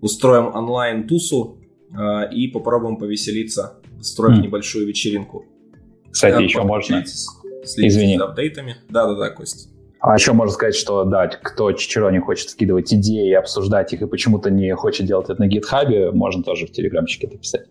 устроим 0.01 0.47
онлайн-тусу 0.47 1.57
э, 1.95 2.33
и 2.33 2.47
попробуем 2.47 2.97
повеселиться, 2.97 3.79
устроив 3.99 4.39
mm. 4.39 4.41
небольшую 4.41 4.87
вечеринку. 4.87 5.45
Кстати, 6.09 6.33
да, 6.33 6.41
еще 6.41 6.63
можно... 6.63 7.05
Следите 7.05 7.87
Извини. 7.87 8.17
за 8.17 8.25
апдейтами. 8.25 8.77
Да-да-да, 8.89 9.29
Костя. 9.29 9.70
А 10.01 10.15
еще 10.15 10.33
можно 10.33 10.51
сказать, 10.51 10.75
что 10.75 11.03
да, 11.05 11.27
кто 11.27 11.71
Чичеро 11.73 12.09
не 12.09 12.19
хочет 12.19 12.49
скидывать 12.49 12.91
идеи, 12.91 13.33
обсуждать 13.33 13.93
их 13.93 14.01
и 14.01 14.07
почему-то 14.07 14.49
не 14.49 14.75
хочет 14.75 15.05
делать 15.05 15.29
это 15.29 15.39
на 15.39 15.47
гитхабе, 15.47 16.11
можно 16.11 16.41
тоже 16.43 16.65
в 16.65 16.71
телеграмчике 16.71 17.27
это 17.27 17.37
писать. 17.37 17.67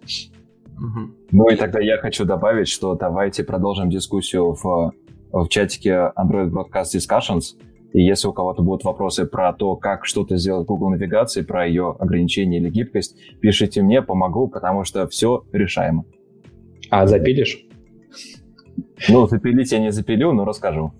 Угу. 0.79 1.11
Ну 1.33 1.49
и 1.51 1.57
тогда 1.57 1.81
я 1.81 1.99
хочу 1.99 2.25
добавить, 2.25 2.69
что 2.69 2.95
давайте 2.95 3.43
продолжим 3.43 3.91
дискуссию 3.91 4.53
в, 4.53 4.93
в 5.33 5.49
чатике 5.49 6.13
Android 6.17 6.51
Broadcast 6.51 6.95
Discussions. 6.95 7.57
И 7.93 8.01
если 8.01 8.29
у 8.29 8.33
кого-то 8.33 8.63
будут 8.63 8.85
вопросы 8.85 9.27
про 9.27 9.53
то, 9.53 9.75
как 9.75 10.07
что-то 10.07 10.37
сделать 10.37 10.65
в 10.65 10.69
Google 10.69 10.91
навигации, 10.91 11.43
про 11.43 11.67
ее 11.67 11.97
ограничения 11.99 12.59
или 12.59 12.71
гибкость, 12.71 13.17
пишите 13.41 13.83
мне, 13.83 14.03
помогу, 14.03 14.47
потому 14.47 14.85
что 14.85 15.09
все 15.09 15.43
решаемо. 15.53 16.05
А 16.91 17.09
запилишь? 17.09 17.67
Ну, 19.09 19.27
запилить 19.27 19.73
я 19.73 19.81
не 19.81 19.91
запилю, 19.91 20.33
но 20.33 20.45
расскажу. 20.45 20.93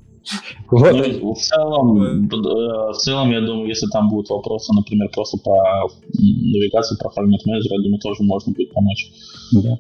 Вот. 0.71 0.93
Ну, 0.93 1.35
в, 1.35 1.39
целом, 1.39 2.03
э, 2.03 2.93
в 2.93 2.97
целом, 2.97 3.31
я 3.31 3.41
думаю, 3.41 3.69
если 3.69 3.87
там 3.87 4.09
будут 4.09 4.31
вопросы, 4.31 4.73
например, 4.75 5.09
просто 5.13 5.39
по 5.39 5.89
навигации, 6.19 6.97
про 6.99 7.11
формат 7.11 7.45
менеджера, 7.47 7.77
я 7.77 7.83
думаю, 7.83 8.01
тоже 8.01 8.23
можно 8.23 8.53
будет 8.53 8.73
помочь. 8.73 9.11
Да. 9.53 9.79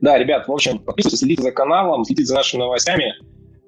Да, 0.00 0.18
ребят, 0.18 0.46
в 0.48 0.52
общем, 0.52 0.78
подписывайтесь, 0.78 1.20
следите 1.20 1.42
за 1.42 1.50
каналом, 1.52 2.04
следите 2.04 2.26
за 2.26 2.34
нашими 2.34 2.60
новостями. 2.60 3.14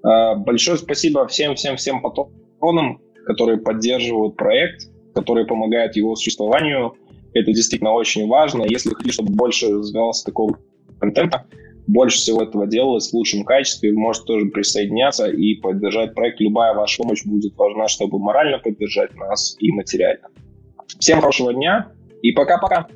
Э, 0.05 0.37
большое 0.37 0.79
спасибо 0.79 1.27
всем-всем-всем 1.27 2.03
патронам, 2.03 3.01
которые 3.27 3.59
поддерживают 3.59 4.37
проект, 4.37 4.89
которые 5.15 5.47
помогают 5.47 5.97
его 5.97 6.15
существованию. 6.15 6.95
Это 7.33 7.53
действительно 7.53 7.93
очень 7.93 8.29
важно. 8.29 8.65
Если 8.65 8.91
хотите, 8.91 9.13
чтобы 9.13 9.35
больше 9.35 9.69
развивалось 9.69 10.23
такого 10.23 10.59
контента, 11.01 11.47
больше 11.87 12.19
всего 12.19 12.43
этого 12.43 12.67
делалось 12.67 13.11
в 13.11 13.15
лучшем 13.15 13.45
качестве. 13.45 13.93
Вы 13.93 13.99
можете 13.99 14.27
тоже 14.27 14.47
присоединяться 14.47 15.27
и 15.29 15.55
поддержать 15.55 16.15
проект. 16.15 16.41
Любая 16.41 16.75
ваша 16.75 17.03
помощь 17.03 17.25
будет 17.25 17.57
важна, 17.57 17.89
чтобы 17.89 18.19
морально 18.19 18.59
поддержать 18.59 19.15
нас 19.15 19.57
и 19.61 19.71
материально. 19.73 20.29
Всем 20.99 21.21
хорошего 21.21 21.53
дня 21.53 21.93
и 22.23 22.33
пока-пока. 22.33 22.89